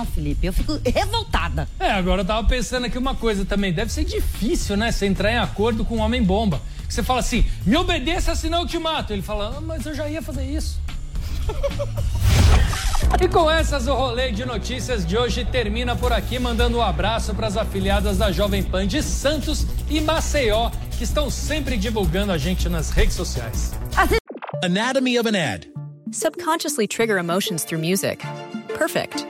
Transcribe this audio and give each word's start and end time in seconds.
Não, 0.00 0.06
Felipe, 0.06 0.46
eu 0.46 0.52
fico 0.54 0.80
revoltada. 0.82 1.68
É, 1.78 1.90
agora 1.90 2.22
eu 2.22 2.24
tava 2.24 2.46
pensando 2.48 2.86
aqui 2.86 2.96
uma 2.96 3.14
coisa 3.14 3.44
também. 3.44 3.70
Deve 3.70 3.92
ser 3.92 4.02
difícil, 4.02 4.74
né? 4.74 4.90
Você 4.90 5.04
entrar 5.04 5.30
em 5.30 5.36
acordo 5.36 5.84
com 5.84 5.96
um 5.96 6.00
homem-bomba. 6.00 6.62
Você 6.88 7.02
fala 7.02 7.20
assim, 7.20 7.44
me 7.66 7.76
obedeça, 7.76 8.34
senão 8.34 8.62
eu 8.62 8.66
te 8.66 8.78
mato. 8.78 9.12
Ele 9.12 9.20
fala, 9.20 9.56
ah, 9.58 9.60
mas 9.60 9.84
eu 9.84 9.94
já 9.94 10.08
ia 10.08 10.22
fazer 10.22 10.44
isso. 10.44 10.80
E 13.22 13.28
com 13.28 13.50
essas, 13.50 13.88
o 13.88 13.94
rolê 13.94 14.32
de 14.32 14.46
notícias 14.46 15.04
de 15.04 15.18
hoje 15.18 15.44
termina 15.44 15.94
por 15.94 16.14
aqui, 16.14 16.38
mandando 16.38 16.78
um 16.78 16.82
abraço 16.82 17.34
para 17.34 17.48
as 17.48 17.58
afiliadas 17.58 18.16
da 18.16 18.32
Jovem 18.32 18.62
Pan 18.62 18.86
de 18.86 19.02
Santos 19.02 19.66
e 19.90 20.00
Maceió, 20.00 20.70
que 20.96 21.04
estão 21.04 21.28
sempre 21.28 21.76
divulgando 21.76 22.32
a 22.32 22.38
gente 22.38 22.70
nas 22.70 22.88
redes 22.88 23.14
sociais. 23.14 23.72
Anatomy 24.64 25.18
of 25.18 25.28
an 25.28 25.36
ad. 25.36 25.70
Subconsciously 26.10 26.86
trigger 26.88 27.18
emotions 27.18 27.64
through 27.64 27.82
music. 27.82 28.24
Perfect. 28.68 29.29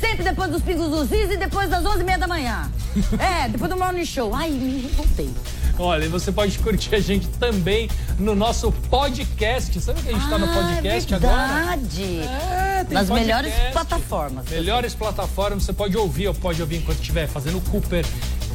sempre 0.00 0.24
depois 0.24 0.50
dos 0.50 0.62
pingos 0.62 0.88
dos 0.90 1.12
is 1.12 1.30
e 1.30 1.36
depois 1.36 1.68
das 1.68 1.84
11h30 1.84 2.18
da 2.18 2.26
manhã. 2.26 2.70
É, 3.20 3.48
depois 3.48 3.70
do 3.70 3.76
morning 3.76 4.04
show. 4.04 4.34
Ai, 4.34 4.50
me 4.50 4.80
revoltei. 4.82 5.30
Olha, 5.78 6.04
e 6.04 6.08
você 6.08 6.32
pode 6.32 6.58
curtir 6.58 6.94
a 6.96 7.00
gente 7.00 7.28
também 7.28 7.88
no 8.18 8.34
nosso 8.34 8.72
podcast. 8.72 9.80
Sabe 9.80 10.02
que 10.02 10.08
a 10.08 10.12
gente 10.12 10.24
está 10.24 10.36
no 10.38 10.46
Ah, 10.46 10.54
podcast 10.54 11.12
é 11.12 11.16
agora? 11.16 11.36
verdade. 11.54 12.02
É, 12.20 12.84
tem 12.84 12.94
Nas 12.94 13.08
podcast. 13.08 13.10
melhores 13.14 13.54
plataformas. 13.72 14.48
Melhores 14.50 14.94
plataformas, 14.94 15.62
você 15.62 15.72
pode 15.72 15.96
ouvir, 15.96 16.28
ou 16.28 16.34
pode 16.34 16.60
ouvir 16.60 16.78
enquanto 16.78 16.98
estiver 16.98 17.26
fazendo 17.28 17.60
Cooper, 17.70 18.04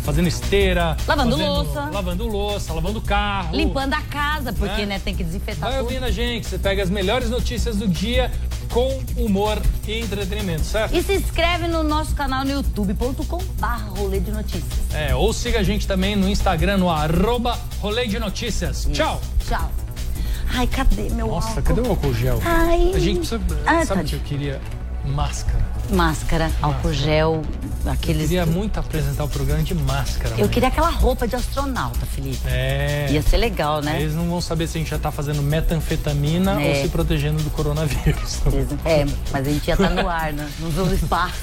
fazendo 0.04 0.28
esteira, 0.28 0.96
Lavando 1.08 1.32
fazendo- 1.32 1.48
louça. 1.50 1.90
lavando 1.92 2.28
louça, 2.28 2.74
lavando 2.74 3.02
carro. 3.02 3.56
Limpando 3.56 3.94
a 3.94 4.02
casa, 4.02 4.52
porque, 4.54 4.82
É. 4.82 4.86
né, 4.86 5.00
tem 5.00 5.16
que 5.16 5.24
desinfetar 5.24 5.62
Vai 5.70 5.80
tudo. 5.80 5.86
ouvindo 5.86 6.04
a 6.06 6.12
gente, 6.12 6.46
você 6.46 6.60
pega 6.60 6.84
as 6.84 6.90
melhores 6.92 7.30
notícias 7.30 7.78
do 7.78 7.88
dia 7.88 8.30
com 8.70 9.02
humor 9.18 9.62
e 9.88 10.00
entretenimento, 10.00 10.64
certo? 10.64 10.96
E 10.96 11.02
se 11.02 11.14
inscreve 11.14 11.68
no 11.68 11.84
nosso 11.84 12.16
canal 12.16 12.44
no 12.44 12.52
youtube.com 12.52 13.38
barra 13.60 13.90
rolê 13.98 14.20
de 14.20 14.32
notícias. 14.32 14.94
É, 14.94 15.16
ou 15.16 15.32
siga 15.34 15.60
a 15.60 15.64
gente 15.64 15.88
também 15.88 16.16
no 16.16 16.30
Instagram, 16.30 16.78
no 16.78 16.90
arroba 16.90 17.58
rolê 17.80 18.08
de 18.08 18.20
notícias. 18.20 18.88
Tchau! 18.92 19.22
Tchau. 19.48 19.72
Ai, 20.54 20.68
cadê 20.68 21.10
meu 21.10 21.28
Nossa, 21.28 21.48
álcool? 21.50 21.64
cadê 21.64 21.82
o 21.82 21.90
álcool 21.90 22.14
gel? 22.14 22.40
Ai. 22.46 22.92
A 22.94 23.00
gente 23.00 23.20
precisa. 23.20 23.42
Ah, 23.66 23.86
sabe 23.86 24.02
o 24.02 24.04
tá. 24.04 24.10
que 24.10 24.16
eu 24.16 24.20
queria? 24.22 24.62
Máscara. 25.06 25.66
Máscara, 25.92 26.52
álcool 26.62 26.94
gel, 26.94 27.42
aqueles... 27.92 28.24
Queria 28.24 28.46
muito 28.46 28.80
apresentar 28.80 29.24
o 29.24 29.30
programa 29.30 29.64
de 29.64 29.74
máscara. 29.74 30.36
Eu 30.38 30.48
né? 30.48 30.52
queria 30.52 30.70
aquela 30.70 30.90
roupa 30.90 31.28
de 31.28 31.36
astronauta, 31.36 32.06
Felipe. 32.06 32.40
É. 32.46 33.08
Ia 33.12 33.22
ser 33.22 33.38
legal, 33.38 33.82
né? 33.82 34.02
Eles 34.02 34.16
não 34.16 34.28
vão 34.30 34.42
saber 34.42 34.68
se 34.68 34.78
a 34.78 34.82
gente 34.82 34.90
já 34.90 35.00
tá 35.00 35.12
fazendo 35.12 35.42
metanfetamina 35.42 36.62
É. 36.62 36.70
ou 36.70 36.84
se 36.84 36.90
protegendo 36.90 37.42
do 37.44 37.50
coronavírus. 37.50 38.42
É, 38.86 39.06
mas 39.32 39.48
a 39.48 39.52
gente 39.52 39.68
ia 39.68 39.74
estar 39.74 39.90
no 39.90 40.08
ar, 40.08 40.32
né? 40.32 40.48
No 40.60 40.94
espaço. 40.94 41.36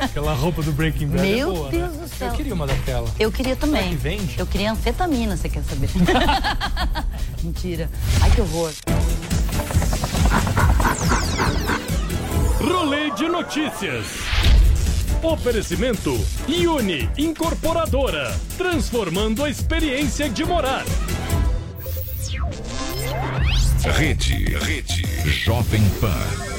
Aquela 0.00 0.32
roupa 0.34 0.62
do 0.62 0.72
Breaking 0.72 1.08
Bad 1.08 1.20
é 1.20 1.36
Meu 1.36 1.52
boa, 1.52 1.70
Deus 1.70 1.92
né? 1.92 2.02
do 2.02 2.08
céu. 2.08 2.28
Eu 2.28 2.34
queria 2.34 2.54
uma 2.54 2.66
daquela. 2.66 3.08
Eu 3.18 3.32
queria 3.32 3.56
também. 3.56 3.82
Será 3.82 3.90
que 3.90 3.96
vende? 3.96 4.38
Eu 4.38 4.46
queria 4.46 4.72
anfetamina, 4.72 5.36
você 5.36 5.48
quer 5.48 5.62
saber? 5.62 5.90
Mentira. 7.42 7.90
Ai, 8.20 8.30
que 8.30 8.40
horror. 8.40 8.72
Rolê 12.60 13.10
de 13.10 13.28
notícias. 13.28 14.06
Oferecimento 15.24 16.14
Uni 16.66 17.08
Incorporadora, 17.16 18.30
transformando 18.58 19.42
a 19.42 19.48
experiência 19.48 20.28
de 20.28 20.44
morar. 20.44 20.84
Rede, 23.96 24.54
Rede, 24.58 25.06
Jovem 25.26 25.82
Pan. 25.98 26.53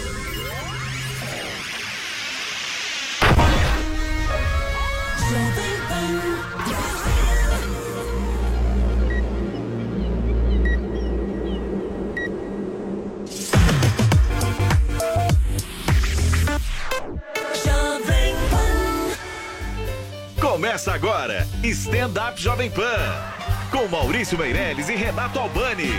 Começa 20.55 20.93
agora, 20.93 21.45
Stand 21.65 22.13
Up 22.29 22.41
Jovem 22.41 22.71
Pan. 22.71 22.95
Com 23.69 23.89
Maurício 23.89 24.37
Meirelles 24.37 24.87
e 24.87 24.95
Renato 24.95 25.37
Albani. 25.37 25.89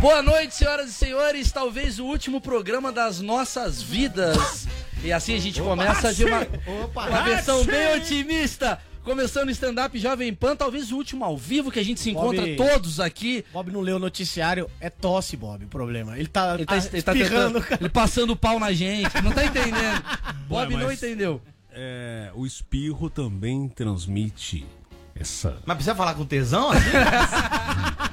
Boa 0.00 0.22
noite, 0.24 0.52
senhoras 0.56 0.90
e 0.90 0.92
senhores. 0.92 1.52
Talvez 1.52 2.00
o 2.00 2.04
último 2.04 2.40
programa 2.40 2.90
das 2.90 3.20
nossas 3.20 3.80
vidas. 3.80 4.66
E 5.04 5.12
assim 5.12 5.36
a 5.36 5.38
gente 5.38 5.62
começa 5.62 6.12
de 6.12 6.24
uma, 6.24 6.44
uma 6.66 7.22
versão 7.22 7.64
bem 7.64 7.94
otimista. 7.96 8.80
Começando 9.04 9.46
o 9.46 9.52
stand-up 9.52 9.96
Jovem 9.96 10.34
Pan, 10.34 10.56
talvez 10.56 10.90
o 10.90 10.96
último 10.96 11.24
ao 11.24 11.36
vivo 11.38 11.70
que 11.70 11.78
a 11.78 11.84
gente 11.84 12.00
se 12.00 12.10
encontra 12.10 12.42
Bob- 12.44 12.56
todos 12.56 12.98
aqui. 12.98 13.44
Bob 13.52 13.70
não 13.70 13.80
leu 13.82 13.96
o 13.96 14.00
noticiário, 14.00 14.68
é 14.80 14.90
tosse, 14.90 15.36
Bob, 15.36 15.64
o 15.64 15.68
problema. 15.68 16.18
Ele 16.18 16.26
tá, 16.26 16.54
Ele 16.56 16.66
tá, 16.66 16.76
ele 16.76 17.02
tá 17.02 17.12
tentando, 17.12 17.60
cara. 17.62 17.78
ele 17.80 17.88
passando 17.88 18.30
o 18.30 18.36
pau 18.36 18.58
na 18.58 18.72
gente, 18.72 19.14
não 19.22 19.30
tá 19.30 19.44
entendendo. 19.44 20.02
Bob 20.48 20.74
Ué, 20.74 20.80
não 20.80 20.88
mas- 20.88 21.00
entendeu. 21.00 21.40
É, 21.78 22.30
o 22.34 22.46
espirro 22.46 23.10
também 23.10 23.68
transmite 23.68 24.64
essa. 25.14 25.58
Mas 25.66 25.76
precisa 25.76 25.94
falar 25.94 26.14
com 26.14 26.24
tesão? 26.24 26.70
assim? 26.70 26.80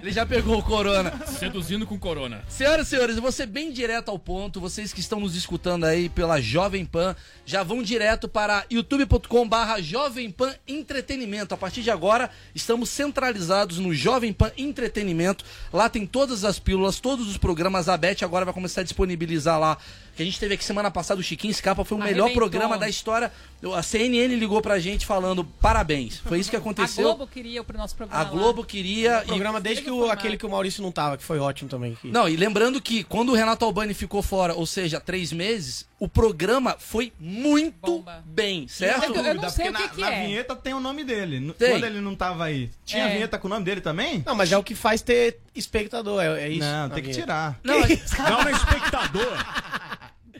Ele 0.00 0.12
já 0.12 0.24
pegou 0.24 0.58
o 0.58 0.62
corona. 0.62 1.12
Seduzindo 1.26 1.86
com 1.86 1.98
corona. 1.98 2.42
Senhoras 2.48 2.86
e 2.86 2.90
senhores, 2.90 3.16
eu 3.16 3.22
vou 3.22 3.32
ser 3.32 3.46
bem 3.46 3.72
direto 3.72 4.10
ao 4.10 4.18
ponto. 4.18 4.60
Vocês 4.60 4.92
que 4.92 5.00
estão 5.00 5.18
nos 5.20 5.34
escutando 5.34 5.84
aí 5.84 6.08
pela 6.08 6.40
Jovem 6.40 6.84
Pan, 6.84 7.16
já 7.44 7.62
vão 7.62 7.82
direto 7.82 8.28
para 8.28 8.64
youtube.com 8.70 9.48
barra 9.48 9.80
Jovem 9.80 10.30
Pan 10.30 10.54
Entretenimento. 10.66 11.54
A 11.54 11.56
partir 11.56 11.82
de 11.82 11.90
agora, 11.90 12.30
estamos 12.54 12.88
centralizados 12.90 13.78
no 13.78 13.92
Jovem 13.92 14.32
Pan 14.32 14.52
Entretenimento. 14.56 15.44
Lá 15.72 15.88
tem 15.88 16.06
todas 16.06 16.44
as 16.44 16.58
pílulas, 16.58 17.00
todos 17.00 17.28
os 17.28 17.36
programas. 17.36 17.88
A 17.88 17.96
Beth 17.96 18.22
agora 18.22 18.44
vai 18.44 18.54
começar 18.54 18.82
a 18.82 18.84
disponibilizar 18.84 19.58
lá. 19.58 19.78
Que 20.18 20.22
a 20.24 20.26
gente 20.26 20.40
teve 20.40 20.54
aqui 20.54 20.64
semana 20.64 20.90
passada, 20.90 21.20
o 21.20 21.22
Chiquinho 21.22 21.54
Scapa 21.54 21.84
foi 21.84 21.96
o 21.96 22.00
melhor 22.00 22.24
Arrebentou. 22.24 22.48
programa 22.50 22.76
da 22.76 22.88
história. 22.88 23.30
A 23.72 23.82
CNN 23.84 24.34
ligou 24.34 24.60
pra 24.60 24.76
gente 24.80 25.06
falando 25.06 25.44
parabéns. 25.44 26.18
Foi 26.18 26.40
isso 26.40 26.50
que 26.50 26.56
A 26.56 26.58
aconteceu. 26.58 27.04
Globo 27.04 27.24
queria 27.28 27.62
o 27.62 27.72
nosso 27.76 27.94
programa. 27.94 28.20
A 28.20 28.24
Globo 28.24 28.64
queria. 28.64 29.20
O 29.22 29.26
programa 29.28 29.60
desde 29.60 29.84
que 29.84 29.90
o, 29.92 30.10
aquele 30.10 30.36
que 30.36 30.44
o 30.44 30.50
Maurício 30.50 30.82
não 30.82 30.90
tava, 30.90 31.16
que 31.16 31.22
foi 31.22 31.38
ótimo 31.38 31.70
também. 31.70 31.94
que- 32.02 32.08
Não, 32.10 32.28
e 32.28 32.34
lembrando 32.34 32.80
que 32.82 33.04
quando 33.04 33.28
o 33.30 33.34
Renato 33.36 33.64
Albani 33.64 33.94
ficou 33.94 34.20
fora, 34.20 34.54
ou 34.54 34.66
seja, 34.66 34.98
três 34.98 35.32
meses, 35.32 35.86
o 36.00 36.08
programa 36.08 36.74
foi 36.80 37.12
muito 37.20 38.04
bem, 38.24 38.66
certo? 38.66 39.14
Eu- 39.14 39.24
eu 39.24 39.34
não 39.36 39.48
sei 39.48 39.66
Porque 39.70 39.84
o 39.84 39.88
que 39.88 39.88
na, 39.88 39.88
que 39.94 40.00
na 40.00 40.10
é. 40.16 40.26
vinheta 40.26 40.56
tem 40.56 40.74
o 40.74 40.80
nome 40.80 41.04
dele. 41.04 41.52
Tem. 41.52 41.70
Quando 41.70 41.84
ele 41.84 42.00
não 42.00 42.16
tava 42.16 42.44
aí, 42.44 42.70
tinha 42.84 43.04
É. 43.04 43.12
vinheta 43.14 43.38
com 43.38 43.46
o 43.46 43.50
nome 43.50 43.64
dele 43.64 43.80
também? 43.80 44.20
Não, 44.26 44.34
mas 44.34 44.50
é 44.50 44.58
o 44.58 44.64
que 44.64 44.74
faz 44.74 45.00
ter 45.00 45.38
espectador, 45.54 46.20
é, 46.20 46.42
é 46.42 46.48
isso. 46.48 46.66
Não, 46.66 46.88
na 46.88 46.94
tem 46.96 47.04
que 47.04 47.10
tirar. 47.12 47.56
Não, 47.62 47.78
Não 47.78 47.84
é 47.86 48.52
espectador. 48.52 49.38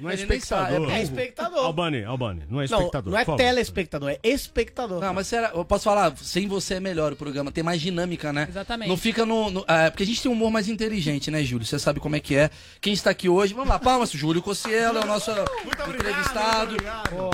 Não 0.00 0.10
é 0.10 0.14
Ele 0.14 0.26
nem 0.26 0.40
sabe, 0.40 0.62
espectador. 0.74 0.90
É 0.92 1.02
espectador. 1.02 1.64
Albani, 1.64 2.04
Albani, 2.04 2.42
não 2.48 2.60
é 2.60 2.66
Não, 2.68 2.78
espectador. 2.78 3.12
não 3.12 3.18
é 3.18 3.24
por 3.24 3.32
favor. 3.32 3.38
telespectador, 3.38 4.10
é 4.10 4.18
espectador. 4.22 5.00
Não, 5.00 5.14
mas 5.14 5.26
será, 5.26 5.50
eu 5.54 5.64
posso 5.64 5.84
falar, 5.84 6.16
sem 6.16 6.46
você 6.48 6.74
é 6.74 6.80
melhor 6.80 7.12
o 7.12 7.16
programa, 7.16 7.50
tem 7.52 7.64
mais 7.64 7.80
dinâmica, 7.80 8.32
né? 8.32 8.46
Exatamente. 8.48 8.88
Não 8.88 8.96
fica 8.96 9.24
no. 9.26 9.50
no- 9.50 9.64
é, 9.68 9.90
porque 9.90 10.02
a 10.02 10.06
gente 10.06 10.22
tem 10.22 10.30
um 10.30 10.34
humor 10.34 10.50
mais 10.50 10.68
inteligente, 10.68 11.30
né, 11.30 11.42
Júlio? 11.42 11.66
Você 11.66 11.78
sabe 11.78 12.00
como 12.00 12.16
é 12.16 12.20
que 12.20 12.36
é. 12.36 12.50
Quem 12.80 12.92
está 12.92 13.10
aqui 13.10 13.28
hoje, 13.28 13.54
vamos 13.54 13.68
lá, 13.68 13.78
palmas, 13.78 14.10
Júlio 14.10 14.40
Cossielo 14.42 14.98
é 14.98 15.02
o 15.02 15.06
nosso 15.06 15.30
entrevistado. 15.88 16.76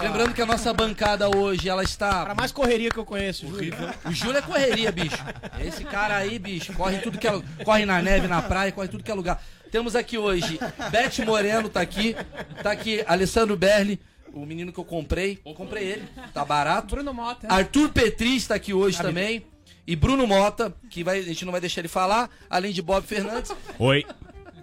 Lembrando 0.03 0.35
que 0.35 0.43
a 0.43 0.47
nossa 0.47 0.73
bancada 0.73 1.29
hoje, 1.37 1.69
ela 1.69 1.83
está. 1.83 2.25
Pra 2.25 2.35
mais 2.35 2.53
correria 2.53 2.91
que 2.91 2.99
eu 2.99 3.05
conheço, 3.05 3.47
Júlio. 3.47 3.75
O 4.05 4.13
Júlio 4.13 4.39
é 4.39 4.43
correria, 4.43 4.91
bicho. 4.93 5.17
Esse 5.61 5.85
cara 5.85 6.17
aí, 6.17 6.39
bicho, 6.39 6.73
corre 6.75 6.99
tudo 6.99 7.19
que 7.19 7.27
é, 7.27 7.43
corre 7.65 7.85
na 7.87 8.01
neve, 8.03 8.27
na 8.27 8.43
praia, 8.43 8.73
corre 8.73 8.89
tudo 8.89 9.03
que 9.05 9.11
é 9.11 9.15
lugar. 9.15 9.43
Temos 9.75 9.97
aqui 9.97 10.17
hoje 10.17 10.57
Beth 10.93 11.27
Moreno 11.27 11.69
tá 11.69 11.81
aqui, 11.81 12.15
tá 12.63 12.71
aqui 12.71 13.03
Alessandro 13.09 13.57
Berli, 13.57 13.99
o 14.33 14.47
menino 14.47 14.73
que 14.73 14.79
eu 14.79 14.85
comprei, 14.85 15.35
comprei 15.57 15.83
ele, 15.85 16.09
tá 16.33 16.45
barato. 16.45 16.95
Bruno 16.95 17.13
Mota. 17.13 17.53
Arthur 17.53 17.89
Petri 17.89 18.37
está 18.37 18.55
aqui 18.55 18.73
hoje 18.73 18.97
também. 19.03 19.45
E 19.85 19.97
Bruno 19.97 20.29
Mota, 20.29 20.73
que 20.89 21.03
vai, 21.03 21.19
a 21.19 21.23
gente 21.23 21.45
não 21.45 21.51
vai 21.51 21.61
deixar 21.61 21.81
ele 21.81 21.89
falar, 21.89 22.31
além 22.49 22.73
de 22.73 22.81
Bob 22.81 23.05
Fernandes. 23.05 23.51
Oi. 23.77 24.07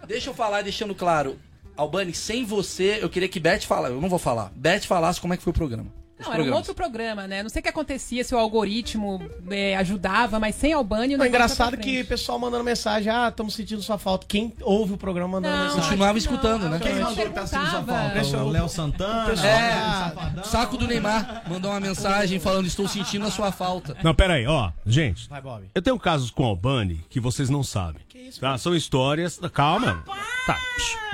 Deixa 0.08 0.30
eu 0.30 0.34
falar, 0.34 0.62
deixando 0.62 0.96
claro. 0.96 1.38
Albani, 1.75 2.14
sem 2.14 2.46
você, 2.46 3.00
eu 3.02 3.10
queria 3.10 3.28
que 3.28 3.38
Beth 3.38 3.64
falasse. 3.64 3.94
Eu 3.94 4.00
não 4.00 4.07
vou 4.07 4.18
falar. 4.18 4.50
Beth 4.56 4.84
falasse 4.84 5.19
como 5.19 5.34
é 5.34 5.38
que 5.38 5.44
foi 5.44 5.52
o 5.52 5.54
programa. 5.54 5.92
Não, 6.21 6.27
era 6.27 6.41
um 6.41 6.45
programas. 6.45 6.57
outro 6.57 6.75
programa, 6.75 7.27
né? 7.27 7.44
Não 7.44 7.50
sei 7.50 7.59
o 7.59 7.63
que 7.63 7.69
acontecia, 7.69 8.23
se 8.23 8.33
o 8.33 8.38
algoritmo 8.38 9.21
é, 9.50 9.75
ajudava, 9.77 10.39
mas 10.39 10.56
sem 10.56 10.73
Albani 10.73 11.18
não 11.18 11.25
É 11.25 11.27
engraçado 11.27 11.77
que 11.77 12.01
o 12.01 12.06
pessoal 12.06 12.39
mandando 12.39 12.63
mensagem, 12.63 13.12
ah, 13.12 13.29
estamos 13.29 13.53
sentindo 13.53 13.81
sua 13.81 13.97
falta. 13.97 14.25
Quem 14.27 14.53
ouve 14.62 14.94
o 14.94 14.97
programa 14.97 15.39
mandando 15.39 15.56
Não, 15.56 15.63
mensagem. 15.63 15.83
Continuava 15.89 16.18
escutando, 16.18 16.69
né? 16.69 16.79
Quem 16.79 16.95
mandou 16.95 17.25
que 17.25 17.29
tá 17.31 17.47
sentindo 17.47 17.69
sua 17.69 17.83
falta? 17.83 18.38
O 18.44 18.50
Léo 18.50 18.69
Santana? 18.69 19.31
É, 19.31 19.71
Safadão? 19.71 20.44
saco 20.44 20.77
do 20.77 20.88
Neymar 20.88 21.44
mandou 21.50 21.71
uma 21.71 21.79
mensagem 21.79 22.39
falando: 22.39 22.68
Estou 22.68 22.88
sentindo 22.88 23.25
a 23.25 23.31
sua 23.31 23.51
falta. 23.51 23.97
Não, 24.03 24.13
pera 24.13 24.35
aí, 24.35 24.45
ó. 24.45 24.71
Gente, 24.85 25.27
Vai, 25.29 25.41
Bob. 25.41 25.69
eu 25.73 25.81
tenho 25.81 25.97
casos 26.00 26.31
com 26.31 26.45
Albani 26.45 27.03
que 27.09 27.19
vocês 27.19 27.50
não 27.50 27.63
sabem. 27.63 28.01
Tá? 28.39 28.57
São 28.57 28.75
histórias. 28.75 29.39
Calma. 29.53 30.03
Tá. 30.46 30.60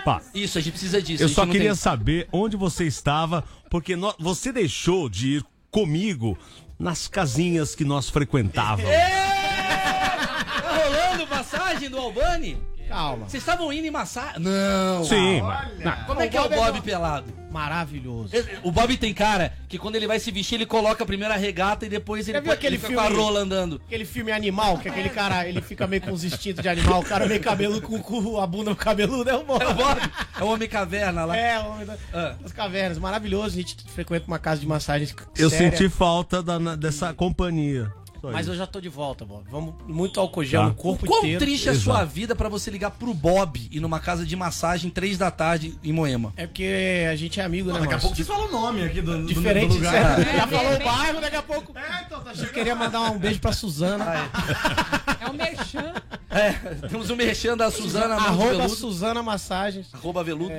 pá. 0.06 0.22
Isso, 0.34 0.58
a 0.58 0.62
gente 0.62 0.72
precisa 0.74 1.02
disso. 1.02 1.24
Eu 1.24 1.30
só 1.30 1.46
queria 1.46 1.70
tem- 1.72 1.76
saber 1.76 2.28
onde 2.32 2.56
você 2.56 2.86
estava, 2.86 3.44
porque 3.70 3.96
nó- 3.96 4.14
você 4.20 4.52
deixou 4.52 5.10
de 5.10 5.38
ir 5.38 5.46
comigo 5.70 6.38
nas 6.80 7.08
casinhas 7.08 7.76
que 7.76 7.84
nós 7.84 8.10
frequentávamos. 8.10 8.90
Tá 8.90 10.78
rolando 10.84 11.28
massagem 11.28 11.90
do 11.90 11.98
Albani? 11.98 12.58
Calma. 12.88 13.28
Vocês 13.30 13.42
estavam 13.44 13.72
indo 13.74 13.86
em 13.88 13.92
massagem? 13.92 14.40
Não. 14.42 15.04
Sim, 15.06 15.42
não. 15.84 15.92
Como 16.06 16.22
é 16.22 16.28
que 16.28 16.38
é 16.38 16.42
o 16.42 16.50
Bob 16.50 16.78
é 16.78 16.82
pelado? 16.82 17.38
Maravilhoso. 17.52 18.32
O 18.64 18.72
Bob 18.72 18.96
tem 18.98 19.14
cara 19.14 19.54
que 19.68 19.78
quando 19.78 19.96
ele 19.96 20.06
vai 20.06 20.20
se 20.20 20.30
vestir, 20.32 20.56
ele 20.56 20.66
coloca 20.66 21.06
primeiro 21.06 21.34
a 21.34 21.38
regata 21.38 21.86
e 21.86 21.90
depois 21.90 22.28
ele, 22.28 22.38
aquele 22.38 22.76
ele 22.76 22.78
fica 22.78 22.88
filme? 22.90 22.96
com 22.96 23.14
a 23.14 23.24
rola 23.24 23.40
andando. 23.40 23.82
Aquele 23.88 24.06
filme 24.06 24.32
Animal, 24.32 24.78
que 24.78 24.90
aquele 24.90 25.10
cara, 25.10 25.48
ele 25.48 25.62
fica 25.62 25.88
meio 25.88 26.02
com 26.02 26.12
os 26.12 26.24
instintos 26.24 26.62
de 26.62 26.70
animal, 26.70 27.02
o 27.02 27.06
cara 27.06 27.26
meio 27.26 27.42
cabeludo 27.42 27.82
com, 27.82 28.00
com 28.02 28.40
a 28.40 28.46
bunda 28.46 28.76
cabeluda, 28.76 29.32
é 29.32 29.36
o 29.36 29.44
Bob. 29.44 29.62
É 29.64 29.68
o 29.68 29.74
Bob. 29.74 30.02
É 30.40 30.44
o 30.44 30.48
Homem 30.48 30.68
Caverna 30.70 31.26
lá. 31.26 31.36
É, 31.38 31.60
o 31.60 31.68
homem 31.72 31.86
da- 31.86 31.98
Ah. 32.14 32.36
das 32.42 32.52
cavernas. 32.52 32.98
Maravilhoso. 33.00 33.48
A 33.58 33.62
gente 33.62 33.76
frequenta 33.94 34.26
uma 34.28 34.40
casa 34.40 34.60
de 34.62 34.68
massagens 34.68 35.16
Eu 35.38 35.50
séria. 35.50 35.72
senti 35.72 35.90
falta 35.90 36.44
da- 36.44 36.76
dessa 36.76 37.14
companhia. 37.14 37.92
Só 38.28 38.34
Mas 38.34 38.46
isso. 38.46 38.52
eu 38.54 38.58
já 38.58 38.68
tô 38.68 38.82
de 38.82 38.90
volta, 38.90 39.24
Bob. 39.26 39.44
Vamos 39.50 39.74
muito 39.88 40.20
álcool 40.20 40.44
gel 40.44 40.62
Tá. 40.64 40.68
no 40.70 40.76
corpo 40.76 41.06
Quão 41.06 41.20
inteiro. 41.20 41.40
triste 41.40 41.70
é 41.70 41.72
a 41.72 41.76
sua 41.76 42.04
vida 42.04 42.36
pra 42.36 42.50
você 42.50 42.70
ligar 42.70 42.92
pro 42.92 43.14
Bob 43.14 43.68
e 43.72 43.80
numa 43.80 44.00
casa 44.00 44.26
de 44.26 44.36
massagem 44.36 44.90
três 44.90 45.18
da 45.18 45.32
tarde 45.32 45.78
em 45.84 45.92
Moema? 45.94 46.34
É 46.36 46.46
porque 46.46 47.06
a 47.10 47.16
gente 47.16 47.40
é 47.40 47.44
amigo, 47.44 47.72
né, 47.72 47.80
Daqui 47.80 47.94
a 47.94 48.00
pouco 48.00 48.16
vocês 48.16 48.28
falam 48.28 48.48
o 48.48 48.52
nome 48.52 48.84
aqui 48.84 49.02
do, 49.02 49.26
Diferente, 49.26 49.70
do 49.70 49.76
lugar. 49.76 49.92
certo? 50.16 50.24
Já 50.36 50.44
É, 50.44 50.48
falou 50.48 50.76
o 50.76 50.84
bairro, 50.84 51.22
daqui 51.22 51.36
a 51.36 51.42
pouco. 51.44 51.78
É, 51.78 52.04
então 52.06 52.22
tá 52.22 52.32
Eu 52.36 52.48
queria 52.50 52.76
mandar 52.76 53.02
um 53.12 53.18
beijo 53.18 53.40
pra 53.40 53.52
Suzana. 53.52 54.06
É 55.20 55.30
o 55.30 55.34
Merchan. 55.34 55.94
É, 56.30 56.52
temos 56.88 57.10
o 57.10 57.16
merchan 57.16 57.56
da 57.58 57.72
Suzana 57.72 58.16
Arroba 58.16 58.50
Veludo. 58.52 58.70
Suzana 58.70 59.24
Massagens. 59.24 59.88
Arroba 59.94 60.24
veludo. 60.24 60.52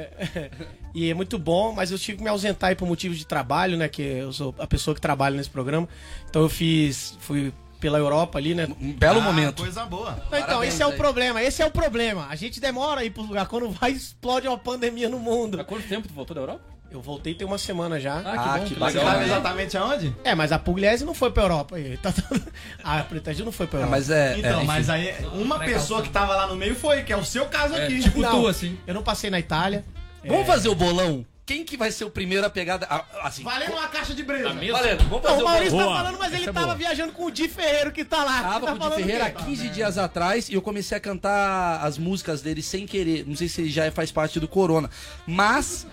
E 0.95 1.11
é 1.11 1.15
muito 1.15 1.39
bom, 1.39 1.73
mas 1.73 1.91
eu 1.91 1.99
tive 1.99 2.19
que 2.19 2.25
me 2.25 2.31
ausentar 2.31 2.71
aí 2.71 2.75
por 2.75 2.89
motivos 2.89 3.19
de 3.19 3.27
trabalho, 3.27 3.77
né? 3.77 3.87
Que 3.89 4.03
eu 4.03 4.33
sou 4.33 4.55
a 4.59 4.67
pessoa 4.67 4.95
que 4.95 5.01
trabalha 5.01 5.37
nesse 5.37 5.51
programa. 5.51 5.89
Então 6.29 6.43
eu 6.43 6.49
fiz. 6.49 7.17
Fui 7.21 7.53
pela 7.81 7.99
Europa 7.99 8.39
ali, 8.39 8.55
né? 8.55 8.69
Um 8.81 8.93
belo 8.93 9.21
Ah, 9.21 9.23
momento. 9.23 9.63
Coisa 9.63 9.85
boa. 9.85 10.17
Então, 10.29 10.41
Parabéns 10.41 10.75
esse 10.75 10.83
é 10.83 10.87
o 10.87 10.91
aí. 10.91 10.97
problema, 10.97 11.43
esse 11.43 11.63
é 11.63 11.67
o 11.67 11.71
problema. 11.71 12.27
A 12.29 12.37
gente 12.37 12.61
demora 12.61 13.01
a 13.01 13.05
ir 13.05 13.11
pro 13.11 13.23
lugar. 13.23 13.47
Quando 13.47 13.71
vai, 13.71 13.93
explode 13.93 14.47
uma 14.49 14.59
pandemia 14.59 15.09
no 15.09 15.19
mundo. 15.19 15.61
Há 15.61 15.65
quanto 15.65 15.87
tempo 15.89 16.07
tu 16.09 16.15
voltou 16.15 16.35
da 16.35 16.41
Europa? 16.43 16.63
Eu 16.91 17.03
voltei 17.03 17.35
tem 17.35 17.47
uma 17.47 17.59
semana 17.59 18.01
já. 18.01 18.19
Ah, 18.25 18.61
que 18.61 18.71
Você 18.73 18.81
bacana. 18.81 19.05
sabe 19.11 19.25
exatamente 19.27 19.77
aonde? 19.77 20.17
É, 20.25 20.35
mas 20.35 20.53
a 20.53 20.59
Pugliese 20.59 21.05
não 21.05 21.13
foi 21.13 21.31
pra 21.31 21.43
Europa. 21.43 21.77
aí. 21.77 21.99
Tá 21.99 22.11
A 22.83 23.03
Preta 23.03 23.35
Gil 23.35 23.45
não 23.45 23.53
foi 23.53 23.67
pra 23.67 23.81
Ah, 23.81 23.83
Europa. 23.83 23.97
mas 23.97 24.09
é. 24.11 24.39
Então, 24.39 24.61
é, 24.61 24.65
mas 24.65 24.89
aí 24.89 25.15
uma 25.35 25.59
pessoa 25.59 26.01
que 26.01 26.09
tava 26.09 26.35
lá 26.35 26.47
no 26.47 26.57
meio 26.57 26.75
foi, 26.75 27.03
que 27.03 27.13
é 27.13 27.17
o 27.17 27.25
seu 27.25 27.45
caso 27.47 27.75
aqui. 27.75 28.01
tipo 28.03 28.21
não, 28.21 28.41
tu, 28.43 28.47
assim. 28.49 28.79
Eu 28.87 28.95
não 28.95 29.03
passei 29.03 29.29
na 29.29 29.39
Itália. 29.39 29.85
Vamos 30.27 30.47
fazer 30.47 30.71
o 30.71 30.75
bolão? 30.75 31.27
Quem 31.49 31.65
que 31.65 31.79
vai 31.79 31.91
ser 31.91 32.05
o 32.05 32.11
primeiro 32.11 32.47
a 32.47 32.51
pegar. 32.51 32.79
a- 32.85 33.05
Assim. 33.27 33.43
Valendo 33.43 33.73
uma 33.73 33.89
caixa 33.89 34.13
de 34.13 34.23
breja. 34.23 34.51
Valendo, 34.53 35.09
vamos 35.09 35.11
Não, 35.11 35.21
fazer 35.23 35.37
o 35.37 35.41
o 35.41 35.45
Maurício 35.49 35.79
tá 35.79 35.85
Boa. 35.85 35.97
falando, 35.97 36.19
mas 36.19 36.33
ele 36.35 36.43
Essa 36.43 36.51
é 36.51 36.53
tava 36.53 36.67
boa. 36.67 36.77
viajando 36.77 37.13
com 37.15 37.25
o 37.25 37.31
Di 37.31 37.49
Ferreiro 37.49 37.91
que 37.91 38.05
tá 38.05 38.23
lá. 38.23 38.43
Tava 38.43 38.67
Tá 38.67 38.73
com 38.73 38.77
o 38.77 38.79
falando 38.81 38.97
Di 38.99 39.03
Ferreira 39.05 39.25
há 39.25 39.29
o 39.29 39.33
quê? 39.33 39.45
15 39.47 39.69
dias 39.71 39.97
atrás 39.97 40.51
e 40.51 40.55
eu 40.55 40.61
comecei 40.61 40.99
a 40.99 41.01
cantar 41.01 41.81
as 41.83 41.97
músicas 41.97 42.43
dele 42.43 42.61
sem 42.63 42.87
querer. 42.87 43.25
Não 43.27 43.35
sei 43.35 43.49
se 43.49 43.63
ele 43.63 43.71
já 43.71 43.91
faz 43.91 44.13
parte 44.13 44.39
do 44.39 44.47
Corona. 44.47 44.91
Mas 45.27 45.87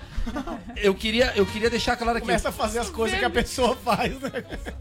eu 0.76 0.94
queria, 0.94 1.32
eu 1.38 1.46
queria 1.46 1.70
deixar 1.70 1.96
claro 1.96 2.18
aqui. 2.18 2.26
Começa 2.28 2.50
a 2.50 2.52
fazer 2.52 2.80
as 2.80 2.90
coisas 2.90 3.18
que 3.18 3.24
a 3.24 3.30
pessoa 3.30 3.78
faz, 3.78 4.20
né? 4.20 4.32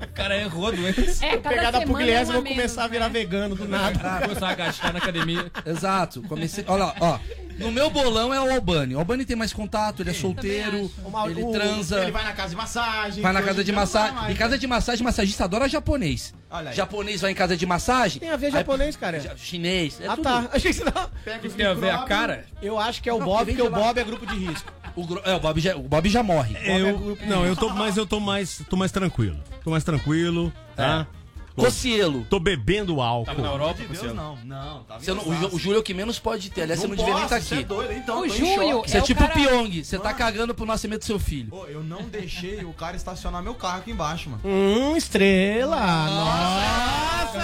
O 0.03 0.13
cara 0.13 0.37
errou 0.41 0.73
doença. 0.73 1.25
É, 1.25 1.31
Vou 1.33 1.41
pegar 1.43 1.71
da 1.71 1.79
semana 1.81 1.87
Pugliese 1.87 2.21
e 2.21 2.25
uma 2.25 2.33
vou 2.41 2.43
começar 2.43 2.81
a 2.85 2.89
menos, 2.89 2.93
virar 2.93 3.07
né? 3.09 3.13
vegano 3.13 3.55
do 3.55 3.69
nada. 3.69 4.21
Começar 4.27 4.49
a 4.49 4.55
gastar 4.57 4.93
na 4.93 4.99
academia. 4.99 5.53
Exato. 5.65 6.21
Comecei. 6.23 6.65
Olha 6.67 6.87
lá, 6.87 6.95
ó. 7.01 7.19
No 7.59 7.71
meu 7.71 7.89
bolão 7.91 8.33
é 8.35 8.41
o 8.41 8.53
Albani. 8.53 8.95
O 8.95 8.99
Albani 8.99 9.25
tem 9.25 9.37
mais 9.37 9.53
contato, 9.53 10.01
ele 10.03 10.11
é 10.11 10.15
solteiro, 10.15 10.91
ele 11.31 11.53
transa. 11.53 12.03
Ele 12.03 12.11
vai 12.11 12.25
na 12.25 12.33
casa 12.33 12.51
de 12.51 12.57
massagem. 12.57 13.23
Vai 13.23 13.33
na 13.33 13.43
casa 13.43 13.61
em 13.61 13.65
de 13.65 13.73
massagem. 13.73 14.33
Em 14.33 14.35
casa 14.37 14.59
de 14.59 14.67
massagem, 14.67 15.05
massagista 15.05 15.45
adora 15.45 15.69
japonês. 15.69 16.35
Olha 16.51 16.71
aí. 16.71 16.77
Japonês 16.77 17.21
vai 17.21 17.31
em 17.31 17.35
casa 17.35 17.57
de 17.57 17.67
massagem. 17.67 18.21
Tem 18.21 18.31
a 18.31 18.37
ver 18.37 18.47
aí- 18.47 18.53
japonês, 18.53 18.97
cara. 18.97 19.37
Chinês. 19.37 20.01
É 20.01 20.07
Ah, 20.07 20.11
tudo. 20.17 20.23
tá. 20.25 20.49
Achei 20.53 20.73
que 20.73 20.79
você 20.79 20.85
não... 20.85 21.11
Pega 21.25 21.47
os 21.47 21.55
Tem 21.55 21.67
a 21.67 21.75
ver 21.75 21.91
a 21.91 21.99
cara? 22.05 22.45
Eu 22.63 22.79
acho 22.79 23.03
que 23.03 23.09
é 23.09 23.13
o 23.13 23.19
Não, 23.19 23.27
Bob, 23.27 23.47
porque 23.47 23.63
o. 23.63 23.71
Bob 23.71 23.99
é 23.99 24.05
grupo 24.05 24.27
de 24.27 24.35
risco. 24.37 24.73
O, 24.97 25.05
gro- 25.07 25.23
é, 25.25 25.35
o, 25.35 25.41
Bob 25.41 25.61
já, 25.61 25.77
o 25.77 25.83
Bob 25.83 26.09
já 26.09 26.23
morre. 26.23 26.57
Eu, 26.65 27.17
não, 27.27 27.45
eu 27.45 27.57
tô, 27.57 27.69
mas 27.71 27.97
eu 27.97 28.07
tô 28.07 28.21
mais, 28.21 28.63
tô 28.71 28.77
mais 28.77 28.93
tranquilo. 28.93 29.39
Tô 29.65 29.71
mais 29.71 29.83
tranquilo, 29.83 30.53
tá? 30.77 31.07
Cocielo. 31.55 32.27
Tô 32.29 32.41
bebendo 32.41 33.01
álcool. 33.01 33.27
Tava 33.27 33.43
na 33.43 33.49
Europa, 33.53 33.75
Deus, 33.75 33.89
Marcelo. 33.91 34.15
não, 34.15 34.37
não. 34.45 34.83
Tá 34.85 34.99
Você 34.99 35.15
não- 35.15 35.23
o, 35.23 35.55
o 35.55 35.59
Júlio 35.59 35.77
é 35.77 35.81
o 35.81 35.83
que 35.83 35.95
menos 35.95 36.19
pode 36.19 36.51
ter. 36.51 36.63
Aliás, 36.63 36.81
você 36.81 36.87
não, 36.89 36.97
devia 36.97 37.15
nem 37.15 37.23
estar 37.25 37.41
Você 37.41 37.55
aqui. 37.55 37.63
é 37.63 37.67
doido, 37.67 37.93
então. 37.93 38.21
O 38.23 38.29
Júlio. 38.29 38.83
Você 38.83 38.97
é, 38.97 39.01
É 39.01 39.03
o 39.03 39.05
tipo 39.05 39.21
cara- 39.21 39.33
o 39.33 39.35
Pyong. 39.35 39.85
Você 39.85 39.99
tá 39.99 40.13
cagando 40.13 40.55
pro 40.55 40.67
nascimento 40.67 41.01
do 41.01 41.05
seu 41.07 41.19
filho. 41.19 41.51
Pô, 41.51 41.67
eu 41.67 41.83
não 41.83 42.03
deixei 42.03 42.65
o 42.65 42.73
cara 42.73 42.97
estacionar 42.97 43.43
meu 43.43 43.55
carro 43.55 43.79
aqui 43.79 43.91
embaixo, 43.93 44.29
mano. 44.31 44.43
Hum, 44.45 44.97
estrela! 44.97 45.77
Nossa! 45.77 47.39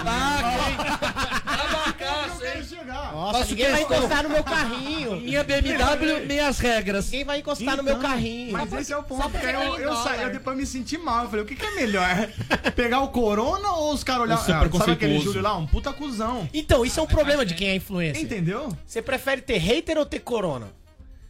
Abacaço, 0.00 0.70
hein? 0.70 0.76
Nossa, 3.20 3.44
ninguém 3.44 3.70
vai 3.70 3.78
questão. 3.80 3.96
encostar 3.98 4.22
no 4.22 4.28
meu 4.30 4.42
carrinho. 4.44 5.16
Minha 5.20 5.44
BMW, 5.44 6.26
minhas 6.26 6.58
regras. 6.58 7.04
Ninguém 7.06 7.24
vai 7.24 7.38
encostar 7.40 7.76
no 7.76 7.82
meu 7.82 7.98
carrinho. 7.98 8.52
Mas 8.52 8.72
esse 8.72 8.92
é 8.92 8.96
o 8.96 9.02
ponto, 9.02 9.28
porque 9.28 9.46
eu, 9.46 9.78
eu 9.78 9.94
saí, 9.96 10.22
eu 10.22 10.30
dei 10.30 10.40
pra 10.40 10.54
me 10.54 10.64
sentir 10.64 10.98
mal. 10.98 11.24
Eu 11.24 11.30
falei, 11.30 11.44
o 11.44 11.46
que, 11.46 11.54
que 11.54 11.64
é 11.66 11.70
melhor? 11.74 12.06
Pegar 12.74 13.00
o 13.00 13.08
corona 13.08 13.72
ou 13.72 13.92
os 13.92 14.02
caras 14.02 14.22
olharem? 14.22 14.42
Você 14.44 14.52
é 14.52 14.54
Ah, 14.54 14.70
sabe 14.78 14.92
aquele. 14.92 15.20
Júlio 15.20 15.42
lá? 15.42 15.56
Um 15.56 15.66
puta 15.66 15.92
cuzão. 15.92 16.48
Então, 16.54 16.84
isso 16.84 16.98
é 16.98 17.02
um 17.02 17.06
problema 17.06 17.44
de 17.44 17.54
quem 17.54 17.68
é 17.68 17.74
influencer. 17.74 18.22
Entendeu? 18.22 18.74
Você 18.86 19.02
prefere 19.02 19.40
ter 19.42 19.58
hater 19.58 19.98
ou 19.98 20.06
ter 20.06 20.20
corona? 20.20 20.68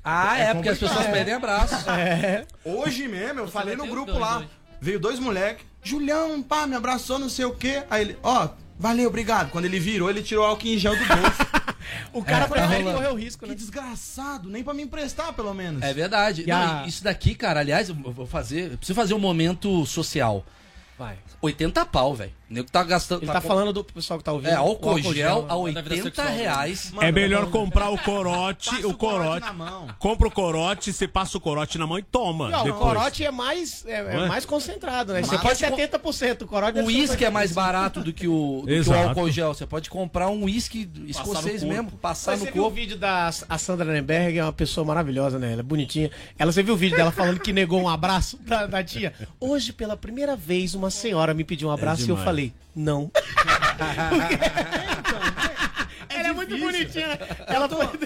Ah, 0.03 0.39
é, 0.39 0.55
porque 0.55 0.69
as 0.69 0.79
pessoas 0.79 1.07
pedem 1.09 1.35
abraço. 1.35 1.75
É. 1.91 2.45
Hoje 2.65 3.07
mesmo, 3.09 3.41
eu 3.41 3.49
falei 3.49 3.77
no 3.77 3.87
grupo 3.87 4.13
dois 4.13 4.21
lá. 4.21 4.39
hoje. 4.39 4.49
Veio 4.81 5.01
dois 5.01 5.19
moleques. 5.19 5.65
Julião, 5.83 6.43
pá, 6.43 6.67
me 6.67 6.77
abraçou, 6.77 7.19
não 7.19 7.29
sei 7.29 7.45
o 7.45 7.55
quê. 7.55 7.83
Aí 7.91 8.03
ele, 8.03 8.19
ó, 8.23 8.49
valeu, 8.81 9.09
obrigado. 9.09 9.51
Quando 9.51 9.67
ele 9.67 9.79
virou, 9.79 10.11
ele 10.11 10.23
tirou 10.23 10.45
o 10.45 10.47
álcool 10.49 10.67
em 10.67 10.79
gel 10.79 10.97
do 10.97 11.07
bolso. 11.07 11.51
O 12.13 12.23
cara 12.25 12.47
tá 12.47 12.55
prefere 12.55 12.83
rolando. 12.83 12.99
correr 12.99 13.13
o 13.13 13.15
risco, 13.17 13.45
que 13.45 13.51
né? 13.51 13.55
desgraçado, 13.57 14.49
nem 14.49 14.63
pra 14.63 14.75
me 14.75 14.83
emprestar, 14.83 15.33
pelo 15.33 15.53
menos. 15.55 15.83
É 15.83 15.93
verdade. 15.93 16.45
Não, 16.47 16.83
a- 16.83 16.85
Isso 16.87 17.03
daqui, 17.03 17.35
cara, 17.35 17.61
aliás, 17.61 17.89
eu 17.89 17.95
vou 17.95 18.27
fazer. 18.27 18.73
Eu 18.73 18.77
preciso 18.79 18.95
fazer 18.97 19.15
um 19.15 19.19
momento 19.19 19.85
social. 19.87 20.45
Vai. 21.01 21.17
80 21.41 21.87
pau, 21.87 22.15
velho. 22.15 22.31
O 22.51 22.53
nego 22.53 22.71
tá 22.71 22.83
gastando. 22.83 23.23
Ele 23.23 23.33
tá, 23.33 23.41
falando 23.41 23.73
do 23.73 23.83
pessoal 23.83 24.19
que 24.19 24.25
tá 24.25 24.33
ouvindo. 24.33 24.51
É, 24.51 24.57
álcool, 24.57 24.97
O 24.97 25.15
gel 25.15 25.47
a 25.49 25.55
né? 25.55 25.83
80 25.83 26.25
reais. 26.25 26.93
é 27.01 27.11
melhor 27.11 27.49
comprar 27.49 27.89
o 27.89 27.97
corote, 27.97 28.85
o 28.85 28.93
corote 28.93 28.97
corote. 28.99 29.47
na 29.47 29.53
mão. 29.53 29.89
Compra 29.99 30.29
o 30.29 30.31
corote, 30.31 30.93
você 30.93 31.09
passa 31.09 31.39
o 31.39 31.41
corote 31.41 31.79
na 31.79 31.87
mão 31.87 31.99
e 31.99 32.03
toma. 32.03 32.51
Não, 32.51 32.69
o 32.69 32.75
corote 32.75 33.25
é 33.25 33.31
mais, 33.31 33.87
é, 33.87 33.93
é 33.93 34.25
é? 34.25 34.29
mais 34.29 34.45
concentrado, 34.45 35.15
né? 35.15 35.23
Você 35.23 35.39
pode 35.39 35.65
pode 35.65 35.89
70%, 35.89 36.43
o 36.43 36.47
corote 36.47 36.81
O 36.81 36.87
uísque 36.87 37.25
é 37.25 37.31
50%. 37.31 37.33
mais 37.33 37.53
barato 37.53 38.01
do 38.03 38.13
que 38.13 38.29
o, 38.29 38.65
do 38.67 38.67
que 38.67 38.91
o 38.91 38.95
álcool 38.95 39.31
gel. 39.31 39.55
Você 39.55 39.67
pode 39.67 39.89
comprar 39.89 40.29
um 40.29 40.45
uísque 40.45 40.91
escocês 41.07 41.61
corpo. 41.61 41.75
mesmo, 41.75 41.91
passar 41.93 42.33
Mas 42.33 42.41
no 42.41 42.47
você 42.47 42.53
viu 42.53 42.67
o 42.67 42.71
vídeo 42.71 42.99
da 42.99 43.31
a 43.49 43.59
Sandra 43.59 43.91
Nemberg, 43.91 44.39
é 44.39 44.45
uma 44.45 44.53
pessoa 44.53 44.85
maravilhosa, 44.85 45.39
né? 45.39 45.53
Ela 45.53 45.61
é 45.61 45.63
bonitinha. 45.63 46.11
Ela, 46.39 46.53
você 46.53 46.63
viu 46.63 46.75
o 46.75 46.77
vídeo 46.77 46.97
dela 46.97 47.11
falando 47.11 47.41
que 47.41 47.53
negou 47.53 47.81
um 47.81 47.89
abraço 47.89 48.37
da, 48.45 48.67
da 48.67 48.85
tia? 48.85 49.15
Hoje, 49.39 49.73
pela 49.73 49.97
primeira 49.97 50.37
vez, 50.37 50.75
uma 50.75 50.90
senhora 50.91 51.33
me 51.35 51.45
pediu 51.45 51.69
um 51.69 51.73
abraço 51.73 52.07
e 52.07 52.11
eu 52.11 52.17
falei, 52.17 52.53
não. 52.75 53.11
Ela 56.09 56.29
é 56.29 56.33
muito 56.33 56.59
bonitinha. 56.59 57.09
né? 57.09 57.19
Ela 57.47 57.69
foi... 57.69 57.87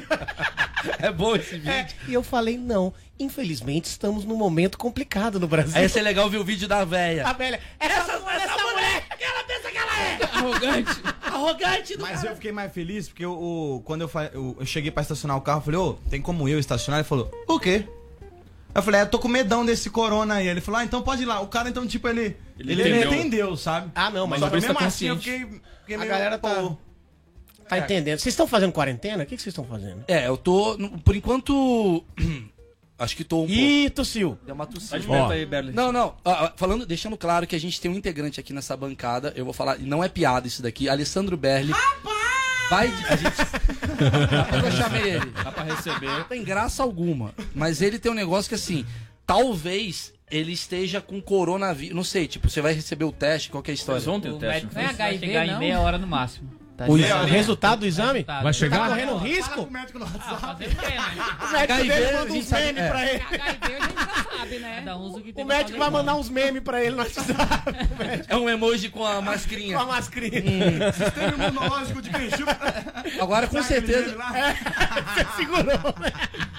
É 0.99 1.11
bom 1.11 1.35
esse 1.35 1.55
vídeo. 1.57 1.71
É, 1.73 1.87
e 2.07 2.13
eu 2.13 2.23
falei, 2.23 2.59
não. 2.59 2.93
Infelizmente, 3.19 3.87
estamos 3.87 4.27
num 4.27 4.37
momento 4.37 4.77
complicado 4.77 5.41
no 5.41 5.49
Brasil. 5.49 5.73
Aí 5.77 5.85
ia 5.85 5.89
ser 5.89 6.03
legal 6.03 6.29
ver 6.29 6.37
o 6.37 6.45
vídeo 6.45 6.69
da 6.69 6.85
véia. 6.85 7.27
A 7.27 7.33
velha, 7.33 7.59
essa, 7.81 8.01
essa, 8.13 8.13
mulher, 8.19 9.09
que 9.17 9.25
ela 9.25 9.45
pensa 9.45 9.71
que 9.71 9.79
ela 9.79 9.99
é. 9.99 10.19
Arrogante. 10.37 10.91
Arrogante 11.23 11.97
do 11.97 12.03
Mas 12.03 12.17
cara. 12.21 12.29
eu 12.33 12.35
fiquei 12.35 12.53
mais 12.53 12.71
feliz 12.71 13.09
porque 13.09 13.25
o- 13.25 13.81
quando 13.87 14.03
eu, 14.03 14.11
eu, 14.35 14.57
eu 14.61 14.67
cheguei 14.67 14.91
pra 14.91 15.03
estacionar 15.03 15.39
o 15.39 15.41
carro, 15.41 15.61
eu 15.61 15.65
falei, 15.65 15.81
ô, 15.81 15.95
tem 16.11 16.21
como 16.21 16.47
eu 16.49 16.59
estacionar? 16.59 17.01
Ele 17.01 17.09
falou, 17.09 17.31
o 17.49 17.59
quê? 17.59 17.89
Eu 18.75 18.83
falei, 18.83 19.01
é, 19.01 19.03
eu 19.05 19.09
tô 19.09 19.19
com 19.19 19.29
medão 19.29 19.65
desse 19.65 19.89
corona 19.89 20.35
aí. 20.35 20.49
Ele 20.49 20.61
falou, 20.61 20.81
ah, 20.81 20.85
então 20.85 21.01
pode 21.03 21.23
ir 21.23 21.27
lá. 21.27 21.41
O 21.41 21.47
cara, 21.47 21.69
então, 21.69 21.87
tipo, 21.87 22.09
ele. 22.09 22.37
Ele, 22.59 22.73
Ele 22.73 22.83
entendeu. 22.83 23.15
entendeu. 23.15 23.57
sabe? 23.57 23.91
Ah, 23.95 24.11
não, 24.11 24.27
mas 24.27 24.41
Só 24.41 24.49
que 24.49 24.55
mesmo 24.57 24.75
tá 24.75 24.85
assim 24.87 25.07
eu 25.07 25.15
consciente. 25.17 25.41
fiquei, 25.47 25.61
fiquei 25.81 25.97
A 25.97 26.05
galera 26.05 26.39
tá- 26.39 26.55
pô, 26.55 26.77
Tá 27.69 27.79
entendendo. 27.79 28.19
Vocês 28.19 28.33
estão 28.33 28.47
fazendo 28.47 28.73
quarentena? 28.73 29.23
O 29.23 29.27
que, 29.27 29.37
que 29.37 29.43
vocês 29.43 29.53
estão 29.53 29.65
fazendo? 29.65 30.05
É, 30.07 30.27
eu 30.27 30.37
tô. 30.37 30.77
Por 31.05 31.17
enquanto. 31.17 32.05
Acho 32.99 33.17
que 33.17 33.25
tô 33.25 33.39
um 33.39 33.47
pouco. 33.47 33.53
Ih, 33.53 33.91
tossiu. 33.91 34.39
Deu 34.47 34.55
uma 34.55 34.67
Tá 34.67 34.75
tossida. 34.75 35.29
aí. 35.33 35.73
Não, 35.73 35.91
não. 35.91 36.15
ó, 36.25 36.51
falando, 36.57 36.87
deixando 36.87 37.17
claro 37.17 37.47
que 37.47 37.57
a 37.57 37.59
gente 37.61 37.81
tem 37.81 37.91
um 37.91 37.95
integrante 37.95 38.39
aqui 38.39 38.53
nessa 38.53 38.77
bancada. 38.77 39.33
Eu 39.35 39.45
vou 39.45 39.53
falar, 39.55 39.79
não 39.81 40.05
é 40.05 40.09
piada 40.09 40.47
isso 40.47 40.63
daqui. 40.63 40.89
Alessandro 40.89 41.37
Berli. 41.37 41.73
Vai. 42.71 42.89
de- 42.91 43.05
A 43.07 43.17
gente. 43.17 43.37
Rapaz, 44.33 44.65
eu 44.65 44.73
chamei 44.73 45.03
ele. 45.15 45.31
Dá 45.43 45.53
pra 45.53 45.63
receber. 45.65 46.07
Não 46.07 46.25
tem 46.25 46.43
graça 46.45 46.83
alguma. 46.83 47.35
Mas 47.55 47.81
ele 47.83 47.99
tem 47.99 48.11
um 48.11 48.15
negócio 48.15 48.49
que 48.49 48.55
assim. 48.55 48.85
Talvez 49.27 50.13
ele 50.31 50.53
esteja 50.53 51.01
com 51.01 51.21
coronavírus. 51.21 51.95
Não 51.97 52.05
sei, 52.05 52.27
tipo, 52.27 52.49
você 52.51 52.61
vai 52.61 52.73
receber 52.73 53.05
o 53.05 53.13
teste, 53.13 53.51
qual 53.51 53.63
que 53.63 53.71
é 53.71 53.73
a 53.73 53.75
história? 53.75 54.01
Mas 54.01 54.09
ontem 54.09 54.31
o 54.31 54.37
O 54.37 54.39
teste. 54.39 54.67
médico 54.67 54.75
não 54.75 54.81
é 54.83 54.87
HIV, 54.87 55.27
chegar 55.27 55.47
não? 55.47 55.55
em 55.55 55.59
meia 55.59 55.81
hora 55.81 55.99
no 55.99 56.07
máximo. 56.07 56.51
Tá 56.77 56.87
O, 56.87 56.93
o 56.95 57.25
resultado 57.27 57.81
do 57.81 57.87
exame? 57.87 58.25
Tá, 58.25 58.35
Vai 58.43 58.45
Tá 58.45 58.53
chegar? 58.53 58.89
correndo 58.89 59.09
Fala 59.11 59.21
risco? 59.21 59.55
com 59.55 59.63
o 59.63 59.71
médico 59.71 59.99
no 60.01 60.05
Ah, 60.07 60.09
WhatsApp. 60.13 60.41
fazer 60.41 60.65
o 60.65 61.53
médico 61.53 61.55
HIV, 61.73 61.89
dele 61.89 62.17
manda 62.17 62.33
uns 62.33 62.51
memes 62.51 62.83
é. 62.83 62.89
pra 62.89 63.07
ele. 63.07 63.23
HIV 63.31 63.75
a 63.75 63.81
gente 63.81 63.95
já 63.95 64.39
sabe, 64.39 64.59
né? 64.59 64.95
Um 64.95 65.07
o 65.13 65.21
que 65.21 65.45
médico 65.45 65.79
vai 65.79 65.91
mandar 65.91 66.15
uns 66.17 66.29
memes 66.29 66.63
pra 66.63 66.83
ele 66.83 66.97
no 66.97 66.99
WhatsApp. 67.03 67.35
É 68.29 68.37
um 68.37 68.49
emoji 68.49 68.89
com 68.89 69.07
a 69.07 69.17
Com 69.17 69.23
mascarinha. 69.23 69.79
a 69.79 69.85
mascarinha. 69.87 70.93
Sistema 70.93 71.45
imunológico 71.49 72.03
de 72.03 72.11
Kenju. 72.11 72.45
Agora 73.21 73.47
com 73.47 73.63
certeza. 73.63 74.17
Você 75.15 75.27
segurou, 75.37 75.95
né? 76.01 76.13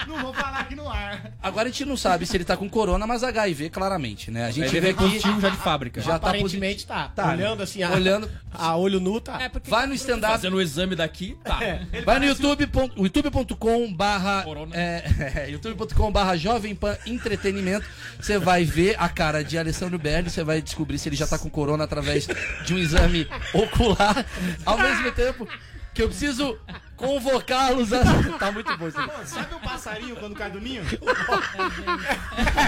Não 0.08 0.18
vou 0.20 0.34
falar 0.34 0.60
aqui 0.62 0.76
no 0.76 0.88
ar. 0.90 1.32
Agora 1.42 1.68
a 1.68 1.72
gente 1.72 1.86
não 1.86 1.98
sabe 1.98 2.26
se 2.26 2.36
ele 2.38 2.46
tá 2.46 2.56
com 2.56 2.70
corona, 2.70 3.06
mas 3.06 3.24
HIV, 3.24 3.70
claramente, 3.70 4.32
né? 4.32 4.46
A 4.46 4.52
gente 4.52 4.70
vê 4.70 4.80
ver 4.80 4.90
aqui. 4.92 4.98
positivo 5.04 5.42
já 5.42 5.50
de 5.50 5.58
fábrica. 5.58 6.02
Já 6.02 6.18
tá 6.20 6.30
Aparentemente 6.30 6.86
tá. 6.88 7.10
Tá, 7.16 7.32
Olhando 7.32 7.64
assim, 7.64 7.84
a, 7.84 7.90
Olhando. 7.92 8.30
a 8.54 8.76
olho 8.76 9.00
nu, 9.00 9.20
tá. 9.20 9.42
É, 9.42 9.50
porque 9.50 9.70
Vai 9.70 9.86
no 9.88 9.94
stand-up. 10.06 10.34
Fazendo 10.34 10.56
o 10.58 10.62
exame 10.62 10.96
daqui, 10.96 11.38
tá. 11.44 11.60
Vai 12.06 12.20
no 12.20 12.26
YouTube, 12.26 12.68
pon- 12.68 12.90
youtube.com 12.98 13.94
barra 13.94 14.44
Corona. 14.44 14.76
é, 14.76 15.48
youtube.com 15.52 16.12
barra 16.12 16.36
Jovem 16.38 16.74
Pan 16.76 16.98
Entretenimento. 17.06 17.86
Você 18.20 18.38
vai 18.38 18.64
ver 18.64 18.96
a 19.00 19.10
cara 19.10 19.44
de 19.44 19.58
Alessandro 19.58 19.98
Berli, 20.00 20.30
você 20.30 20.44
vai 20.44 20.62
descobrir 20.62 20.98
se 20.98 21.10
ele 21.10 21.16
já 21.16 21.28
tá 21.28 21.38
com 21.38 21.50
corona 21.50 21.84
através 21.84 22.28
de 22.66 22.74
um 22.74 22.78
exame 22.78 23.28
ocular. 23.54 24.26
Ao 24.66 24.78
mesmo 24.78 25.12
tempo 25.12 25.48
que 25.94 26.02
eu 26.02 26.08
preciso 26.10 26.58
convocá-los 26.96 27.92
a... 27.94 28.02
Tá 28.40 28.52
muito 28.52 28.78
bom 28.78 28.88
isso 28.88 29.00
aí. 29.00 29.10
Sabe 29.26 29.56
o 29.56 29.60
passarinho 29.60 30.16
quando 30.16 30.36
cai 30.36 30.50
do 30.50 30.60
ninho? 30.60 30.84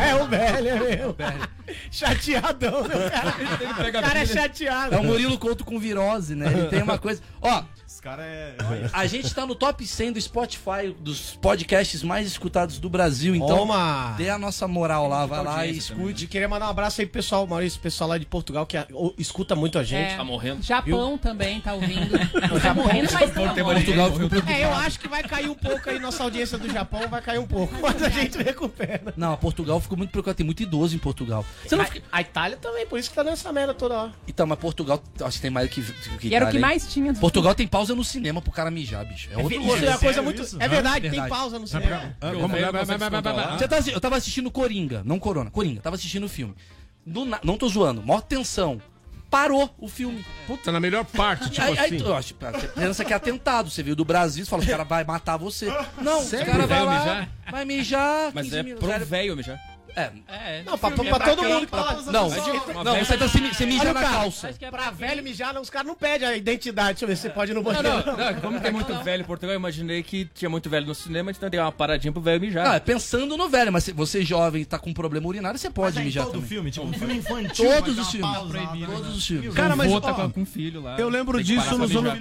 É 0.07 0.15
o 0.15 0.27
velho, 0.27 0.67
é 0.69 0.79
mesmo. 0.79 1.15
Chateadão, 1.91 2.83
né? 2.87 2.95
O 2.95 3.09
cara, 3.11 3.89
o 3.89 3.91
cara 4.03 4.19
é 4.19 4.25
chateado. 4.25 4.95
É 4.95 4.99
o 4.99 5.03
Murilo 5.03 5.37
Couto 5.37 5.65
com 5.65 5.79
virose, 5.79 6.35
né? 6.35 6.47
Ele 6.51 6.67
tem 6.67 6.81
uma 6.81 6.97
coisa... 6.97 7.21
Ó, 7.41 7.63
Os 7.85 7.99
caras 7.99 8.25
é. 8.25 8.55
a 8.93 9.05
gente 9.05 9.33
tá 9.33 9.45
no 9.45 9.55
top 9.55 9.85
100 9.85 10.13
do 10.13 10.21
Spotify, 10.21 10.95
dos 10.99 11.35
podcasts 11.41 12.03
mais 12.03 12.27
escutados 12.27 12.79
do 12.79 12.89
Brasil, 12.89 13.35
então... 13.35 13.47
Toma! 13.47 14.13
Dê 14.17 14.29
a 14.29 14.37
nossa 14.37 14.67
moral 14.67 15.07
lá, 15.07 15.25
vai 15.25 15.43
lá 15.43 15.65
e 15.65 15.77
escute. 15.77 16.13
De 16.13 16.27
querer 16.27 16.47
mandar 16.47 16.67
um 16.67 16.69
abraço 16.69 17.01
aí 17.01 17.07
pro 17.07 17.13
pessoal, 17.13 17.45
Maurício, 17.47 17.79
pessoal 17.81 18.09
lá 18.11 18.17
de 18.17 18.25
Portugal 18.25 18.65
que 18.65 18.77
a- 18.77 18.87
o- 18.91 19.13
escuta 19.17 19.55
muito 19.55 19.77
a 19.77 19.83
gente. 19.83 20.13
É, 20.13 20.17
Tá 20.17 20.23
morrendo. 20.23 20.61
Japão 20.63 21.17
também 21.17 21.59
tá 21.59 21.73
ouvindo. 21.73 22.17
tá 22.61 22.73
morrendo, 22.73 23.09
mas 23.13 23.31
tá. 23.31 23.63
Portugal 23.63 24.11
ficou 24.17 24.29
preocupado. 24.29 24.59
É, 24.59 24.65
eu 24.65 24.73
acho 24.75 24.99
que 24.99 25.07
vai 25.07 25.23
cair 25.23 25.49
um 25.49 25.55
pouco 25.55 25.89
aí 25.89 25.99
nossa 25.99 26.23
audiência 26.23 26.57
do 26.57 26.69
Japão, 26.71 27.07
vai 27.07 27.21
cair 27.21 27.39
um 27.39 27.47
pouco, 27.47 27.73
mas 27.81 28.01
a 28.03 28.09
gente 28.09 28.37
recupera. 28.37 29.13
Não, 29.15 29.33
a 29.33 29.37
Portugal 29.37 29.79
ficou 29.79 29.97
muito 29.97 30.11
preocupado. 30.11 30.37
Tem 30.37 30.45
muito 30.45 30.61
idoso 30.63 30.95
em 30.95 30.99
Portugal. 30.99 31.45
Você 31.65 31.75
não 31.75 31.83
A, 31.83 31.87
fica... 31.87 32.05
a 32.11 32.21
Itália 32.21 32.57
também, 32.57 32.85
por 32.85 32.99
isso 32.99 33.09
que 33.09 33.15
tá 33.15 33.23
nessa 33.23 33.51
merda 33.53 33.73
toda 33.73 33.95
hora. 33.95 34.13
Então, 34.27 34.45
mas 34.47 34.59
Portugal, 34.59 35.01
acho 35.21 35.37
que 35.37 35.41
tem 35.41 35.51
mais 35.51 35.69
que, 35.69 35.81
que 36.19 36.27
E 36.29 36.35
era 36.35 36.47
o 36.47 36.51
que 36.51 36.59
mais 36.59 36.87
tinha. 36.91 37.13
do- 37.13 37.19
Portugal 37.19 37.55
tem 37.55 37.67
pausa 37.67 37.95
no 37.95 38.03
cinema 38.03 38.41
pro 38.41 38.51
cara 38.51 38.69
mijar, 38.71 39.05
bicho. 39.05 39.29
É 39.31 39.37
outro 39.37 39.61
Isso 39.61 39.85
é 39.85 39.89
uma 39.89 39.97
coisa 39.99 40.21
muito. 40.21 40.41
isso? 40.41 40.57
É 40.61 40.67
verdade, 40.67 41.01
tem 41.01 41.11
Verdade. 41.11 41.29
pausa 41.29 41.59
no 41.59 41.67
cinema. 41.67 42.15
Eu 42.21 42.39
lá, 43.93 43.99
tava 44.01 44.15
assistindo 44.17 44.49
Coringa, 44.51 45.01
não 45.05 45.19
Corona, 45.19 45.49
Coringa. 45.49 45.81
Tava 45.81 45.95
assistindo 45.95 46.25
o 46.25 46.29
filme. 46.29 46.55
Do 47.05 47.25
na- 47.25 47.39
Não 47.43 47.57
tô 47.57 47.67
zoando, 47.69 48.03
maior 48.03 48.21
tensão. 48.21 48.81
Parou 49.37 49.69
o 49.77 49.87
filme. 49.87 50.25
Puta, 50.47 50.71
na 50.71 50.79
melhor 50.79 51.05
parte, 51.05 51.49
tipo 51.51 51.61
aí, 51.67 51.77
aí 51.77 51.85
assim. 51.85 51.97
tu- 51.97 52.09
ó, 52.11 52.19
tipo, 52.21 52.43
você 52.43 52.67
pensa 52.69 53.05
que 53.05 53.13
é 53.13 53.15
atentado. 53.15 53.69
Você 53.69 53.83
veio 53.83 53.95
do 53.95 54.03
Brasil, 54.03 54.43
você 54.43 54.49
fala, 54.49 54.63
os 54.63 54.67
caras 54.67 54.87
vão 54.87 55.05
matar 55.05 55.37
você. 55.37 55.67
Não, 56.01 56.21
os 56.21 56.29
caras 56.31 56.55
vai 56.55 56.67
Vai 56.67 56.83
lá, 56.85 56.99
mijar? 56.99 57.29
vai 57.51 57.65
mijar. 57.65 58.31
Mas 58.33 58.45
15 58.45 58.57
é 58.57 58.63
pro 58.75 58.87
velho- 58.87 59.05
velho, 59.05 59.35
mijar. 59.37 59.59
É, 59.97 60.11
É, 60.27 60.63
Não, 60.63 60.77
pra, 60.77 60.91
filme 60.91 61.09
pra 61.09 61.15
é 61.15 61.19
pra 61.19 61.29
todo 61.29 61.39
quem? 61.43 61.53
mundo 61.53 61.65
que 61.65 61.71
tá 61.71 61.77
lá. 61.83 61.93
não, 62.03 62.29
não, 62.83 62.95
você, 63.03 63.17
tá, 63.17 63.27
se, 63.27 63.39
você 63.39 63.65
mija 63.65 63.91
na 63.93 64.01
calça. 64.01 64.49
É 64.49 64.53
Pra 64.53 64.71
pra 64.71 64.91
velho 64.91 65.23
mijar, 65.23 65.53
não, 65.53 65.61
os 65.61 65.69
caras 65.71 65.87
não 65.87 65.95
pedem 65.95 66.27
a 66.27 66.35
identidade. 66.37 66.89
Deixa 66.99 67.05
eu 67.05 67.07
ver 67.09 67.15
se 67.15 67.23
você 67.23 67.29
pode 67.31 67.51
ir 67.51 67.55
no 67.55 67.63
Não, 67.63 67.71
banheiro. 67.73 68.05
não, 68.05 68.17
não, 68.17 68.41
como 68.41 68.59
tem 68.61 68.71
muito 68.71 68.93
velho 69.03 69.21
em 69.21 69.25
Portugal, 69.25 69.53
eu 69.53 69.59
imaginei 69.59 70.03
que 70.03 70.25
tinha 70.25 70.49
muito 70.49 70.69
velho 70.69 70.85
no 70.85 70.93
cinema, 70.93 71.31
então 71.31 71.49
tem 71.49 71.59
uma 71.59 71.71
paradinha 71.71 72.11
pro 72.11 72.21
velho 72.21 72.39
mijar. 72.39 72.65
Não, 72.65 72.73
é 72.73 72.79
pensando 72.79 73.35
no 73.35 73.49
velho, 73.49 73.71
mas 73.73 73.85
se 73.85 73.91
você 73.91 74.23
jovem 74.23 74.63
tá 74.63 74.77
com 74.77 74.93
problema 74.93 75.27
urinário, 75.27 75.57
você 75.57 75.69
pode 75.69 75.95
Mas 75.95 76.01
é 76.03 76.05
mijar 76.05 76.25
todo 76.25 76.33
também. 76.35 76.47
filme, 76.47 76.69
tipo, 76.71 76.85
um 76.85 76.93
filme 76.93 77.15
infantil. 77.15 77.65
Todos 77.71 77.97
os 77.97 78.11
filmes. 78.11 78.37
Todos 78.85 79.17
os 79.17 79.25
filmes. 79.25 79.53
Cara, 79.55 79.75
mas 79.75 79.91
tá 79.99 80.13
com, 80.29 80.41
um 80.41 80.45
filho 80.45 80.81
lá. 80.81 80.97
eu 80.99 81.09
lembro 81.09 81.43
disso 81.43 81.67
pra 81.67 81.77
nos 81.77 81.95
anos-. 81.95 82.19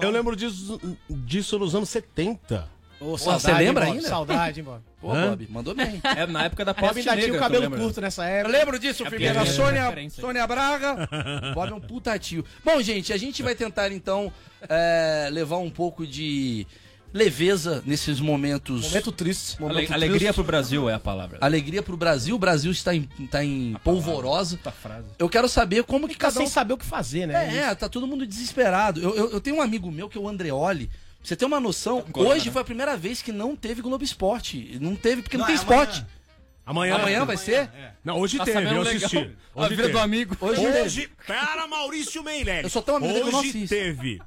Eu 0.00 0.10
lembro 0.10 0.36
disso, 0.36 0.80
disso 1.08 1.58
nos 1.58 1.74
anos 1.74 1.88
70. 1.88 2.75
Ô, 3.00 3.16
você 3.16 3.52
lembra 3.52 3.84
hein, 3.84 3.90
Bob? 3.92 3.96
ainda? 3.98 4.08
Saudade, 4.08 4.60
hein, 4.60 4.64
Bob? 4.64 4.80
Pô, 5.00 5.12
Hã? 5.12 5.30
Bob, 5.30 5.46
mandou 5.50 5.74
bem. 5.74 6.00
É 6.02 6.26
na 6.26 6.44
época 6.44 6.64
da 6.64 6.72
Bob 6.74 6.98
ainda 6.98 7.16
tinha 7.16 7.34
o 7.34 7.38
cabelo 7.38 7.70
curto 7.70 8.00
nessa 8.00 8.22
Eu 8.24 8.28
época. 8.40 8.56
lembro 8.58 8.78
disso, 8.78 9.06
É 9.06 9.10
filho. 9.10 9.24
Era 9.26 9.40
porque 9.40 9.50
é 9.50 9.54
Sônia. 9.54 10.10
Sônia 10.10 10.46
Braga. 10.46 11.08
Bob 11.54 11.70
é 11.70 11.74
um 11.74 11.80
puta 11.80 12.18
tio. 12.18 12.44
Bom, 12.64 12.80
gente, 12.80 13.12
a 13.12 13.16
gente 13.16 13.42
vai 13.42 13.54
tentar 13.54 13.92
então 13.92 14.32
é, 14.68 15.28
levar 15.30 15.58
um 15.58 15.68
pouco 15.70 16.06
de 16.06 16.66
leveza 17.12 17.82
nesses 17.86 18.18
momentos. 18.20 18.84
Momento 18.88 19.12
triste. 19.12 19.56
Ale- 19.58 19.68
momento 19.74 19.92
Alegria 19.92 20.18
triste. 20.18 20.34
pro 20.34 20.44
Brasil 20.44 20.88
é 20.90 20.94
a 20.94 20.98
palavra. 20.98 21.38
Alegria 21.40 21.82
pro 21.82 21.96
Brasil. 21.96 22.34
O 22.34 22.38
Brasil 22.38 22.72
está 22.72 22.94
em, 22.94 23.02
tá 23.30 23.44
em 23.44 23.76
polvorosa. 23.84 24.56
Puta 24.56 24.70
frase. 24.72 25.06
Eu 25.18 25.28
quero 25.28 25.48
saber 25.48 25.82
como 25.84 26.08
que 26.08 26.14
cada 26.14 26.34
um 26.34 26.42
sem 26.42 26.46
saber 26.46 26.72
o 26.74 26.78
que 26.78 26.84
fazer, 26.86 27.26
né? 27.26 27.56
É, 27.58 27.74
tá 27.74 27.88
todo 27.88 28.06
mundo 28.06 28.26
desesperado. 28.26 29.00
Eu, 29.00 29.14
eu, 29.14 29.30
eu 29.32 29.40
tenho 29.40 29.56
um 29.56 29.62
amigo 29.62 29.90
meu 29.90 30.08
que 30.08 30.16
é 30.18 30.20
o 30.20 30.28
Andreoli. 30.28 30.90
Você 31.26 31.34
ter 31.34 31.44
uma 31.44 31.58
noção, 31.58 32.02
corona, 32.02 32.36
hoje 32.36 32.46
né? 32.46 32.52
foi 32.52 32.62
a 32.62 32.64
primeira 32.64 32.96
vez 32.96 33.20
que 33.20 33.32
não 33.32 33.56
teve 33.56 33.82
Globo 33.82 34.04
Esporte. 34.04 34.78
Não 34.80 34.94
teve, 34.94 35.22
porque 35.22 35.36
não, 35.36 35.42
Não, 35.42 35.46
tem 35.48 35.56
é 35.56 35.58
esporte. 35.58 36.06
Amanhã. 36.64 36.94
Amanhã 36.96 37.24
vai 37.24 37.36
ser? 37.36 37.68
Não, 38.04 38.18
hoje 38.20 38.38
Tá 38.38 38.44
teve, 38.44 38.58
eu 38.58 38.82
legal. 38.82 38.82
assisti. 38.96 39.16
A 39.54 39.60
Hoje 39.60 39.68
vida 39.70 39.82
teve. 39.82 39.92
do 39.92 39.98
amigo. 39.98 40.36
Hoje, 40.40 40.60
teve. 40.60 40.80
Hoje, 40.82 41.10
para 41.26 41.66
Maurício 41.66 42.22
Meirelles. 42.22 42.64
Eu 42.64 42.70
só 42.70 42.80
tenho 42.82 42.98
uma 42.98 43.06
amiga 43.06 43.20
que 43.22 43.26
eu 43.28 43.32
não 43.32 43.38
Hoje 43.40 43.48
assisto. 43.50 43.68
teve. 43.68 44.20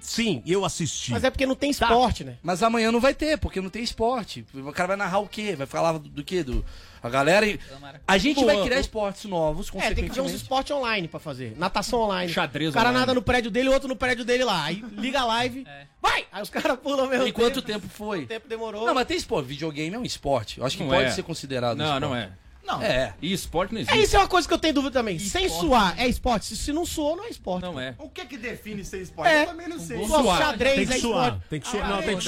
Sim, 0.00 0.42
eu 0.46 0.64
assisti. 0.64 1.10
Mas 1.10 1.24
é 1.24 1.30
porque 1.30 1.44
não 1.46 1.54
tem 1.54 1.70
esporte, 1.70 2.24
né? 2.24 2.36
Mas 2.42 2.62
amanhã 2.62 2.90
não 2.90 3.00
vai 3.00 3.12
ter, 3.14 3.36
porque 3.38 3.60
não 3.60 3.68
tem 3.70 3.82
esporte. 3.82 4.46
O 4.54 4.72
cara 4.72 4.88
vai 4.88 4.96
narrar 4.96 5.18
o 5.18 5.28
quê? 5.28 5.54
Vai 5.56 5.66
falar 5.66 5.92
do, 5.92 6.08
do 6.08 6.24
quê? 6.24 6.42
Do, 6.42 6.64
a 7.06 7.10
galera. 7.10 7.58
A 8.06 8.18
gente 8.18 8.44
vai 8.44 8.62
criar 8.62 8.80
esportes 8.80 9.24
novos, 9.24 9.68
É, 9.68 9.70
tem 9.70 9.80
que 9.80 9.86
ver 9.86 9.86
uns 9.86 10.06
consequentemente. 10.08 10.36
esportes 10.42 10.70
online 10.76 11.08
pra 11.08 11.20
fazer. 11.20 11.54
Natação 11.56 12.00
online. 12.00 12.32
Xadrez 12.32 12.70
O 12.70 12.72
cara 12.74 12.88
online. 12.88 13.00
nada 13.00 13.14
no 13.14 13.22
prédio 13.22 13.50
dele, 13.50 13.68
o 13.68 13.72
outro 13.72 13.88
no 13.88 13.96
prédio 13.96 14.24
dele 14.24 14.44
lá. 14.44 14.64
Aí 14.64 14.84
liga 14.96 15.20
a 15.20 15.24
live. 15.24 15.66
Vai! 16.00 16.24
Aí 16.30 16.42
os 16.42 16.50
caras 16.50 16.78
pulam 16.78 17.06
mesmo 17.08 17.26
E 17.26 17.32
quanto 17.32 17.60
tempo. 17.62 17.80
tempo 17.80 17.92
foi? 17.92 18.24
O 18.24 18.26
tempo 18.26 18.48
demorou. 18.48 18.86
Não, 18.86 18.94
mas 18.94 19.06
tem 19.06 19.16
esporte. 19.16 19.46
Videogame 19.46 19.94
é 19.94 19.98
um 19.98 20.04
esporte. 20.04 20.58
Eu 20.58 20.66
acho 20.66 20.76
que 20.76 20.82
Não 20.82 20.90
pode 20.90 21.04
é. 21.06 21.10
ser 21.10 21.22
considerado 21.22 21.76
Não, 21.76 21.84
esporte. 21.86 22.00
não 22.02 22.14
é. 22.16 22.30
Não. 22.66 22.82
É. 22.82 23.14
E 23.22 23.32
esporte 23.32 23.72
não 23.72 23.78
É, 23.78 23.82
existe. 23.82 24.02
isso 24.02 24.16
é 24.16 24.18
uma 24.18 24.28
coisa 24.28 24.48
que 24.48 24.52
eu 24.52 24.58
tenho 24.58 24.74
dúvida 24.74 24.92
também. 24.98 25.18
Sem 25.18 25.44
Esporte. 25.46 25.66
suar, 25.66 25.94
é 25.98 26.08
esporte? 26.08 26.56
Se, 26.56 26.72
não 26.72 26.84
suou, 26.84 27.16
não 27.16 27.24
é 27.24 27.28
esporte. 27.28 27.62
Não 27.62 27.78
é. 27.78 27.94
O 27.98 28.08
que 28.08 28.24
que 28.24 28.36
define 28.36 28.84
ser 28.84 29.02
esporte? 29.02 29.30
É. 29.30 29.42
Eu 29.42 29.46
também 29.46 29.68
não 29.68 29.78
sei. 29.78 29.98
Pô, 29.98 30.06
Suar. 30.08 30.38
xadrez 30.38 30.74
Tem 30.76 30.86
que 30.86 30.92
é 30.94 30.98
suar. 30.98 31.24
esporte. 31.26 31.48
Tem 31.48 31.60
que 31.60 31.68
suar. 31.68 31.88
Não, 31.88 32.02
tem 32.02 32.16
que 32.18 32.24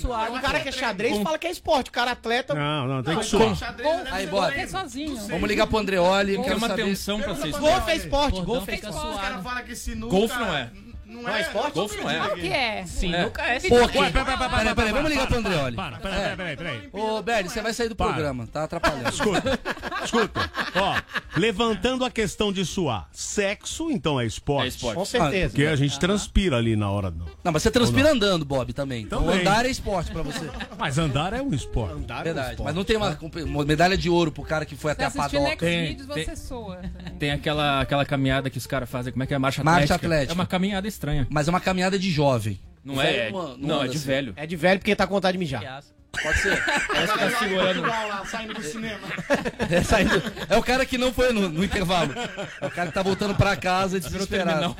suar. 0.00 0.30
O 0.30 0.40
cara 0.40 0.60
que 0.60 0.68
é 0.68 0.72
xadrez 0.72 1.18
fala 1.18 1.38
que 1.38 1.46
é 1.46 1.50
esporte. 1.50 1.88
O 1.88 1.92
cara 1.92 2.12
atleta. 2.12 2.54
Não, 2.54 2.86
não, 2.86 3.02
tem 3.02 3.18
que 3.18 3.28
Como? 3.30 3.56
suar. 3.56 3.76
Aí, 4.12 4.26
bora. 4.26 4.68
Sozinho. 4.68 5.16
Vamos 5.26 5.48
ligar 5.48 5.66
pro 5.66 5.78
Andreoli. 5.78 6.40
Quero 6.42 6.56
uma 6.58 6.68
saber. 6.68 6.84
tensão 6.84 7.20
pra 7.20 7.34
ser 7.34 7.50
Golfe 7.50 7.90
é 7.90 7.96
esporte. 7.96 8.40
Golfe 8.42 8.70
é 8.70 8.74
esporte. 8.74 8.96
Os 8.96 9.02
caras 9.16 9.16
suado. 9.30 9.42
falam 9.42 9.64
que 9.64 9.74
sinuca... 9.74 10.14
Golfe 10.16 10.38
não 10.38 10.56
é. 10.56 10.70
Não 11.10 11.22
Não 11.22 11.28
é 11.34 11.40
esporte? 11.40 11.74
Golfe 11.74 12.00
não 12.00 12.08
é. 12.10 12.26
O 12.28 12.36
que 12.36 12.48
é? 12.48 12.86
Sinuca 12.86 13.42
é 13.42 13.58
Pô, 13.60 13.80
esporte. 13.80 13.92
peraí, 13.92 14.12
peraí, 14.12 14.74
peraí, 14.74 14.92
vamos 14.92 15.10
ligar 15.10 15.26
pro 15.26 15.38
Andreoli. 15.38 15.76
Para, 15.76 15.98
peraí, 15.98 16.36
peraí, 16.36 16.56
peraí. 16.56 16.88
Ô, 16.92 17.20
Berli, 17.22 17.48
você 17.48 17.60
vai 17.60 17.72
sair 17.74 17.88
do 17.88 17.96
programa, 17.96 18.46
tá 18.46 18.64
atrapalhando. 18.64 19.08
Escuta, 19.08 19.58
escuta. 20.04 20.50
Ó, 20.76 20.96
levantando 21.36 22.04
a 22.04 22.10
questão 22.10 22.52
de 22.52 22.64
suar. 22.64 23.08
Sexo, 23.12 23.90
então 23.90 24.20
é 24.20 24.26
esporte. 24.26 24.64
É 24.64 24.68
esporte. 24.68 24.94
Com 24.96 25.04
certeza. 25.04 25.48
Porque 25.50 25.66
a 25.66 25.76
gente 25.76 25.98
transpira 25.98 26.56
ali 26.56 26.76
na 26.76 26.90
hora 26.90 27.10
do. 27.10 27.24
Não, 27.42 27.52
mas 27.52 27.62
você 27.62 27.70
transpira 27.70 28.12
andando, 28.12 28.44
Bob, 28.44 28.72
também. 28.72 29.02
Então 29.02 29.28
andar 29.28 29.66
é 29.66 29.70
esporte 29.70 30.10
pra 30.12 30.22
você. 30.22 30.48
Mas 30.78 30.96
andar 30.98 31.32
é 31.32 31.42
um 31.42 31.52
esporte. 31.52 31.94
Andar 31.94 32.18
é 32.18 32.20
um 32.20 32.24
Verdade. 32.24 32.50
esporte. 32.50 32.66
Mas 32.66 32.74
não 32.74 32.84
tem 32.84 32.96
uma, 32.96 33.18
uma 33.46 33.64
medalha 33.64 33.96
de 33.96 34.08
ouro 34.08 34.30
pro 34.30 34.42
cara 34.44 34.64
que 34.64 34.76
foi 34.76 34.92
até 34.92 35.04
a 35.04 35.10
padoca. 35.10 35.56
Tem, 35.56 35.88
Videos, 35.88 36.08
tem. 36.14 36.24
você 36.24 36.36
soa. 36.36 36.80
Tem 37.18 37.30
aquela, 37.32 37.80
aquela 37.80 38.04
caminhada 38.04 38.48
que 38.48 38.58
os 38.58 38.66
caras 38.66 38.88
fazem, 38.88 39.12
como 39.12 39.22
é 39.22 39.26
que 39.26 39.34
é? 39.34 39.38
Marcha 39.38 39.62
Marcha 39.64 39.94
atlética. 39.94 40.06
atlética. 40.06 40.32
É 40.32 40.34
uma 40.34 40.46
caminhada 40.46 40.86
estranha. 41.00 41.26
Mas 41.30 41.48
é 41.48 41.50
uma 41.50 41.60
caminhada 41.60 41.98
de 41.98 42.10
jovem. 42.10 42.60
Não 42.84 42.96
Velho 42.96 43.18
é? 43.18 43.30
não- 43.30 43.48
não 43.56 43.68
Não, 43.68 43.82
é 43.84 43.88
de 43.88 43.96
assim. 43.96 44.06
velho. 44.06 44.32
É 44.36 44.46
de 44.46 44.56
velho 44.56 44.78
porque 44.80 44.94
tá 44.94 45.06
com 45.06 45.14
vontade 45.14 45.32
de 45.36 45.38
mijar. 45.38 45.82
Pode 46.22 46.38
ser. 46.40 46.62
Parece 46.88 47.12
que 47.12 47.18
tá 47.18 47.38
segurando. 47.38 47.82
lá, 47.82 48.24
saindo 48.26 48.54
do 48.54 48.62
cinema. 48.62 48.98
É, 49.70 49.82
saindo- 49.82 50.22
é 50.48 50.56
o 50.56 50.62
cara 50.62 50.84
que 50.84 50.98
não 50.98 51.12
foi 51.12 51.32
no, 51.32 51.48
no 51.48 51.62
intervalo. 51.64 52.12
É 52.60 52.66
o 52.66 52.70
cara 52.70 52.88
que 52.88 52.94
tá 52.94 53.02
voltando 53.02 53.34
pra 53.34 53.54
casa 53.56 53.98
desesperado. 54.00 54.76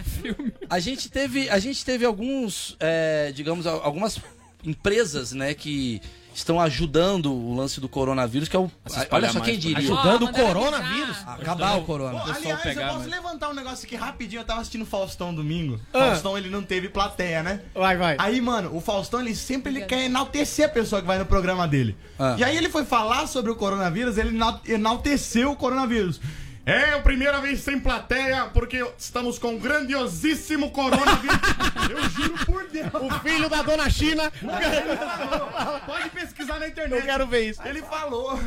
A 0.69 0.79
gente 0.81 1.09
teve, 1.09 1.49
a 1.49 1.59
gente 1.59 1.85
teve 1.85 2.05
alguns, 2.05 2.77
é, 2.81 3.31
digamos, 3.33 3.67
al- 3.67 3.83
algumas 3.85 4.19
empresas, 4.65 5.33
né, 5.33 5.55
que 5.55 6.01
estão 6.35 6.61
ajudando 6.61 7.33
o 7.33 7.55
lance 7.55 7.81
do 7.81 7.89
coronavírus, 7.89 8.49
que 8.49 8.57
é 8.57 8.59
o. 8.59 8.71
Olha 9.11 9.31
só 9.33 9.41
quem 9.41 9.55
pra- 9.55 9.61
diria. 9.61 9.79
Ajudando 9.79 10.25
o 10.25 10.33
coronavírus. 10.33 11.17
Acabar 11.27 11.77
o 11.79 11.83
corona. 11.83 12.13
Pô, 12.13 12.19
pessoal 12.27 12.37
aliás, 12.41 12.61
pegar, 12.63 12.83
eu 12.83 12.89
posso 12.89 13.01
mas- 13.01 13.11
levantar 13.11 13.49
um 13.51 13.55
negócio 13.55 13.87
aqui 13.87 13.97
rapidinho. 13.97 14.41
Eu 14.41 14.45
tava 14.45 14.61
assistindo 14.61 14.83
o 14.83 14.87
Faustão 14.87 15.35
domingo. 15.35 15.81
Ah. 15.93 15.99
Faustão, 16.11 16.37
ele 16.39 16.49
não 16.49 16.63
teve 16.63 16.89
plateia, 16.89 17.43
né? 17.43 17.61
Vai, 17.75 17.97
vai. 17.97 18.17
Aí, 18.19 18.41
mano, 18.41 18.75
o 18.77 18.81
Faustão, 18.81 19.21
ele 19.21 19.35
sempre 19.35 19.71
ele 19.73 19.83
quer 19.87 20.05
enaltecer 20.05 20.67
a 20.67 20.69
pessoa 20.69 21.01
que 21.01 21.07
vai 21.07 21.19
no 21.19 21.27
programa 21.27 21.67
dele. 21.69 21.97
Ah. 22.19 22.37
E 22.39 22.45
aí 22.45 22.57
ele 22.57 22.69
foi 22.69 22.85
falar 22.85 23.27
sobre 23.27 23.51
o 23.51 23.57
coronavírus, 23.57 24.17
ele 24.19 24.31
enal- 24.31 24.61
enalteceu 24.67 25.51
o 25.53 25.57
coronavírus. 25.57 26.21
É 26.67 26.93
a 26.93 27.01
primeira 27.01 27.41
vez 27.41 27.61
sem 27.61 27.81
plateia, 27.81 28.45
porque 28.53 28.87
estamos 28.97 29.39
com 29.39 29.55
um 29.55 29.59
grandiosíssimo 29.59 30.71
coronavírus. 30.71 31.39
Eu 31.91 32.09
juro 32.11 32.47
por 32.47 32.69
Deus. 32.69 32.89
O 32.95 33.11
filho 33.21 33.49
da 33.49 33.63
dona 33.63 33.89
China. 33.91 34.31
Pode 35.87 36.11
pesquisar 36.11 36.59
na 36.61 36.69
internet. 36.69 37.01
Eu 37.01 37.05
quero 37.07 37.27
ver 37.27 37.49
isso. 37.51 37.61
Ele 37.65 37.83
falou. 37.83 38.39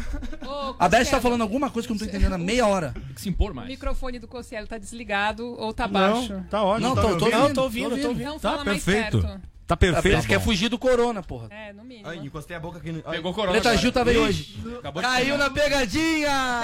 Ô, 0.46 0.76
A 0.80 0.88
Beth 0.88 1.06
tá 1.10 1.20
falando 1.20 1.42
alguma 1.42 1.70
coisa 1.70 1.88
que 1.88 1.92
eu 1.92 1.96
não 1.96 2.00
tô 2.00 2.06
entendendo 2.06 2.34
há 2.34 2.38
meia 2.38 2.66
hora. 2.68 2.94
Tem 2.94 3.16
que 3.16 3.22
se 3.22 3.30
impor 3.30 3.52
O 3.52 3.56
mais. 3.56 3.68
microfone 3.68 4.20
do 4.20 4.28
Cossielo 4.28 4.68
tá 4.68 4.78
desligado 4.78 5.46
ou 5.60 5.74
tá 5.74 5.88
baixo? 5.88 6.34
Não, 6.34 6.44
tá 6.44 6.64
ótimo. 6.64 6.88
Não, 6.90 6.96
tá 6.96 7.02
tô, 7.02 7.18
tô. 7.18 7.30
Não, 7.30 7.54
tô 7.54 7.62
ouvindo, 7.64 7.98
tô 8.00 8.08
ouvindo. 8.10 8.26
Não 8.30 8.40
Tá 8.40 8.52
fala 8.52 8.64
mais 8.66 8.84
perfeito. 8.84 9.22
perto. 9.22 9.42
Tá 9.66 9.78
perfeito. 9.78 10.18
Beth 10.18 10.28
quer 10.28 10.42
fugir 10.42 10.68
do 10.70 10.78
corona, 10.78 11.24
porra. 11.24 11.48
É, 11.50 11.72
no 11.72 11.84
mínimo. 11.86 12.08
Ai, 12.08 12.18
encostei 12.18 12.56
a 12.56 12.60
boca 12.60 12.80
aqui 12.80 12.92
no. 12.92 13.02
Ai. 13.06 13.16
Pegou 13.16 13.34
corona. 13.34 13.60
Preta. 13.60 13.78
Gil 13.78 13.92
tá 13.94 14.04
bem 14.04 14.18
hoje. 14.18 14.58
Acabou 14.80 15.02
Caiu 15.02 15.38
na 15.38 15.50
pegadinha! 15.50 16.62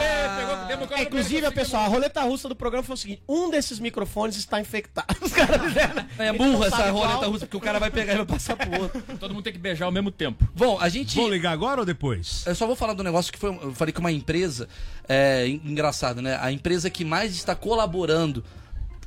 Pegou, 0.67 0.87
deu 0.87 0.97
É, 0.97 1.03
inclusive, 1.03 1.49
pessoal, 1.51 1.83
a 1.85 1.87
roleta 1.87 2.21
russa 2.23 2.49
do 2.49 2.55
programa 2.55 2.83
foi 2.83 2.95
o 2.95 2.97
seguinte: 2.97 3.21
um 3.27 3.49
desses 3.49 3.79
microfones 3.79 4.35
está 4.37 4.59
infectado. 4.59 5.07
Os 5.23 5.31
caras 5.31 5.61
fizeram. 5.61 6.05
É 6.17 6.27
Eles 6.29 6.37
burra 6.37 6.67
essa 6.67 6.91
roleta 6.91 7.17
qual. 7.19 7.31
russa, 7.31 7.45
porque 7.45 7.57
o 7.57 7.61
cara 7.61 7.79
vai 7.79 7.89
pegar 7.89 8.13
e 8.13 8.17
vai 8.17 8.25
passar 8.25 8.55
pro 8.57 8.81
outro. 8.81 9.01
Todo 9.17 9.33
mundo 9.33 9.43
tem 9.43 9.53
que 9.53 9.59
beijar 9.59 9.85
ao 9.85 9.91
mesmo 9.91 10.11
tempo. 10.11 10.47
Bom, 10.55 10.77
a 10.79 10.89
gente. 10.89 11.15
Vou 11.15 11.29
ligar 11.29 11.51
agora 11.51 11.79
ou 11.79 11.85
depois? 11.85 12.43
Eu 12.45 12.53
só 12.55 12.67
vou 12.67 12.75
falar 12.75 12.93
do 12.93 13.03
negócio 13.03 13.31
que 13.31 13.39
foi. 13.39 13.49
Eu 13.49 13.73
falei 13.73 13.93
que 13.93 13.99
uma 13.99 14.11
empresa. 14.11 14.67
É 15.07 15.47
en- 15.47 15.61
engraçado, 15.65 16.21
né? 16.21 16.37
A 16.41 16.51
empresa 16.51 16.89
que 16.89 17.03
mais 17.05 17.33
está 17.33 17.55
colaborando 17.55 18.43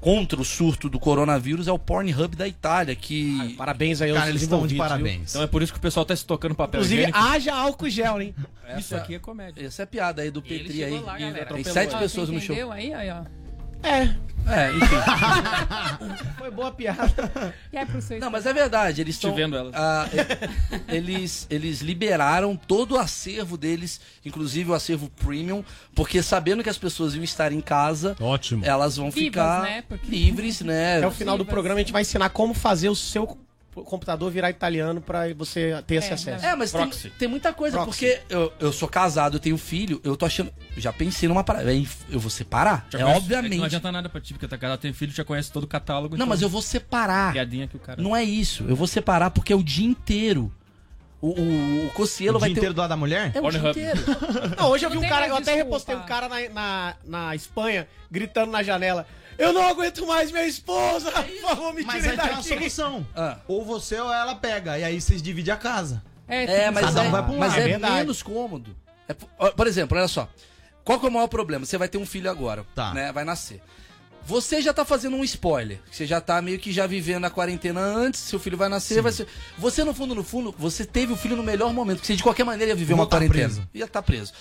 contra 0.03 0.39
o 0.41 0.45
surto 0.45 0.89
do 0.89 0.99
coronavírus 0.99 1.69
é 1.69 1.73
o 1.73 1.79
Pornhub 1.79 2.37
da 2.37 2.47
Itália, 2.49 2.95
que. 2.95 3.55
Parabéns 3.57 4.03
aí 4.03 4.11
aos 4.11 4.19
Cara, 4.19 4.31
eles 4.31 4.43
estão 4.43 4.59
de 4.67 4.75
desenvolvidos, 4.75 4.99
viu? 4.99 5.05
parabéns. 5.07 5.31
Então 5.31 5.43
é 5.43 5.47
por 5.47 5.63
isso 5.63 5.73
que 5.73 5.79
o 5.79 5.83
pessoal 5.83 6.05
tá 6.05 6.15
se 6.15 6.27
tocando 6.27 6.55
papel 6.57 6.81
Inclusive, 6.81 7.03
higiênico. 7.03 7.19
haja 7.19 7.55
álcool 7.55 7.89
gel, 7.89 8.21
hein? 8.21 8.35
Isso 8.77 8.97
aqui 8.97 9.15
é 9.15 9.19
comédia. 9.21 9.65
Essa 9.65 9.83
é 9.83 9.85
a 9.85 9.87
piada 9.87 10.23
aí 10.23 10.31
do 10.31 10.43
Petri 10.43 10.83
aí. 10.85 10.99
lá, 10.99 11.21
E. 11.21 11.33
Tem 11.47 11.65
sete. 11.65 11.95
Ó, 11.95 11.99
pessoas 11.99 12.29
no 12.29 12.41
show. 12.41 12.73
aí, 12.73 12.93
aí, 12.93 13.11
ó. 13.11 13.42
É, 13.83 14.15
É, 14.45 14.73
enfim. 14.73 14.97
foi 16.37 16.51
boa 16.51 16.73
piada. 16.73 17.55
E 17.73 17.77
seu 17.77 18.19
Não, 18.21 18.31
mas 18.31 18.45
é 18.47 18.53
verdade, 18.53 19.01
eles 19.01 19.15
estão. 19.15 19.35
Vendo 19.35 19.57
elas. 19.57 19.73
ah, 19.75 20.09
e- 20.13 20.95
eles, 20.97 21.47
eles 21.49 21.81
liberaram 21.81 22.57
todo 22.57 22.97
o 22.97 22.99
acervo 22.99 23.57
deles, 23.57 24.01
inclusive 24.25 24.71
o 24.71 24.75
acervo 24.75 25.09
premium, 25.11 25.65
porque 25.95 26.23
sabendo 26.23 26.63
que 26.63 26.69
as 26.69 26.79
pessoas 26.79 27.15
iam 27.15 27.23
estar 27.23 27.53
em 27.53 27.61
casa, 27.61 28.17
Ótimo. 28.21 28.65
elas 28.65 28.97
vão 28.97 29.11
Vivas, 29.11 29.25
ficar 29.27 29.63
né? 29.63 29.83
Porque- 29.89 30.11
livres, 30.11 30.61
né? 30.61 30.99
Até 30.99 31.07
o 31.07 31.11
final 31.13 31.37
do 31.37 31.45
Vivas. 31.45 31.53
programa 31.53 31.79
a 31.79 31.83
gente 31.83 31.93
vai 31.93 32.03
ensinar 32.03 32.29
como 32.31 32.53
fazer 32.53 32.89
o 32.89 32.97
seu 32.97 33.39
computador 33.75 34.31
virar 34.31 34.51
italiano 34.51 35.01
pra 35.01 35.33
você 35.35 35.83
ter 35.87 35.95
esse 35.97 36.11
É, 36.11 36.13
acesso. 36.15 36.45
É, 36.47 36.55
mas 36.55 36.71
tem, 36.73 36.81
Proxy. 36.83 37.11
tem 37.19 37.27
muita 37.29 37.53
coisa, 37.53 37.79
Proxy. 37.79 37.91
porque 37.91 38.21
eu, 38.29 38.53
eu 38.61 38.73
sou 38.73 38.87
casado, 38.89 39.37
eu 39.37 39.41
tenho 39.41 39.57
filho, 39.57 40.01
eu 40.05 40.17
tô 40.17 40.27
achando. 40.27 40.53
Já 40.77 40.93
pensei 40.93 41.29
numa 41.29 41.43
parada. 41.43 41.73
é, 41.75 41.83
Eu 42.11 42.21
vou 42.21 42.31
separar? 42.31 42.87
Já 42.91 42.99
é 42.99 43.03
conhece- 43.03 43.21
obviamente. 43.21 43.57
Não 43.59 43.65
adianta 43.65 43.91
nada 43.93 44.09
pra 44.09 44.21
ti, 44.21 44.35
porque 44.35 44.47
tá 44.47 44.59
casado, 44.59 44.79
tem 44.81 44.93
filho, 44.93 45.13
já 45.13 45.25
conhece 45.25 45.51
todo 45.51 45.65
o 45.65 45.67
catálogo. 45.67 46.11
Não, 46.11 46.25
então- 46.25 46.27
mas 46.27 46.43
eu 46.43 46.49
vou 46.49 46.61
separar. 46.63 47.33
Piadinha 47.33 47.67
que 47.67 47.77
o 47.77 47.81
cara. 47.81 48.01
Não 48.03 48.15
é 48.15 48.23
isso. 48.23 48.65
Eu 48.69 48.77
vou 48.77 48.87
separar 48.87 49.31
porque 49.31 49.53
é 49.53 49.57
o 49.57 49.63
dia 49.63 49.87
inteiro. 49.87 50.53
O, 51.21 51.29
o, 51.41 51.87
o 51.87 51.91
Cossielo 51.91 52.37
O 52.37 52.41
vai 52.41 52.49
dia 52.49 52.57
ter. 52.57 52.61
inteiro 52.63 52.75
do 52.75 52.81
lado 52.81 52.91
da 52.91 52.97
mulher? 52.97 53.31
É 53.33 53.41
o 53.41 53.49
dia 53.49 53.71
inteiro. 53.71 54.01
Não, 54.59 54.69
hoje 54.71 54.85
eu 54.85 54.91
vi 54.91 54.97
Não 54.97 55.05
um 55.05 55.09
cara, 55.09 55.29
eu 55.29 55.37
até 55.37 55.55
repostei 55.55 55.95
um 55.95 56.03
cara 56.03 56.29
na, 56.29 56.49
na, 56.51 56.95
na 57.05 57.35
Espanha 57.37 57.87
gritando 58.11 58.51
na 58.51 58.61
janela. 58.63 59.07
Eu 59.39 59.53
não 59.53 59.63
aguento 59.67 60.07
mais 60.07 60.31
minha 60.31 60.47
esposa! 60.47 61.11
Por 61.11 61.41
favor, 61.41 61.75
me 61.75 61.83
Mas 61.85 61.97
tirem 61.97 62.11
aí 62.11 62.17
tem 62.17 62.27
uma 62.27 62.37
daqui! 62.37 62.49
solução. 62.49 63.07
Ah. 63.17 63.39
Ou 63.49 63.65
você 63.65 63.99
ou 64.01 64.13
ela 64.13 64.35
pega. 64.35 64.79
E 64.79 64.85
aí 64.85 65.01
vocês 65.01 65.23
dividem 65.23 65.53
a 65.53 65.57
casa. 65.57 66.03
É, 66.29 66.71
mas 66.71 66.85
Cada 66.87 67.05
é, 67.05 67.09
um 67.09 67.11
vai 67.11 67.23
pra 67.23 67.33
um 67.33 67.39
mas 67.39 67.51
lado. 67.51 67.61
é 67.61 67.65
É 67.65 67.69
verdade. 67.69 67.95
menos 67.95 68.23
cômodo. 68.23 68.77
É, 69.09 69.15
ó, 69.39 69.51
por 69.51 69.67
exemplo, 69.67 69.99
olha 69.99 70.09
só. 70.09 70.29
Qual 70.85 70.99
que 70.99 71.07
é 71.07 71.09
o 71.09 71.13
maior 71.13 71.27
problema? 71.29 71.65
Você 71.67 71.77
vai 71.79 71.89
ter 71.89 71.99
um 71.99 72.07
filho 72.07 72.31
agora, 72.31 72.65
Tá. 72.75 72.93
né? 72.95 73.13
Vai 73.13 73.25
nascer. 73.25 73.61
Você 74.25 74.63
já 74.63 74.73
tá 74.73 74.85
fazendo 74.85 75.17
um 75.17 75.25
spoiler. 75.25 75.81
Você 75.91 76.07
já 76.07 76.21
tá 76.21 76.41
meio 76.41 76.59
que 76.59 76.71
já 76.73 76.87
vivendo 76.87 77.25
a 77.25 77.31
quarentena 77.31 77.81
antes, 77.81 78.21
seu 78.21 78.39
filho 78.39 78.57
vai 78.57 78.69
nascer, 78.69 79.03
vai 79.03 79.11
ser. 79.13 79.27
Você, 79.59 79.83
no 79.83 79.93
fundo, 79.93 80.15
no 80.15 80.23
fundo, 80.23 80.55
você 80.57 80.85
teve 80.87 81.13
o 81.13 81.17
filho 81.17 81.37
no 81.37 81.43
melhor 81.43 81.73
momento, 81.73 81.97
porque 81.97 82.07
você 82.07 82.17
de 82.17 82.23
qualquer 82.23 82.45
maneira 82.45 82.71
ia 82.71 82.77
viver 82.77 82.95
Vou 82.95 83.03
uma 83.03 83.09
tá 83.11 83.17
quarentena. 83.19 83.49
preso. 83.49 83.69
Ia 83.75 83.85
estar 83.85 84.01
preso. 84.03 84.33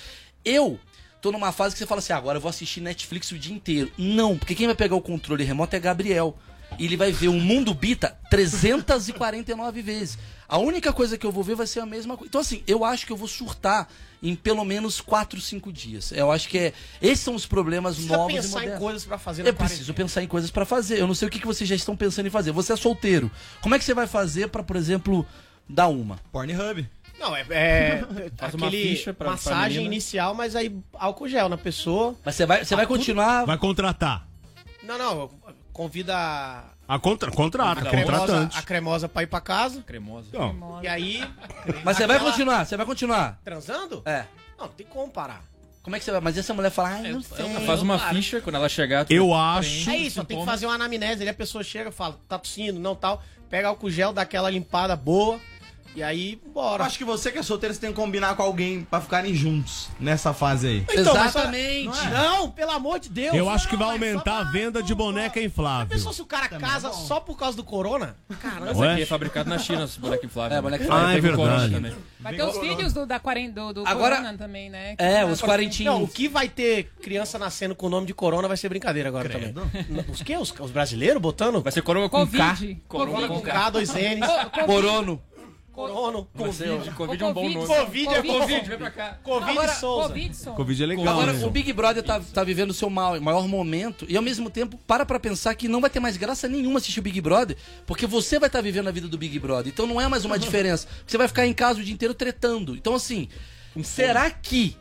Eu 0.45 0.79
tô 1.21 1.31
numa 1.31 1.51
fase 1.51 1.75
que 1.75 1.79
você 1.79 1.85
fala 1.85 1.99
assim: 1.99 2.13
ah, 2.13 2.17
agora 2.17 2.37
eu 2.37 2.41
vou 2.41 2.49
assistir 2.49 2.81
Netflix 2.81 3.31
o 3.31 3.37
dia 3.37 3.53
inteiro. 3.53 3.91
Não, 3.97 4.37
porque 4.37 4.55
quem 4.55 4.65
vai 4.65 4.75
pegar 4.75 4.95
o 4.95 5.01
controle 5.01 5.43
remoto 5.43 5.75
é 5.75 5.79
Gabriel. 5.79 6.37
E 6.79 6.85
ele 6.85 6.95
vai 6.95 7.11
ver 7.11 7.27
o 7.27 7.33
Mundo 7.33 7.73
Bita 7.73 8.17
349 8.29 9.81
vezes. 9.81 10.17
A 10.47 10.57
única 10.57 10.91
coisa 10.93 11.17
que 11.17 11.25
eu 11.25 11.31
vou 11.31 11.43
ver 11.43 11.55
vai 11.55 11.67
ser 11.67 11.81
a 11.81 11.85
mesma 11.85 12.15
coisa. 12.15 12.29
Então, 12.29 12.41
assim, 12.41 12.63
eu 12.65 12.83
acho 12.83 13.05
que 13.05 13.11
eu 13.11 13.17
vou 13.17 13.27
surtar 13.27 13.89
em 14.23 14.35
pelo 14.35 14.63
menos 14.63 15.01
4, 15.01 15.39
5 15.39 15.71
dias. 15.71 16.11
Eu 16.11 16.31
acho 16.31 16.47
que 16.47 16.57
é. 16.57 16.73
Esses 17.01 17.23
são 17.23 17.35
os 17.35 17.45
problemas 17.45 17.95
Precisa 17.95 18.17
novos 18.17 18.33
e 18.33 18.35
pensar 18.37 18.49
em 18.49 18.53
modernos. 18.53 18.79
coisas 18.79 19.05
pra 19.05 19.17
fazer 19.17 19.47
Eu 19.47 19.53
preciso 19.53 19.93
pensar 19.93 20.23
em 20.23 20.27
coisas 20.27 20.49
pra 20.49 20.65
fazer. 20.65 20.99
Eu 20.99 21.07
não 21.07 21.13
sei 21.13 21.27
o 21.27 21.31
que 21.31 21.39
que 21.39 21.47
vocês 21.47 21.69
já 21.69 21.75
estão 21.75 21.95
pensando 21.95 22.27
em 22.27 22.31
fazer. 22.31 22.51
Você 22.51 22.73
é 22.73 22.75
solteiro. 22.75 23.29
Como 23.61 23.75
é 23.75 23.79
que 23.79 23.85
você 23.85 23.93
vai 23.93 24.07
fazer 24.07 24.47
pra, 24.47 24.63
por 24.63 24.75
exemplo, 24.75 25.25
dar 25.67 25.87
uma? 25.87 26.19
Pornhub. 26.31 26.87
Não, 27.21 27.35
é, 27.35 27.45
é 27.49 28.03
Faz 28.35 28.53
uma 28.55 28.67
aquele 28.67 28.89
ficha 28.95 29.13
pra- 29.13 29.25
pra 29.25 29.31
massagem 29.33 29.77
menina. 29.77 29.93
inicial, 29.93 30.33
mas 30.33 30.55
aí 30.55 30.75
álcool 30.93 31.27
gel 31.27 31.47
na 31.47 31.57
pessoa. 31.57 32.15
Mas 32.25 32.35
você 32.35 32.45
vai, 32.45 32.65
você 32.65 32.75
vai 32.75 32.87
continuar. 32.87 33.45
Vai 33.45 33.57
contratar. 33.57 34.27
Não, 34.83 34.97
não, 34.97 35.29
convida 35.71 36.15
a, 36.87 36.99
contra, 36.99 37.31
contrata, 37.31 37.81
a 37.81 37.85
cremosa, 37.89 38.11
contratante. 38.19 38.57
a 38.57 38.61
cremosa 38.63 39.07
pra 39.07 39.23
ir 39.23 39.27
pra 39.27 39.39
casa. 39.39 39.81
Cremosa. 39.83 40.27
Não. 40.33 40.79
E 40.83 40.87
aí, 40.87 41.23
Mas 41.83 41.97
você 41.97 42.07
vai 42.07 42.19
continuar, 42.19 42.65
você 42.65 42.75
vai 42.75 42.85
continuar. 42.85 43.39
transando? 43.43 44.01
É. 44.05 44.25
Não, 44.57 44.67
tem 44.67 44.85
como 44.87 45.09
parar. 45.11 45.43
Como 45.83 45.95
é 45.95 45.99
que 45.99 46.05
você 46.05 46.11
vai? 46.11 46.21
Mas 46.21 46.37
essa 46.37 46.53
mulher 46.53 46.69
fala, 46.69 46.89
ai, 46.89 47.11
não 47.11 47.21
sei. 47.21 47.45
Faz 47.65 47.81
uma 47.81 47.97
ficha, 47.97 48.39
quando 48.41 48.55
ela 48.55 48.69
chegar. 48.69 49.05
Eu 49.09 49.33
acho. 49.33 49.89
É 49.89 49.97
isso, 49.97 50.23
tem 50.25 50.39
que 50.39 50.45
fazer 50.45 50.65
uma 50.67 50.75
anamnese. 50.75 51.23
Aí 51.23 51.29
a 51.29 51.33
pessoa 51.33 51.63
chega, 51.63 51.91
fala, 51.91 52.19
tá 52.27 52.37
tossindo, 52.37 52.79
não 52.79 52.95
tal. 52.95 53.23
Pega 53.49 53.67
álcool 53.67 53.89
gel, 53.89 54.13
dá 54.13 54.21
aquela 54.21 54.49
limpada 54.49 54.95
boa. 54.95 55.39
E 55.93 56.01
aí, 56.01 56.39
Eu 56.45 56.51
bora. 56.51 56.85
acho 56.85 56.97
que 56.97 57.03
você 57.03 57.31
que 57.31 57.37
é 57.37 57.43
solteiro, 57.43 57.73
você 57.73 57.81
tem 57.81 57.89
que 57.89 57.95
combinar 57.97 58.33
com 58.35 58.41
alguém 58.43 58.87
pra 58.89 59.01
ficarem 59.01 59.33
juntos 59.35 59.89
nessa 59.99 60.33
fase 60.33 60.67
aí. 60.67 60.85
Então, 60.89 61.13
mas- 61.13 61.35
Exatamente. 61.35 62.05
Não, 62.09 62.49
pelo 62.49 62.71
amor 62.71 62.97
de 62.99 63.09
Deus. 63.09 63.35
Eu 63.35 63.49
acho 63.49 63.67
que 63.67 63.75
vai 63.75 63.87
Não, 63.87 63.93
aumentar 63.93 64.39
a 64.39 64.43
venda 64.45 64.81
de 64.81 64.95
boneca 64.95 65.41
inflável. 65.41 65.87
Pensou 65.87 66.13
se 66.13 66.21
o 66.21 66.25
cara 66.25 66.47
casa 66.47 66.93
só 66.93 67.19
por 67.19 67.37
causa 67.37 67.57
do 67.57 67.63
corona? 67.63 68.15
Caramba. 68.41 68.93
Aqui 68.93 69.01
é 69.01 69.05
fabricado 69.05 69.49
na 69.49 69.57
China, 69.57 69.83
esse 69.83 69.99
boneco 69.99 70.25
inflável. 70.25 70.57
É, 70.57 70.61
boneco 70.61 70.85
Ah, 70.89 71.13
é 71.13 71.19
verdade. 71.19 71.73
também. 71.73 71.93
Vai 72.21 72.35
ter 72.35 72.43
os 72.43 72.57
filhos 72.57 72.93
do, 72.93 73.05
da 73.05 73.17
do, 73.17 73.73
do 73.73 73.87
Agora- 73.87 74.17
Corona 74.17 74.37
também, 74.37 74.69
né? 74.69 74.95
É, 74.97 75.25
Que- 75.25 75.31
os 75.31 75.41
quarentinhos. 75.41 75.93
Não, 75.93 76.03
o 76.03 76.07
que 76.07 76.27
vai 76.27 76.47
ter 76.47 76.85
criança 77.01 77.37
nascendo 77.37 77.75
com 77.75 77.87
o 77.87 77.89
nome 77.89 78.05
de 78.07 78.13
corona 78.13 78.47
vai 78.47 78.55
ser 78.57 78.69
brincadeira 78.69 79.09
agora 79.09 79.27
também. 79.27 79.53
Os 80.09 80.21
que? 80.21 80.37
Os, 80.37 80.53
os 80.57 80.71
brasileiros 80.71 81.21
botando? 81.21 81.61
Vai 81.61 81.71
ser 81.71 81.81
corona 81.81 82.07
com 82.07 82.19
Covid. 82.19 82.75
K. 82.75 82.81
Corona 82.87 83.27
com 83.27 83.35
com 83.35 83.41
K. 83.41 83.51
K, 83.51 83.69
dois 83.71 83.89
N's. 83.93 84.65
Corono. 84.65 85.21
Corona. 85.71 86.25
Covid. 86.37 86.91
Covid 86.91 87.23
é 87.23 87.27
um 87.27 87.33
bom 87.33 87.49
nome. 87.49 87.65
Covid 87.67 88.07
é 88.09 88.21
Covid, 88.21 88.69
vem 88.69 88.77
pra 88.77 88.91
cá. 88.91 89.17
Covid 89.23 89.51
Agora- 89.51 89.73
Souza. 89.73 90.13
Covid, 90.55 90.83
é 90.83 90.85
legal, 90.85 91.07
Agora, 91.07 91.33
né? 91.33 91.45
o 91.45 91.49
Big 91.49 91.71
Brother 91.73 92.03
tá, 92.03 92.19
tá 92.19 92.43
vivendo 92.43 92.71
o 92.71 92.73
seu 92.73 92.89
mal- 92.89 93.19
maior 93.21 93.47
momento 93.47 94.05
e 94.09 94.17
ao 94.17 94.21
mesmo 94.23 94.49
tempo 94.49 94.77
para 94.85 95.05
pra 95.05 95.19
pensar 95.19 95.55
que 95.55 95.67
não 95.67 95.79
vai 95.81 95.89
ter 95.89 95.99
mais 95.99 96.17
graça 96.17 96.47
nenhuma 96.47 96.79
assistir 96.79 96.99
o 96.99 97.03
Big 97.03 97.21
Brother, 97.21 97.55
porque 97.85 98.05
você 98.05 98.37
vai 98.37 98.47
estar 98.47 98.61
vivendo 98.61 98.87
a 98.87 98.91
vida 98.91 99.07
do 99.07 99.17
Big 99.17 99.39
Brother. 99.39 99.71
Então 99.71 99.87
não 99.87 99.99
é 100.01 100.07
mais 100.07 100.25
uma 100.25 100.37
diferença. 100.39 100.87
Você 101.07 101.17
vai 101.17 101.27
ficar 101.27 101.47
em 101.47 101.53
casa 101.53 101.79
o 101.79 101.83
dia 101.83 101.93
inteiro 101.93 102.13
tretando. 102.13 102.75
Então 102.75 102.93
assim, 102.93 103.27
será 103.83 104.29
que 104.29 104.75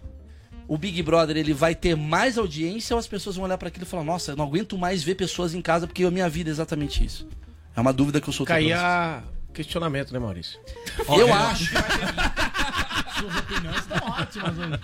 o 0.67 0.77
Big 0.79 1.03
Brother 1.03 1.37
ele 1.37 1.53
vai 1.53 1.75
ter 1.75 1.97
mais 1.97 2.37
audiência 2.39 2.95
ou 2.95 3.01
as 3.01 3.07
pessoas 3.07 3.37
vão 3.37 3.45
olhar 3.45 3.59
pra 3.59 3.69
aquilo 3.69 3.85
e 3.85 3.89
falar: 3.89 4.05
"Nossa, 4.05 4.33
eu 4.33 4.37
não 4.37 4.45
aguento 4.45 4.77
mais 4.79 5.03
ver 5.03 5.15
pessoas 5.15 5.55
em 5.55 5.61
casa 5.63 5.87
porque 5.87 6.05
a 6.05 6.11
minha 6.11 6.29
vida 6.29 6.51
é 6.51 6.53
exatamente 6.53 7.05
isso"? 7.05 7.29
É 7.77 7.81
uma 7.81 7.93
dúvida 7.93 8.21
que 8.21 8.29
eu 8.29 8.33
sou 8.33 8.45
Caía 8.45 9.23
questionamento, 9.53 10.13
né, 10.13 10.19
Maurício? 10.19 10.59
Eu 11.09 11.33
acho. 11.33 11.73
Suas 13.19 13.37
opiniões 13.37 13.77
estão 13.79 13.99
ótimas 14.09 14.57
hoje. 14.59 14.81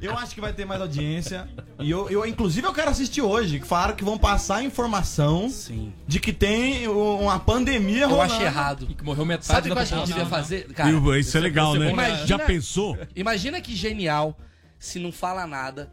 Eu 0.00 0.18
acho 0.18 0.34
que 0.34 0.40
vai 0.40 0.52
ter 0.52 0.64
mais 0.64 0.80
audiência. 0.80 1.48
E 1.78 1.88
eu, 1.90 2.10
eu, 2.10 2.26
inclusive, 2.26 2.66
eu 2.66 2.72
quero 2.72 2.90
assistir 2.90 3.22
hoje. 3.22 3.60
Que 3.60 3.66
falaram 3.66 3.94
que 3.94 4.02
vão 4.02 4.18
passar 4.18 4.56
a 4.56 4.62
informação 4.64 5.48
Sim. 5.48 5.92
de 6.06 6.18
que 6.18 6.32
tem 6.32 6.88
o- 6.88 7.18
uma 7.20 7.38
pandemia 7.38 8.02
Eu 8.04 8.08
rolando. 8.10 8.32
acho 8.32 8.42
errado. 8.42 8.86
E 8.90 8.94
que 8.94 9.04
morreu 9.04 9.24
metade 9.24 9.46
Sabe 9.46 9.70
o 9.70 9.74
da 9.74 9.76
que 9.76 9.80
a 9.82 9.84
gente 9.84 9.90
população. 10.00 10.16
devia 10.24 10.30
fazer? 10.38 10.72
Cara, 10.72 10.90
Isso, 10.90 11.14
isso 11.14 11.36
é 11.36 11.40
legal, 11.40 11.74
né? 11.74 11.90
Imagina- 11.90 12.26
Já 12.26 12.38
pensou? 12.38 12.98
Imagina 13.14 13.60
que 13.60 13.76
genial 13.76 14.36
se 14.78 14.98
não 14.98 15.12
fala 15.12 15.46
nada. 15.46 15.92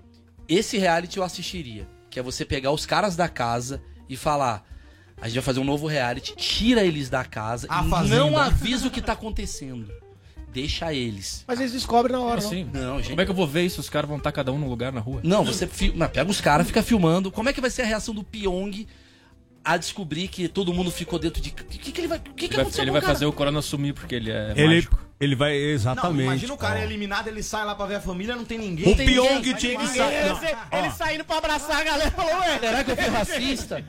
Esse 0.49 0.77
reality 0.77 1.17
eu 1.17 1.23
assistiria. 1.23 1.87
Que 2.09 2.19
é 2.19 2.23
você 2.23 2.43
pegar 2.43 2.71
os 2.71 2.85
caras 2.87 3.15
da 3.15 3.27
casa 3.29 3.81
e 4.09 4.17
falar. 4.17 4.63
A 5.19 5.27
gente 5.27 5.35
vai 5.35 5.43
fazer 5.43 5.59
um 5.59 5.63
novo 5.63 5.87
reality, 5.87 6.35
tira 6.35 6.83
eles 6.83 7.09
da 7.09 7.23
casa 7.25 7.65
A 7.69 7.83
e 7.85 7.89
Fazenda. 7.89 8.15
não 8.17 8.37
avisa 8.37 8.87
o 8.87 8.91
que 8.91 9.01
tá 9.01 9.13
acontecendo. 9.13 9.91
Deixa 10.53 10.93
eles. 10.93 11.43
Mas 11.47 11.59
eles 11.59 11.71
descobrem 11.73 12.15
na 12.15 12.23
hora, 12.23 12.39
não. 12.41 12.47
Assim, 12.47 12.69
Não, 12.73 12.97
gente. 12.97 13.09
como 13.09 13.21
é 13.21 13.25
que 13.25 13.31
eu 13.31 13.35
vou 13.35 13.47
ver 13.47 13.65
isso? 13.65 13.79
Os 13.81 13.89
caras 13.89 14.07
vão 14.07 14.17
estar 14.17 14.31
cada 14.31 14.51
um 14.51 14.57
num 14.57 14.69
lugar 14.69 14.91
na 14.91 14.99
rua? 15.01 15.19
Não, 15.23 15.43
você 15.43 15.67
fi- 15.67 15.91
não, 15.95 16.07
pega 16.07 16.29
os 16.29 16.39
caras, 16.41 16.65
fica 16.67 16.81
filmando. 16.81 17.31
Como 17.31 17.49
é 17.49 17.53
que 17.53 17.61
vai 17.61 17.69
ser 17.69 17.81
a 17.83 17.85
reação 17.85 18.13
do 18.13 18.23
Pyong 18.23 18.87
a 19.63 19.75
descobrir 19.77 20.27
que 20.29 20.47
todo 20.47 20.73
mundo 20.73 20.89
ficou 20.89 21.19
dentro 21.19 21.41
de. 21.41 21.49
O 21.49 21.53
que, 21.53 21.91
que 21.91 21.99
ele 22.01 22.07
vai. 22.07 22.17
O 22.19 22.21
que, 22.21 22.47
que 22.47 22.55
Ele 22.55 22.63
vai, 22.63 22.81
ele 22.81 22.91
vai 22.91 23.01
fazer 23.01 23.25
o 23.25 23.33
corona 23.33 23.61
sumir 23.61 23.93
porque 23.93 24.15
ele 24.15 24.31
é 24.31 24.53
Ele, 24.55 24.75
mágico. 24.75 25.06
Ele 25.19 25.35
vai, 25.35 25.51
Não, 25.53 25.65
exatamente. 25.69 26.23
imagina 26.23 26.53
o 26.53 26.57
cara 26.57 26.79
Ó. 26.79 26.83
eliminado, 26.83 27.27
ele 27.27 27.41
sai 27.41 27.65
lá 27.65 27.73
pra 27.73 27.85
ver 27.87 27.95
a 27.95 28.01
família, 28.01 28.35
não 28.35 28.45
tem 28.45 28.57
ninguém. 28.57 28.91
O 28.91 28.95
tem 28.95 29.07
Pyong 29.07 29.35
ninguém, 29.35 29.53
tinha 29.55 29.77
que 29.79 29.87
sair. 29.87 30.13
Ele, 30.25 30.57
ele 30.85 30.91
saindo 30.91 31.23
pra 31.25 31.37
abraçar 31.37 31.81
a 31.81 31.83
galera 31.83 32.11
falou, 32.11 32.31
ué. 32.39 32.59
Será 32.59 32.83
que 32.83 32.91
eu 32.91 32.97
fui 32.97 33.07
racista? 33.07 33.85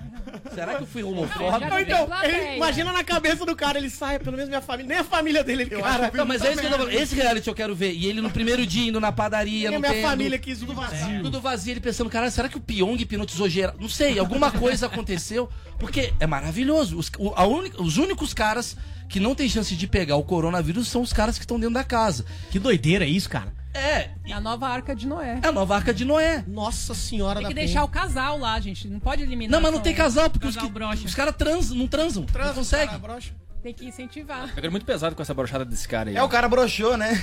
Será 0.54 0.74
que 0.74 0.82
eu 0.82 0.86
fui 0.86 1.02
homofóbico? 1.02 1.72
Ou 1.72 1.80
então, 1.80 2.08
ele- 2.22 2.56
imagina 2.56 2.92
na 2.92 3.02
cabeça 3.04 3.44
do 3.46 3.54
cara, 3.56 3.78
ele 3.78 3.88
sai, 3.90 4.18
pelo 4.18 4.32
menos 4.32 4.48
minha 4.48 4.60
família, 4.60 4.88
nem 4.88 4.98
a 4.98 5.04
família 5.04 5.42
dele, 5.44 5.62
ele, 5.62 5.70
cara. 5.82 6.10
Não, 6.14 6.24
mas 6.26 6.42
é 6.42 6.52
isso 6.52 6.60
que 6.60 6.66
eu 6.66 6.70
tô 6.70 6.76
falando. 6.78 6.92
Esse 6.94 7.14
reality 7.14 7.48
eu 7.48 7.54
quero 7.54 7.74
ver. 7.74 7.92
E 7.92 8.06
ele 8.06 8.20
no 8.20 8.30
primeiro 8.30 8.66
dia 8.66 8.88
indo 8.88 9.00
na 9.00 9.10
padaria, 9.12 9.68
nem 9.70 9.76
a 9.76 9.80
não 9.80 9.80
minha 9.80 9.92
tem. 9.92 10.02
família 10.02 10.38
quis 10.38 10.58
tudo 10.58 10.74
vazio. 10.74 11.22
Tudo 11.22 11.40
vazio, 11.40 11.72
ele 11.72 11.80
pensando, 11.80 12.10
cara, 12.10 12.30
será 12.30 12.48
que 12.48 12.56
o 12.56 12.60
Pyong 12.60 13.00
hipnotizou 13.00 13.48
geral? 13.48 13.74
Não 13.78 13.88
sei, 13.88 14.18
alguma 14.18 14.50
coisa 14.50 14.86
aconteceu. 14.86 15.48
Porque 15.78 16.12
é 16.18 16.26
maravilhoso. 16.26 16.98
Os, 16.98 17.10
o- 17.18 17.32
a 17.36 17.46
única- 17.46 17.80
os 17.80 17.96
únicos 17.98 18.34
caras 18.34 18.76
que 19.08 19.20
não 19.20 19.34
tem 19.34 19.48
chance 19.48 19.74
de 19.74 19.86
pegar 19.86 20.16
o 20.16 20.22
coronavírus 20.24 20.88
são 20.88 21.00
os 21.00 21.12
caras 21.18 21.36
que 21.36 21.42
estão 21.44 21.58
dentro 21.58 21.74
da 21.74 21.82
casa. 21.84 22.24
Que 22.50 22.58
doideira 22.60 23.04
é 23.04 23.08
isso, 23.08 23.28
cara? 23.28 23.52
É, 23.74 24.10
É 24.24 24.32
a 24.32 24.40
nova 24.40 24.66
arca 24.68 24.94
de 24.94 25.06
Noé. 25.06 25.40
é 25.42 25.46
a 25.48 25.52
nova 25.52 25.74
arca 25.76 25.92
de 25.92 26.04
Noé. 26.04 26.42
Nossa 26.46 26.94
senhora 26.94 27.34
Tem 27.36 27.42
da 27.42 27.48
que 27.48 27.54
penha. 27.54 27.66
deixar 27.66 27.84
o 27.84 27.88
casal 27.88 28.38
lá, 28.38 28.58
gente. 28.60 28.86
Não 28.88 29.00
pode 29.00 29.22
eliminar. 29.22 29.50
Não, 29.52 29.60
mas 29.60 29.72
não 29.72 29.80
tem 29.80 29.94
casal, 29.94 30.30
porque 30.30 30.46
os, 30.46 30.54
Casal 30.54 30.68
que- 30.68 30.74
broxa. 30.74 31.04
os 31.04 31.14
caras 31.14 31.34
trans, 31.36 31.70
não 31.70 31.86
transam. 31.88 32.24
não 32.32 32.54
conseguem. 32.54 32.86
Cara, 32.86 32.98
broxa. 32.98 33.32
Tem 33.62 33.74
que 33.74 33.84
incentivar. 33.86 34.44
Eu 34.48 34.54
quero 34.54 34.70
muito 34.70 34.86
pesado 34.86 35.16
com 35.16 35.20
essa 35.22 35.34
brochada 35.34 35.64
desse 35.64 35.86
cara 35.88 36.08
aí. 36.10 36.16
É, 36.16 36.22
o 36.22 36.28
cara 36.28 36.48
broxou, 36.48 36.96
né? 36.96 37.20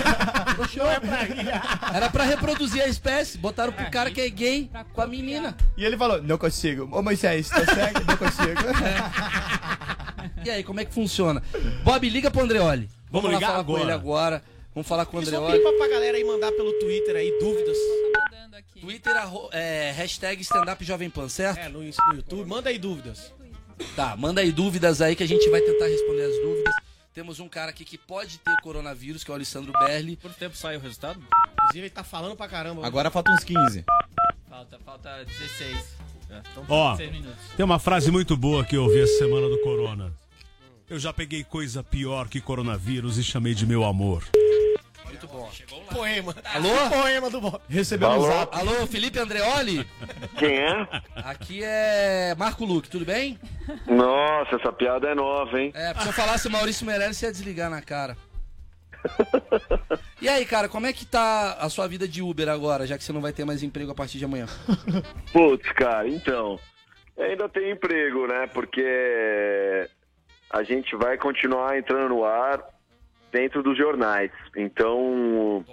Não 0.76 0.90
é 0.90 0.98
pra. 0.98 1.18
Era 1.94 2.08
pra 2.10 2.24
reproduzir 2.24 2.82
a 2.82 2.88
espécie. 2.88 3.36
Botaram 3.36 3.70
pro 3.72 3.90
cara 3.90 4.10
que 4.10 4.18
é 4.20 4.28
gay 4.30 4.70
com 4.94 5.00
a 5.02 5.06
menina. 5.06 5.54
E 5.76 5.84
ele 5.84 5.96
falou, 5.98 6.22
não 6.22 6.38
consigo. 6.38 6.88
Ô 6.90 7.02
Moisés, 7.02 7.48
tá 7.50 7.64
certo? 7.66 8.02
Não 8.06 8.16
consigo. 8.16 8.60
E 10.44 10.50
aí, 10.50 10.62
como 10.62 10.78
é 10.80 10.84
que 10.84 10.92
funciona? 10.92 11.42
Bob, 11.84 12.06
liga 12.08 12.30
pro 12.30 12.42
Andreoli. 12.42 12.88
Vamos 13.14 13.30
lá 13.30 13.36
ligar 13.36 13.46
falar 13.52 13.64
com 13.64 13.70
agora. 13.70 13.82
ele 13.84 13.92
agora. 13.92 14.44
Vamos 14.74 14.88
falar 14.88 15.06
com 15.06 15.18
o 15.18 15.22
E 15.22 15.26
só 15.26 15.46
pedir 15.46 15.76
pra 15.78 15.88
galera 15.88 16.16
aí 16.16 16.24
mandar 16.24 16.50
pelo 16.50 16.72
Twitter 16.80 17.14
aí 17.14 17.38
dúvidas. 17.38 17.78
Tá. 18.12 18.60
Twitter, 18.80 19.12
é, 19.52 19.92
hashtag 19.92 20.42
stand-up 20.42 20.84
Jovem 20.84 21.08
Pan, 21.08 21.28
certo? 21.28 21.58
É, 21.58 21.68
no, 21.68 21.78
no 21.78 22.14
YouTube. 22.16 22.44
Manda 22.44 22.70
aí 22.70 22.78
dúvidas. 22.78 23.32
Tá, 23.94 24.16
manda 24.16 24.40
aí 24.40 24.50
dúvidas 24.50 25.00
aí 25.00 25.14
que 25.14 25.22
a 25.22 25.28
gente 25.28 25.48
vai 25.48 25.60
tentar 25.60 25.86
responder 25.86 26.22
as 26.22 26.36
dúvidas. 26.42 26.74
Temos 27.12 27.38
um 27.38 27.48
cara 27.48 27.70
aqui 27.70 27.84
que 27.84 27.96
pode 27.96 28.38
ter 28.38 28.56
coronavírus, 28.62 29.22
que 29.22 29.30
é 29.30 29.32
o 29.32 29.36
Alessandro 29.36 29.72
Berli. 29.72 30.16
Quanto 30.16 30.36
tempo 30.36 30.56
sai 30.56 30.76
o 30.76 30.80
resultado? 30.80 31.20
Inclusive, 31.52 31.86
ele 31.86 31.90
tá 31.90 32.02
falando 32.02 32.34
pra 32.34 32.48
caramba. 32.48 32.84
Agora 32.84 33.10
falta 33.12 33.30
uns 33.30 33.44
15. 33.44 33.84
Falta, 34.50 34.78
falta 34.84 35.24
16. 35.24 35.96
É, 36.30 36.42
então 36.50 36.64
Ó, 36.68 36.96
16 36.96 37.12
minutos. 37.12 37.40
tem 37.56 37.64
uma 37.64 37.78
frase 37.78 38.10
muito 38.10 38.36
boa 38.36 38.64
que 38.64 38.76
eu 38.76 38.82
ouvi 38.82 39.00
essa 39.00 39.18
semana 39.18 39.48
do 39.48 39.60
Corona. 39.60 40.12
Eu 40.88 40.98
já 40.98 41.14
peguei 41.14 41.42
coisa 41.42 41.82
pior 41.82 42.28
que 42.28 42.42
coronavírus 42.42 43.16
e 43.16 43.24
chamei 43.24 43.54
de 43.54 43.66
meu 43.66 43.84
amor. 43.84 44.22
Muito 45.06 45.26
bom. 45.26 45.50
Poema. 45.90 46.34
Alô? 46.44 46.90
Poema 46.90 47.30
do 47.30 47.40
Bob. 47.40 47.60
Recebeu 47.68 48.10
um 48.10 48.20
zap. 48.20 48.54
Alô, 48.54 48.86
Felipe 48.86 49.18
Andreoli? 49.18 49.86
Quem 50.38 50.58
é? 50.58 50.86
Aqui 51.16 51.60
é 51.62 52.34
Marco 52.36 52.66
Luque, 52.66 52.90
tudo 52.90 53.06
bem? 53.06 53.38
Nossa, 53.86 54.56
essa 54.56 54.70
piada 54.72 55.08
é 55.08 55.14
nova, 55.14 55.58
hein? 55.58 55.72
É, 55.74 55.94
se 55.94 56.06
eu 56.06 56.12
falasse 56.12 56.48
Maurício 56.50 56.84
Meirelles, 56.84 57.16
você 57.16 57.26
ia 57.26 57.32
desligar 57.32 57.70
na 57.70 57.80
cara. 57.80 58.16
E 60.20 60.28
aí, 60.28 60.44
cara, 60.44 60.68
como 60.68 60.86
é 60.86 60.92
que 60.92 61.06
tá 61.06 61.54
a 61.60 61.70
sua 61.70 61.86
vida 61.86 62.06
de 62.06 62.20
Uber 62.20 62.48
agora, 62.48 62.86
já 62.86 62.98
que 62.98 63.04
você 63.04 63.12
não 63.12 63.22
vai 63.22 63.32
ter 63.32 63.46
mais 63.46 63.62
emprego 63.62 63.92
a 63.92 63.94
partir 63.94 64.18
de 64.18 64.26
amanhã? 64.26 64.46
Putz, 65.32 65.70
cara, 65.72 66.08
então. 66.08 66.58
Ainda 67.18 67.48
tem 67.48 67.70
emprego, 67.70 68.26
né? 68.26 68.46
Porque 68.52 69.88
a 70.54 70.62
gente 70.62 70.94
vai 70.94 71.18
continuar 71.18 71.76
entrando 71.76 72.10
no 72.10 72.24
ar 72.24 72.62
dentro 73.32 73.60
dos 73.60 73.76
jornais. 73.76 74.30
Então 74.56 75.64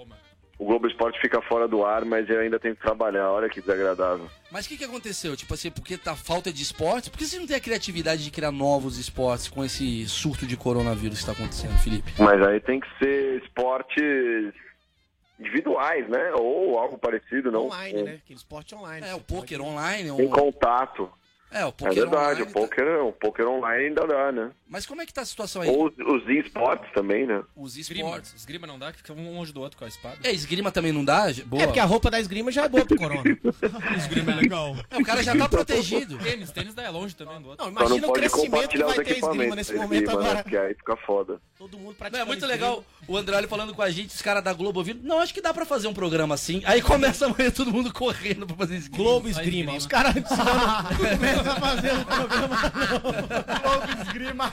o 0.58 0.66
Globo 0.66 0.88
Esporte 0.88 1.22
fica 1.22 1.40
fora 1.44 1.68
do 1.68 1.86
ar, 1.86 2.04
mas 2.04 2.28
eu 2.28 2.40
ainda 2.40 2.60
tenho 2.60 2.76
que 2.76 2.82
trabalhar. 2.82 3.30
Olha 3.32 3.48
que 3.48 3.62
desagradável. 3.62 4.28
Mas 4.52 4.66
o 4.66 4.70
que, 4.70 4.78
que 4.78 4.84
aconteceu? 4.84 5.38
Tipo 5.38 5.54
assim, 5.54 5.70
porque 5.70 5.98
tá 5.98 6.16
falta 6.16 6.52
de 6.52 6.64
esportes? 6.64 7.10
Por 7.10 7.20
que 7.20 7.26
você 7.26 7.38
não 7.38 7.46
tem 7.46 7.56
a 7.56 7.60
criatividade 7.60 8.24
de 8.24 8.32
criar 8.32 8.52
novos 8.52 8.98
esportes 8.98 9.48
com 9.48 9.64
esse 9.64 10.08
surto 10.10 10.48
de 10.48 10.58
coronavírus 10.58 11.20
que 11.20 11.26
tá 11.28 11.32
acontecendo, 11.34 11.78
Felipe? 11.78 12.12
Mas 12.18 12.42
aí 12.42 12.60
tem 12.60 12.80
que 12.80 12.88
ser 12.98 13.44
esportes 13.44 14.54
individuais, 15.40 16.10
né? 16.10 16.34
Ou 16.34 16.80
algo 16.80 16.98
parecido, 16.98 17.52
não? 17.52 17.66
Online, 17.66 18.02
né? 18.02 18.20
Aquele 18.24 18.40
esporte 18.40 18.74
online. 18.74 19.06
É, 19.08 19.14
o 19.14 19.20
poker 19.20 19.62
online. 19.62 20.10
Em 20.10 20.12
Um... 20.12 20.30
contato. 20.30 21.12
É, 21.52 21.66
o 21.66 21.70
É 21.70 21.72
poker 21.72 21.94
verdade, 21.94 22.42
online. 22.42 22.42
o 22.44 22.54
poker, 22.54 23.04
o 23.06 23.12
poker 23.12 23.48
online 23.48 23.86
ainda 23.88 24.08
dá, 24.08 24.32
né? 24.32 24.52
Mas 24.70 24.86
como 24.86 25.02
é 25.02 25.06
que 25.06 25.14
tá 25.14 25.22
a 25.22 25.26
situação 25.26 25.62
aí? 25.62 25.70
Ou 25.70 25.88
os, 25.88 25.94
os 26.24 26.30
esportes 26.30 26.90
também, 26.94 27.28
né? 27.28 27.44
Os 27.56 27.76
Esgrima. 27.76 28.08
esportes. 28.08 28.34
Esgrima 28.36 28.66
não 28.66 28.80
dá, 28.80 28.92
que 28.92 29.00
fica 29.00 29.12
um 29.12 29.34
longe 29.36 29.52
do 29.52 29.60
outro 29.60 29.78
com 29.78 29.84
a 29.84 29.88
espada. 29.90 30.18
É, 30.24 30.32
esgrima 30.32 30.72
também 30.72 30.94
não 30.94 31.04
dá? 31.04 31.26
Boa. 31.46 31.64
É 31.64 31.66
porque 31.68 31.80
a 31.80 31.84
roupa 31.84 32.10
da 32.10 32.20
esgrima 32.22 32.52
já 32.54 32.64
é 32.64 32.70
boa 32.70 32.86
pro 32.86 32.96
corona. 32.98 33.22
Esgrima 33.98 34.32
é 34.32 34.36
legal. 34.36 34.76
É, 34.90 34.98
o 34.98 35.04
cara 35.04 35.22
já 35.22 35.36
tá 35.36 35.50
protegido. 35.50 36.18
Tênis, 36.24 36.52
tênis 36.52 36.74
dá 36.74 36.84
é 36.84 36.90
longe 36.90 37.14
também 37.16 37.42
do 37.42 37.50
outro. 37.50 37.66
Não, 37.66 37.74
Só 37.74 37.80
não 37.80 37.88
imagina 37.98 38.08
o 38.08 38.14
crescimento 38.14 38.70
que 38.70 38.84
vai 38.84 39.04
ter 39.04 39.14
a 39.14 39.18
esgrima 39.18 39.56
nesse 39.56 39.74
momento 39.74 40.04
esgrima, 40.04 40.22
né? 40.22 40.26
agora. 40.30 40.44
Porque 40.44 40.58
aí 40.58 40.74
fica 40.74 40.96
foda. 41.06 41.42
Todo 41.58 41.78
mundo 41.78 41.88
Não, 41.88 41.94
praticando 41.96 42.24
é 42.24 42.26
muito 42.26 42.46
esgrima. 42.46 42.54
legal 42.68 42.86
o 43.08 43.18
André 43.18 43.48
falando 43.48 43.74
com 43.74 43.82
a 43.82 43.90
gente, 43.92 44.16
os 44.16 44.22
caras 44.22 44.42
da 44.44 44.54
Globo 44.54 44.80
ouvindo. 44.80 45.04
Não, 45.04 45.20
acho 45.20 45.34
que 45.34 45.42
dá 45.42 45.54
pra 45.54 45.66
fazer 45.66 45.88
um 45.90 45.94
programa 45.94 46.34
assim. 46.36 46.62
Aí 46.66 46.82
começa 46.82 47.26
amanhã 47.26 47.52
todo 47.52 47.72
mundo 47.72 47.92
correndo 47.92 48.48
pra 48.48 48.56
fazer 48.56 48.76
esgrima. 48.78 49.04
Globo 49.04 49.28
esgrima. 49.28 49.74
Os 49.74 49.86
caras 49.86 50.14
começam 51.44 51.58
a 51.58 51.76
fazer 51.76 51.94
um 51.94 52.04
programa. 52.04 52.58
Globo 53.62 54.02
esgrima. 54.04 54.52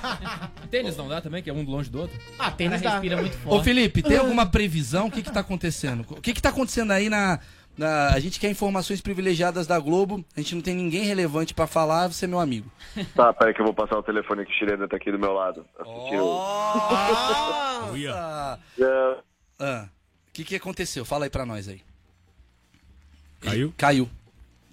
Tênis 0.70 0.96
não 0.96 1.08
dá 1.08 1.20
também, 1.20 1.42
que 1.42 1.50
é 1.50 1.52
um 1.52 1.62
longe 1.64 1.90
do 1.90 2.00
outro? 2.00 2.18
Ah, 2.38 2.50
tênis 2.50 2.80
dá. 2.82 3.00
muito 3.00 3.38
Ô 3.48 3.62
Felipe, 3.62 4.02
tem 4.02 4.16
alguma 4.18 4.46
previsão? 4.46 5.06
O 5.06 5.10
que 5.10 5.22
que 5.22 5.32
tá 5.32 5.40
acontecendo? 5.40 6.04
O 6.10 6.20
que 6.20 6.32
que 6.32 6.42
tá 6.42 6.48
acontecendo 6.50 6.92
aí 6.92 7.08
na 7.08 7.38
Na- 7.76 8.08
a 8.12 8.18
gente 8.18 8.40
quer 8.40 8.50
informações 8.50 9.00
privilegiadas 9.00 9.64
da 9.66 9.78
Globo. 9.78 10.24
A 10.36 10.40
gente 10.40 10.54
não 10.56 10.62
tem 10.62 10.74
ninguém 10.74 11.04
relevante 11.04 11.54
pra 11.54 11.66
falar. 11.68 12.08
Você 12.08 12.24
é 12.24 12.28
meu 12.28 12.40
amigo. 12.40 12.68
Tá, 13.14 13.32
peraí 13.32 13.54
que 13.54 13.60
eu 13.60 13.64
vou 13.66 13.72
passar 13.72 13.96
o 13.96 14.02
telefone 14.02 14.44
que 14.44 14.50
o 14.50 14.54
chileno 14.54 14.88
tá 14.88 14.96
aqui 14.96 15.12
do 15.12 15.18
meu 15.18 15.32
lado. 15.32 15.64
Assistiu. 15.78 16.18
Nossa! 16.24 18.58
É, 18.80 19.16
Ah, 19.60 19.88
O 20.28 20.32
que, 20.32 20.42
que 20.44 20.56
aconteceu? 20.56 21.04
Fala 21.04 21.26
aí 21.26 21.30
pra 21.30 21.46
nós 21.46 21.68
aí. 21.68 21.80
Caiu? 23.40 23.72
Caiu. 23.76 24.10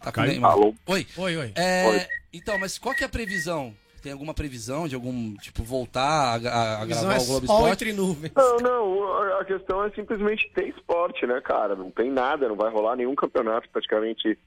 Tá 0.05 0.11
com 0.11 0.21
Caiu? 0.21 0.45
Alô? 0.45 0.75
Oi. 0.85 1.07
Oi, 1.17 1.37
oi. 1.37 1.51
É, 1.55 1.87
Oi. 1.89 2.01
Então, 2.31 2.59
mas 2.59 2.77
qual 2.77 2.93
que 2.93 3.03
é 3.03 3.07
a 3.07 3.09
previsão? 3.09 3.73
Tem 4.03 4.11
alguma 4.11 4.35
previsão 4.35 4.87
de 4.87 4.93
algum, 4.93 5.33
tipo, 5.37 5.63
voltar 5.63 6.01
a, 6.01 6.33
a- 6.35 6.81
a 6.83 6.85
gravar 6.85 7.15
é 7.15 7.19
o 7.19 7.25
Globo 7.25 7.45
Esporte? 7.45 7.71
entre 7.73 7.93
nuvens. 7.93 8.31
Não, 8.35 8.57
não, 8.57 9.13
a- 9.17 9.41
a 9.41 9.45
questão 9.45 9.83
é 9.83 9.89
simplesmente 9.91 10.47
ter 10.53 10.67
esporte, 10.69 11.25
né, 11.25 11.41
cara? 11.41 11.75
Não 11.75 11.89
tem 11.89 12.11
nada, 12.11 12.47
não 12.47 12.55
vai 12.55 12.71
rolar 12.71 12.95
nenhum 12.95 13.15
campeonato 13.15 13.67
praticamente 13.69 14.37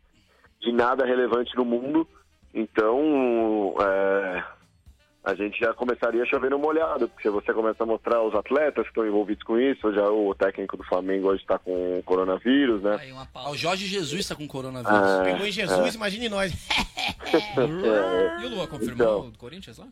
de 0.60 0.72
nada 0.72 1.04
relevante 1.04 1.56
no 1.56 1.64
mundo. 1.64 2.06
Então, 2.54 3.74
é, 3.82 4.44
a 5.28 5.34
gente 5.34 5.58
já 5.60 5.74
começaria 5.74 6.24
chovendo 6.24 6.58
molhado, 6.58 7.06
porque 7.08 7.22
se 7.24 7.28
você 7.28 7.52
começa 7.52 7.82
a 7.82 7.86
mostrar 7.86 8.22
os 8.22 8.34
atletas 8.34 8.84
que 8.84 8.88
estão 8.90 9.06
envolvidos 9.06 9.42
com 9.44 9.58
isso, 9.58 9.92
já 9.92 10.08
o 10.10 10.34
técnico 10.34 10.74
do 10.76 10.84
Flamengo 10.84 11.28
hoje 11.28 11.42
está 11.42 11.58
com 11.58 12.00
coronavírus, 12.04 12.82
né? 12.82 12.96
Aí, 12.98 13.12
uma 13.12 13.28
Ah, 13.34 13.50
o 13.50 13.56
Jorge 13.56 13.86
Jesus 13.86 14.26
tá 14.26 14.34
com 14.34 14.48
coronavírus. 14.48 14.98
Ah, 14.98 15.20
Pegou 15.24 15.46
em 15.46 15.52
Jesus, 15.52 15.94
imagine 15.94 16.28
nós. 16.30 16.50
É, 17.30 18.40
E 18.42 18.46
o 18.46 18.48
Lua 18.48 18.66
confirmou 18.66 18.94
Então. 19.06 19.20
o 19.26 19.30
do 19.30 19.38
Corinthians 19.38 19.76
lá? 19.78 19.86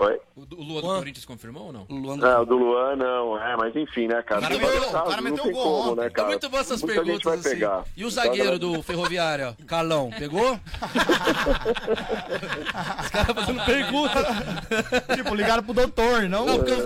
Oi? 0.00 0.18
O, 0.34 0.46
do- 0.46 0.58
o 0.58 0.62
Lua 0.64 0.80
do 0.80 0.86
Luan. 0.86 0.98
Corinthians 0.98 1.24
confirmou 1.26 1.64
ou 1.66 1.72
não? 1.74 1.86
O 1.90 1.94
Luan 1.94 2.18
Ah, 2.26 2.40
o 2.40 2.46
do 2.46 2.56
Luan 2.56 2.96
não, 2.96 3.38
é, 3.38 3.54
mas 3.56 3.76
enfim, 3.76 4.06
né, 4.08 4.22
cara? 4.22 4.40
O 4.40 4.42
cara 4.44 4.54
Tem 4.58 4.58
meteu- 4.66 4.88
o 4.88 4.92
cara 4.92 5.20
meteu 5.20 5.44
um 5.44 5.46
tem 5.46 5.52
gol 5.52 5.62
como, 5.62 5.92
ontem. 5.92 6.00
né, 6.02 6.08
Tá 6.08 6.14
cara? 6.14 6.28
muito 6.28 6.48
boas 6.48 6.62
essas 6.66 6.80
Muita 6.82 6.94
perguntas 7.02 7.22
vai 7.24 7.34
assim. 7.38 7.50
pegar. 7.50 7.84
E 7.94 8.02
o 8.04 8.08
Então, 8.08 8.10
zagueiro 8.10 8.52
né, 8.52 8.58
do 8.58 8.82
Ferroviário, 8.82 9.54
Carlão, 9.66 10.10
pegou? 10.18 10.58
Os 13.02 13.08
caras 13.10 13.34
fazendo 13.34 13.64
pergunta. 13.64 14.24
Tipo, 15.16 15.34
ligaram 15.34 15.62
pro 15.62 15.74
doutor, 15.74 16.22
não? 16.28 16.46
Não, 16.46 16.56
porque 16.58 16.72
eu, 16.72 16.78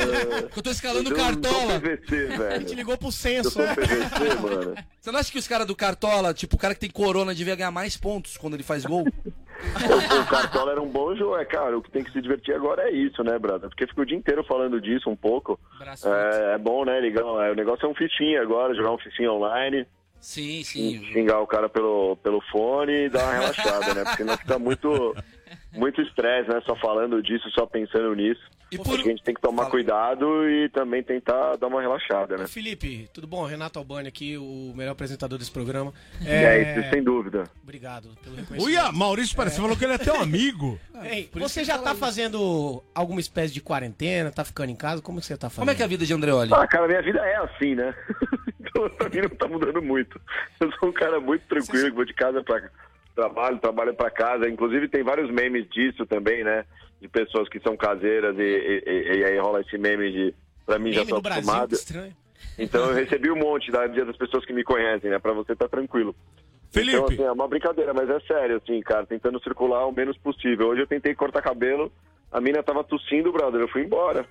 eu 0.57 0.63
tô 0.63 0.71
escalando 0.71 1.09
o 1.11 1.13
eu 1.13 1.17
Cartola. 1.17 1.81
PVC, 1.81 2.17
A 2.17 2.59
gente 2.59 2.65
velho. 2.67 2.75
ligou 2.75 2.99
pro 2.99 3.09
Eu 3.09 3.13
censo. 3.13 3.51
sou 3.51 3.63
PVC, 3.63 4.35
mano. 4.41 4.75
Você 5.01 5.13
não 5.13 5.21
acha 5.21 5.31
que 5.31 5.39
os 5.39 5.47
caras 5.47 5.67
do 5.67 5.77
Cartola, 5.77 6.33
tipo, 6.35 6.57
o 6.57 6.59
cara 6.59 6.75
que 6.75 6.81
tem 6.81 6.91
corona 6.91 7.35
devia 7.35 7.55
ganhar 7.55 7.71
mais 7.71 7.97
pontos 7.97 8.37
quando 8.37 8.55
ele 8.55 8.63
faz 8.63 8.85
gol? 8.85 9.07
O, 9.75 10.21
o 10.21 10.27
Cartola 10.27 10.73
era 10.73 10.83
um 10.83 10.89
bom 10.89 11.15
jogo, 11.15 11.37
é, 11.37 11.45
cara. 11.45 11.77
O 11.77 11.83
que 11.83 11.91
tem 11.91 12.05
que 12.05 12.13
se 12.13 12.21
divertir 12.21 12.55
agora 12.55 12.89
é 12.89 12.91
isso, 12.91 13.23
né, 13.23 13.39
brother? 13.39 13.69
Porque 13.69 13.87
fica 13.87 14.03
o 14.03 14.07
dia 14.07 14.17
inteiro 14.17 14.45
falando 14.45 14.81
disso 14.81 15.11
um 15.11 15.17
pouco. 15.17 15.59
É, 16.05 16.55
é 16.55 16.59
bom, 16.59 16.85
né, 16.85 17.01
ligão? 17.01 17.41
É, 17.43 17.51
o 17.51 17.55
negócio 17.55 17.87
é 17.87 17.89
um 17.89 17.95
fifinha 17.95 18.43
agora, 18.43 18.75
jogar 18.75 18.93
um 18.93 18.99
fifinha 18.99 19.33
online, 19.33 19.87
Sim, 20.25 20.65
sim. 20.65 21.05
xingar 21.13 21.41
o 21.41 21.47
cara 21.47 21.69
pelo, 21.69 22.17
pelo 22.17 22.41
fone 22.51 23.05
e 23.05 23.09
dar 23.11 23.25
uma 23.25 23.33
relaxada, 23.35 23.93
né? 23.93 24.05
Porque 24.05 24.25
não 24.25 24.39
fica 24.39 24.59
muito 24.59 25.15
muito 25.75 26.01
estresse, 26.01 26.49
né? 26.49 26.61
Só 26.65 26.75
falando 26.77 27.23
disso, 27.23 27.51
só 27.51 27.67
pensando 27.67 28.15
nisso. 28.15 28.41
E 28.71 28.79
por... 28.79 28.99
a 28.99 29.03
gente 29.03 29.23
tem 29.23 29.35
que 29.35 29.41
tomar 29.41 29.65
Fala. 29.65 29.71
cuidado 29.71 30.49
e 30.49 30.69
também 30.71 31.03
tentar 31.03 31.57
dar 31.57 31.67
uma 31.67 31.81
relaxada, 31.81 32.37
né? 32.37 32.47
Felipe, 32.47 33.09
tudo 33.13 33.27
bom? 33.27 33.45
Renato 33.45 33.79
Albani 33.79 34.09
aqui, 34.09 34.37
o 34.37 34.73
melhor 34.75 34.93
apresentador 34.93 35.39
desse 35.39 35.51
programa. 35.51 35.93
É, 36.25 36.81
isso 36.81 36.91
sem 36.91 37.03
dúvida. 37.03 37.45
Obrigado 37.63 38.09
pelo 38.23 38.37
reconhecimento. 38.37 38.65
Uia, 38.65 38.91
Maurício, 38.91 39.37
parece, 39.37 39.57
você 39.57 39.63
falou 39.63 39.77
que 39.77 39.85
ele 39.85 39.93
é 39.93 39.99
teu 39.99 40.21
amigo. 40.21 40.79
Ei, 41.05 41.29
você 41.33 41.63
já 41.63 41.79
tá 41.79 41.95
fazendo 41.95 42.83
alguma 42.95 43.21
espécie 43.21 43.53
de 43.53 43.61
quarentena? 43.61 44.33
Tá 44.33 44.45
ficando 44.45 44.71
em 44.71 44.77
casa? 44.77 45.03
Como 45.03 45.21
que 45.21 45.27
você 45.27 45.37
tá 45.37 45.49
fazendo? 45.49 45.61
Como 45.61 45.71
é 45.71 45.75
que 45.75 45.83
é 45.83 45.85
a 45.85 45.89
vida 45.89 46.05
de 46.05 46.13
Andreoli? 46.13 46.53
Ah, 46.53 46.67
cara, 46.67 46.89
minha 46.89 47.03
vida 47.03 47.21
é 47.21 47.37
assim, 47.37 47.75
né? 47.75 47.95
então, 48.59 48.91
pra 48.91 49.09
mim 49.09 49.21
não 49.21 49.29
tá 49.29 49.47
mudando 49.47 49.83
muito. 49.83 50.21
Eu 50.59 50.73
sou 50.73 50.89
um 50.89 50.93
cara 50.93 51.21
muito 51.21 51.43
tranquilo, 51.47 51.91
que 51.91 51.97
vou 51.97 52.05
de 52.05 52.15
casa 52.15 52.43
pra 52.43 52.61
trabalho, 53.15 53.59
trabalho 53.59 53.95
pra 53.95 54.11
casa. 54.11 54.49
Inclusive 54.49 54.89
tem 54.89 55.03
vários 55.03 55.31
memes 55.31 55.69
disso 55.71 56.05
também, 56.07 56.43
né? 56.45 56.65
De 57.01 57.09
pessoas 57.09 57.49
que 57.49 57.61
são 57.61 57.77
caseiras 57.77 58.37
e, 58.39 58.43
e- 58.43 58.83
e- 58.87 59.19
e 59.19 59.25
aí 59.25 59.39
rola 59.39 59.61
esse 59.61 59.77
meme 59.79 60.11
de... 60.11 60.35
Pra 60.67 60.79
mim 60.79 60.93
já 60.93 61.01
Meme 61.01 61.11
tô 61.11 61.17
no 61.17 61.23
Brasil, 61.23 61.41
acostumado. 61.43 61.73
estranho. 61.75 62.17
Então 62.59 62.87
eu 62.89 62.95
recebi 62.95 63.31
um 63.31 63.37
monte 63.37 63.71
da 63.71 63.87
dia 63.87 64.05
das 64.05 64.17
pessoas 64.17 64.45
que 64.47 64.53
me 64.53 64.65
conhecem, 64.65 65.11
né? 65.11 65.19
Pra 65.19 65.33
você 65.33 65.55
tá 65.55 65.69
tranquilo. 65.69 66.15
Felipe. 66.71 66.97
Então, 66.97 67.05
assim, 67.07 67.23
é 67.23 67.31
uma 67.33 67.47
brincadeira, 67.47 67.93
mas 67.95 68.09
é 68.11 68.19
sério, 68.21 68.57
assim, 68.57 68.81
cara, 68.81 69.07
tentando 69.07 69.41
circular 69.43 69.87
o 69.87 69.93
menos 69.93 70.17
possível. 70.19 70.69
Hoje 70.69 70.83
eu 70.83 70.87
tentei 70.87 71.15
cortar 71.15 71.43
cabelo, 71.43 71.93
a 72.33 72.41
mina 72.41 72.63
tava 72.63 72.83
tossindo, 72.83 73.31
brother, 73.33 73.61
eu 73.61 73.69
fui 73.69 73.83
embora. 73.83 74.27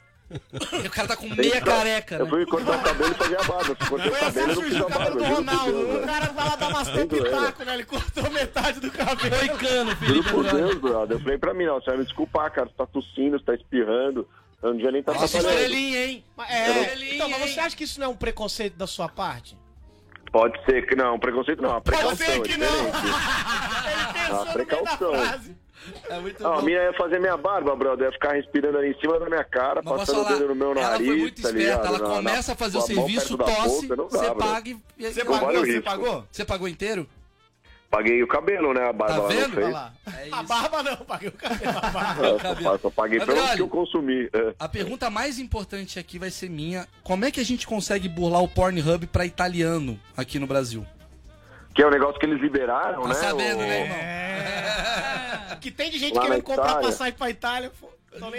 O 0.86 0.90
cara 0.90 1.08
tá 1.08 1.16
com 1.16 1.28
meia 1.30 1.62
careca, 1.62 2.16
Eu 2.16 2.26
né? 2.26 2.30
fui 2.30 2.46
cortar 2.46 2.80
o 2.80 2.84
cabelo 2.84 3.12
e 3.12 3.16
fazer 3.16 3.40
a 3.40 3.44
barba. 3.44 3.76
Cortei 3.88 4.10
o 4.12 4.20
cabelo, 4.20 4.50
eu 4.52 4.56
não 4.56 4.62
fiz 4.64 4.76
a 4.76 4.90
barba. 4.90 5.12
do 5.12 5.20
juro 5.20 5.26
por 5.26 5.36
Ronaldo. 5.36 5.72
Deus, 5.72 6.04
O 6.04 6.08
cara 6.08 6.26
vai 6.32 6.50
lá 6.50 6.56
dar 6.56 6.68
umas 6.70 6.90
pitaco, 6.90 7.64
né? 7.64 7.74
Ele 7.76 7.86
cortou 7.86 8.32
metade 8.32 8.80
do 8.80 8.92
cabelo. 8.92 9.36
Moicano, 9.36 9.92
Juro 9.92 9.96
Felipe 9.98 10.30
por 10.32 10.46
Andreoli. 10.46 10.70
Deus, 10.70 10.82
brother. 10.82 11.18
Eu 11.18 11.22
falei 11.22 11.38
pra 11.38 11.54
mim, 11.54 11.66
não, 11.66 11.76
você 11.76 11.86
vai 11.92 11.98
me 11.98 12.04
desculpar, 12.06 12.52
cara. 12.52 12.68
Você 12.68 12.74
tá 12.76 12.86
tossindo, 12.88 13.38
você 13.38 13.46
tá 13.46 13.54
espirrando. 13.56 14.28
Eu 14.62 14.70
não 14.70 14.76
devia 14.78 14.92
nem 14.92 15.02
estar 15.02 15.14
Nossa, 15.14 15.38
estrelinha, 15.38 16.06
hein? 16.06 16.24
Mas, 16.38 16.50
é, 16.50 16.82
Estrelinha, 16.82 17.16
então, 17.16 17.30
mas 17.30 17.52
você 17.54 17.60
acha 17.60 17.76
que 17.76 17.84
isso 17.84 18.00
não 18.00 18.08
é 18.08 18.10
um 18.10 18.16
preconceito 18.16 18.76
da 18.78 18.88
sua 18.88 19.10
parte? 19.10 19.58
Pode 20.32 20.58
ser 20.66 20.88
que 20.88 20.96
não, 20.96 21.20
preconceito 21.20 21.62
não, 21.62 21.76
a 21.76 21.82
precaução 21.82 22.16
ser 22.16 22.42
que 22.42 22.54
é 22.54 22.58
não. 22.58 22.68
Ele 22.88 24.14
pensou 24.14 24.36
no 24.38 24.46
meio 24.46 24.46
da 24.46 24.54
precaução. 24.54 25.12
É 26.10 26.20
muito 26.20 26.42
Não, 26.44 26.54
a 26.54 26.62
minha 26.62 26.84
ia 26.84 26.94
fazer 26.94 27.20
minha 27.20 27.36
barba, 27.38 27.76
brother. 27.76 28.08
Ia 28.08 28.12
ficar 28.14 28.34
respirando 28.34 28.78
ali 28.78 28.92
em 28.92 29.00
cima 29.00 29.20
da 29.20 29.26
minha 29.28 29.44
cara, 29.44 29.82
Mas 29.84 29.94
passando 30.00 30.22
o 30.22 30.26
dedo 30.30 30.48
no 30.50 30.56
meu 30.56 30.72
ela 30.72 30.82
nariz. 30.92 31.08
foi 31.08 31.18
muito 31.18 31.42
tá 31.42 31.50
esperta. 31.50 31.58
ligado? 31.78 31.88
Ela 31.88 31.98
Na- 32.10 32.16
começa 32.16 32.48
na- 32.52 32.54
a 32.54 32.58
fazer 32.58 32.78
o 32.78 32.82
serviço, 32.82 33.38
tosse, 33.38 33.88
você 33.88 34.36
paga 34.36 34.70
e... 34.70 34.78
Você 35.00 35.24
vale 35.24 35.40
pagou? 35.46 35.62
o 35.62 35.66
Você 35.66 35.82
pagou? 35.82 36.26
Você 36.32 36.46
pagou 36.46 36.68
inteiro? 36.68 37.08
Paguei 37.90 38.24
o 38.24 38.28
cabelo, 38.28 38.74
né? 38.74 38.90
A 38.90 38.92
barba 38.94 39.14
Tá 39.14 39.20
ela 39.20 39.28
vendo? 39.28 39.56
não. 39.60 39.64
Olha 39.68 39.74
lá. 39.74 39.94
É 40.08 40.28
A 40.32 40.42
barba 40.42 40.82
não, 40.82 40.98
paguei 40.98 41.30
o 41.30 41.32
cabelo. 41.34 41.78
A 41.78 41.90
barba. 41.92 42.28
É, 42.28 42.56
só, 42.64 42.78
só 42.80 42.90
paguei 42.90 43.20
pelo 43.20 43.32
Andreoli. 43.34 43.56
que 43.56 43.62
eu 43.62 43.68
consumi. 43.68 44.30
É. 44.34 44.54
A 44.58 44.68
pergunta 44.68 45.10
mais 45.12 45.38
importante 45.38 46.00
aqui 46.00 46.18
vai 46.18 46.32
ser 46.32 46.50
minha. 46.50 46.88
Como 47.04 47.24
é 47.24 47.30
que 47.30 47.40
a 47.40 47.46
gente 47.46 47.68
consegue 47.68 48.10
burlar 48.10 48.42
o 48.42 48.48
Pornhub 48.48 49.06
pra 49.06 49.28
italiano 49.28 50.00
aqui 50.18 50.40
no 50.40 50.48
Brasil? 50.48 50.84
Que 51.76 51.84
é 51.84 51.88
o 51.88 51.92
negócio 51.92 52.20
que 52.20 52.26
eles 52.26 52.42
liberaram, 52.42 53.04
Tá 53.04 53.08
né? 53.10 53.14
sabendo, 53.14 53.58
o- 53.60 53.68
né, 53.68 53.82
irmão? 53.84 53.98
É. 53.98 54.33
Que 55.64 55.72
tem 55.72 55.90
de 55.90 55.98
gente 55.98 56.20
querendo 56.20 56.44
comprar 56.44 56.76
passagem 56.82 57.14
pra 57.14 57.30
Itália. 57.30 57.72
pô. 57.80 57.90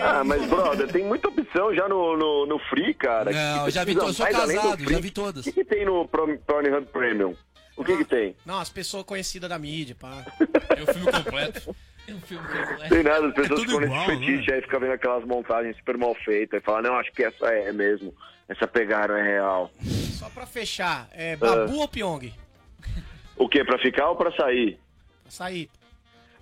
Ah, 0.01 0.21
aí. 0.21 0.27
mas, 0.29 0.47
brother, 0.49 0.87
tem 0.93 1.05
muita 1.05 1.27
opção 1.29 1.75
já 1.75 1.89
no, 1.89 2.17
no, 2.17 2.47
no 2.47 2.59
Free, 2.71 2.95
cara. 2.95 3.33
Não, 3.33 3.69
já 3.71 3.83
vi 3.83 3.93
precisa 3.97 4.01
to- 4.01 4.07
eu 4.07 4.15
sou 4.15 4.27
casado, 4.27 4.89
já 4.89 5.01
vi 5.01 5.11
todas. 5.11 5.41
O 5.41 5.45
que, 5.45 5.53
que 5.53 5.65
tem 5.65 5.85
no 5.85 6.07
Pornhub 6.07 6.87
Premium? 6.93 7.35
O 7.77 7.85
que 7.85 7.97
que 7.97 8.05
tem? 8.05 8.37
Não, 8.47 8.61
as 8.61 8.69
pessoas 8.71 9.03
conhecidas 9.03 9.51
da 9.51 9.59
mídia, 9.59 9.97
pá. 9.99 10.25
É 10.77 10.83
o 10.83 10.87
filme 10.95 11.11
completo. 11.11 11.75
É 12.07 12.13
um 12.13 12.21
filme 12.21 12.47
completo. 12.47 12.89
Tem 12.89 13.03
nada, 13.03 13.27
as 13.27 13.35
pessoas 13.35 13.61
tudo 13.61 13.73
ficam 13.73 13.83
igual, 13.83 14.07
nesse 14.09 14.21
fetiche 14.21 14.53
aí, 14.53 14.61
ficam 14.63 14.79
vendo 14.81 14.93
aquelas 14.93 15.25
montagens 15.25 15.77
super 15.79 15.99
mal 15.99 16.15
feitas 16.25 16.61
e 16.63 16.65
falam, 16.65 16.83
não, 16.83 16.97
acho 16.99 17.11
que 17.13 17.25
essa 17.25 17.47
é 17.47 17.73
mesmo. 17.73 18.15
Essa 18.49 18.69
pegaram 18.69 19.17
é 19.17 19.23
real. 19.25 19.73
Só 20.19 20.29
pra 20.29 20.47
fechar, 20.47 21.09
é 21.13 21.35
Babu 21.35 21.79
ou 21.79 21.89
Pyong? 21.89 22.33
O 23.37 23.49
que? 23.49 23.65
Pra 23.65 23.79
ficar 23.79 24.11
ou 24.11 24.15
pra 24.17 24.31
sair? 24.37 24.79
Pra 25.23 25.33
sair. 25.33 25.69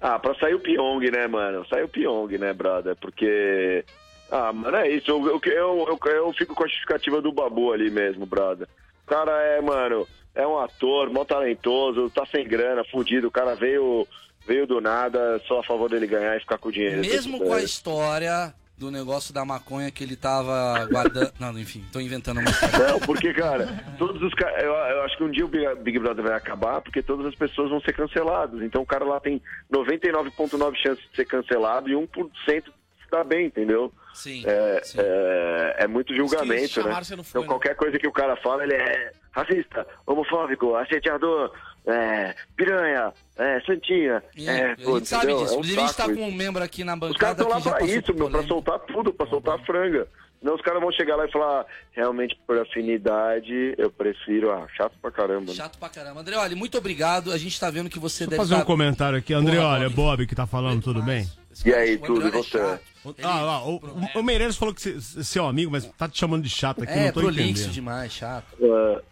Ah, 0.02 0.18
pra 0.18 0.34
sair 0.34 0.54
o 0.54 0.58
Pyong, 0.58 1.10
né, 1.12 1.28
mano? 1.28 1.64
Sai 1.68 1.84
o 1.84 1.88
Pyong, 1.88 2.36
né, 2.36 2.52
brother? 2.52 2.96
Porque. 2.96 3.84
Ah, 4.28 4.52
mano, 4.52 4.76
é 4.76 4.90
isso. 4.90 5.08
Eu, 5.08 5.24
eu, 5.26 5.40
eu, 5.44 5.98
eu, 6.04 6.10
eu 6.10 6.32
fico 6.32 6.56
com 6.56 6.64
a 6.64 6.66
justificativa 6.66 7.22
do 7.22 7.30
Babu 7.30 7.72
ali 7.72 7.88
mesmo, 7.88 8.26
brother. 8.26 8.66
O 9.04 9.06
cara 9.06 9.30
é, 9.42 9.60
mano, 9.60 10.08
é 10.34 10.44
um 10.44 10.58
ator, 10.58 11.08
mó 11.08 11.24
talentoso, 11.24 12.10
tá 12.10 12.26
sem 12.26 12.44
grana, 12.44 12.82
fudido. 12.84 13.28
O 13.28 13.30
cara 13.30 13.54
veio, 13.54 14.06
veio 14.44 14.66
do 14.66 14.80
nada, 14.80 15.40
só 15.46 15.60
a 15.60 15.64
favor 15.64 15.88
dele 15.88 16.08
ganhar 16.08 16.36
e 16.36 16.40
ficar 16.40 16.58
com 16.58 16.68
o 16.68 16.72
dinheiro. 16.72 17.00
Mesmo 17.00 17.38
com 17.38 17.52
a 17.52 17.62
história 17.62 18.52
do 18.82 18.90
negócio 18.90 19.32
da 19.32 19.44
maconha 19.44 19.92
que 19.92 20.02
ele 20.02 20.16
tava 20.16 20.86
guardando. 20.90 21.32
Não, 21.38 21.56
enfim, 21.56 21.84
tô 21.92 22.00
inventando 22.00 22.40
uma 22.40 22.50
história. 22.50 22.78
Não, 22.78 22.98
porque, 22.98 23.32
cara, 23.32 23.66
todos 23.96 24.20
os 24.20 24.34
caras. 24.34 24.60
Eu, 24.60 24.72
eu 24.72 25.02
acho 25.02 25.16
que 25.16 25.22
um 25.22 25.30
dia 25.30 25.44
o 25.44 25.48
Big, 25.48 25.98
Brother 26.00 26.24
vai 26.24 26.34
acabar 26.34 26.80
porque 26.80 27.00
todas 27.00 27.26
as 27.26 27.34
pessoas 27.36 27.70
vão 27.70 27.80
ser 27.80 27.92
canceladas. 27.92 28.60
Então 28.60 28.82
o 28.82 28.86
cara 28.86 29.04
lá 29.04 29.20
tem 29.20 29.40
99,9% 29.72 30.74
chances 30.76 31.04
de 31.10 31.16
ser 31.16 31.24
cancelado 31.26 31.88
e 31.88 31.92
1% 31.92 32.08
se 32.44 33.10
dá 33.10 33.22
bem, 33.22 33.46
entendeu? 33.46 33.92
Sim. 34.12 34.42
É, 34.44 34.80
sim. 34.82 34.98
é, 35.00 35.76
é 35.84 35.86
muito 35.86 36.14
julgamento, 36.14 36.82
né? 36.82 37.02
foi, 37.04 37.40
Então 37.40 37.44
qualquer 37.44 37.76
coisa 37.76 37.98
que 37.98 38.08
o 38.08 38.12
cara 38.12 38.36
fala, 38.36 38.64
ele 38.64 38.74
é 38.74 39.12
racista, 39.30 39.86
homofóbico, 40.04 40.74
assediador, 40.74 41.52
é, 41.86 42.34
piranha, 42.56 43.12
é, 43.36 43.60
santinha. 43.62 44.22
E 44.36 44.48
É, 44.48 44.72
a 44.72 44.76
pô, 44.76 44.98
gente 44.98 45.08
sabe 45.08 45.24
entendeu? 45.32 45.42
disso. 45.42 45.54
É 45.54 45.56
um 45.56 45.60
Inclusive, 45.60 45.80
a 45.80 45.86
gente 45.86 45.96
tá 45.96 46.04
com 46.04 46.22
um 46.28 46.32
membro 46.32 46.62
aqui 46.62 46.84
na 46.84 46.94
Os 46.94 46.98
caras 47.16 47.36
bancada 47.36 47.42
estão 47.58 47.72
lá 47.72 47.78
pra 47.78 47.86
isso, 47.86 48.14
meu, 48.14 48.30
pra 48.30 48.42
soltar 48.44 48.78
tudo, 48.80 49.12
pra 49.12 49.26
soltar 49.26 49.54
a 49.56 49.64
franga. 49.64 50.06
Senão 50.40 50.56
os 50.56 50.62
caras 50.62 50.80
vão 50.80 50.90
chegar 50.90 51.14
lá 51.14 51.24
e 51.24 51.30
falar, 51.30 51.64
realmente 51.92 52.36
por 52.44 52.58
afinidade, 52.58 53.74
eu 53.78 53.90
prefiro. 53.90 54.50
Ah, 54.50 54.66
chato 54.76 54.92
pra 55.00 55.10
caramba. 55.10 55.46
né? 55.52 55.54
Chato 55.54 55.78
pra 55.78 55.88
caramba. 55.88 56.20
Andreoli, 56.20 56.54
muito 56.56 56.76
obrigado. 56.76 57.30
A 57.30 57.38
gente 57.38 57.58
tá 57.60 57.70
vendo 57.70 57.88
que 57.88 57.98
você 58.00 58.24
Vou 58.24 58.30
deve 58.30 58.42
fazer 58.42 58.54
um 58.54 58.56
estar- 58.58 58.66
comentário 58.66 59.18
aqui. 59.18 59.32
André, 59.32 59.58
olha, 59.58 59.88
Bob. 59.88 59.94
Bob 60.18 60.26
que 60.26 60.34
tá 60.34 60.46
falando, 60.46 60.82
tudo 60.82 61.00
bem? 61.02 61.28
E 61.64 61.72
aí, 61.72 61.98
tudo, 61.98 62.26
e 62.26 62.30
você? 62.30 62.78
Ah, 63.22 63.40
lá, 63.40 63.64
o, 63.66 63.76
o, 64.14 64.20
o 64.20 64.22
Meirelles 64.22 64.56
falou 64.56 64.72
que 64.74 64.80
você 64.80 65.20
é 65.20 65.22
seu 65.24 65.46
amigo, 65.46 65.70
mas 65.70 65.84
tá 65.98 66.08
te 66.08 66.18
chamando 66.18 66.42
de 66.44 66.48
chato 66.50 66.82
aqui, 66.84 66.92
É, 66.92 67.06
não 67.06 67.12
tô 67.12 67.20
prolixo 67.20 67.50
entendendo. 67.50 67.72
demais, 67.72 68.12
chato. 68.12 68.46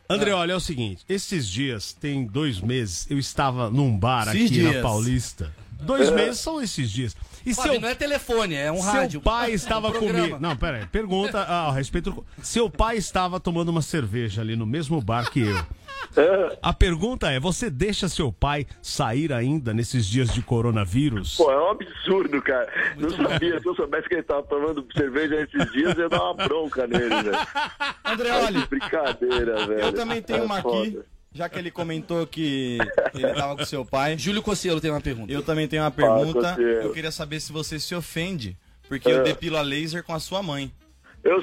André, 0.09 0.33
olha, 0.33 0.53
é 0.53 0.57
o 0.57 0.61
seguinte, 0.61 1.05
esses 1.09 1.49
dias, 1.49 1.93
tem 1.93 2.25
dois 2.25 2.61
meses, 2.61 3.07
eu 3.11 3.19
estava 3.19 3.69
num 3.71 3.97
bar 3.97 4.29
aqui 4.29 4.63
na 4.63 4.71
dias. 4.71 4.83
Paulista. 4.83 5.53
Dois 5.83 6.09
É. 6.09 6.15
meses 6.15 6.41
são 6.41 6.61
esses 6.61 6.91
dias. 6.91 7.17
E 7.45 7.55
Fábio, 7.55 7.73
seu, 7.73 7.81
não 7.81 7.89
é 7.89 7.95
telefone, 7.95 8.55
é 8.55 8.71
um 8.71 8.77
seu 8.83 8.93
rádio. 8.93 9.21
pai 9.21 9.53
estava 9.53 9.89
Um 9.89 9.93
comigo. 9.93 10.39
Não, 10.39 10.57
pera 10.57 10.79
aí. 10.79 10.87
Pergunta 10.87 11.41
ah, 11.41 11.69
a 11.69 11.73
respeito. 11.73 12.11
do- 12.11 12.27
Seu 12.43 12.69
pai 12.69 12.97
estava 12.97 13.41
tomando 13.41 13.71
uma 13.71 13.83
cerveja 13.83 14.43
ali 14.43 14.57
no 14.57 14.67
mesmo 14.67 15.01
bar 15.01 15.31
que 15.31 15.41
eu. 15.41 15.65
A 16.63 16.73
pergunta 16.73 17.31
é: 17.31 17.39
você 17.39 17.71
deixa 17.71 18.09
seu 18.09 18.33
pai 18.33 18.67
sair 18.83 19.33
ainda 19.33 19.73
nesses 19.73 20.07
dias 20.07 20.33
de 20.35 20.43
coronavírus? 20.43 21.37
Pô, 21.37 21.51
é 21.53 21.59
um 21.63 21.71
absurdo, 21.71 22.43
cara. 22.43 22.69
não 22.97 23.11
sabia. 23.11 23.61
Se 23.61 23.67
eu 23.67 23.75
soubesse 23.77 24.09
que 24.09 24.15
ele 24.17 24.23
tava 24.25 24.43
tomando 24.43 24.85
cerveja 24.97 25.37
nesses 25.37 25.73
dias, 25.73 25.97
eu 25.97 26.03
ia 26.05 26.09
dar 26.09 26.23
uma 26.23 26.35
bronca 26.35 26.87
nele, 26.87 27.09
velho. 27.09 27.39
André, 28.05 28.31
olha, 28.33 28.63
que 28.63 28.69
brincadeira, 28.69 29.67
velho. 29.67 29.81
Eu 29.81 29.93
também 29.93 30.21
tenho 30.21 30.41
É 30.41 30.43
uma 30.43 30.61
foda. 30.63 30.89
aqui, 30.89 30.99
já 31.33 31.49
que 31.49 31.59
ele 31.59 31.71
comentou 31.71 32.27
que 32.27 32.79
ele 33.15 33.33
tava 33.35 33.57
com 33.57 33.65
seu 33.65 33.85
pai. 33.85 34.19
Júlio 34.19 34.43
Cossielo 34.43 34.81
tem 34.81 34.91
uma 34.91 35.01
pergunta. 35.01 35.33
Eu 35.33 35.43
também 35.43 35.69
tenho 35.69 35.83
uma 35.83 35.91
pergunta. 35.91 36.57
Eu 36.61 36.93
queria 36.93 37.13
saber 37.13 37.41
se 37.41 37.53
você 37.53 37.79
se 37.79 37.95
ofende, 37.95 38.57
porque 38.89 39.09
É. 39.09 39.13
eu 39.13 39.23
depilo 39.23 39.57
a 39.57 39.63
laser 39.63 40.03
com 40.03 40.13
a 40.15 40.19
sua 40.21 40.43
mãe. 40.43 40.73
Eu 41.23 41.39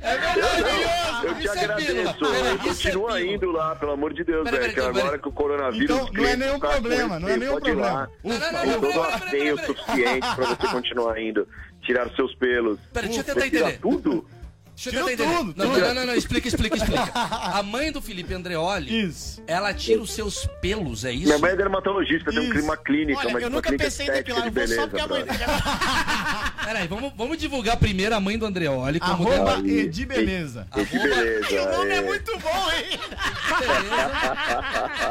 É 0.00 0.18
verdade, 0.18 1.26
Eu 1.26 1.34
te 1.34 1.44
Isso 1.44 1.54
é 1.54 1.60
agradeço. 1.64 2.14
Peraí, 2.18 2.46
Eu 2.46 2.54
isso 2.56 2.88
é 2.88 2.90
continua 2.92 3.12
pílula. 3.14 3.20
indo 3.34 3.50
lá, 3.52 3.76
pelo 3.76 3.92
amor 3.92 4.12
de 4.12 4.24
Deus, 4.24 4.50
velho. 4.50 4.74
Que 4.74 4.80
agora 4.80 5.18
que 5.18 5.28
o 5.28 5.32
coronavírus. 5.32 5.90
Então, 5.90 6.10
não 6.12 6.24
é 6.26 6.36
nenhum 6.36 6.58
tá 6.58 6.68
problema, 6.68 7.18
não 7.20 7.28
é 7.28 7.36
nenhum 7.36 7.60
problema. 7.60 8.10
Não, 8.22 8.38
não, 8.38 8.40
Tem 8.60 8.70
não, 8.72 8.80
todo 8.80 9.20
peraí, 9.30 9.52
o 9.52 9.58
suficiente 9.58 10.34
pra 10.34 10.46
você 10.46 10.66
continuar 10.68 11.20
indo. 11.20 11.48
Tirar 11.82 12.06
os 12.08 12.16
seus 12.16 12.34
pelos. 12.34 12.78
Peraí, 12.92 13.08
deixa 13.10 13.20
eu 13.30 13.34
tentar 13.34 13.46
entender. 13.46 13.78
tudo? 13.80 14.26
Deixa 14.74 14.88
eu 14.90 14.92
Tira 14.92 15.04
tentar 15.16 15.24
entender. 15.24 15.38
tudo, 15.38 15.54
não, 15.56 15.78
não, 15.78 15.94
não, 15.94 16.06
não, 16.06 16.14
explica, 16.16 16.48
explica, 16.48 16.76
explica. 16.76 17.12
A 17.14 17.62
mãe 17.62 17.92
do 17.92 18.02
Felipe 18.02 18.34
Andreoli, 18.34 19.04
Isso. 19.06 19.40
ela 19.46 19.72
tira 19.72 20.02
os 20.02 20.12
seus 20.12 20.46
pelos, 20.60 21.04
é 21.04 21.12
isso? 21.12 21.26
Minha 21.26 21.38
mãe 21.38 21.52
é 21.52 21.56
dermatologista, 21.56 22.30
tem 22.30 22.40
um 22.40 22.42
Isso. 22.42 22.52
clima 22.52 22.76
clínica, 22.76 23.20
Olha, 23.20 23.28
uma, 23.28 23.38
eu 23.40 23.48
uma 23.48 23.56
nunca 23.56 23.72
pensei 23.72 24.06
em 24.08 24.10
depilar, 24.12 24.42
de 24.42 24.48
eu 24.48 24.52
vou 24.52 24.62
só 24.66 24.86
beleza. 24.86 24.88
porque 24.88 25.00
a 25.00 25.06
mãe 25.06 25.24
brother. 25.24 25.46
Peraí, 26.64 26.88
vamos, 26.88 27.12
vamos 27.16 27.38
divulgar 27.38 27.76
primeiro 27.76 28.14
a 28.16 28.20
mãe 28.20 28.36
do 28.36 28.46
Andreoli 28.46 28.98
como 28.98 29.12
Arroba 29.12 29.56
dela. 29.56 29.68
Edi 29.68 30.06
Beleza. 30.06 30.66
Que 30.72 30.98
beleza. 30.98 31.62
O 31.62 31.76
nome 31.78 31.90
é 31.90 31.96
é. 31.96 32.00
muito 32.02 32.38
bom, 32.38 32.70
hein? 32.72 32.98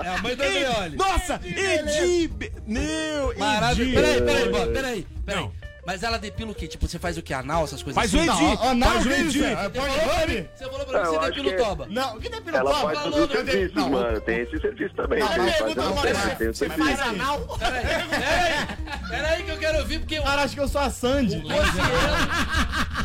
É 0.04 0.10
a 0.10 0.18
mãe 0.22 0.36
do 0.36 0.44
Andreoli. 0.44 0.98
Nossa, 0.98 1.40
Edi! 1.44 2.28
Be- 2.28 2.52
Meu, 2.68 3.34
Maravilha. 3.38 4.00
Edi! 4.00 4.22
Peraí, 4.22 4.22
peraí, 4.22 4.52
peraí, 4.52 4.74
peraí. 4.74 5.08
Não. 5.26 5.63
Mas 5.86 6.02
ela 6.02 6.18
depila 6.18 6.52
o 6.52 6.56
quê? 6.56 6.66
Tipo, 6.68 6.88
você 6.88 6.98
faz 6.98 7.18
o 7.18 7.22
que? 7.22 7.34
Anal, 7.34 7.66
essas 7.66 7.84
coisas 7.84 7.96
Faz 8.02 8.14
o 8.14 8.18
assim? 8.18 8.30
Edi! 8.30 8.42
Não, 8.56 8.66
ó, 8.68 8.74
não, 8.74 8.88
faz 8.88 9.06
o 9.06 9.12
Edi! 9.12 9.44
é, 9.44 9.56
Você 9.56 9.70
falou 9.82 10.00
pra 10.00 10.28
mim, 10.28 10.34
ir. 10.34 10.50
você 10.56 10.64
falou 10.70 10.86
pra 10.86 11.00
mim 11.00 11.04
Não, 11.04 11.14
que 11.14 11.20
você 11.20 11.30
depila 11.30 11.48
o 11.48 11.52
que 11.58 11.64
toba. 11.64 11.88
Não, 11.90 12.20
que 12.22 12.30
depila 12.30 12.58
Ela 12.60 12.70
o 12.72 12.74
faz 12.74 13.00
toba? 13.00 13.12
todos 13.12 13.30
os 13.30 13.36
Eu 13.36 13.44
de- 13.44 13.52
serviços, 13.52 13.76
não, 13.76 13.90
mano. 13.90 14.22
Tem 14.22 14.40
esse 14.40 14.60
serviço 14.62 14.96
também. 14.96 15.20
Não, 15.20 15.28
fazer 15.28 15.52
pergunta 15.52 15.82
agora, 15.84 16.14
Você 16.54 16.70
faz 16.70 17.00
anal? 17.02 17.40
Peraí, 17.60 17.84
peraí, 17.84 19.10
peraí 19.10 19.44
que 19.44 19.52
eu 19.52 19.58
quero 19.58 19.78
ouvir, 19.80 20.00
porque 20.00 20.20
o 20.20 20.24
Cara, 20.24 20.44
acho 20.44 20.54
que 20.56 20.62
eu 20.62 20.68
sou 20.70 20.82
a 20.82 20.90
Sandy. 20.90 21.44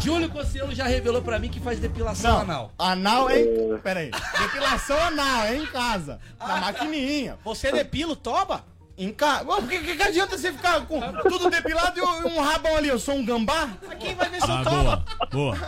Júlio 0.00 0.28
Cossielo 0.30 0.72
já 0.74 0.84
revelou 0.86 1.20
pra 1.22 1.38
mim 1.38 1.48
que 1.48 1.58
faz 1.60 1.78
depilação 1.80 2.30
Não, 2.32 2.40
anal. 2.42 2.72
anal 2.78 3.30
é 3.30 3.40
em... 3.40 3.78
Pera 3.78 4.00
aí. 4.00 4.10
Depilação 4.38 4.96
anal, 5.02 5.42
é 5.44 5.56
em 5.56 5.66
casa. 5.66 6.20
Na 6.38 6.56
maquininha. 6.58 7.36
Você 7.44 7.72
depila 7.72 8.12
o 8.12 8.16
toba? 8.16 8.64
Em 8.98 9.12
casa. 9.12 9.44
Por 9.44 9.62
que, 9.68 9.78
que, 9.96 10.02
adianta 10.02 10.36
você 10.36 10.52
ficar 10.52 10.80
com 10.86 11.00
tudo 11.28 11.48
depilado 11.48 11.96
e 11.98 12.02
um 12.02 12.40
rabão 12.40 12.76
ali? 12.76 12.88
Eu 12.88 12.98
sou 12.98 13.14
um 13.14 13.24
gambá? 13.24 13.68
Quem 14.00 14.14
vai 14.16 14.28
ver 14.28 14.40
seu 14.40 14.52
Ah, 14.52 14.64
toba? 14.64 15.04
boa, 15.30 15.54
boa. 15.54 15.58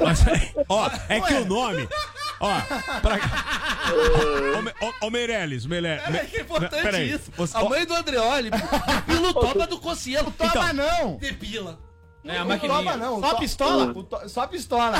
Mas, 0.00 0.24
ó, 0.68 0.90
é 1.08 1.20
que 1.20 1.34
o 1.34 1.44
nome. 1.44 1.88
Ó, 2.40 2.60
pra. 3.00 3.16
Ô, 4.80 4.86
Ô, 4.86 5.06
ô 5.06 5.10
Meirelles, 5.10 5.66
Meirelles. 5.66 6.14
É 6.14 6.24
que 6.24 6.36
é 6.36 6.40
importante 6.42 6.82
peraí, 6.82 7.10
isso. 7.12 7.30
você- 7.36 7.56
a 7.56 7.64
mãe 7.64 7.84
do 7.86 7.94
Andreoli 7.94 8.50
depila 8.50 9.28
o 9.30 9.34
toba 9.34 9.66
do 9.66 9.78
Cossielo. 9.78 10.30
Toba 10.30 10.50
Então. 10.50 10.72
não. 10.74 11.16
Depila. 11.16 11.78
É 12.24 12.38
a 12.38 12.44
maquininha. 12.44 12.78
toba 12.78 12.96
não. 12.96 13.20
Só 13.20 13.30
To- 13.34 13.38
pistola? 13.40 13.94
to- 13.94 14.28
Só 14.28 14.46
pistola. 14.46 14.96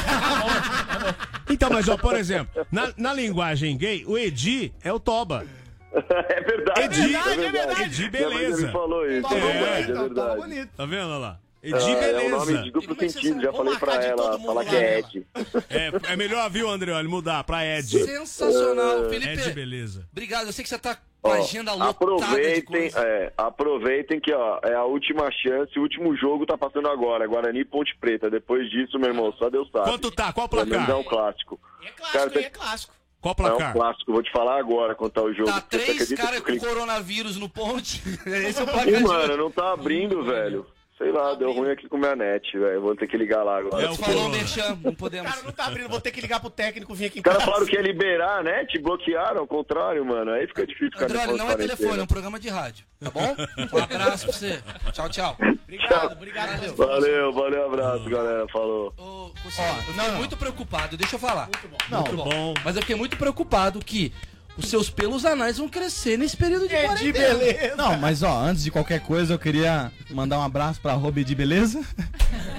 Então, 1.48 1.70
mas 1.70 1.88
ó, 1.88 1.96
por 1.96 2.16
exemplo, 2.16 2.66
na, 2.70 2.92
na 2.96 3.12
linguagem 3.12 3.76
gay, 3.76 4.04
o 4.06 4.18
Edi 4.18 4.74
é 4.82 4.92
o 4.92 4.98
Toba. 5.00 5.46
É 5.94 6.40
verdade. 6.40 6.80
Edi, 6.82 7.14
é 7.14 7.50
verdade. 7.50 7.82
Edi, 7.84 8.10
Minha 8.10 8.28
mãe 8.30 8.32
já 8.38 8.40
beleza. 8.44 8.72
falou 8.72 9.06
isso. 9.10 9.34
É 9.34 9.40
verdade, 9.40 9.92
é 9.92 9.94
bonito, 9.94 9.94
toba 9.94 10.08
verdade. 10.08 10.40
bonito. 10.40 10.70
Tá 10.76 10.86
vendo 10.86 11.08
olha 11.10 11.18
lá? 11.18 11.38
É, 11.62 11.68
Edi, 11.68 11.92
é 11.92 12.20
um 12.26 12.28
nome 12.30 12.46
de 12.46 12.52
beleza. 12.52 12.70
duplo 12.72 12.96
é 13.04 13.08
sentido, 13.08 13.40
já 13.42 13.52
falei 13.52 13.76
pra 13.78 13.94
ela. 14.04 14.38
Falar 14.38 14.64
que 14.64 14.76
é 14.76 14.80
né? 14.80 14.98
Ed. 14.98 15.26
É, 15.70 16.12
é 16.12 16.16
melhor, 16.16 16.50
viu, 16.50 16.68
André? 16.68 16.92
Olha, 16.92 17.08
mudar 17.08 17.42
pra 17.44 17.64
Ed. 17.64 17.86
Sensacional. 18.04 19.04
Ed, 19.10 19.20
Felipe, 19.20 19.50
beleza. 19.52 20.06
obrigado. 20.12 20.46
Eu 20.46 20.52
sei 20.52 20.62
que 20.62 20.68
você 20.68 20.78
tá 20.78 20.96
com 21.22 21.30
Ó, 21.30 21.32
a 21.32 21.36
agenda 21.38 21.72
lotada 21.72 21.90
aproveitem, 21.90 22.90
é, 22.94 23.32
aproveitem 23.38 24.20
que 24.20 24.30
ó, 24.34 24.60
é 24.62 24.74
a 24.74 24.84
última 24.84 25.30
chance, 25.32 25.78
o 25.78 25.82
último 25.82 26.14
jogo 26.14 26.44
tá 26.44 26.58
passando 26.58 26.86
agora, 26.88 27.26
Guarani 27.26 27.60
e 27.60 27.64
Ponte 27.64 27.96
Preta. 27.98 28.28
Depois 28.28 28.68
disso, 28.68 28.98
meu 28.98 29.08
irmão, 29.08 29.32
só 29.38 29.48
Deus 29.48 29.66
sabe. 29.72 29.88
Quanto 29.88 30.10
tá? 30.10 30.34
Qual 30.34 30.46
o 30.46 30.50
placar? 30.50 30.90
É 30.90 30.94
um 30.94 31.02
clássico. 31.04 31.58
É 31.82 31.90
clássico, 31.92 32.18
Cara, 32.18 32.40
é 32.40 32.50
clássico. 32.50 32.94
Qual 33.24 33.34
o 33.38 33.42
É 33.42 33.52
um 33.54 33.56
placar? 33.56 33.72
clássico, 33.72 34.12
vou 34.12 34.22
te 34.22 34.30
falar 34.30 34.58
agora 34.58 34.94
quanto 34.94 35.14
tá 35.14 35.22
o 35.22 35.32
jogo. 35.32 35.50
Tá 35.50 35.58
três 35.62 36.12
caras 36.12 36.40
com 36.40 36.58
coronavírus 36.58 37.38
no 37.38 37.48
ponte. 37.48 38.02
Esse 38.26 38.60
é 38.60 38.64
o 38.64 38.66
placar 38.70 39.00
mano, 39.00 39.36
não 39.38 39.50
tá 39.50 39.72
abrindo, 39.72 40.22
velho. 40.22 40.66
Sei 40.96 41.10
lá, 41.10 41.34
deu 41.34 41.52
ruim 41.52 41.72
aqui 41.72 41.88
com 41.88 41.98
minha 41.98 42.14
net, 42.14 42.56
velho. 42.56 42.80
Vou 42.80 42.94
ter 42.94 43.08
que 43.08 43.16
ligar 43.16 43.42
lá 43.42 43.58
agora. 43.58 43.84
É 43.84 43.90
o 43.90 43.96
Falou. 43.96 44.28
Merchan, 44.28 44.78
não 44.82 44.94
podemos. 44.94 45.28
Cara, 45.28 45.42
não 45.42 45.52
tá 45.52 45.66
abrindo, 45.66 45.88
vou 45.88 46.00
ter 46.00 46.12
que 46.12 46.20
ligar 46.20 46.38
pro 46.38 46.50
técnico 46.50 46.94
vir 46.94 47.06
aqui 47.06 47.18
em 47.18 47.20
Os 47.20 47.24
caras 47.24 47.42
falaram 47.42 47.66
que 47.66 47.74
ia 47.74 47.82
liberar 47.82 48.38
a 48.38 48.42
net, 48.44 48.78
bloquearam, 48.78 49.40
ao 49.40 49.46
contrário, 49.46 50.04
mano. 50.04 50.30
Aí 50.30 50.46
fica 50.46 50.64
difícil 50.64 50.92
ficar 50.92 51.06
André, 51.06 51.26
não 51.26 51.50
é 51.50 51.56
telefone, 51.56 51.98
é 51.98 52.02
um 52.02 52.06
programa 52.06 52.38
de 52.38 52.48
rádio, 52.48 52.86
tá 53.00 53.10
bom? 53.10 53.34
Um 53.74 53.82
abraço 53.82 54.26
pra 54.26 54.32
você. 54.32 54.62
Tchau, 54.92 55.08
tchau. 55.08 55.36
Obrigado, 55.64 56.12
obrigado. 56.12 56.76
Valeu. 56.76 56.76
Valeu, 56.76 57.32
valeu, 57.32 57.66
abraço, 57.66 58.08
galera. 58.08 58.46
Falou. 58.48 58.94
Ô, 58.96 59.30
Cossielo, 59.42 59.76
eu 59.78 59.94
fiquei 59.94 60.10
muito 60.12 60.36
preocupado, 60.36 60.96
deixa 60.96 61.16
eu 61.16 61.20
falar. 61.20 61.48
Não, 61.90 62.02
Muito 62.02 62.16
bom. 62.16 62.54
Mas 62.64 62.76
eu 62.76 62.82
fiquei 62.82 62.96
muito 62.96 63.16
preocupado 63.16 63.80
que 63.80 64.12
os 64.56 64.68
seus 64.68 64.88
pelos 64.90 65.24
anais 65.24 65.58
vão 65.58 65.68
crescer 65.68 66.16
nesse 66.18 66.36
período 66.36 66.68
de 66.68 66.74
É 66.74 66.82
de 66.82 66.86
quarentena. 67.12 67.34
beleza. 67.34 67.76
Não, 67.76 67.96
mas 67.98 68.22
ó, 68.22 68.40
antes 68.40 68.62
de 68.62 68.70
qualquer 68.70 69.00
coisa, 69.00 69.34
eu 69.34 69.38
queria 69.38 69.90
mandar 70.10 70.38
um 70.38 70.42
abraço 70.42 70.80
pra 70.80 70.92
Robe 70.92 71.24
de 71.24 71.34
Beleza. 71.34 71.82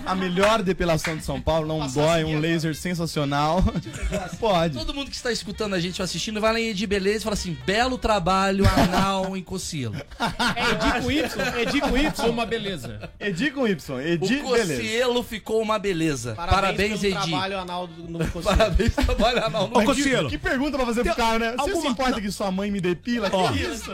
A 0.06 0.14
melhor 0.14 0.62
depilação 0.62 1.16
de 1.18 1.24
São 1.24 1.42
Paulo, 1.42 1.68
não 1.68 1.88
dói, 1.88 2.24
um 2.24 2.40
laser 2.40 2.76
sensacional. 2.76 3.64
Pode. 4.40 4.78
Todo 4.78 4.94
mundo 4.94 5.10
que 5.10 5.16
está 5.16 5.32
escutando 5.32 5.74
a 5.74 5.80
gente 5.80 6.02
ou 6.02 6.04
assistindo 6.04 6.40
vai 6.42 6.54
lá 6.54 6.60
em 6.60 6.70
Edi 6.70 6.86
Beleza 6.86 7.18
e 7.20 7.24
fala 7.24 7.34
assim: 7.34 7.58
belo 7.66 7.98
trabalho 7.98 8.66
anal 8.68 9.36
em 9.36 9.42
Cossielo. 9.42 9.96
É 9.96 10.72
Edi 10.72 11.02
com 11.02 11.12
Y, 11.12 11.62
Edi 11.62 11.82
com 11.82 11.98
Y. 11.98 12.30
Uma 12.30 12.46
beleza. 12.46 13.10
Edi 13.20 13.52
com 13.52 13.68
Y, 13.68 13.96
O 13.96 14.02
Edi 14.02 14.36
Beleza. 14.42 14.74
Cossielo 14.76 15.24
ficou 15.24 15.62
uma 15.62 15.80
beleza. 15.80 16.36
Parabéns, 16.36 17.00
pelo 17.00 17.14
Edi. 17.14 17.30
trabalho 17.30 17.60
anal 17.60 17.88
do, 17.88 18.04
no 18.08 18.20
Conselho. 18.30 18.58
Parabéns, 18.58 18.94
trabalho 18.96 19.46
anal 19.46 19.68
no 19.70 19.80
Ô, 19.80 19.84
Cossielo, 19.84 20.30
Que 20.30 20.38
pergunta 20.38 20.78
pra 20.78 20.86
fazer 20.86 21.04
pro 21.04 21.16
cara, 21.16 21.40
né? 21.40 21.52
Você 21.58 21.62
alguma- 21.72 21.85
se 21.86 21.92
importa 21.92 22.22
que 22.22 22.32
sua 22.32 22.52
mãe 22.52 22.72
me 22.72 22.80
depila? 22.82 23.30
Ó. 23.32 23.52
Que 23.52 23.60
isso? 23.60 23.92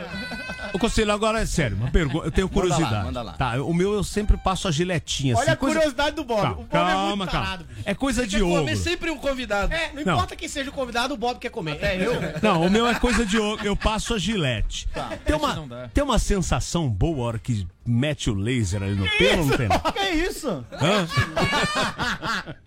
Ô, 0.72 0.78
Conselho, 0.78 1.12
agora 1.12 1.40
é 1.40 1.46
sério, 1.46 1.76
uma 1.76 1.90
pergunta. 1.90 2.26
Eu 2.26 2.30
tenho 2.32 2.46
Manda 2.48 2.60
lá, 2.60 2.68
curiosidade. 2.74 3.04
manda 3.06 3.22
lá. 3.22 3.32
Tá, 3.34 3.62
o 3.62 3.74
meu 3.74 3.92
eu 3.92 4.02
sempre 4.04 4.36
passo 4.36 4.68
a 4.68 4.70
giletinha. 4.70 5.34
Olha 5.34 5.42
assim, 5.42 5.50
a 5.52 5.56
coisa- 5.56 5.74
curiosidade 5.76 6.16
do 6.16 6.24
Bob. 6.24 6.40
Calma, 6.40 6.52
o 6.52 6.56
Bob 6.64 6.68
é 6.70 6.72
calma, 6.92 7.16
muito 7.16 7.30
calma. 7.30 7.66
É 7.84 7.94
coisa 7.94 8.26
de 8.26 8.36
Quer 8.38 8.42
comer 8.42 8.76
sempre 8.76 9.10
um 9.10 9.16
convidado. 9.18 9.72
É, 9.72 9.88
não 9.92 10.02
Não. 10.04 10.14
importa 10.14 10.34
quem 10.36 10.48
seja 10.48 10.70
o 10.70 10.72
convidado, 10.72 11.14
o 11.14 11.16
Bob 11.16 11.38
quer 11.38 11.50
comer. 11.50 11.78
É 11.82 11.96
eu. 12.06 12.12
Não, 12.42 12.62
o 12.66 12.70
meu 12.70 12.86
é 12.86 12.94
coisa 12.94 13.24
de 13.26 13.38
ogro. 13.38 13.66
Eu 13.66 13.76
passo 13.76 14.14
a 14.14 14.18
gilete. 14.18 14.88
Tem, 15.24 15.36
não 15.38 15.38
uma, 15.38 15.90
tem 15.92 16.04
uma 16.04 16.18
sensação 16.18 16.88
boa 16.88 17.18
a 17.18 17.26
hora 17.28 17.38
que 17.38 17.66
mete 17.84 18.30
o 18.30 18.34
laser 18.34 18.82
ali 18.82 18.94
no 18.94 19.08
pelo, 19.18 19.44
não 19.46 19.56
tem? 19.56 19.68
não? 19.68 19.78
Que 19.92 20.08
isso? 20.10 20.48
Hã? 20.72 21.06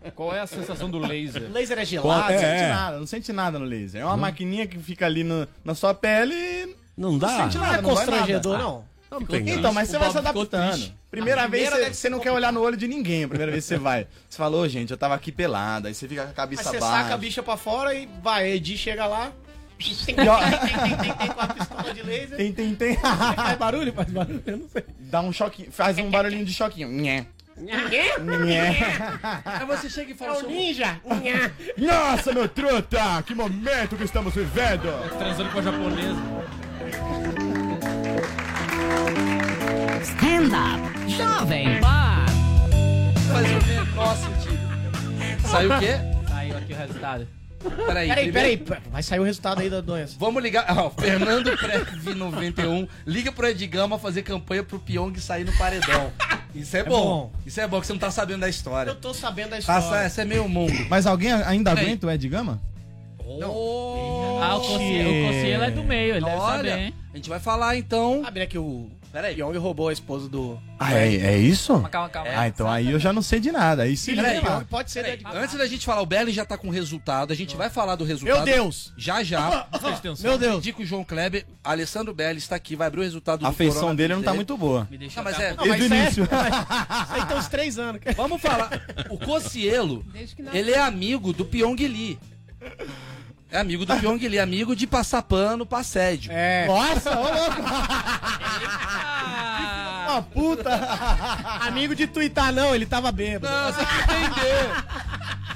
Qual 0.16 0.34
é 0.34 0.40
a 0.42 0.48
sensação 0.48 0.90
do 0.90 0.98
laser? 1.00 1.44
O 1.44 1.52
laser 1.54 1.78
é 1.78 1.82
Não 1.82 1.86
gelado. 1.86 2.34
É, 2.34 2.38
sente 2.40 2.64
é. 2.64 2.70
nada, 2.70 3.00
não 3.00 3.08
sente 3.08 3.34
nada 3.34 3.60
no 3.60 3.66
laser. 3.66 4.02
É 4.02 4.06
uma 4.06 4.18
maquininha 4.18 4.68
que 4.68 4.78
fica 4.80 5.06
ali 5.06 5.24
no- 5.24 5.48
na 5.64 5.76
sua 5.76 5.94
pele 5.94 6.34
e 6.34 6.76
Não 6.98 7.18
dá? 7.18 7.44
sente 7.44 7.58
Não 7.58 7.66
nada, 7.66 7.78
é 7.78 7.82
não 7.82 7.90
vai 7.96 8.06
constrangedor, 8.06 8.54
nada. 8.54 8.64
não. 8.64 8.96
Não 9.12 9.22
tem 9.22 9.48
Então, 9.50 9.72
mas 9.72 9.88
você 9.88 9.98
O 9.98 10.00
vai 10.00 10.12
se 10.12 10.18
adaptando. 10.18 10.92
Primeira 11.10 11.44
A 11.44 11.48
vez 11.48 11.70
você, 11.70 11.94
você 11.94 12.10
não 12.10 12.20
quer 12.20 12.32
olhar 12.32 12.52
no 12.52 12.60
olho 12.62 12.76
de 12.76 12.88
ninguém. 12.88 13.24
A 13.24 13.28
primeira 13.28 13.52
vez 13.52 13.64
que 13.64 13.70
você 13.70 13.78
vai. 13.78 14.08
Você 14.28 14.38
falou, 14.38 14.68
gente, 14.68 14.92
eu 14.92 14.98
tava 14.98 15.14
aqui 15.16 15.32
pelada. 15.32 15.88
Aí 15.88 15.94
você 15.94 16.08
fica 16.08 16.24
com 16.26 16.32
a 16.32 16.34
cabeça 16.34 16.64
você 16.64 16.80
baixa. 16.80 17.04
saca 17.04 17.14
a 17.14 17.18
bicha 17.18 17.42
pra 17.42 17.56
fora 17.56 17.94
e 17.94 18.10
vai. 18.22 18.50
Edi 18.52 18.78
chega 18.78 19.06
lá. 19.06 19.32
Tem, 19.78 20.16
tem, 20.16 20.16
tem, 20.16 20.26
tem, 20.26 20.98
tem, 20.98 21.14
tem 21.14 21.28
com 21.28 21.42
a 21.42 21.48
pistola 21.48 21.94
de 21.94 22.02
laser. 22.04 22.38
Tem, 22.38 22.54
tem, 22.54 22.76
tem. 22.76 22.98
Faz 22.98 23.58
barulho? 23.60 23.94
Faz 23.94 24.10
barulho? 24.10 24.42
Eu 24.46 24.58
não 24.58 24.70
sei. 24.70 24.84
Dá 25.00 25.22
um 25.22 25.34
choquinho, 25.34 25.72
faz 25.72 25.98
um 25.98 26.10
barulhinho 26.10 26.46
de 26.46 26.54
choquinho. 26.54 26.88
Nhé. 26.88 27.26
Aí 29.46 29.66
você 29.66 29.90
chega 29.90 30.10
e 30.10 30.14
É 30.14 30.16
fala 30.18 30.40
o 30.44 30.48
ninja. 30.48 31.00
Nhé. 31.22 31.52
Nossa, 31.78 32.34
meu 32.34 32.50
truta! 32.50 33.24
Que 33.26 33.34
momento 33.34 33.96
que 33.96 34.04
estamos 34.04 34.34
vivendo! 34.36 34.90
Transando 35.18 35.50
com 35.52 35.60
a 35.60 35.62
japonesa. 35.62 36.22
Stand 40.04 40.52
up, 40.54 41.10
Jovem 41.10 41.80
Pan. 41.80 42.26
Faz 43.32 43.48
o 43.52 43.68
menor 43.68 44.16
sentido. 44.18 44.66
Saiu 45.48 45.74
o 45.74 45.80
quê? 45.80 45.96
Saiu 46.28 46.58
aqui 46.58 46.74
o 46.74 46.76
resultado. 46.76 47.28
Peraí, 47.86 48.08
Peraí, 48.08 48.32
primeiro- 48.32 48.64
peraí. 48.66 48.82
Vai 48.92 49.04
sair 49.04 49.20
o 49.20 49.24
resultado 49.24 49.62
aí 49.62 49.70
da 49.70 49.82
doença. 49.82 50.16
Vamos 50.20 50.42
ligar. 50.44 50.66
Ó, 50.78 50.90
Fernando 50.90 51.56
Prev 51.58 52.14
91. 52.16 52.88
Liga 53.06 53.32
pro 53.32 53.48
Edgama 53.48 53.98
fazer 54.00 54.22
campanha 54.24 54.64
pro 54.64 54.80
Pyong 54.80 55.18
sair 55.20 55.44
no 55.44 55.56
paredão. 55.58 56.12
Isso 56.54 56.78
é, 56.78 56.84
bom. 56.84 57.02
bom. 57.04 57.32
Isso 57.46 57.60
é 57.60 57.68
bom 57.68 57.82
que 57.82 57.88
você 57.88 57.94
não 57.94 58.00
tá 58.00 58.12
sabendo 58.12 58.40
da 58.42 58.50
história. 58.50 58.92
Eu 58.92 58.96
tô 58.96 59.14
sabendo 59.14 59.50
da 59.50 59.60
história. 59.60 59.98
essa 60.06 60.22
é 60.22 60.26
meio 60.26 60.48
mundo. 60.48 60.74
Mas 60.90 61.06
alguém 61.06 61.32
ainda 61.34 61.72
Peraí. 61.72 61.86
aguenta 61.88 62.08
o 62.08 62.12
Ed 62.12 62.30
Gama? 62.30 62.62
Ah, 64.42 64.56
o 64.56 64.62
Cossielo, 64.62 65.64
é 65.64 65.72
do 65.72 65.84
meio, 65.84 66.16
ele 66.16 66.26
deve 66.26 66.38
Olha, 66.38 66.58
saber, 66.72 66.78
hein? 66.80 66.94
a 67.14 67.18
gente 67.18 67.28
vai 67.30 67.40
falar 67.40 67.76
então. 67.76 68.22
Sabe, 68.24 68.40
né, 68.40 68.46
que 68.46 68.58
o 68.58 68.90
Peraí. 69.16 69.34
Pyong 69.34 69.58
roubou 69.58 69.88
a 69.88 69.94
esposa 69.94 70.28
do... 70.28 70.60
Ah, 70.78 70.94
é, 70.94 71.16
é 71.16 71.38
isso? 71.38 71.72
Calma, 71.90 72.10
calma. 72.10 72.30
Ah, 72.36 72.50
então 72.50 72.70
aí 72.70 72.92
eu 72.92 73.00
já 73.00 73.14
não 73.14 73.22
sei 73.22 73.40
de 73.40 73.50
nada. 73.50 73.84
Aí 73.84 73.96
sim, 73.96 74.14
Peraí. 74.14 74.42
Pode 74.70 74.92
ser 74.92 75.04
Peraí, 75.06 75.42
Antes 75.42 75.58
da 75.58 75.66
gente 75.66 75.86
falar, 75.86 76.02
o 76.02 76.06
Belly 76.06 76.34
já 76.34 76.44
tá 76.44 76.58
com 76.58 76.68
o 76.68 76.72
resultado. 76.72 77.32
A 77.32 77.36
gente 77.36 77.56
vai 77.56 77.70
falar 77.70 77.96
do 77.96 78.04
resultado. 78.04 78.46
Meu 78.46 78.46
Deus! 78.46 78.92
Já 78.98 79.24
já. 79.24 79.68
Meu 80.20 80.38
Deus. 80.38 80.58
Indica 80.58 80.82
o 80.82 80.86
João 80.86 81.06
Kleber. 81.06 81.46
Alessandro 81.64 82.14
Belli 82.14 82.40
está 82.40 82.58
aqui, 82.58 82.76
vai 82.76 82.88
abrir 82.88 83.00
o 83.00 83.04
resultado 83.04 83.40
do 83.40 83.48
A 83.48 83.54
feição 83.54 83.96
dele 83.96 84.16
não 84.16 84.22
tá 84.22 84.32
dele. 84.32 84.40
muito 84.40 84.58
boa. 84.58 84.86
Me 84.92 84.98
deixa 84.98 85.16
Não, 85.16 85.24
mas 85.24 85.38
cá, 85.38 85.44
é. 85.44 85.54
Não, 85.54 85.66
mas 85.66 85.80
Desde 85.80 85.96
o 85.96 85.98
início. 85.98 86.24
é... 86.30 87.04
Isso 87.04 87.14
aí 87.14 87.26
tem 87.26 87.38
uns 87.38 87.48
três 87.48 87.80
anos. 87.80 88.02
Vamos 88.18 88.42
falar. 88.42 88.70
O 89.10 89.18
Cocielo, 89.18 90.06
ele 90.52 90.72
é 90.72 90.80
amigo 90.82 91.32
do 91.32 91.46
Pyong 91.46 91.78
Lee. 91.88 92.20
É 93.56 93.60
amigo 93.60 93.86
do 93.86 93.96
Pyong 93.96 94.18
Lee, 94.28 94.40
amigo 94.40 94.76
de 94.76 94.86
passar 94.86 95.22
pano 95.22 95.66
pra 95.66 95.78
assédio. 95.80 96.30
É. 96.34 96.66
Nossa, 96.68 97.18
ô 97.18 97.24
louco! 97.24 97.62
Uma 100.10 100.22
puta! 100.22 100.70
Amigo 101.62 101.96
de 101.96 102.06
tuitar, 102.08 102.52
não, 102.54 102.74
ele 102.76 102.86
tava 102.86 103.12
bêbado. 103.12 103.54
Não, 103.54 103.74
você 103.74 103.80
tem 103.80 103.88
que 103.88 104.14
entender. 104.14 104.70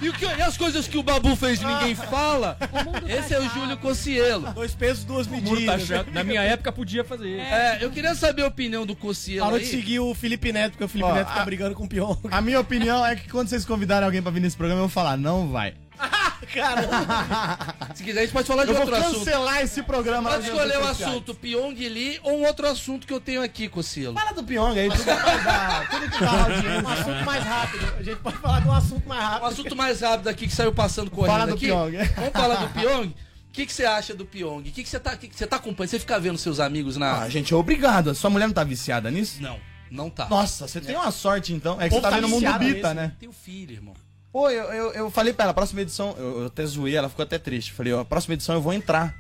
E, 0.01 0.09
o 0.09 0.13
que- 0.13 0.25
e 0.25 0.41
as 0.41 0.57
coisas 0.57 0.87
que 0.87 0.97
o 0.97 1.03
Babu 1.03 1.35
fez 1.35 1.61
e 1.61 1.65
ninguém 1.65 1.93
fala? 1.93 2.57
Esse 3.05 3.33
é 3.33 3.39
o 3.39 3.49
Júlio 3.49 3.75
Cocielo. 3.77 4.51
Dois 4.53 4.73
pesos, 4.73 5.03
duas 5.03 5.27
tá 5.27 5.33
medidas. 5.33 5.85
chato. 5.85 6.09
Na 6.11 6.23
minha 6.23 6.41
época 6.41 6.71
podia 6.71 7.03
fazer. 7.03 7.37
É, 7.39 7.79
eu 7.81 7.91
queria 7.91 8.15
saber 8.15 8.43
a 8.43 8.47
opinião 8.47 8.85
do 8.85 8.95
Cocielo 8.95 9.43
Parou 9.45 9.59
aí. 9.59 9.65
de 9.65 9.69
seguir 9.69 9.99
o 9.99 10.15
Felipe 10.15 10.53
Neto, 10.53 10.71
porque 10.71 10.85
o 10.85 10.87
Felipe 10.87 11.09
Ó, 11.09 11.13
Neto 11.13 11.27
fica 11.27 11.41
a- 11.41 11.45
brigando 11.45 11.75
com 11.75 11.83
o 11.83 11.87
Pyong. 11.89 12.17
A 12.31 12.39
minha 12.41 12.59
opinião 12.61 13.05
é 13.05 13.15
que 13.17 13.29
quando 13.29 13.49
vocês 13.49 13.65
convidarem 13.65 14.05
alguém 14.05 14.21
pra 14.21 14.31
vir 14.31 14.39
nesse 14.39 14.55
programa, 14.55 14.79
eu 14.81 14.87
vou 14.87 14.93
falar, 14.93 15.17
não 15.17 15.49
vai. 15.49 15.73
Cara, 16.53 16.81
Se 17.95 18.03
quiser, 18.03 18.19
a 18.21 18.23
gente 18.23 18.33
pode 18.33 18.47
falar 18.47 18.63
de 18.65 18.71
Eu 18.71 18.75
vou 18.77 18.85
outro 18.85 18.95
assunto. 18.99 19.19
cancelar 19.25 19.61
esse 19.61 19.83
programa. 19.83 20.29
Pode 20.31 20.45
escolher 20.47 20.77
o 20.77 20.87
assunto 20.87 21.35
Pyong 21.35 21.73
Lee 21.75 22.19
ou 22.23 22.39
um 22.39 22.45
outro 22.45 22.67
assunto 22.67 23.05
que 23.05 23.13
eu 23.13 23.19
tenho 23.19 23.41
aqui, 23.43 23.67
Cocielo. 23.67 24.13
Fala 24.15 24.31
do 24.33 24.43
Pyong 24.43 24.77
aí, 24.79 24.89
tudo 24.89 24.99
que 25.03 25.05
dar, 25.05 25.89
tudo 25.89 26.09
que 26.09 26.19
dá 26.19 26.31
audiência. 26.43 26.81
um 26.83 26.87
assunto 26.89 27.25
mais 27.25 27.43
rápido. 27.43 27.93
A 27.97 28.03
gente 28.03 28.17
pode 28.17 28.37
falar 28.37 28.59
de 28.61 28.67
um 28.67 28.73
assunto 28.73 29.07
mais 29.07 29.21
Um 29.21 29.27
rápido. 29.27 29.45
assunto 29.47 29.75
mais 29.75 30.01
rápido 30.01 30.27
aqui 30.29 30.47
que 30.47 30.53
saiu 30.55 30.73
passando 30.73 31.11
correndo 31.11 31.31
Fala 31.33 31.47
do 31.47 31.53
aqui. 31.55 31.65
Pyong. 31.67 31.97
Vamos 32.15 32.31
falar 32.33 32.55
do 32.55 32.69
Pyong? 32.73 33.07
O 33.09 33.51
que, 33.51 33.65
que 33.65 33.73
você 33.73 33.83
acha 33.85 34.13
do 34.15 34.25
Pyong? 34.25 34.59
O 34.69 34.71
que, 34.71 34.83
que 34.83 34.89
você 34.89 34.99
tá, 34.99 35.15
que 35.17 35.27
que 35.27 35.35
você 35.35 35.45
tá 35.47 35.55
acompanhando? 35.57 35.89
Você 35.89 35.99
fica 35.99 36.19
vendo 36.19 36.37
seus 36.37 36.59
amigos 36.59 36.97
na. 36.97 37.21
Ah, 37.23 37.29
gente, 37.29 37.53
obrigado. 37.53 38.13
Sua 38.15 38.29
mulher 38.29 38.45
não 38.47 38.53
tá 38.53 38.63
viciada 38.63 39.09
nisso? 39.11 39.41
Não, 39.41 39.59
não 39.91 40.09
tá. 40.09 40.27
Nossa, 40.29 40.67
você 40.67 40.79
tem 40.79 40.95
uma 40.95 41.11
sorte 41.11 41.51
então. 41.53 41.79
É 41.81 41.89
que 41.89 41.89
Pô, 41.89 41.95
você 41.95 42.01
tá 42.01 42.09
tá 42.09 42.15
vendo 42.15 42.25
o 42.25 42.29
mundo 42.29 42.59
bita, 42.59 42.93
né? 42.93 43.11
Tem 43.19 43.27
o 43.27 43.33
filho, 43.33 43.73
irmão. 43.73 43.93
Pô, 44.31 44.49
eu, 44.49 44.65
eu, 44.71 44.93
eu 44.93 45.09
falei 45.11 45.33
pra 45.33 45.45
ela, 45.45 45.53
próxima 45.53 45.81
edição, 45.81 46.15
eu, 46.17 46.41
eu 46.41 46.45
até 46.47 46.65
zoei, 46.65 46.95
ela 46.95 47.09
ficou 47.09 47.23
até 47.23 47.37
triste. 47.39 47.73
Falei, 47.73 47.93
ó, 47.93 48.03
próxima 48.03 48.35
edição 48.35 48.55
eu 48.55 48.61
vou 48.61 48.73
entrar. 48.73 49.15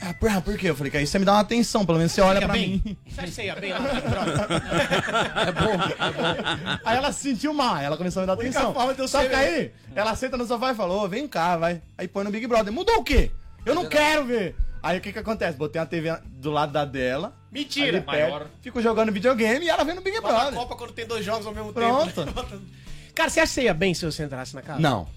Ah, 0.00 0.14
por, 0.14 0.30
ah, 0.30 0.40
por 0.40 0.56
quê? 0.56 0.70
Eu 0.70 0.76
falei, 0.76 0.92
que 0.92 0.96
aí 0.96 1.04
você 1.06 1.18
me 1.18 1.24
dá 1.24 1.32
uma 1.32 1.40
atenção, 1.40 1.84
pelo 1.84 1.98
menos 1.98 2.12
você 2.12 2.20
olha 2.20 2.38
pra 2.40 2.52
bem? 2.52 2.80
mim. 2.84 2.96
Você 3.04 3.20
acha 3.20 3.28
que 3.28 3.34
você 3.34 3.44
ia 3.46 3.56
bem 3.56 3.74
no 3.74 3.80
Big? 3.80 3.96
É 3.96 5.52
bom, 5.52 5.72
é 5.72 6.12
bom. 6.12 6.80
Aí 6.84 6.96
ela 6.96 7.10
se 7.10 7.30
sentiu 7.30 7.52
mal, 7.52 7.78
ela 7.78 7.96
começou 7.96 8.20
a 8.20 8.22
me 8.22 8.26
dar 8.28 8.34
atenção. 8.34 8.72
Só 9.08 9.26
que 9.26 9.34
aí, 9.34 9.72
ela 9.96 10.14
senta 10.14 10.36
no 10.36 10.46
sofá 10.46 10.70
e 10.70 10.76
falou, 10.76 11.08
vem 11.08 11.26
cá, 11.26 11.56
vai. 11.56 11.82
Aí 11.96 12.06
põe 12.06 12.22
no 12.22 12.30
Big 12.30 12.46
Brother. 12.46 12.72
Mudou 12.72 12.98
o 12.98 13.02
quê? 13.02 13.32
Eu 13.66 13.74
não 13.74 13.86
quero 13.86 14.24
ver. 14.24 14.54
Aí 14.80 14.98
o 14.98 15.00
que 15.00 15.12
que 15.12 15.18
acontece? 15.18 15.58
Botei 15.58 15.80
uma 15.80 15.86
TV 15.86 16.16
do 16.26 16.52
lado 16.52 16.70
da 16.72 16.84
dela. 16.84 17.36
Mentira. 17.50 18.00
perto, 18.00 18.46
Fico 18.62 18.80
jogando 18.80 19.10
videogame 19.10 19.66
e 19.66 19.68
ela 19.68 19.82
vendo 19.82 20.00
Big 20.00 20.20
Bota 20.20 20.32
a 20.32 20.38
Brother. 20.38 20.58
Copa 20.60 20.76
quando 20.76 20.92
tem 20.92 21.06
dois 21.06 21.24
jogos 21.24 21.44
ao 21.44 21.52
mesmo 21.52 21.72
Pronto. 21.72 22.24
tempo. 22.24 22.44
Cara, 23.18 23.30
você 23.30 23.40
acha 23.40 23.48
que 23.48 23.54
você 23.54 23.62
ia 23.64 23.74
bem 23.74 23.92
se 23.94 24.06
você 24.06 24.22
entrasse 24.22 24.54
na 24.54 24.62
casa? 24.62 24.78
Não. 24.78 25.08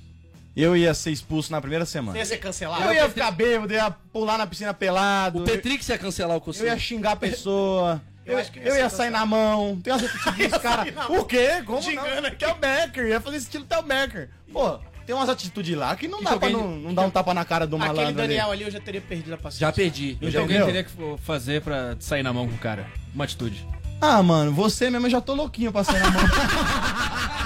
Eu 0.58 0.76
ia 0.76 0.92
ser 0.96 1.12
expulso 1.12 1.52
na 1.52 1.62
primeira 1.62 1.86
Você 1.86 1.92
semana. 1.92 2.18
ia 2.18 2.26
ser 2.26 2.38
cancelado? 2.38 2.84
Eu 2.84 2.94
ia 2.94 3.08
ficar 3.08 3.30
bêbado, 3.30 3.72
ia 3.72 3.92
pular 4.12 4.40
na 4.40 4.48
piscina 4.48 4.74
pelado. 4.74 5.44
O 5.44 5.44
Petrix 5.44 5.88
ia 5.88 6.00
cancelar 6.00 6.32
o 6.32 6.38
Eu 6.38 6.42
Cocielo. 6.42 6.70
ia 6.70 6.80
xingar 6.80 7.12
a 7.12 7.16
pessoa. 7.16 8.02
Eu 8.26 8.34
Eu, 8.34 8.40
acho 8.40 8.52
que 8.52 8.58
ia 8.60 8.66
eu 8.70 8.76
ia 8.76 8.90
sair 8.90 9.12
na 9.12 9.24
mão. 9.24 9.80
Tem 9.84 9.94
umas 9.94 10.04
atitudes 10.04 10.50
dos 10.50 10.58
caras. 10.60 10.92
O 11.10 11.26
quê? 11.26 11.62
Como 11.64 11.80
Xingando 11.80 12.22
não? 12.22 12.28
aqui. 12.30 12.38
Theo 12.38 12.56
Becker. 12.56 13.06
Ia 13.08 13.22
fazer 13.22 13.38
esse 13.38 13.46
estilo 13.46 13.66
Theo 13.66 13.84
Becker. 13.84 14.30
Pô, 14.52 14.80
tem 15.06 15.16
umas 15.16 15.30
atitudes 15.30 15.78
lá 15.78 15.96
que 15.96 16.08
não 16.08 16.24
dá 16.24 16.38
pra 16.38 16.50
não, 16.50 16.72
não 16.72 16.94
dar 16.96 17.04
um 17.04 17.12
tapa 17.12 17.36
na 17.36 17.46
cara 17.46 17.68
do 17.68 17.76
Aquele 17.76 17.88
malandro 17.88 18.20
ali. 18.24 18.30
Daniel 18.30 18.52
ali 18.52 18.64
eu 18.64 18.72
já 18.72 18.80
teria 18.80 19.00
perdido 19.02 19.36
a 19.36 19.38
paciência. 19.38 19.68
Já 19.68 19.72
perdi. 19.72 20.18
O 20.20 20.28
que 20.32 20.38
alguém 20.38 20.66
teria 20.66 20.84
que 20.84 20.92
fazer 21.20 21.62
pra 21.62 21.96
sair 22.00 22.24
na 22.24 22.34
mão 22.34 22.48
com 22.48 22.56
o 22.56 22.58
cara? 22.58 22.88
Uma 23.14 23.26
atitude. 23.26 23.64
Ah, 24.02 24.24
mano, 24.24 24.52
você 24.52 24.90
mesmo 24.90 25.06
eu 25.06 25.12
já 25.12 25.22
tô 25.22 25.36
louquinho 25.36 25.72
pra 25.72 25.84
sair 25.84 26.00
na 26.00 26.10
mão. 26.10 26.22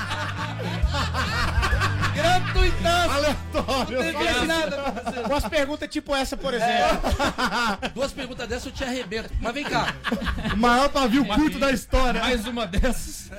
Gratuitaço! 2.71 3.11
Aleatório. 3.11 4.13
Não 4.13 4.45
nada 4.45 4.77
pra 4.77 4.91
fazer. 5.03 5.19
Umas 5.25 5.45
perguntas 5.45 5.89
tipo 5.89 6.15
essa, 6.15 6.37
por 6.37 6.53
exemplo. 6.53 7.09
Duas 7.93 8.11
perguntas 8.11 8.47
dessas 8.47 8.65
eu 8.65 8.71
te 8.71 8.83
arrebento. 8.83 9.29
Mas 9.39 9.53
vem 9.53 9.63
cá. 9.63 9.93
O 10.53 10.57
maior 10.57 10.89
pavio 10.89 11.25
curto 11.25 11.59
da 11.59 11.71
história. 11.71 12.21
Mais 12.21 12.45
uma 12.47 12.65
dessas. 12.65 13.29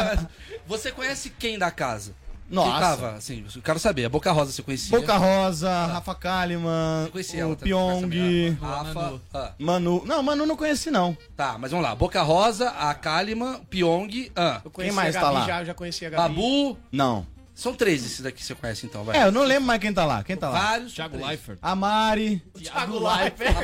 Você 0.66 0.90
conhece 0.90 1.30
quem 1.30 1.58
da 1.58 1.70
casa? 1.70 2.14
Nossa. 2.48 2.70
Quem 2.70 2.80
tava? 2.80 3.10
Assim, 3.12 3.44
eu 3.54 3.62
quero 3.62 3.78
saber. 3.78 4.04
A 4.04 4.08
Boca 4.08 4.30
Rosa 4.30 4.52
você 4.52 4.62
conhecia? 4.62 4.98
Boca 4.98 5.16
Rosa, 5.16 5.86
Rafa 5.86 6.14
Kalimann, 6.14 7.06
o 7.06 7.56
Pyong, 7.56 8.58
Rafa. 8.60 9.20
Ah, 9.32 9.52
Manu. 9.58 10.02
Não, 10.04 10.22
Manu 10.22 10.44
não 10.44 10.56
conheci 10.56 10.90
não. 10.90 11.16
tá, 11.34 11.56
mas 11.58 11.70
vamos 11.70 11.86
lá. 11.86 11.94
Boca 11.94 12.20
Rosa, 12.22 12.68
a 12.70 12.92
Kalimann, 12.94 13.60
Pyong, 13.70 14.30
ah, 14.36 14.60
Eu 14.62 14.70
conheci 14.70 14.94
mais 14.94 15.16
a 15.16 15.20
tá 15.20 15.26
Gabi 15.26 15.38
lá? 15.38 15.46
já, 15.46 15.60
eu 15.60 15.64
já 15.64 15.74
conheci 15.74 16.06
a 16.06 16.10
Gabi. 16.10 16.34
Babu. 16.34 16.78
Não. 16.92 17.26
São 17.54 17.72
três 17.72 18.04
esses 18.04 18.20
daqui 18.20 18.38
que 18.38 18.44
você 18.44 18.54
conhece 18.54 18.84
então, 18.84 19.04
vai. 19.04 19.16
É, 19.16 19.24
eu 19.26 19.30
não 19.32 19.44
lembro 19.44 19.64
mais 19.64 19.80
quem 19.80 19.94
tá 19.94 20.04
lá. 20.04 20.24
Quem 20.24 20.36
tá 20.36 20.48
lá? 20.50 20.58
Vários. 20.58 20.92
Thiago 20.92 21.14
três. 21.14 21.28
Leifert. 21.28 21.58
A 21.62 21.74
Mari, 21.76 22.42
Thiago 22.58 22.98
Leifert. 22.98 23.54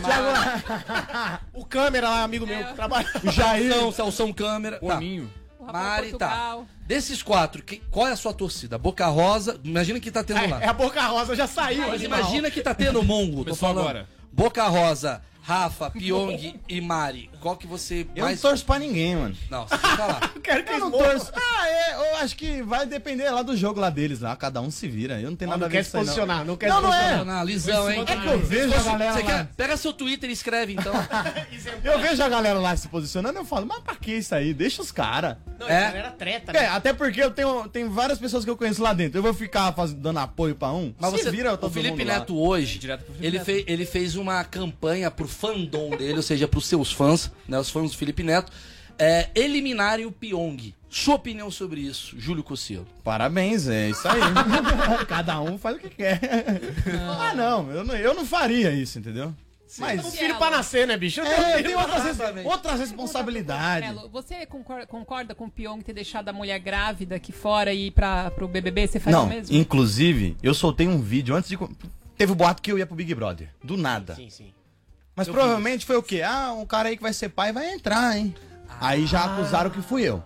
O 1.53 1.65
câmera 1.65 2.09
lá, 2.09 2.23
amigo 2.23 2.47
meu, 2.47 2.65
que 2.65 2.75
trabalha. 2.75 3.09
o 3.25 3.31
Jair. 3.31 3.73
São, 3.73 3.93
Celção 3.93 4.33
Câmera. 4.33 4.79
Tá. 4.79 4.95
Hominho. 4.95 5.31
O 5.59 5.65
Mari, 5.65 6.13
tá. 6.13 6.29
Portugal. 6.29 6.67
Desses 6.87 7.23
quatro, 7.23 7.63
que- 7.63 7.83
qual 7.91 8.09
é 8.09 8.13
a 8.13 8.17
sua 8.17 8.33
torcida? 8.33 8.79
Boca 8.79 9.07
Rosa, 9.07 9.61
imagina 9.63 10.01
que 10.01 10.11
tá 10.11 10.25
tendo 10.25 10.49
lá. 10.51 10.61
É, 10.61 10.65
é 10.65 10.69
a 10.69 10.73
Boca 10.73 11.05
Rosa, 11.07 11.37
já 11.37 11.47
saiu. 11.47 11.83
Mas 11.89 12.01
animal. 12.01 12.19
imagina 12.21 12.51
que 12.51 12.61
tá 12.63 12.75
tendo 12.75 13.03
Mongo, 13.03 13.39
tô 13.39 13.45
Começou 13.51 13.57
falando. 13.69 13.81
agora. 13.81 14.09
Boca 14.33 14.67
Rosa, 14.67 15.23
Rafa, 15.43 15.91
Pyong 15.91 16.61
e 16.69 16.81
Mari. 16.81 17.30
Qual 17.41 17.57
que 17.57 17.67
você 17.67 18.07
Eu 18.15 18.25
mais... 18.25 18.41
não 18.43 18.51
torço 18.51 18.65
pra 18.65 18.79
ninguém, 18.79 19.17
mano. 19.17 19.35
Não, 19.51 19.67
você 19.67 19.79
tem 19.79 19.91
que 19.91 19.97
falar. 19.97 20.33
Eu 20.37 20.41
quero 20.43 20.65
que 20.65 20.73
Eu 20.73 20.79
não 20.79 20.91
morram. 20.91 21.11
torço. 21.19 21.33
Ah, 21.35 21.69
é, 21.69 21.95
eu 22.13 22.17
acho 22.19 22.37
que 22.37 22.63
vai 22.63 22.87
depender 22.87 23.31
lá 23.31 23.43
do 23.43 23.57
jogo 23.57 23.81
lá 23.81 23.89
deles 23.91 24.21
lá. 24.21 24.35
Cada 24.37 24.61
um 24.61 24.71
se 24.71 24.87
vira. 24.89 25.21
Eu 25.21 25.31
não 25.31 25.37
tenho 25.37 25.51
nada 25.51 25.61
não 25.61 25.67
a 25.67 25.69
ver 25.69 25.77
quer 25.77 25.79
com 25.79 25.85
se 25.85 25.89
isso 25.89 25.97
aí, 25.99 26.05
posicionar, 26.05 26.45
não 26.45 26.57
quer 26.57 26.69
Não, 26.69 26.77
se 26.77 26.83
não 26.83 26.95
é. 26.95 27.01
posicionar. 27.03 27.27
Na 27.37 27.45
lisão, 27.45 27.91
hein? 27.91 28.05
É 28.07 28.17
que 28.17 28.27
eu 28.27 28.39
vejo 28.41 28.75
a 28.75 28.83
galera 28.83 29.13
Você 29.13 29.23
lá. 29.23 29.27
quer? 29.27 29.47
Pega 29.57 29.77
seu 29.77 29.93
Twitter 29.93 30.29
e 30.29 30.33
escreve, 30.33 30.73
então. 30.75 30.93
Eu 31.85 31.99
vejo 32.01 32.23
a 32.23 32.29
galera 32.29 32.59
lá 32.59 32.77
se 32.77 32.89
posicionando 32.89 33.39
eu 33.39 33.45
falo, 33.45 33.67
mas 33.67 33.81
pra 33.81 33.95
que 33.95 34.13
isso 34.13 34.35
aí? 34.35 34.53
Deixa 34.55 34.83
os 34.83 34.91
caras. 34.93 35.37
Não, 35.59 35.69
É? 35.69 35.89
isso 35.89 35.97
era 35.97 36.11
treta, 36.11 36.53
É, 36.53 36.61
né? 36.63 36.69
até 36.69 36.93
porque 36.93 37.23
eu 37.23 37.31
tenho, 37.31 37.69
tem 37.69 37.89
várias 37.89 38.19
pessoas 38.19 38.45
que 38.45 38.51
eu 38.51 38.57
conheço 38.57 38.83
lá 38.83 38.93
dentro. 38.93 39.19
Eu 39.19 39.23
vou 39.23 39.35
ficar 39.35 39.73
faz- 39.73 39.93
dando 39.93 40.19
apoio 40.19 40.55
pra 40.55 40.73
um. 40.73 40.95
Mas 40.99 41.11
se 41.13 41.19
você 41.23 41.31
vira 41.31 41.53
o 41.53 41.57
todo 41.57 41.73
Felipe 41.73 41.99
mundo 41.99 42.07
lá. 42.09 42.15
Neto 42.19 42.39
hoje, 42.39 42.79
Direto 42.79 43.05
pro 43.05 43.15
Felipe 43.15 43.27
ele, 43.27 43.39
Neto. 43.39 43.47
fez, 43.47 43.65
ele 43.67 43.87
fez 43.87 44.17
uma 44.17 44.43
campanha 44.45 45.11
pro 45.11 45.27
fandom 45.29 45.91
dele, 45.91 46.15
ou 46.17 46.23
seja, 46.23 46.47
pros 46.49 46.67
seus 46.67 46.91
fãs, 46.93 47.30
né, 47.49 47.59
os 47.59 47.71
fãs 47.71 47.91
do 47.91 47.97
Felipe 47.97 48.23
Neto, 48.23 48.51
é, 48.99 49.31
eliminarem 49.35 50.07
o 50.07 50.13
Pyong. 50.13 50.75
Sua 50.89 51.15
opinião 51.15 51.51
sobre 51.51 51.81
isso, 51.81 52.19
Júlio 52.19 52.43
Cossielo? 52.43 52.87
Parabéns, 53.05 53.69
é 53.69 53.91
isso 53.91 54.07
aí. 54.09 54.21
Cada 55.09 55.41
um 55.41 55.57
faz 55.57 55.77
o 55.77 55.79
que 55.79 55.89
quer. 55.91 56.21
Ah, 57.19 57.33
não, 57.35 57.71
eu 57.71 57.85
não, 57.85 57.95
eu 57.97 58.13
não 58.15 58.27
faria 58.27 58.71
isso, 58.73 58.99
entendeu? 58.99 59.33
Mas 59.79 60.05
Um 60.05 60.11
filho 60.11 60.37
pra 60.37 60.51
nascer, 60.51 60.85
né, 60.87 60.97
bicho? 60.97 61.21
Eu 61.21 61.63
tenho 61.63 61.79
é, 61.79 61.79
um 61.79 61.85
pra 61.85 61.95
outras, 61.97 62.19
res- 62.19 62.45
outras 62.45 62.81
responsabilidades. 62.81 63.89
Você 64.11 64.45
concorda, 64.47 64.85
concorda 64.87 65.35
com 65.35 65.45
o 65.47 65.51
Pyong 65.51 65.81
ter 65.81 65.93
deixado 65.93 66.29
a 66.29 66.33
mulher 66.33 66.59
grávida 66.59 67.15
aqui 67.15 67.31
fora 67.31 67.73
e 67.73 67.87
ir 67.87 67.91
pra, 67.93 68.33
pro 68.33 68.49
BBB? 68.49 68.89
Você 68.89 68.99
faz 68.99 69.15
Não, 69.15 69.27
o 69.27 69.29
mesmo? 69.29 69.57
inclusive, 69.57 70.37
eu 70.43 70.53
soltei 70.55 70.89
um 70.89 71.01
vídeo 71.01 71.37
antes 71.37 71.49
de. 71.49 71.57
Teve 72.17 72.33
o 72.33 72.35
boato 72.35 72.61
que 72.61 72.71
eu 72.73 72.79
ia 72.79 72.87
pro 72.87 72.97
Big 72.97 73.15
Brother. 73.15 73.49
Do 73.63 73.77
nada. 73.77 74.17
Sim, 74.17 74.29
sim. 74.29 74.53
Mas 75.21 75.29
Eu 75.29 75.35
provavelmente 75.35 75.85
foi 75.85 75.97
o 75.97 76.03
quê? 76.03 76.23
Ah, 76.23 76.53
um 76.53 76.65
cara 76.65 76.89
aí 76.89 76.97
que 76.97 77.03
vai 77.03 77.13
ser 77.13 77.29
pai 77.29 77.53
vai 77.53 77.73
entrar, 77.75 78.17
hein? 78.17 78.35
Aí 78.81 79.07
já 79.07 79.25
acusaram 79.25 79.69
que 79.69 79.83
fui 79.83 80.03
eu. 80.03 80.23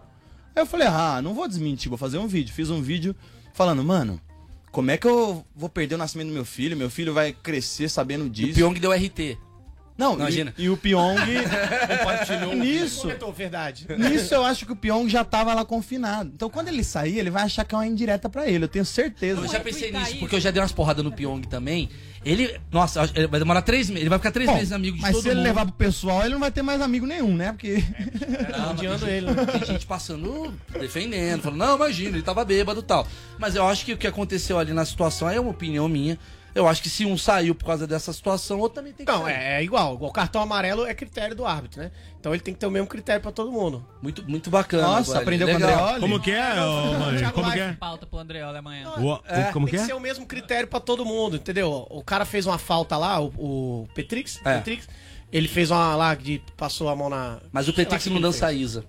Aí 0.54 0.62
eu 0.62 0.66
falei, 0.66 0.86
ah, 0.86 1.20
não 1.20 1.34
vou 1.34 1.48
desmentir, 1.48 1.88
vou 1.88 1.98
fazer 1.98 2.18
um 2.18 2.28
vídeo. 2.28 2.54
Fiz 2.54 2.70
um 2.70 2.80
vídeo 2.80 3.16
falando, 3.52 3.82
mano, 3.82 4.20
como 4.70 4.92
é 4.92 4.96
que 4.96 5.06
eu 5.06 5.44
vou 5.54 5.68
perder 5.68 5.96
o 5.96 5.98
nascimento 5.98 6.28
do 6.28 6.34
meu 6.34 6.44
filho? 6.44 6.76
Meu 6.76 6.88
filho 6.88 7.12
vai 7.12 7.32
crescer 7.32 7.88
sabendo 7.88 8.24
E 8.24 8.28
o 8.28 8.30
disso. 8.30 8.54
Pyong 8.54 8.74
deu 8.78 8.92
RT. 8.92 9.36
Não, 9.96 10.14
Imagina. 10.14 10.52
E, 10.58 10.64
e 10.64 10.70
o 10.70 10.76
Pyong 10.76 11.14
Compartilhou. 11.98 12.54
nisso. 12.56 13.02
Comentou, 13.02 13.32
verdade. 13.32 13.86
Nisso 13.96 14.34
eu 14.34 14.44
acho 14.44 14.66
que 14.66 14.72
o 14.72 14.76
Pyong 14.76 15.08
já 15.08 15.24
tava 15.24 15.54
lá 15.54 15.64
confinado. 15.64 16.32
Então 16.34 16.50
quando 16.50 16.68
ele 16.68 16.82
sair, 16.82 17.18
ele 17.18 17.30
vai 17.30 17.44
achar 17.44 17.64
que 17.64 17.74
é 17.74 17.78
uma 17.78 17.86
indireta 17.86 18.28
pra 18.28 18.48
ele. 18.48 18.64
Eu 18.64 18.68
tenho 18.68 18.84
certeza. 18.84 19.40
Eu 19.40 19.48
já 19.48 19.60
pensei 19.60 19.92
nisso, 19.92 20.18
porque 20.18 20.34
eu 20.34 20.40
já 20.40 20.50
dei 20.50 20.60
umas 20.60 20.72
porradas 20.72 21.04
no 21.04 21.12
Pyong 21.12 21.42
também. 21.42 21.88
Ele, 22.24 22.58
nossa, 22.72 23.10
ele 23.14 23.26
vai 23.26 23.38
demorar 23.38 23.62
três 23.62 23.88
meses. 23.88 24.00
Ele 24.02 24.08
vai 24.08 24.18
ficar 24.18 24.30
três 24.32 24.48
Bom, 24.48 24.56
meses 24.56 24.72
amigo 24.72 24.96
de 24.96 25.02
mas 25.02 25.12
todo 25.12 25.22
se 25.22 25.28
ele 25.28 25.36
mundo. 25.36 25.44
levar 25.44 25.66
pro 25.66 25.74
pessoal, 25.74 26.22
ele 26.22 26.30
não 26.34 26.40
vai 26.40 26.50
ter 26.50 26.62
mais 26.62 26.80
amigo 26.80 27.06
nenhum, 27.06 27.34
né? 27.36 27.52
Porque. 27.52 27.84
Não, 28.50 28.58
mas 28.60 28.70
odiando 28.70 29.04
tem 29.04 29.14
ele, 29.14 29.26
gente- 29.28 29.46
Tem 29.52 29.64
gente 29.66 29.86
passando, 29.86 30.54
defendendo, 30.80 31.42
falando, 31.42 31.58
não, 31.58 31.76
imagina, 31.76 32.10
ele 32.16 32.22
tava 32.22 32.44
bêbado 32.44 32.80
e 32.80 32.82
tal. 32.82 33.06
Mas 33.38 33.54
eu 33.54 33.66
acho 33.66 33.84
que 33.84 33.92
o 33.92 33.96
que 33.98 34.06
aconteceu 34.06 34.58
ali 34.58 34.72
na 34.72 34.84
situação 34.84 35.28
é 35.28 35.38
uma 35.38 35.50
opinião 35.50 35.88
minha. 35.88 36.18
Eu 36.54 36.68
acho 36.68 36.80
que 36.82 36.88
se 36.88 37.04
um 37.04 37.18
saiu 37.18 37.52
por 37.54 37.64
causa 37.64 37.84
dessa 37.86 38.12
situação, 38.12 38.60
outro 38.60 38.76
também 38.76 38.92
tem 38.92 39.04
que 39.04 39.10
Não, 39.10 39.22
sair. 39.24 39.32
é, 39.34 39.54
é 39.60 39.64
igual. 39.64 39.98
O 40.00 40.12
cartão 40.12 40.40
amarelo 40.40 40.86
é 40.86 40.94
critério 40.94 41.34
do 41.34 41.44
árbitro, 41.44 41.82
né? 41.82 41.90
Então 42.20 42.32
ele 42.32 42.40
tem 42.42 42.54
que 42.54 42.60
ter 42.60 42.66
o 42.66 42.70
mesmo 42.70 42.86
critério 42.86 43.20
pra 43.20 43.32
todo 43.32 43.50
mundo. 43.50 43.84
Muito, 44.00 44.22
muito 44.30 44.50
bacana. 44.50 44.84
Nossa, 44.84 45.06
Guarani, 45.18 45.22
aprendeu 45.22 45.48
com 45.48 45.54
o 45.54 45.56
legal. 45.56 45.78
Andreoli? 45.80 46.00
Como 46.00 46.20
que 46.20 46.30
é, 46.30 46.62
ô, 46.62 46.98
Marinho? 46.98 47.32
Como 47.32 47.52
que 47.52 47.58
é? 47.60 47.72
Pauta 47.72 48.06
pro 48.06 48.18
Andreola 48.20 48.58
amanhã. 48.60 48.88
O- 48.96 49.14
o- 49.14 49.20
É, 49.26 49.50
como 49.52 49.66
que 49.66 49.72
tem 49.72 49.80
é? 49.80 49.82
que 49.82 49.88
ser 49.88 49.94
o 49.94 50.00
mesmo 50.00 50.24
critério 50.26 50.68
pra 50.68 50.78
todo 50.78 51.04
mundo, 51.04 51.36
entendeu? 51.36 51.86
O 51.90 52.04
cara 52.04 52.24
fez 52.24 52.46
uma 52.46 52.56
falta 52.58 52.96
lá, 52.96 53.20
o, 53.20 53.26
o 53.36 53.88
Petrix, 53.94 54.40
É. 54.44 54.58
Petrix, 54.58 54.88
ele 55.32 55.48
fez 55.48 55.72
uma 55.72 55.96
lá 55.96 56.14
de 56.14 56.40
passou 56.56 56.88
a 56.88 56.94
mão 56.94 57.10
na. 57.10 57.40
Mas 57.50 57.66
o 57.68 57.72
sei 57.72 57.82
lá 57.82 57.90
Petrix 57.90 58.04
que 58.04 58.10
não 58.10 58.16
ele 58.18 58.22
dança 58.26 58.46
a. 58.46 58.52
Isa. 58.52 58.84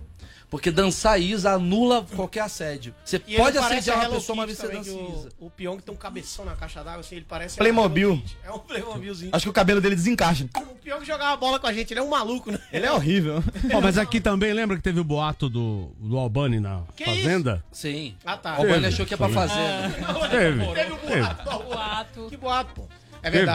Porque 0.50 0.72
dançar 0.72 1.20
Isa 1.20 1.52
anula 1.52 2.06
qualquer 2.16 2.42
assédio. 2.42 2.94
Você 3.04 3.22
E 3.28 3.36
pode 3.36 3.58
assediar 3.58 4.00
uma 4.02 4.10
pessoa, 4.10 4.36
mas 4.36 4.58
você 4.58 4.68
dança 4.68 4.90
que 4.90 4.98
a 4.98 5.02
Isa. 5.10 5.30
o, 5.40 5.46
o 5.48 5.50
Pyong 5.50 5.80
tem 5.82 5.94
um 5.94 5.98
cabeção 5.98 6.46
na 6.46 6.56
caixa 6.56 6.84
d'água, 6.84 7.02
assim, 7.02 7.16
ele 7.16 7.26
parece. 7.28 7.58
Playmobil. 7.58 8.22
É 8.44 8.52
um 8.52 8.60
Playmobilzinho. 8.60 9.32
Acho 9.34 9.44
que 9.46 9.50
o 9.50 9.54
cabelo 9.54 9.82
dele 9.82 9.96
desencaixa. 9.96 10.48
O 10.56 10.76
Pyong 10.76 11.04
jogava 11.04 11.36
bola 11.38 11.60
com 11.60 11.68
a 11.68 11.74
gente, 11.74 11.92
ele 11.92 12.00
é 12.00 12.04
um 12.04 12.10
maluco, 12.10 12.52
né? 12.52 12.60
Ele 12.72 12.86
é 12.86 12.92
horrível. 12.92 13.44
Mas 13.82 13.98
aqui 13.98 14.22
também, 14.22 14.54
lembra 14.54 14.78
que 14.78 14.84
teve 14.84 15.00
o 15.00 15.04
boato 15.04 15.50
do, 15.50 15.92
do 16.00 16.18
Albani 16.18 16.60
na 16.60 16.84
Que 16.96 17.06
Fazenda? 17.06 17.64
Sim. 17.72 18.16
Ah, 18.26 18.38
tá. 18.38 18.52
O 18.54 18.56
Albani 18.58 18.74
Teve, 18.74 18.88
achou 18.88 19.06
que 19.06 19.14
é 19.14 19.18
pra 19.18 19.28
teve. 19.28 19.40
fazer. 19.40 20.30
Teve. 20.30 20.66
Teve 20.74 20.92
o 20.92 20.98
Teve. 20.98 21.22
boato. 21.22 21.64
Boato. 21.64 22.28
Que 22.30 22.38
boato, 22.38 22.74
pô. 22.76 22.88
É 23.24 23.32
Teve. 23.32 23.46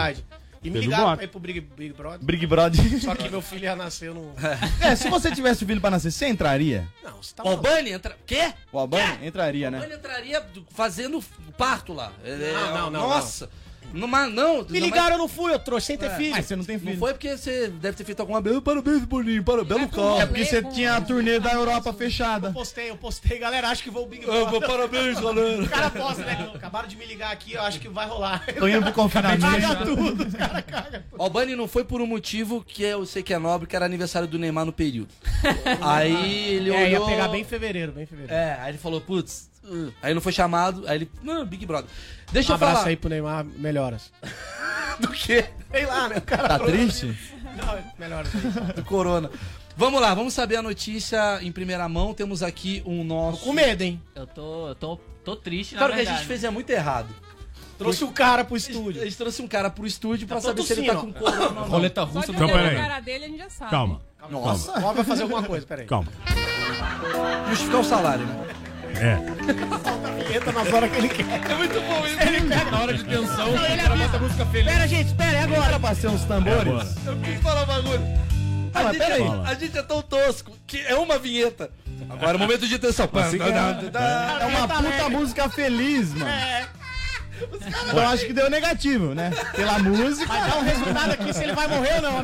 E 0.63 0.69
me 0.69 0.75
Teve 0.75 0.85
ligaram 0.85 1.15
pra 1.15 1.23
ir 1.23 1.27
pro 1.27 1.39
Big, 1.39 1.59
Big 1.59 1.91
Brother. 1.93 2.19
Big 2.21 2.45
Brother. 2.45 3.01
Só 3.01 3.15
que 3.15 3.27
meu 3.29 3.41
filho 3.41 3.63
ia 3.63 3.75
nascer, 3.75 4.09
eu 4.09 4.13
não. 4.13 4.33
É, 4.79 4.95
se 4.95 5.09
você 5.09 5.31
tivesse 5.31 5.65
filho 5.65 5.81
pra 5.81 5.89
nascer, 5.89 6.11
você 6.11 6.27
entraria? 6.27 6.87
Não, 7.03 7.17
você 7.21 7.33
tá 7.33 7.43
O 7.43 7.49
Albani 7.49 7.89
entra. 7.91 8.15
Quê? 8.27 8.53
O 8.71 8.77
Albani 8.77 9.25
entraria, 9.25 9.67
O 9.69 9.71
né? 9.71 9.77
Albani 9.79 9.95
entraria 9.95 10.45
fazendo 10.69 11.19
parto 11.57 11.93
lá. 11.93 12.11
Ele- 12.23 12.51
Não, 12.53 12.75
não, 12.75 12.91
não, 12.91 13.09
Nossa. 13.09 13.45
Não, 13.45 13.51
mas 13.93 14.31
não. 14.33 14.63
Me 14.69 14.79
ligaram, 14.79 15.13
eu 15.15 15.17
não 15.17 15.27
fui, 15.27 15.51
eu 15.53 15.59
trouxe 15.59 15.87
sem 15.87 15.97
ter 15.97 16.05
É, 16.05 16.15
filho. 16.15 16.31
Mas 16.31 16.45
você 16.45 16.55
não 16.55 16.63
tem 16.63 16.77
Não 16.77 16.85
filho. 16.85 16.97
foi 16.97 17.13
porque 17.13 17.35
você 17.37 17.67
deve 17.67 17.97
ter 17.97 18.03
feito 18.05 18.19
alguma 18.21 18.39
bela. 18.41 18.61
Parabéns, 18.61 19.03
Boninho. 19.05 19.43
Parabéns, 19.43 19.67
belo 19.69 19.83
É 19.83 19.87
carro. 20.17 20.27
porque 20.27 20.45
você 20.45 20.63
tinha 20.63 20.95
a 20.95 21.01
turnê 21.01 21.39
da 21.39 21.51
Europa 21.53 21.89
Eu 21.89 21.93
fechada. 21.93 22.51
postei, 22.51 22.89
eu 22.89 22.95
postei, 22.95 23.37
galera, 23.37 23.67
acho 23.69 23.83
que 23.83 23.89
vou 23.89 24.03
o 24.05 24.07
Big 24.07 24.25
Brother. 24.25 24.61
Parabéns, 24.61 25.19
galera. 25.19 25.63
O 25.63 25.69
cara 25.69 25.89
posta, 25.89 26.23
né? 26.23 26.51
Acabaram 26.53 26.87
de 26.87 26.95
me 26.95 27.05
ligar 27.05 27.31
aqui, 27.31 27.53
eu 27.53 27.61
acho 27.61 27.79
que 27.79 27.89
vai 27.89 28.07
rolar. 28.07 28.45
Tô 28.57 28.67
indo 28.67 28.81
pro 28.83 28.93
confinamento. 28.93 29.41
Caga 29.41 29.85
tudo, 29.85 30.23
os 30.27 30.33
caras 30.33 30.63
cagam. 30.65 31.03
O 31.17 31.23
Albani 31.23 31.55
não 31.55 31.67
foi 31.67 31.83
por 31.83 32.01
um 32.01 32.07
motivo 32.07 32.63
que 32.65 32.83
eu 32.83 33.05
sei 33.05 33.21
que 33.23 33.33
é 33.33 33.37
nobre, 33.37 33.67
que 33.67 33.75
era 33.75 33.85
aniversário 33.85 34.27
do 34.27 34.39
Neymar 34.39 34.65
no 34.65 34.71
período. 34.73 35.09
aí 35.81 36.55
ele 36.55 36.71
É, 36.71 36.89
ia 36.91 36.97
olhou... 36.97 37.09
pegar 37.09 37.27
bem 37.27 37.41
em 37.41 37.45
fevereiro, 37.45 37.91
bem 37.91 38.03
em 38.03 38.07
fevereiro. 38.07 38.33
É, 38.33 38.57
aí 38.61 38.71
ele 38.71 38.77
falou, 38.77 39.01
putz... 39.01 39.49
uh. 39.63 39.91
Aí 40.01 40.13
não 40.13 40.21
foi 40.21 40.31
chamado, 40.31 40.83
aí 40.87 40.97
ele... 40.97 41.11
Não, 41.21 41.45
Big 41.45 41.65
Brother. 41.65 41.89
Deixa 42.31 42.49
um 42.49 42.51
eu 42.53 42.55
abraço 42.55 42.75
falar... 42.77 42.87
aí 42.89 42.95
pro 42.95 43.09
Neymar, 43.09 43.45
melhoras. 43.71 44.11
Do 44.99 45.07
quê? 45.09 45.45
Sei 45.71 45.85
lá, 45.85 46.09
né? 46.09 46.17
O 46.17 46.21
cara 46.21 46.47
Tá 46.49 46.59
triste? 46.59 47.17
Não, 47.55 47.77
melhoras. 47.97 48.29
Do 48.75 48.83
Corona. 48.83 49.29
Vamos 49.77 50.01
lá, 50.01 50.13
vamos 50.13 50.33
saber 50.33 50.57
a 50.57 50.61
notícia 50.61 51.39
em 51.41 51.51
primeira 51.51 51.87
mão. 51.87 52.13
Temos 52.13 52.43
aqui 52.43 52.83
um 52.85 53.03
nosso... 53.03 53.43
Com 53.45 53.53
medo, 53.53 53.81
hein? 53.81 54.01
Eu 54.13 54.27
tô, 54.27 54.67
eu 54.67 54.75
tô, 54.75 54.97
tô 55.23 55.35
triste, 55.35 55.73
na 55.75 55.79
Cara, 55.79 55.91
o 55.91 55.95
que 55.95 56.01
a 56.01 56.03
verdade. 56.03 56.19
gente 56.19 56.27
fez 56.27 56.43
é 56.43 56.49
muito 56.49 56.69
errado. 56.69 57.07
Trouxe 57.77 58.03
o 58.03 58.11
cara 58.11 58.43
pro 58.43 58.53
A 58.55 58.57
estúdio. 58.57 59.01
gente 59.03 59.17
trouxe 59.17 59.41
um 59.41 59.47
cara 59.47 59.69
pro 59.69 59.87
estúdio 59.87 60.27
pra 60.27 60.35
Tá 60.37 60.41
saber 60.43 60.61
se 60.63 60.73
ele 60.73 60.85
tá 60.85 60.93
tossindo, 60.93 61.13
com 61.13 61.19
corona 61.19 61.45
ou 61.47 61.53
não. 61.55 61.63
Roleta 61.63 62.01
Só 62.01 62.07
russa 62.07 62.27
de 62.27 62.37
do 62.37 62.43
Então, 62.43 62.47
peraí. 62.49 62.75
cara 62.75 62.99
dele, 62.99 63.25
a 63.25 63.27
gente 63.29 63.39
já 63.39 63.49
sabe. 63.49 63.71
Calma, 63.71 64.01
Nossa. 64.29 64.77
O 64.77 64.81
Bob 64.81 64.95
vai 64.97 65.03
fazer 65.05 65.23
alguma 65.23 65.41
coisa, 65.43 65.65
peraí. 65.65 65.87
calma. 65.87 66.11
Justificar 67.49 67.81
o 67.81 67.83
salário, 67.83 68.25
né? 68.25 68.47
É. 68.99 70.35
Entra 70.35 70.51
nas 70.51 70.73
horas 70.73 70.91
que 70.91 70.97
ele 70.97 71.09
quer. 71.09 71.25
É 71.51 71.55
muito 71.55 71.81
bom 71.81 72.05
isso. 72.05 72.21
Ele 72.21 72.41
pega. 72.47 72.71
Na 72.71 72.79
hora 72.81 72.93
de 72.93 73.03
tensão, 73.03 73.51
Não, 73.51 73.65
ele 73.65 73.81
cara 73.81 73.93
avisa. 73.93 74.17
a 74.17 74.19
música 74.19 74.45
feliz. 74.45 74.73
Pera, 74.73 74.87
gente, 74.87 75.07
espera, 75.07 75.37
é 75.37 75.43
agora. 75.43 75.65
Era 75.65 75.79
pra 75.79 75.95
ser 75.95 76.07
uns 76.07 76.23
tambores? 76.25 76.95
Eu 77.05 77.17
quis 77.17 77.39
falar 77.41 77.63
um 77.63 77.65
bagulho. 77.65 78.21
A, 78.73 78.83
mas 78.83 78.93
gente 78.97 79.03
é, 79.03 79.49
a 79.49 79.53
gente 79.53 79.77
é 79.77 79.83
tão 79.83 80.01
tosco 80.01 80.51
que 80.65 80.79
é 80.79 80.95
uma 80.95 81.19
vinheta. 81.19 81.69
Agora, 82.09 82.37
momento 82.37 82.67
de 82.67 82.79
tensão. 82.79 83.09
Assim 83.13 83.37
É 83.39 84.45
uma 84.45 84.67
puta 84.67 85.09
música 85.09 85.49
feliz, 85.49 86.13
mano. 86.13 86.31
Eu 87.93 87.99
acho 88.07 88.25
que 88.25 88.33
deu 88.33 88.49
negativo, 88.49 89.13
né? 89.13 89.31
Pela 89.55 89.79
música. 89.79 90.25
Vai 90.27 90.49
dar 90.49 90.57
um 90.57 90.63
resultado 90.63 91.11
aqui 91.11 91.33
se 91.33 91.43
ele 91.43 91.53
vai 91.53 91.67
morrer 91.67 91.95
ou 91.95 92.01
não. 92.01 92.21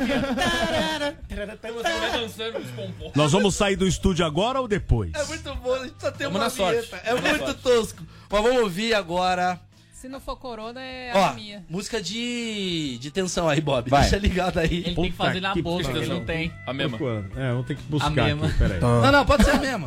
Nós 3.14 3.32
vamos 3.32 3.54
sair 3.54 3.76
do 3.76 3.86
estúdio 3.86 4.24
agora 4.24 4.60
ou 4.60 4.68
depois? 4.68 5.12
É 5.14 5.24
muito 5.24 5.54
bom, 5.56 5.74
a 5.74 5.84
gente 5.84 5.94
só 5.98 6.10
tem 6.10 6.26
Vamos 6.26 6.36
uma 6.36 6.44
na 6.44 6.50
sorte. 6.50 6.90
É 7.04 7.14
muito 7.14 7.54
tosco. 7.54 8.02
Mas 8.30 8.42
vamos 8.42 8.62
ouvir 8.62 8.94
agora. 8.94 9.60
Se 10.08 10.12
não 10.12 10.20
for 10.20 10.36
corona, 10.36 10.80
é 10.80 11.12
Ó, 11.14 11.26
anemia. 11.26 11.62
música 11.68 12.00
de, 12.00 12.96
de 12.98 13.10
tensão 13.10 13.46
aí, 13.46 13.60
Bob. 13.60 13.90
Vai. 13.90 14.00
Deixa 14.00 14.16
ligado 14.16 14.56
aí. 14.56 14.78
Ele 14.86 14.94
tem 14.94 15.10
que 15.10 15.16
fazer 15.18 15.38
na 15.38 15.54
bolsa, 15.54 15.90
ele 15.90 16.06
não 16.06 16.24
tem. 16.24 16.50
A 16.66 16.72
mesma. 16.72 16.96
É, 17.36 17.52
vou 17.52 17.62
ter 17.62 17.76
que 17.76 17.82
buscar 17.82 18.06
A 18.06 18.10
mesma. 18.10 18.46
aqui, 18.46 18.56
peraí. 18.56 18.80
Não, 18.80 19.12
não, 19.12 19.26
pode 19.26 19.44
ser 19.44 19.60
mesmo. 19.60 19.86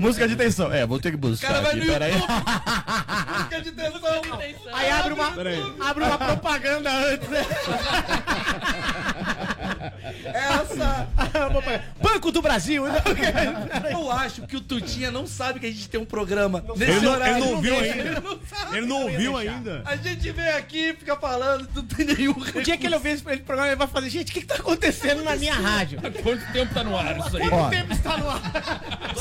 Música 0.00 0.26
de 0.26 0.34
tensão. 0.34 0.72
É, 0.72 0.84
vou 0.84 0.98
ter 0.98 1.10
que 1.10 1.16
O 1.16 1.20
buscar 1.20 1.46
cara 1.46 1.60
vai 1.60 1.70
aqui, 1.76 1.86
no 1.86 1.92
peraí. 1.92 2.12
Música 3.38 3.62
de 3.62 3.70
tensão. 3.70 4.20
Aí 4.72 4.90
abre 4.90 5.12
uma, 5.12 5.28
abre 5.28 6.04
uma 6.04 6.18
propaganda 6.18 6.90
antes, 6.90 7.28
né? 7.28 7.46
Essa. 10.24 11.08
Banco 12.02 12.30
do 12.30 12.40
Brasil. 12.42 12.84
né? 12.86 13.02
Eu 13.90 14.10
acho 14.10 14.42
que 14.42 14.56
o 14.56 14.60
Tutinha 14.60 15.10
não 15.10 15.26
sabe 15.26 15.60
que 15.60 15.66
a 15.66 15.70
gente 15.70 15.88
tem 15.88 16.00
um 16.00 16.04
programa 16.04 16.64
nesse 16.76 16.92
Ele 16.92 17.00
não, 17.00 17.12
horário. 17.12 17.34
ele 17.36 17.44
não 17.44 17.52
ouviu 17.54 17.74
deixa. 17.80 17.92
ainda. 17.94 18.08
Ele 18.10 18.20
não 18.20 18.38
sabe. 18.46 18.76
Ele 18.76 18.86
não 18.86 19.02
ouviu 19.02 19.36
ainda. 19.36 19.82
A 19.84 19.96
gente 19.96 20.32
vem 20.32 20.48
aqui, 20.50 20.94
fica 20.98 21.16
falando, 21.16 21.68
não 21.74 21.84
tem 21.84 22.06
nenhum 22.06 22.34
O 22.54 22.62
dia 22.62 22.76
que 22.76 22.86
ele 22.86 22.94
ouvir 22.94 23.10
esse 23.10 23.22
programa, 23.22 23.68
ele 23.68 23.76
vai 23.76 23.86
fazer, 23.88 24.08
gente, 24.10 24.30
o 24.30 24.34
que, 24.34 24.40
que 24.40 24.46
tá 24.46 24.56
acontecendo 24.56 25.22
na 25.22 25.36
minha 25.36 25.54
rádio? 25.54 25.98
Há 26.02 26.22
quanto 26.22 26.52
tempo 26.52 26.74
tá 26.74 26.84
no 26.84 26.96
ar 26.96 27.18
isso 27.18 27.36
aí? 27.36 27.48
Quanto 27.48 27.70
tempo 27.70 27.92
está 27.92 28.16
no 28.16 28.30
ar? 28.30 28.42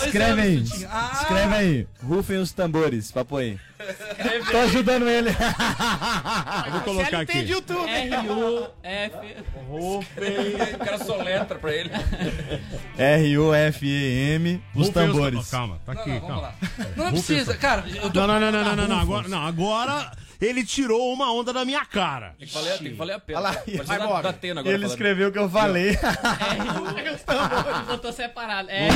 Escreve 0.06 0.42
aí. 0.42 0.64
Ah, 0.90 1.20
Escreve 1.22 1.56
aí. 1.56 1.88
Rufem 2.04 2.38
os 2.38 2.52
tambores, 2.52 3.12
papo 3.12 3.38
aí. 3.38 3.58
Tô 4.52 4.58
ajudando 4.60 5.10
ele. 5.10 5.30
Eu 5.30 6.72
vou 6.72 6.82
colocar 6.82 7.10
CLT 7.10 7.34
de 7.34 7.40
aqui. 7.40 7.52
YouTube. 7.52 7.90
R-U-F. 7.90 9.44
O 9.70 10.04
cara 10.84 10.98
soletra 11.00 11.58
pra 11.60 11.72
ele. 11.74 11.90
R-U-F-E-M, 12.98 14.64
os 14.76 14.88
Rufem 14.88 15.04
os- 15.04 15.12
tambores. 15.12 15.50
Calma, 15.50 15.80
tá 15.86 15.92
aqui, 15.94 16.20
calma. 16.20 16.42
lá. 16.42 16.54
Não, 16.96 17.06
não 17.06 17.12
precisa, 17.12 17.56
cara. 17.58 17.84
Eu 17.88 18.10
tô... 18.12 18.20
Não, 18.28 18.28
não, 18.28 18.40
não, 18.40 18.52
não, 18.52 18.64
não, 18.64 18.76
não, 18.76 18.88
não, 18.88 19.00
agora, 19.00 19.28
não, 19.28 19.46
agora 19.46 20.12
ele 20.42 20.66
tirou 20.66 21.14
uma 21.14 21.32
onda 21.34 21.54
da 21.54 21.64
minha 21.64 21.86
cara. 21.86 22.36
Tem 22.38 22.48
que 22.48 22.54
valer, 22.54 22.78
tem 22.78 22.88
que 22.92 22.94
valer 22.96 23.14
a 23.14 23.20
pena. 23.20 23.40
Olha 23.40 23.50
lá, 23.50 23.54
Parecendo 23.56 23.84
vai 23.86 23.98
da- 23.98 24.06
embora. 24.06 24.24
da 24.24 24.30
Atena 24.30 24.60
agora. 24.62 24.76
ele 24.76 24.84
falando. 24.84 24.94
escreveu 24.98 25.30
o 25.30 25.32
que 25.32 25.40
eu 25.40 25.50
falei. 25.50 25.90
R-U. 25.92 27.86
Botou 27.88 28.12
separado. 28.12 28.70
É. 28.70 28.88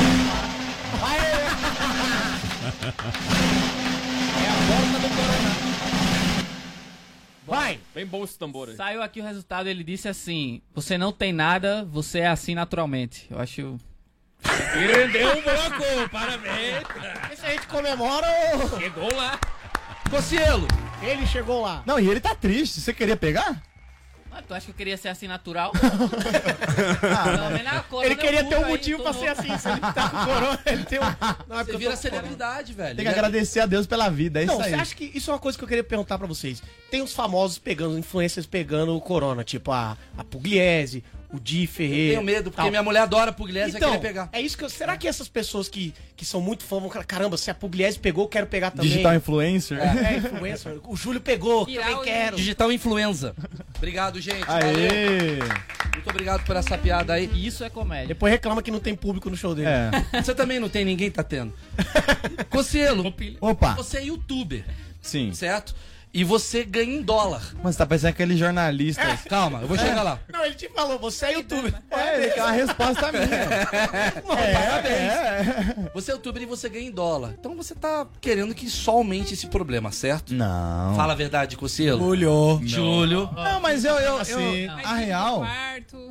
Vai. 7.46 7.80
Bem 7.94 8.06
bom 8.06 8.24
esse 8.24 8.38
tambor 8.38 8.68
aí. 8.68 8.76
Saiu 8.76 9.02
aqui 9.02 9.20
o 9.20 9.24
resultado, 9.24 9.68
ele 9.68 9.82
disse 9.82 10.08
assim: 10.08 10.60
Você 10.74 10.98
não 10.98 11.12
tem 11.12 11.32
nada, 11.32 11.84
você 11.90 12.20
é 12.20 12.26
assim 12.28 12.54
naturalmente. 12.54 13.26
Eu 13.30 13.38
acho. 13.38 13.78
E 14.44 14.78
rendeu 14.86 15.30
um 15.30 15.42
bloco, 15.42 16.08
parabéns. 16.10 16.84
Esse 17.32 17.46
a 17.46 17.50
gente 17.50 17.66
comemora 17.66 18.26
ou... 18.52 18.78
Chegou 18.78 19.14
lá. 19.14 19.40
Cocielo. 20.10 20.66
Ele 21.02 21.26
chegou 21.26 21.62
lá. 21.62 21.82
Não, 21.86 21.98
e 21.98 22.08
ele 22.08 22.20
tá 22.20 22.34
triste. 22.34 22.80
Você 22.80 22.92
queria 22.92 23.16
pegar? 23.16 23.62
Ah, 24.38 24.42
tu 24.46 24.54
acha 24.54 24.66
que 24.66 24.70
eu 24.70 24.74
queria 24.76 24.96
ser 24.96 25.08
assim 25.08 25.26
natural? 25.26 25.72
Pelo 25.74 27.50
menos 27.50 27.72
a 27.72 27.80
corona 27.80 28.06
Ele 28.06 28.14
queria 28.16 28.40
eu 28.40 28.48
ter 28.48 28.56
um 28.56 28.64
aí, 28.64 28.70
motivo 28.70 29.02
tô 29.02 29.10
pra 29.10 29.12
ser 29.12 29.28
assim. 29.28 29.58
Se 29.58 29.68
ele 29.68 29.80
tá 29.80 30.08
com 30.10 30.16
corona, 30.24 30.60
ele 30.66 30.84
tem 30.84 30.98
um... 31.00 31.02
Não, 31.48 31.58
é 31.58 31.64
Você 31.64 31.72
eu 31.72 31.78
vira 31.78 31.96
celebridade, 31.96 32.72
velho. 32.72 32.94
Tem 32.96 33.04
que 33.04 33.10
agradecer 33.10 33.60
a 33.60 33.66
Deus 33.66 33.86
pela 33.86 34.08
vida, 34.08 34.40
é 34.40 34.46
Não, 34.46 34.54
isso 34.54 34.62
você 34.62 34.74
aí. 34.74 34.80
acha 34.80 34.94
que 34.94 35.10
isso 35.12 35.30
é 35.30 35.34
uma 35.34 35.40
coisa 35.40 35.58
que 35.58 35.64
eu 35.64 35.68
queria 35.68 35.82
perguntar 35.82 36.18
pra 36.18 36.26
vocês? 36.26 36.62
Tem 36.88 37.02
os 37.02 37.12
famosos 37.12 37.58
pegando, 37.58 37.98
influencers 37.98 38.46
pegando 38.46 38.94
o 38.96 39.00
corona, 39.00 39.42
tipo 39.42 39.72
a, 39.72 39.96
a 40.16 40.22
Pugliese, 40.22 41.02
o 41.30 41.38
Di 41.38 41.66
Ferreira. 41.66 42.14
Tenho 42.14 42.22
medo, 42.24 42.44
porque 42.50 42.56
tal. 42.62 42.70
minha 42.70 42.82
mulher 42.82 43.00
adora 43.00 43.32
Pugliese 43.32 43.74
e 43.74 43.76
Então, 43.76 43.90
querer 43.90 44.00
pegar. 44.02 44.28
é 44.32 44.40
isso 44.40 44.56
que 44.56 44.64
eu, 44.64 44.68
será 44.70 44.96
que 44.96 45.06
essas 45.06 45.28
pessoas 45.28 45.68
que, 45.68 45.92
que 46.16 46.24
são 46.24 46.40
muito 46.40 46.64
fãs 46.64 46.80
vão 46.80 46.90
falar, 46.90 47.04
caramba, 47.04 47.36
se 47.36 47.50
a 47.50 47.54
Pugliese 47.54 47.98
pegou, 47.98 48.24
eu 48.24 48.28
quero 48.28 48.46
pegar 48.46 48.70
também. 48.70 48.88
Digital 48.90 49.14
influencer. 49.14 49.78
É, 49.78 50.16
influencer. 50.16 50.78
O 50.84 50.96
Júlio 50.96 51.20
pegou, 51.20 51.66
Tirar 51.66 51.86
também 51.86 52.04
quero. 52.04 52.36
Digital 52.36 52.72
influenza. 52.72 53.34
Obrigado, 53.76 54.20
gente. 54.20 54.44
Valeu. 54.44 54.68
Aê! 54.68 55.38
Muito 55.94 56.10
obrigado 56.10 56.44
por 56.44 56.56
essa 56.56 56.78
piada 56.78 57.12
aí. 57.12 57.28
Isso 57.34 57.64
é 57.64 57.68
comédia. 57.68 58.08
Depois 58.08 58.32
reclama 58.32 58.62
que 58.62 58.70
não 58.70 58.80
tem 58.80 58.94
público 58.94 59.28
no 59.28 59.36
show 59.36 59.54
dele. 59.54 59.68
É. 59.68 59.90
Você 60.22 60.34
também 60.34 60.58
não 60.58 60.68
tem, 60.68 60.84
ninguém 60.84 61.10
tá 61.10 61.22
tendo. 61.22 61.52
Cocielo, 62.50 63.12
Opa. 63.40 63.74
você 63.74 63.98
é 63.98 64.04
youtuber, 64.06 64.64
Sim. 65.02 65.32
certo? 65.34 65.74
E 66.12 66.24
você 66.24 66.64
ganha 66.64 66.94
em 66.96 67.02
dólar. 67.02 67.54
Mas 67.62 67.76
tá 67.76 67.84
parecendo 67.86 68.10
aquele 68.10 68.36
jornalista. 68.36 69.02
Calma, 69.28 69.60
eu 69.60 69.68
vou 69.68 69.76
chegar 69.76 70.02
lá. 70.02 70.18
Não, 70.32 70.44
ele 70.44 70.54
te 70.54 70.68
falou, 70.70 70.98
você 70.98 71.26
é 71.26 71.32
youtuber. 71.34 71.74
É, 71.90 72.22
ele 72.22 72.30
quer 72.32 72.42
uma 72.42 72.52
resposta 72.52 73.12
minha. 73.12 73.28
Parabéns. 74.26 75.88
Você 75.94 76.10
é 76.10 76.14
youtuber 76.14 76.42
e 76.42 76.46
você 76.46 76.68
ganha 76.68 76.88
em 76.88 76.90
dólar. 76.90 77.34
Então 77.38 77.54
você 77.56 77.74
tá 77.74 78.06
querendo 78.20 78.54
que 78.54 78.68
só 78.70 78.92
aumente 78.92 79.34
esse 79.34 79.46
problema, 79.46 79.92
certo? 79.92 80.34
Não. 80.34 80.94
Fala 80.96 81.12
a 81.12 81.16
verdade, 81.16 81.56
Cocielo. 81.56 81.98
Julio. 81.98 82.60
Júlio. 82.64 83.30
Não, 83.34 83.60
mas 83.60 83.84
eu, 83.84 83.94
eu, 83.94 84.00
eu 84.00 84.18
Assim. 84.18 84.66
a 84.66 84.94
real, 84.94 85.44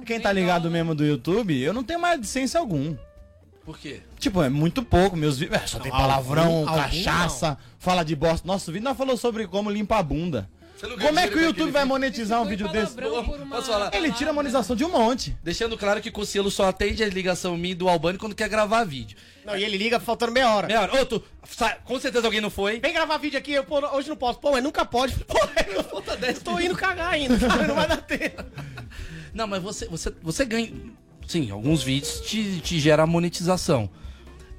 quem 0.06 0.20
tá 0.20 0.32
ligado 0.32 0.70
mesmo 0.70 0.94
do 0.96 1.06
YouTube, 1.06 1.60
eu 1.60 1.74
não 1.74 1.84
tenho 1.84 2.00
mais 2.00 2.20
licença 2.20 2.60
algum. 2.60 2.96
Por 3.68 3.78
quê? 3.78 4.00
Tipo, 4.18 4.42
é 4.42 4.48
muito 4.48 4.82
pouco. 4.82 5.18
Meus 5.18 5.38
vídeos. 5.38 5.62
É, 5.62 5.68
só 5.68 5.78
tem 5.78 5.92
palavrão, 5.92 6.60
Algum- 6.60 6.70
algum 6.70 6.82
cachaça, 6.84 7.58
fala 7.78 8.02
de 8.02 8.16
bosta. 8.16 8.48
Nosso 8.48 8.72
vídeo 8.72 8.86
nós 8.86 8.96
falou 8.98 9.18
sobre 9.18 9.46
como 9.46 9.70
limpar 9.70 9.98
a 10.00 10.04
bunda. 10.04 10.50
Não 10.82 10.98
Como 10.98 11.20
é 11.20 11.28
que 11.28 11.36
o 11.36 11.42
YouTube 11.42 11.72
vai 11.72 11.84
monetizar 11.84 12.42
um 12.42 12.46
vídeo 12.46 12.66
desse? 12.70 12.96
uma? 12.98 13.90
Ele 13.92 14.10
tira 14.14 14.30
a 14.30 14.34
monetização 14.34 14.74
de 14.74 14.86
um 14.86 14.90
monte. 14.90 15.36
Deixando 15.44 15.78
claro 15.78 16.00
que 16.00 16.10
Cocielo 16.10 16.50
só 16.50 16.70
atende 16.70 17.04
a 17.04 17.08
ligação 17.10 17.58
minha 17.58 17.76
do 17.76 17.90
Albani 17.90 18.18
quando 18.18 18.34
quer 18.34 18.48
gravar 18.48 18.86
vídeo. 18.86 19.18
Não, 19.44 19.58
e 19.58 19.66
ele 19.66 19.76
liga 19.78 20.00
faltando 20.00 20.32
meia 20.32 20.50
hora. 20.50 20.68
Meia 20.68 20.84
hora. 20.84 21.02
Ô, 21.02 21.06
tu, 21.06 21.22
com 21.84 22.00
certeza 22.00 22.26
alguém 22.26 22.40
não 22.40 22.50
foi. 22.50 22.80
Vem 22.80 22.94
gravar 22.94 23.18
vídeo 23.18 23.38
aqui, 23.38 23.52
eu, 23.52 23.66
pô, 23.66 23.80
hoje 23.94 24.08
não 24.08 24.16
posso. 24.16 24.40
Pô, 24.40 24.52
mas 24.52 24.64
nunca 24.64 24.86
pode. 24.86 25.14
Pô, 25.26 25.38
eu 25.76 25.84
Falta 25.84 26.16
10 26.16 26.40
tô 26.40 26.58
indo 26.58 26.76
cagar 26.76 27.12
ainda, 27.12 27.36
não 27.68 27.76
vai 27.76 27.88
dar 27.88 27.98
tempo. 27.98 28.46
Não, 29.34 29.46
mas 29.46 29.62
você, 29.62 29.88
você, 29.88 30.14
você 30.22 30.46
ganha. 30.46 30.72
Sim, 31.28 31.52
alguns 31.52 31.84
vídeos 31.84 32.22
te, 32.22 32.60
te 32.62 32.80
gera 32.80 33.06
monetização. 33.06 33.90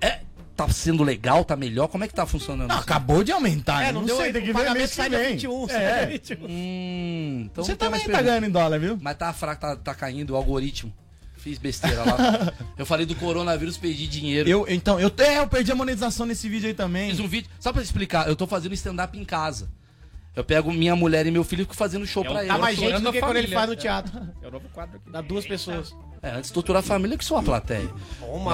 É. 0.01 0.21
Tá 0.55 0.69
sendo 0.69 1.03
legal, 1.03 1.45
tá 1.45 1.57
melhor? 1.57 1.89
Como 1.89 2.05
é 2.05 2.09
que 2.09 2.14
tá 2.14 2.27
funcionando? 2.27 2.69
Não, 2.69 2.79
acabou 2.79 3.23
de 3.25 3.33
aumentar. 3.33 3.83
É, 3.83 3.87
né? 3.87 3.93
não, 3.93 4.01
não 4.01 4.07
deu 4.07 4.16
sei, 4.16 4.33
tem 4.33 4.43
que 4.43 4.51
o 4.51 4.55
ver 4.55 4.61
pagamento 4.61 4.79
mês 4.79 4.95
que 4.95 5.09
vem. 5.09 5.33
21, 5.33 5.69
sai 5.69 5.85
É. 5.85 5.97
dia 5.99 6.07
21. 6.07 6.47
Hum, 6.47 7.49
então 7.51 7.64
Você 7.64 7.77
também 7.77 8.01
tá 8.07 8.21
ganhando 8.21 8.45
em 8.45 8.51
dólar, 8.51 8.79
viu? 8.79 8.99
Mas 9.01 9.16
tá 9.16 9.33
fraco, 9.33 9.61
tá, 9.61 9.77
tá 9.77 9.95
caindo 9.95 10.31
o 10.31 10.37
algoritmo. 10.37 10.93
Fiz 11.37 11.57
besteira 11.59 12.03
lá. 12.05 12.53
eu 12.77 12.85
falei 12.85 13.07
do 13.07 13.14
coronavírus, 13.14 13.79
perdi 13.79 14.09
dinheiro. 14.09 14.49
Eu, 14.49 14.66
então, 14.69 14.99
eu, 14.99 15.11
é, 15.19 15.39
eu 15.39 15.47
perdi 15.47 15.71
a 15.71 15.75
monetização 15.75 16.27
nesse 16.27 16.49
vídeo 16.49 16.66
aí 16.66 16.75
também. 16.75 17.11
Fiz 17.11 17.21
um 17.21 17.29
vídeo. 17.29 17.49
Só 17.61 17.73
pra 17.73 17.81
explicar, 17.81 18.29
eu 18.29 18.35
tô 18.35 18.47
fazendo 18.47 18.75
stand-up 18.75 19.16
em 19.16 19.25
casa. 19.25 19.71
Eu 20.39 20.45
pego 20.45 20.70
minha 20.72 20.95
mulher 20.95 21.26
e 21.26 21.32
meu 21.32 21.43
filho 21.43 21.62
e 21.62 21.64
fico 21.64 21.74
fazendo 21.74 22.07
show 22.07 22.22
pra 22.24 22.36
eles. 22.36 22.47
Dá 22.47 22.59
mais 22.59 22.78
gente 22.78 23.01
do 23.03 23.11
que 23.12 23.18
quando 23.20 23.36
ele 23.39 23.49
faz 23.49 23.68
no 23.68 23.74
teatro. 23.74 24.12
É 24.41 24.47
o 24.47 24.51
novo 24.53 24.68
quadro 24.68 24.97
aqui. 24.97 25.11
Dá 25.11 25.20
duas 25.20 25.45
pessoas. 25.45 25.93
É, 26.22 26.30
antes 26.30 26.51
de 26.51 26.55
torturar 26.55 26.78
a 26.78 26.82
família 26.86 27.18
que 27.18 27.24
sou 27.24 27.36
a 27.39 27.43
plateia. 27.43 27.91
Toma. 28.20 28.53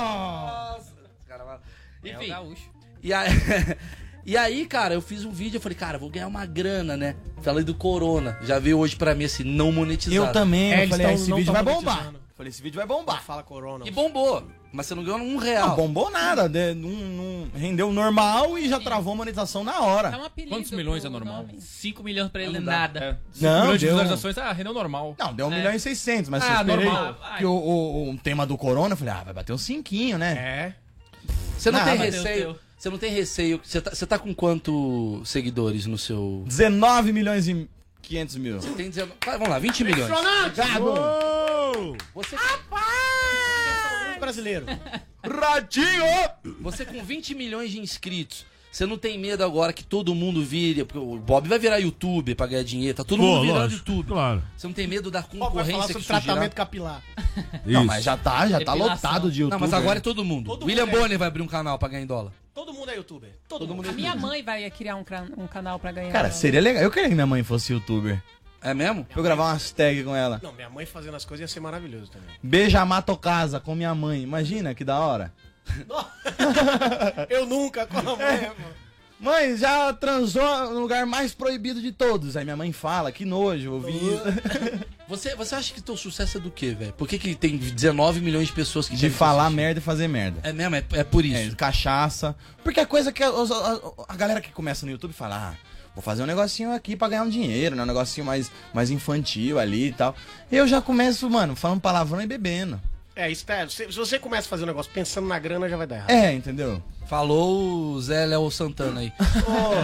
Nossa, 0.00 0.92
cara, 1.26 1.60
É 2.04 2.08
o 2.08 2.16
Enfim, 2.20 2.28
gaúcho. 2.28 2.70
e 3.02 3.12
aí, 3.14 3.28
e 4.26 4.36
aí, 4.36 4.66
cara, 4.66 4.92
eu 4.94 5.00
fiz 5.00 5.24
um 5.24 5.30
vídeo, 5.30 5.56
eu 5.56 5.60
falei, 5.60 5.76
cara, 5.76 5.96
vou 5.98 6.10
ganhar 6.10 6.26
uma 6.26 6.44
grana, 6.44 6.96
né? 6.98 7.16
Falei 7.42 7.64
do 7.64 7.74
Corona. 7.74 8.38
Já 8.42 8.58
veio 8.58 8.78
hoje 8.78 8.96
pra 8.96 9.14
mim 9.14 9.24
assim, 9.24 9.42
não 9.44 9.72
monetizado. 9.72 10.26
Eu 10.28 10.32
também, 10.32 10.72
É, 10.72 10.84
eu 10.84 10.88
falei, 10.90 11.06
tão- 11.06 11.14
esse 11.14 11.32
vídeo 11.32 11.52
vai 11.52 11.62
bombar. 11.62 12.12
Falei, 12.34 12.50
esse 12.50 12.62
vídeo 12.62 12.76
vai 12.76 12.86
bombar. 12.86 13.22
Fala 13.22 13.42
corona. 13.42 13.86
E 13.86 13.90
bombou. 13.90 14.46
Mas 14.72 14.86
você 14.86 14.94
não 14.94 15.02
ganhou 15.02 15.18
um 15.20 15.32
Não 15.32 15.36
real. 15.38 15.74
bombou 15.74 16.10
nada, 16.10 16.48
né? 16.48 16.72
não, 16.74 16.88
não 16.90 17.48
rendeu 17.54 17.92
normal 17.92 18.56
e 18.56 18.68
já 18.68 18.78
travou 18.78 19.12
a 19.14 19.16
monetização 19.16 19.64
na 19.64 19.74
É 19.74 19.80
hora. 19.80 20.10
um 20.16 20.24
apelido 20.24 20.54
Quantos 20.54 20.70
milhões 20.70 21.04
é 21.04 21.08
normal? 21.08 21.38
nome. 21.46 21.60
5 21.60 22.02
milhões 22.04 22.30
pra 22.30 22.42
ele 22.42 22.52
Não 22.52 22.60
é 22.60 22.62
dá. 22.64 22.72
nada. 22.72 23.00
É. 23.00 23.16
5 23.32 23.44
Não, 23.46 23.60
milhões 23.62 23.80
de 23.80 23.86
deu- 23.86 23.94
visualizações, 23.96 24.38
ah, 24.38 24.52
rendeu 24.52 24.72
normal. 24.72 25.16
Não, 25.18 25.34
deu 25.34 25.48
1 25.48 25.52
É. 25.52 25.56
milhão 25.56 25.74
e 25.74 25.80
600, 25.80 26.28
mas 26.30 26.44
Ah, 26.44 26.46
eu 26.46 26.60
esperei 26.60 26.84
normal. 26.84 27.16
que 27.38 27.44
o, 27.44 27.50
o, 27.52 28.10
o 28.12 28.18
tema 28.18 28.46
do 28.46 28.56
corona, 28.56 28.92
eu 28.92 28.96
falei, 28.96 29.12
ah, 29.12 29.24
vai 29.24 29.34
bater 29.34 29.52
uns 29.52 29.62
cinquinho, 29.62 30.16
né? 30.18 30.32
É. 30.32 30.74
Você 31.58 31.70
não 31.72 31.78
Não, 31.80 31.86
tem 31.86 31.96
receio. 31.98 32.56
Você 32.78 32.88
não 32.90 32.96
tem 32.98 33.12
receio. 33.12 33.60
Você 33.62 33.80
tá, 33.80 33.90
você 33.94 34.06
tá 34.06 34.18
com 34.18 34.32
quantos 34.32 35.28
seguidores 35.28 35.84
no 35.86 35.98
seu. 35.98 36.44
19 36.46 37.12
milhões 37.12 37.48
e 37.48 37.68
500 38.02 38.36
mil. 38.36 38.58
Tem 38.60 38.88
19... 38.88 39.12
Vai, 39.26 39.34
vamos 39.36 39.48
lá, 39.50 39.58
20 39.58 39.82
milhões. 39.84 40.10
Obrigado! 40.10 41.96
Você, 42.14 42.36
brasileiro. 44.20 44.66
Ratinho! 45.24 46.04
você 46.60 46.84
com 46.84 47.02
20 47.02 47.34
milhões 47.34 47.70
de 47.70 47.80
inscritos. 47.80 48.46
Você 48.72 48.86
não 48.86 48.96
tem 48.96 49.18
medo 49.18 49.42
agora 49.42 49.72
que 49.72 49.82
todo 49.82 50.14
mundo 50.14 50.44
vire. 50.44 50.84
Porque 50.84 50.98
o 50.98 51.16
Bob 51.18 51.48
vai 51.48 51.58
virar 51.58 51.78
youtuber 51.78 52.36
pra 52.36 52.46
ganhar 52.46 52.62
dinheiro. 52.62 52.96
Tá 52.96 53.02
todo 53.02 53.18
Pô, 53.18 53.26
mundo 53.26 53.40
virando 53.42 53.58
lógico, 53.62 53.90
youtuber. 53.90 54.12
claro. 54.14 54.42
Você 54.56 54.66
não 54.68 54.74
tem 54.74 54.86
medo 54.86 55.10
da 55.10 55.22
Pô, 55.22 55.28
vai 55.28 55.38
falar 55.40 55.50
concorrência 55.50 55.82
sobre 55.88 55.94
que 56.02 56.04
surgirá? 56.06 56.20
tratamento 56.20 56.54
capilar. 56.54 57.02
Não, 57.66 57.80
Isso. 57.80 57.84
mas 57.86 58.04
já 58.04 58.16
tá, 58.16 58.46
já 58.46 58.58
tá 58.64 58.72
Depilação. 58.72 58.94
lotado 59.10 59.30
de 59.32 59.40
Não, 59.40 59.46
YouTube. 59.48 59.60
mas 59.60 59.72
agora 59.74 59.98
é 59.98 60.00
todo 60.00 60.24
mundo. 60.24 60.46
Todo 60.46 60.66
William 60.66 60.86
mundo 60.86 60.96
é. 60.96 61.00
Bonner 61.00 61.18
vai 61.18 61.26
abrir 61.26 61.42
um 61.42 61.48
canal 61.48 61.78
pra 61.80 61.88
ganhar 61.88 62.04
em 62.04 62.06
dólar. 62.06 62.32
Todo 62.54 62.72
mundo 62.72 62.90
é 62.90 62.96
youtuber. 62.96 63.30
Todo, 63.48 63.60
Todo 63.60 63.68
mundo. 63.74 63.86
mundo 63.86 63.88
A 63.90 63.92
minha 63.92 64.14
mãe 64.14 64.40
vai 64.42 64.70
criar 64.70 64.94
um, 64.94 65.02
cra- 65.02 65.26
um 65.36 65.46
canal 65.48 65.78
pra 65.80 65.90
ganhar. 65.90 66.12
Cara, 66.12 66.30
seria 66.30 66.60
legal. 66.60 66.82
Eu 66.82 66.90
queria 66.92 67.08
que 67.08 67.14
minha 67.14 67.26
mãe 67.26 67.42
fosse 67.42 67.72
youtuber. 67.72 68.22
É 68.62 68.74
mesmo? 68.74 69.04
Pra 69.04 69.18
eu 69.18 69.22
gravar 69.22 69.44
umas 69.52 69.70
tags 69.70 70.04
com 70.04 70.14
ela. 70.14 70.38
Não, 70.42 70.52
minha 70.52 70.68
mãe 70.68 70.84
fazendo 70.86 71.16
as 71.16 71.24
coisas 71.24 71.42
ia 71.48 71.48
ser 71.52 71.60
maravilhoso 71.60 72.10
também. 72.10 72.28
Beija, 72.42 72.84
mato 72.84 73.16
casa 73.16 73.58
com 73.60 73.74
minha 73.74 73.94
mãe. 73.94 74.22
Imagina 74.22 74.74
que 74.74 74.84
da 74.84 74.98
hora. 74.98 75.32
Eu 77.28 77.46
nunca 77.46 77.86
com 77.86 77.98
a 77.98 78.02
mãe, 78.02 78.16
mano. 78.42 78.54
Mãe, 79.20 79.54
já 79.54 79.92
transou 79.92 80.70
no 80.72 80.80
lugar 80.80 81.04
mais 81.04 81.34
proibido 81.34 81.80
de 81.82 81.92
todos. 81.92 82.38
Aí 82.38 82.44
minha 82.44 82.56
mãe 82.56 82.72
fala, 82.72 83.12
que 83.12 83.26
nojo, 83.26 83.72
ouvi 83.72 83.92
isso. 83.92 84.22
Você, 85.10 85.34
você 85.34 85.56
acha 85.56 85.74
que 85.74 85.80
teu 85.82 85.96
sucesso 85.96 86.38
é 86.38 86.40
do 86.40 86.52
quê, 86.52 86.72
velho? 86.72 86.92
Por 86.92 87.08
que, 87.08 87.18
que 87.18 87.34
tem 87.34 87.56
19 87.56 88.20
milhões 88.20 88.46
de 88.46 88.52
pessoas 88.52 88.88
que 88.88 88.94
De 88.94 89.10
falar 89.10 89.42
assistir? 89.46 89.56
merda 89.56 89.80
e 89.80 89.82
fazer 89.82 90.06
merda. 90.06 90.38
É 90.44 90.52
mesmo? 90.52 90.76
É, 90.76 90.84
é 90.92 91.02
por 91.02 91.24
É, 91.24 91.26
isso. 91.26 91.56
cachaça. 91.56 92.36
Porque 92.62 92.78
a 92.78 92.86
coisa 92.86 93.10
que 93.10 93.20
a, 93.20 93.28
a- 93.28 93.80
a 94.08 94.14
galera 94.16 94.40
que 94.40 94.52
começa 94.52 94.86
no 94.86 94.92
YouTube 94.92 95.12
fala, 95.12 95.52
ah, 95.52 95.69
vou 96.00 96.02
fazer 96.02 96.22
um 96.22 96.26
negocinho 96.26 96.72
aqui 96.72 96.96
pra 96.96 97.08
ganhar 97.08 97.22
um 97.22 97.28
dinheiro, 97.28 97.76
né? 97.76 97.82
Um 97.82 97.86
negocinho 97.86 98.26
mais, 98.26 98.50
mais 98.72 98.90
infantil 98.90 99.58
ali 99.58 99.88
e 99.88 99.92
tal. 99.92 100.16
Eu 100.50 100.66
já 100.66 100.80
começo, 100.80 101.28
mano, 101.28 101.54
falando 101.54 101.80
palavrão 101.80 102.20
e 102.20 102.26
bebendo. 102.26 102.80
É, 103.14 103.30
isso 103.30 103.44
tá. 103.44 103.68
Se, 103.68 103.92
se 103.92 103.98
você 103.98 104.18
começa 104.18 104.46
a 104.46 104.50
fazer 104.50 104.64
um 104.64 104.68
negócio 104.68 104.90
pensando 104.92 105.28
na 105.28 105.38
grana, 105.38 105.68
já 105.68 105.76
vai 105.76 105.86
dar 105.86 105.96
errado. 105.96 106.10
É, 106.10 106.32
entendeu? 106.32 106.82
Falou 107.06 107.92
o 107.92 108.00
Zé 108.00 108.24
Léo 108.24 108.50
Santana 108.50 109.00
aí. 109.00 109.12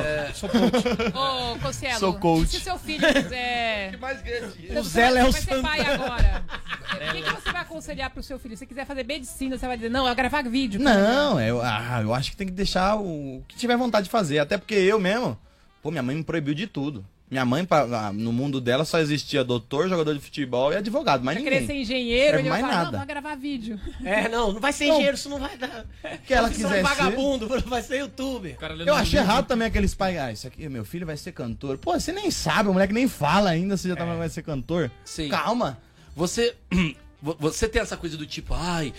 É, 0.04 0.30
Sou 0.32 0.48
coach. 0.48 0.84
Ô, 1.12 1.58
Cossielo, 1.58 1.98
Sou 1.98 2.14
coach. 2.14 2.48
se 2.48 2.60
seu 2.60 2.78
filho 2.78 3.04
quiser... 3.12 3.96
mais 4.00 4.22
grande. 4.22 4.78
O 4.78 4.82
Zé 4.82 5.10
Léo 5.10 5.32
vai 5.32 5.40
ser 5.40 5.54
Santana. 5.56 5.68
pai 5.68 5.80
agora. 5.80 6.44
O 6.94 7.12
que, 7.12 7.22
que 7.22 7.30
você 7.32 7.52
vai 7.52 7.62
aconselhar 7.62 8.10
pro 8.10 8.22
seu 8.22 8.38
filho? 8.38 8.56
Se 8.56 8.64
quiser 8.64 8.86
fazer 8.86 9.04
medicina, 9.04 9.58
você 9.58 9.66
vai 9.66 9.76
dizer, 9.76 9.90
não, 9.90 10.08
é 10.08 10.14
gravar 10.14 10.44
vídeo. 10.44 10.80
Não, 10.80 11.38
eu, 11.40 11.60
ah, 11.60 11.98
eu 12.00 12.14
acho 12.14 12.30
que 12.30 12.36
tem 12.36 12.46
que 12.46 12.52
deixar 12.52 12.96
o, 12.96 13.38
o 13.38 13.44
que 13.46 13.56
tiver 13.56 13.76
vontade 13.76 14.04
de 14.04 14.10
fazer. 14.10 14.38
Até 14.38 14.56
porque 14.56 14.74
eu 14.76 14.98
mesmo, 15.00 15.36
pô, 15.86 15.90
minha 15.92 16.02
mãe 16.02 16.16
me 16.16 16.24
proibiu 16.24 16.52
de 16.52 16.66
tudo. 16.66 17.04
Minha 17.30 17.44
mãe, 17.44 17.66
no 18.14 18.32
mundo 18.32 18.60
dela, 18.60 18.84
só 18.84 18.98
existia 18.98 19.44
doutor, 19.44 19.88
jogador 19.88 20.14
de 20.14 20.20
futebol 20.20 20.72
e 20.72 20.76
advogado, 20.76 21.24
mas 21.24 21.38
querer 21.38 21.60
ninguém. 21.60 21.66
ser 21.66 21.74
engenheiro, 21.82 22.44
mais 22.44 22.60
falar, 22.60 22.72
nada. 22.74 22.90
não, 22.90 22.98
vai 22.98 23.06
gravar 23.06 23.34
vídeo. 23.36 23.80
É, 24.04 24.28
não, 24.28 24.52
não 24.52 24.60
vai 24.60 24.72
ser 24.72 24.86
Não. 24.86 24.94
engenheiro, 24.94 25.16
isso 25.16 25.28
não 25.28 25.38
vai 25.38 25.56
dar. 25.56 25.84
que 26.26 26.34
ela 26.34 26.48
quiser 26.50 26.68
ser. 26.68 26.82
vagabundo, 26.82 27.48
vai 27.66 27.82
ser 27.82 27.98
youtuber. 28.00 28.56
Eu 28.84 28.94
achei 28.96 29.18
errado 29.20 29.46
também 29.46 29.66
aqueles 29.68 29.94
pais, 29.94 30.16
ah, 30.18 30.32
isso 30.32 30.46
aqui, 30.48 30.68
meu 30.68 30.84
filho 30.84 31.06
vai 31.06 31.16
ser 31.16 31.30
cantor. 31.32 31.78
Pô, 31.78 31.92
você 31.98 32.12
nem 32.12 32.30
sabe, 32.32 32.68
o 32.68 32.72
moleque 32.72 32.92
nem 32.92 33.06
fala 33.08 33.50
ainda, 33.50 33.76
você 33.76 33.88
já 33.88 33.94
tá 33.96 34.04
É. 34.04 34.16
vai 34.16 34.28
ser 34.28 34.42
cantor. 34.42 34.90
Sim. 35.04 35.28
Calma. 35.28 35.78
Você, 36.16 36.54
vo- 37.22 37.36
você 37.40 37.68
tem 37.68 37.82
essa 37.82 37.96
coisa 37.96 38.16
do 38.16 38.24
tipo, 38.26 38.54
ai, 38.54 38.92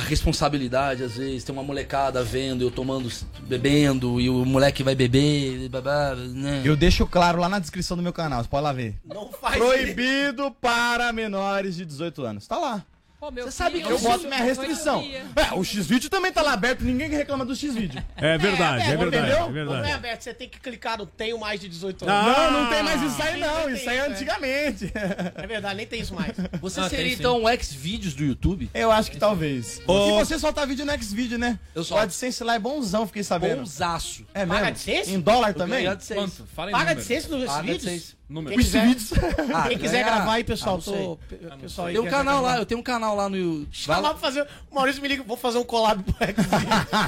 a 0.00 0.02
responsabilidade, 0.02 1.04
às 1.04 1.16
vezes, 1.16 1.44
tem 1.44 1.52
uma 1.52 1.62
molecada 1.62 2.24
vendo, 2.24 2.62
eu 2.62 2.70
tomando, 2.70 3.10
bebendo, 3.42 4.18
e 4.20 4.30
o 4.30 4.44
moleque 4.46 4.82
vai 4.82 4.94
beber, 4.94 5.68
babá, 5.68 6.14
né? 6.16 6.62
Eu 6.64 6.74
deixo 6.74 7.06
claro 7.06 7.38
lá 7.38 7.48
na 7.48 7.58
descrição 7.58 7.96
do 7.96 8.02
meu 8.02 8.12
canal, 8.12 8.42
você 8.42 8.48
pode 8.48 8.64
lá 8.64 8.72
ver. 8.72 8.98
Não 9.04 9.30
faz 9.30 9.56
Proibido 9.56 10.50
para 10.52 11.12
menores 11.12 11.76
de 11.76 11.84
18 11.84 12.24
anos. 12.24 12.46
Tá 12.46 12.56
lá. 12.56 12.84
Pô, 13.20 13.30
meu 13.30 13.44
Você 13.44 13.50
sabe 13.50 13.72
filho, 13.82 13.86
que 13.86 13.92
Eu 13.92 13.98
boto 13.98 14.26
minha 14.26 14.42
restrição. 14.42 15.04
É, 15.36 15.52
o 15.54 15.62
X-Vídeo 15.62 16.08
também 16.08 16.32
tá 16.32 16.40
lá 16.40 16.54
aberto, 16.54 16.80
ninguém 16.82 17.06
reclama 17.10 17.44
do 17.44 17.54
X-Vídeo. 17.54 18.02
É 18.16 18.38
verdade, 18.38 18.82
é, 18.82 18.92
É, 18.92 18.96
verdade, 18.96 19.16
entendeu? 19.26 19.36
é 19.36 19.40
Não 19.40 19.48
é 19.48 19.52
verdade. 19.52 19.92
aberto, 19.92 20.22
você 20.22 20.32
tem 20.32 20.48
que 20.48 20.58
clicar 20.58 20.96
no 20.96 21.04
tenho 21.04 21.38
mais 21.38 21.60
de 21.60 21.68
18 21.68 22.08
Ah, 22.08 22.12
anos. 22.22 22.52
Não, 22.52 22.62
não 22.62 22.70
tem 22.70 22.82
mais 22.82 23.02
isso 23.02 23.22
aí 23.22 23.38
não, 23.38 23.68
isso 23.68 23.90
aí 23.90 23.98
é 23.98 24.00
é. 24.00 24.06
antigamente. 24.10 24.90
É 25.34 25.46
verdade, 25.46 25.74
nem 25.76 25.86
tem 25.86 26.00
isso 26.00 26.14
mais. 26.14 26.32
Você 26.62 26.80
Ah, 26.80 26.88
seria 26.88 27.10
sim. 27.10 27.16
então 27.20 27.42
o 27.42 27.48
ex-vídeos 27.50 28.14
do 28.14 28.24
YouTube? 28.24 28.70
Eu 28.72 28.90
acho 28.90 29.10
que 29.10 29.18
talvez. 29.18 29.82
E 29.86 30.12
você 30.12 30.38
soltar 30.38 30.66
vídeo 30.66 30.86
no 30.86 30.92
X-Vídeo, 30.92 31.38
né? 31.38 31.58
Eu 31.74 31.82
O 31.82 31.84
solto. 31.84 32.00
AdSense 32.04 32.42
lá 32.42 32.54
é 32.54 32.58
bonzão, 32.58 33.06
fiquei 33.06 33.22
sabendo. 33.22 33.58
Bonzaço. 33.58 34.24
É 34.32 34.46
Paga 34.46 34.52
mesmo? 34.54 34.66
AdSense? 34.68 35.12
Em 35.12 35.20
dólar 35.20 35.48
Eu 35.50 35.54
também? 35.54 35.86
AdSense. 35.86 36.14
Quanto? 36.18 36.46
Fala 36.54 36.70
em 36.70 36.72
Paga 36.72 36.98
senso 37.02 37.36
nos 37.36 37.44
Paga 37.46 37.62
vídeos? 37.62 37.84
AdSense. 37.86 38.20
Número. 38.30 38.54
Quem 38.56 38.64
quiser. 38.64 38.86
Ah, 39.52 39.68
quem 39.68 39.76
quiser 39.78 40.04
ganhar- 40.04 40.16
gravar 40.18 40.34
aí, 40.34 40.42
Ah, 40.42 40.44
pessoal, 40.44 40.80
sei. 40.80 40.94
tô, 40.94 41.18
pessoal 41.60 41.88
aí 41.88 41.94
Tem 41.94 42.00
um 42.02 42.08
canal 42.08 42.40
lá, 42.40 42.58
eu 42.58 42.64
tenho 42.66 42.78
um 42.78 42.82
canal 42.82 43.09
lá 43.14 43.28
no 43.28 43.36
YouTube. 43.36 43.68
Vai 43.86 43.96
Vai 43.96 44.02
lá 44.02 44.10
pra 44.10 44.18
fazer. 44.18 44.46
O 44.70 44.74
Maurício 44.74 45.02
me 45.02 45.08
liga, 45.08 45.22
vou 45.22 45.36
fazer 45.36 45.58
um 45.58 45.64
collab 45.64 46.02
pro 46.02 46.26
X. 46.26 46.46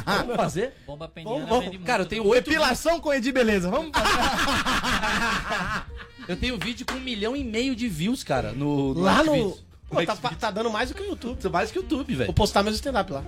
Vamos 0.04 0.36
fazer? 0.36 0.74
Bomba 0.86 1.08
peniana 1.08 1.46
Vamos, 1.46 1.66
muito. 1.66 1.84
Cara, 1.84 2.02
eu 2.02 2.06
tenho 2.06 2.26
oito 2.26 2.44
Depilação 2.44 3.00
com 3.00 3.12
Edi 3.12 3.32
Beleza, 3.32 3.70
vamos 3.70 3.92
fazer. 3.92 4.12
Eu 6.28 6.36
tenho 6.36 6.56
vídeo 6.58 6.86
com 6.86 6.94
um 6.94 7.00
milhão 7.00 7.34
e 7.34 7.42
meio 7.42 7.74
de 7.74 7.88
views, 7.88 8.22
cara, 8.22 8.52
no, 8.52 8.92
Lá 8.92 9.24
no. 9.24 9.32
Xvideos. 9.32 9.71
Pô, 9.92 10.06
tá, 10.06 10.16
tá 10.16 10.50
dando 10.50 10.70
mais 10.70 10.88
do 10.88 10.94
que 10.94 11.02
o 11.02 11.06
YouTube. 11.06 11.48
Mais 11.50 11.70
que 11.70 11.78
o 11.78 11.82
YouTube, 11.82 12.14
velho. 12.14 12.26
Vou 12.26 12.34
postar 12.34 12.62
meus 12.62 12.76
stand-up 12.76 13.12
lá. 13.12 13.22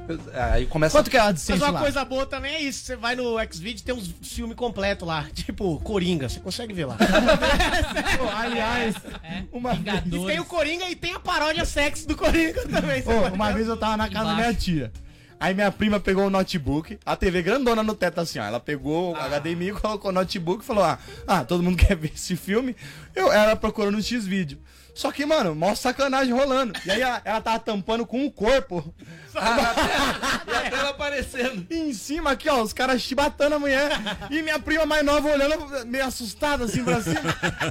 Aí 0.52 0.64
começa. 0.66 0.96
Quanto 0.96 1.10
que 1.10 1.16
é 1.16 1.20
a 1.20 1.24
Mas 1.24 1.30
AdSense 1.32 1.62
uma 1.62 1.70
lá? 1.70 1.80
coisa 1.80 2.04
boa 2.04 2.24
também 2.24 2.54
é 2.54 2.60
isso. 2.62 2.84
Você 2.84 2.96
vai 2.96 3.14
no 3.14 3.36
Xvideos 3.52 3.82
tem 3.82 3.94
uns 3.94 4.12
filmes 4.22 4.56
completos 4.56 5.06
lá. 5.06 5.26
Tipo, 5.34 5.78
Coringa. 5.80 6.28
Você 6.28 6.40
consegue 6.40 6.72
ver 6.72 6.86
lá. 6.86 6.96
Pô, 8.18 8.28
aliás, 8.34 8.94
uma 9.52 9.74
vez... 9.74 10.06
E 10.06 10.26
tem 10.26 10.40
o 10.40 10.44
Coringa 10.46 10.88
e 10.88 10.96
tem 10.96 11.12
a 11.12 11.20
paródia 11.20 11.66
sexy 11.66 12.06
do 12.06 12.16
Coringa 12.16 12.66
também. 12.66 13.02
você 13.02 13.12
Ô, 13.12 13.20
pode 13.22 13.34
uma 13.34 13.48
ver. 13.48 13.54
vez 13.56 13.68
eu 13.68 13.76
tava 13.76 13.96
na 13.98 14.08
casa 14.08 14.30
da 14.30 14.34
minha 14.34 14.54
tia. 14.54 14.90
Aí 15.38 15.52
minha 15.52 15.70
prima 15.70 16.00
pegou 16.00 16.26
o 16.26 16.30
notebook, 16.30 16.98
a 17.04 17.14
TV 17.16 17.42
grandona 17.42 17.82
no 17.82 17.94
teto 17.94 18.18
assim, 18.20 18.38
ó. 18.38 18.44
Ela 18.44 18.58
pegou 18.58 19.12
o 19.12 19.16
HDMI, 19.16 19.72
colocou 19.72 20.10
o 20.10 20.14
notebook 20.14 20.62
e 20.64 20.66
falou: 20.66 20.82
ah, 20.84 20.98
ah, 21.26 21.44
todo 21.44 21.62
mundo 21.62 21.76
quer 21.84 21.96
ver 21.96 22.12
esse 22.14 22.34
filme. 22.36 22.74
Eu, 23.14 23.30
ela 23.30 23.54
procurou 23.54 23.92
no 23.92 24.02
X-Vídeo. 24.02 24.58
Só 24.94 25.10
que, 25.10 25.26
mano, 25.26 25.54
mó 25.54 25.74
sacanagem 25.74 26.32
rolando. 26.32 26.72
E 26.86 26.90
aí 26.90 27.02
ela, 27.02 27.20
ela 27.24 27.40
tava 27.40 27.58
tampando 27.58 28.06
com 28.06 28.24
o 28.24 28.30
corpo. 28.30 28.94
E 29.40 30.54
a 30.54 30.70
tela 30.70 30.90
aparecendo. 30.90 31.66
E 31.70 31.76
em 31.76 31.92
cima 31.92 32.32
aqui, 32.32 32.48
ó, 32.48 32.62
os 32.62 32.72
caras 32.72 33.00
chibatando 33.02 33.56
a 33.56 33.58
mulher. 33.58 33.90
E 34.30 34.42
minha 34.42 34.58
prima 34.58 34.86
mais 34.86 35.04
nova 35.04 35.28
olhando, 35.28 35.86
meio 35.86 36.04
assustada 36.04 36.64
assim 36.64 36.84
pra 36.84 37.02
cima. 37.02 37.20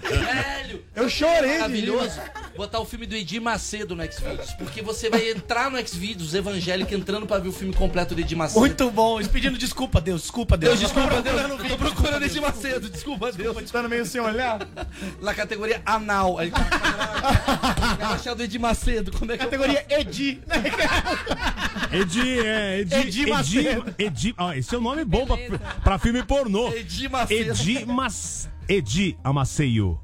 Velho! 0.02 0.84
Eu 0.96 1.10
chorei 1.10 1.42
de 1.42 1.48
rir. 1.48 1.60
Maravilhoso. 1.60 2.22
Botar 2.56 2.80
o 2.80 2.86
filme 2.86 3.06
do 3.06 3.16
Edir 3.16 3.42
Macedo 3.42 3.96
no 3.96 4.04
Xvideos. 4.04 4.52
Porque 4.54 4.82
você 4.82 5.10
vai 5.10 5.32
entrar 5.32 5.72
no 5.72 5.88
Xvideos 5.88 6.34
evangélico 6.34 6.94
entrando 6.94 7.26
pra 7.26 7.40
ver 7.40 7.50
o 7.50 7.54
filme 7.54 7.74
completo 7.74 8.14
do 8.14 8.22
Edir 8.22 8.38
Macedo. 8.38 8.60
Muito 8.60 8.92
bom. 8.92 9.18
Eles 9.18 9.28
pedindo 9.28 9.58
desculpa, 9.58 10.00
Deus. 10.02 10.22
Desculpa, 10.22 10.58
Deus. 10.58 10.80
Deus, 10.80 10.92
desculpa, 10.92 11.22
Deus. 11.22 11.52
o 11.52 11.70
Tô 11.70 11.78
procurando 11.78 12.24
Edir 12.24 12.42
Macedo. 12.42 12.90
Desculpa, 12.90 13.32
Deus. 13.32 13.58
Estando 13.62 13.90
meio 13.90 14.06
sem 14.06 14.22
olhar. 14.22 14.60
Na 15.22 15.34
categoria 15.34 15.82
anal. 15.86 16.38
Aí, 16.38 16.52
Vai 16.52 18.14
achar 18.14 18.34
do 18.34 18.44
Edir 18.44 18.60
Macedo. 18.60 19.12
Como 19.12 19.32
é 19.32 19.38
que 19.38 19.44
eu 19.44 19.50
Categoria 19.54 19.86
Edi. 19.90 20.42
Edi, 21.92 22.40
é, 22.40 22.80
Edi, 22.80 22.96
Edi 22.96 23.32
Edi. 23.32 23.84
Edi, 24.00 24.36
ó, 24.38 24.54
esse 24.54 24.74
é 24.74 24.78
o 24.78 24.82
nome 24.82 25.06
bom 25.06 25.26
pra, 25.26 25.38
pra 25.84 26.00
filme 26.00 26.24
pornô. 26.24 26.70
Edir 26.74 27.10
Macedo. 27.10 27.52
Edi, 27.52 27.86
mas, 27.86 28.50
Edi 28.68 29.18
Amaceio. 29.24 30.00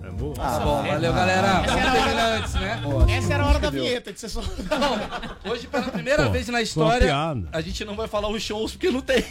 Tá 0.00 0.10
bom, 0.10 0.82
valeu, 0.82 1.12
galera. 1.12 1.62
Vamos 1.62 1.92
terminar 1.92 2.38
antes, 2.38 2.54
né? 2.54 2.82
Essa 3.16 3.34
era 3.34 3.42
a 3.44 3.46
hora 3.46 3.58
da 3.58 3.70
vinheta. 3.70 4.12
De 4.12 4.20
ser 4.20 4.28
só... 4.28 4.40
Hoje, 5.48 5.66
pela 5.68 5.84
primeira 5.84 6.24
Pô, 6.26 6.30
vez 6.30 6.48
na 6.48 6.60
história, 6.60 7.14
a 7.52 7.60
gente 7.60 7.84
não 7.84 7.94
vai 7.96 8.08
falar 8.08 8.28
os 8.28 8.42
shows 8.42 8.72
porque 8.72 8.90
não 8.90 9.00
tem. 9.00 9.24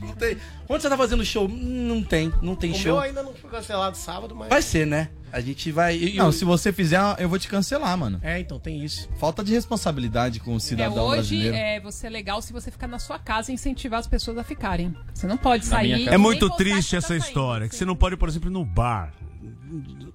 Não 0.00 0.14
tem. 0.14 0.36
Onde 0.68 0.82
você 0.82 0.88
tá 0.88 0.96
fazendo 0.96 1.24
show? 1.24 1.46
Hum, 1.48 1.86
Não 1.88 2.02
tem, 2.02 2.32
não 2.42 2.54
tem 2.54 2.72
O 2.72 2.74
show. 2.74 2.92
meu 2.94 3.00
ainda 3.00 3.22
não 3.22 3.34
foi 3.34 3.50
cancelado 3.50 3.96
sábado, 3.96 4.34
mas... 4.34 4.48
Vai 4.48 4.60
ser, 4.62 4.86
né? 4.86 5.08
A 5.34 5.40
gente 5.40 5.72
vai. 5.72 5.96
e- 5.96 6.14
e 6.14 6.16
Não, 6.16 6.28
o- 6.28 6.32
se 6.32 6.44
você 6.44 6.72
fizer, 6.72 7.00
eu 7.18 7.28
vou 7.28 7.38
te 7.38 7.48
cancelar, 7.48 7.98
mano. 7.98 8.20
É, 8.22 8.38
então 8.38 8.58
tem 8.58 8.84
isso. 8.84 9.08
Falta 9.18 9.42
de 9.42 9.52
responsabilidade 9.52 10.38
com 10.38 10.52
o 10.54 10.56
É, 10.56 10.60
cidadão 10.60 11.04
hoje 11.06 11.36
brasileiro. 11.36 11.56
é 11.56 11.80
você 11.80 12.06
é 12.06 12.10
legal 12.10 12.40
se 12.40 12.52
você 12.52 12.70
ficar 12.70 12.86
na 12.86 12.98
sua 13.00 13.18
casa 13.18 13.50
e 13.50 13.54
incentivar 13.54 13.98
as 13.98 14.06
pessoas 14.06 14.38
a 14.38 14.44
ficarem. 14.44 14.94
Você 15.12 15.26
não 15.26 15.36
pode 15.36 15.66
sair. 15.66 16.08
É 16.08 16.16
muito 16.16 16.48
triste 16.50 16.94
essa 16.94 17.08
tá 17.08 17.16
história, 17.16 17.68
que 17.68 17.74
você 17.74 17.84
não 17.84 17.96
pode, 17.96 18.16
por 18.16 18.28
exemplo, 18.28 18.48
ir 18.48 18.52
no 18.52 18.64
bar. 18.64 19.12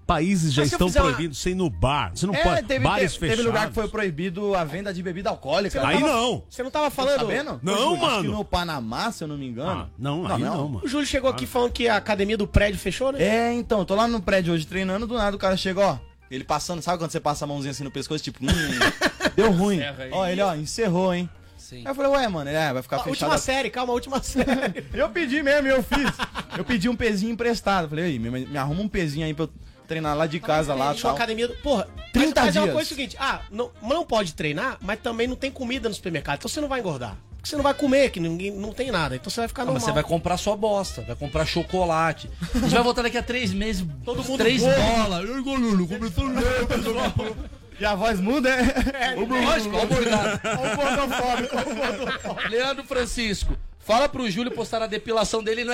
Países 0.06 0.52
já 0.54 0.64
estão 0.64 0.88
fizer 0.88 1.02
uma- 1.02 1.22
ir 1.22 1.56
no 1.56 1.70
bar. 1.70 2.12
Você 2.16 2.26
não 2.26 2.34
É, 2.34 2.42
pode. 2.44 2.64
teve, 2.68 2.84
Bares 2.84 3.12
teve, 3.14 3.20
fechados. 3.20 3.38
teve 3.38 3.48
lugar 3.48 3.68
que 3.68 3.74
foi 3.76 3.88
proibido 3.88 4.56
a 4.56 4.64
venda 4.64 4.94
de 4.94 5.04
bebida 5.04 5.30
alcoólica. 5.30 5.86
Aí 5.86 6.00
não. 6.00 6.44
Você 6.50 6.64
não 6.64 6.72
tava 6.72 6.86
Tá 6.86 6.92
falando... 6.92 7.20
sabendo? 7.20 7.60
Não, 7.62 7.74
Ô, 7.74 7.78
Júlio, 7.78 7.94
Acho 8.06 8.18
que 8.22 8.28
mano. 8.28 8.32
no 8.40 8.46
Panamá, 8.46 9.12
se 9.12 9.24
eu 9.24 9.28
não 9.28 9.38
me 9.38 9.48
engano. 9.48 9.70
Ah, 9.82 9.90
não, 9.98 10.26
aí 10.26 10.42
não, 10.42 10.68
mano. 10.68 10.82
O 10.86 10.88
Júlio 10.88 11.06
chegou 11.06 11.30
aqui 11.30 11.46
falando 11.46 11.72
que 11.72 11.88
a 11.88 11.98
academia 11.98 12.38
do 12.38 12.48
prédio 12.48 12.80
fechou, 12.80 13.12
né? 13.12 13.22
É, 13.22 13.54
então, 13.54 13.86
tô 13.86 13.94
lá 13.96 14.08
no 14.08 14.22
prédio 14.22 14.54
hoje 14.54 14.66
treinando, 14.66 15.06
do 15.06 15.16
nada 15.16 15.36
o 15.36 15.40
cara 15.40 15.56
chega, 15.56 15.80
ó. 15.82 15.98
Ele 16.32 16.44
passando, 16.44 16.82
sabe 16.82 17.00
quando 17.00 17.12
você 17.12 17.20
passa 17.20 17.46
a 17.46 17.48
mãozinha 17.48 17.72
assim 17.72 17.84
no 17.84 17.90
pescoço, 17.92 18.24
tipo, 18.24 18.44
hum, 18.44 18.48
deu 19.36 19.52
ruim. 19.52 19.80
Ó, 20.12 20.26
ele, 20.28 20.42
ó, 20.42 20.54
encerrou, 20.56 21.14
hein? 21.14 21.28
Sim. 21.70 21.78
Aí 21.78 21.86
eu 21.86 21.94
falei, 21.96 22.12
ué, 22.12 22.28
mano, 22.28 22.50
ele 22.50 22.58
é, 22.58 22.74
vai 22.74 22.82
ficar 22.82 22.96
A 22.96 23.00
fechado. 23.04 23.12
última 23.30 23.38
série, 23.38 23.70
calma, 23.70 23.94
última 23.94 24.22
série. 24.24 24.86
Eu 24.92 25.10
pedi 25.10 25.44
mesmo, 25.44 25.68
eu 25.68 25.84
fiz. 25.84 26.10
Eu 26.58 26.66
pedi 26.66 26.90
um 26.90 26.96
pezinho 26.96 27.32
emprestado. 27.32 27.88
Falei, 27.90 28.06
aí, 28.06 28.18
me, 28.20 28.30
me 28.32 28.58
arruma 28.58 28.82
um 28.82 28.88
pezinho 28.88 29.26
aí 29.26 29.34
pra 29.36 29.46
eu 29.46 29.50
treinar 29.88 30.18
lá 30.18 30.26
de 30.26 30.40
casa 30.40 30.74
lá, 30.74 30.92
Deixou 30.92 31.10
a 31.10 31.14
tal. 31.14 31.18
academia. 31.18 31.48
Porra, 31.62 31.88
30 32.12 32.26
mas, 32.42 32.46
mas 32.48 32.56
é 32.56 32.60
uma 32.60 32.66
dias. 32.66 32.74
coisa 32.76 32.90
seguinte, 32.90 33.16
ah, 33.20 33.42
não, 33.52 33.70
não 33.84 34.04
pode 34.06 34.34
treinar, 34.34 34.78
mas 34.82 35.00
também 35.00 35.28
não 35.28 35.36
tem 35.36 35.52
comida 35.52 35.88
no 35.90 35.94
supermercado, 35.94 36.38
então 36.40 36.50
você 36.50 36.60
não 36.60 36.68
vai 36.68 36.80
engordar. 36.80 37.16
Porque 37.38 37.50
você 37.50 37.56
não 37.56 37.64
vai 37.64 37.74
comer, 37.74 38.10
que 38.12 38.20
ninguém 38.20 38.52
não 38.52 38.74
tem 38.74 38.92
nada, 38.92 39.16
então 39.16 39.30
você 39.30 39.40
vai 39.42 39.48
ficar 39.48 39.62
Ah, 39.62 39.66
normal. 39.66 39.76
mas 39.82 39.84
você 39.86 39.92
vai 39.94 40.04
comprar 40.04 40.38
sua 40.38 40.58
bosta, 40.58 41.02
vai 41.04 41.16
comprar 41.16 41.46
chocolate. 41.46 42.30
A 42.54 42.58
gente 42.60 42.74
vai 42.74 42.84
voltar 42.84 43.02
daqui 43.04 43.18
a 43.18 43.24
três 43.24 43.54
meses, 43.54 43.86
Todo 44.04 44.24
mundo 44.24 44.38
três 44.40 44.62
bolas. 44.62 45.24
Eu 45.30 45.40
engolo, 45.40 45.88
começou 45.88 46.26
E 47.80 47.86
a 47.86 47.96
voz 47.96 48.20
muda, 48.20 48.50
é? 48.50 49.16
Lógico, 49.16 49.76
ó 49.78 49.84
o 49.84 49.88
Morgado. 49.88 50.42
Ó 50.46 50.74
o 50.74 50.76
gordofóbico, 50.76 51.56
ó 51.56 51.62
o 51.62 51.76
gordofóbico. 51.76 52.50
Leandro 52.50 52.84
Francisco, 52.84 53.58
fala 53.80 54.10
pro 54.10 54.30
Júlio 54.30 54.52
postar 54.52 54.82
a 54.82 54.88
depilação 54.88 55.42
dele 55.42 55.64
no 55.64 55.72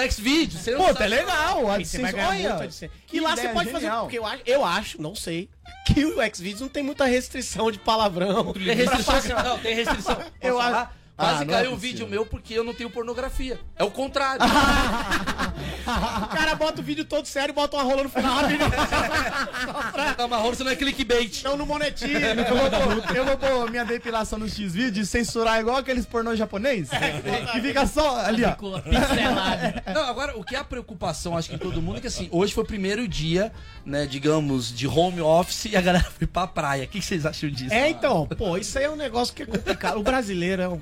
não 0.71 0.85
Pô, 0.85 0.93
tá 0.93 1.05
legal. 1.05 1.71
Aí 1.71 1.83
você 1.85 1.99
vai 1.99 2.11
ganhar 2.13 2.29
Olha, 2.29 2.49
muito 2.49 2.63
AdSense. 2.63 2.91
que 3.07 3.17
E 3.17 3.19
lá 3.19 3.35
você 3.35 3.49
pode 3.49 3.71
fazer. 3.71 3.89
Porque 3.91 4.19
eu 4.19 4.25
acho, 4.25 4.41
eu 4.45 4.65
acho, 4.65 5.01
não 5.01 5.15
sei, 5.15 5.49
que 5.87 6.05
o 6.05 6.15
Xvideos 6.35 6.61
não 6.61 6.69
tem 6.69 6.83
muita 6.83 7.05
restrição 7.05 7.71
de 7.71 7.79
palavrão. 7.79 8.53
Tem 8.53 8.75
restrição? 8.75 9.43
Não, 9.43 9.57
tem 9.59 9.75
restrição. 9.75 10.17
Eu 10.41 10.59
acho- 10.59 10.89
Quase 11.18 11.43
Ah, 11.43 11.45
não 11.45 11.53
é 11.53 11.57
caiu 11.57 11.72
um 11.72 11.78
vídeo 11.78 12.05
meu 12.07 12.26
porque 12.26 12.53
eu 12.53 12.63
não 12.63 12.74
tenho 12.74 12.89
pornografia. 12.89 13.57
É 13.78 13.84
o 13.86 13.91
contrário. 13.91 14.41
O 14.45 16.28
cara 16.36 16.55
bota 16.55 16.82
o 16.82 16.84
vídeo 16.84 17.05
todo 17.05 17.26
sério 17.26 17.53
e 17.53 17.55
bota 17.55 17.78
uma 17.78 17.84
rola 17.84 18.03
no 18.03 18.09
final 18.09 18.36
rapidinho. 18.36 18.70
tá 20.18 20.28
marrom, 20.28 20.49
você 20.49 20.63
não 20.63 20.72
é 20.72 20.76
clickbait. 20.76 21.41
Não, 21.43 21.55
no 21.55 21.66
monetinho. 21.66 22.18
Eu 22.20 22.36
vou, 22.45 22.70
pôr, 22.70 23.16
eu 23.16 23.26
vou 23.26 23.38
pôr 23.38 23.72
minha 23.72 23.86
depilação 23.86 24.38
no 24.38 24.49
X-Vídeo 24.49 25.03
e 25.03 25.05
censurar 25.05 25.59
igual 25.59 25.78
aqueles 25.78 26.05
pornô 26.05 26.36
japonês. 26.36 26.89
que 26.89 27.61
fica 27.61 27.86
só 27.88 28.18
ali, 28.20 28.43
ó. 28.43 28.51
Pincelado. 28.82 29.82
Não, 29.93 30.03
agora, 30.03 30.38
o 30.38 30.43
que 30.43 30.55
é 30.55 30.59
a 30.59 30.63
preocupação, 30.66 31.38
acho 31.38 31.49
que 31.49 31.55
em 31.55 31.59
todo 31.59 31.82
mundo, 31.82 31.97
é 31.97 32.01
que 32.01 32.07
assim, 32.07 32.28
hoje 32.30 32.53
foi 32.53 32.63
o 32.63 32.68
primeiro 32.68 33.07
dia, 33.07 33.53
né, 33.86 34.05
digamos, 34.05 34.74
de 34.76 34.86
home 34.88 35.22
office 35.22 35.66
e 35.66 35.78
a 35.78 35.82
galera 35.82 36.03
foi 36.11 36.28
pra 36.28 36.45
praia. 36.45 36.84
O 36.84 36.88
que 36.88 37.01
vocês 37.01 37.26
acham 37.26 37.49
disso? 37.49 37.74
É, 37.74 37.89
então, 37.89 38.28
pô, 38.28 38.57
isso 38.57 38.78
aí 38.78 38.84
é 38.86 38.89
um 38.89 38.95
negócio 38.97 39.34
que 39.34 39.43
é 39.43 39.45
complicado. 39.45 39.97
O 39.97 40.03
brasileiro 40.03 40.61
é 40.61 40.68
um 40.68 40.80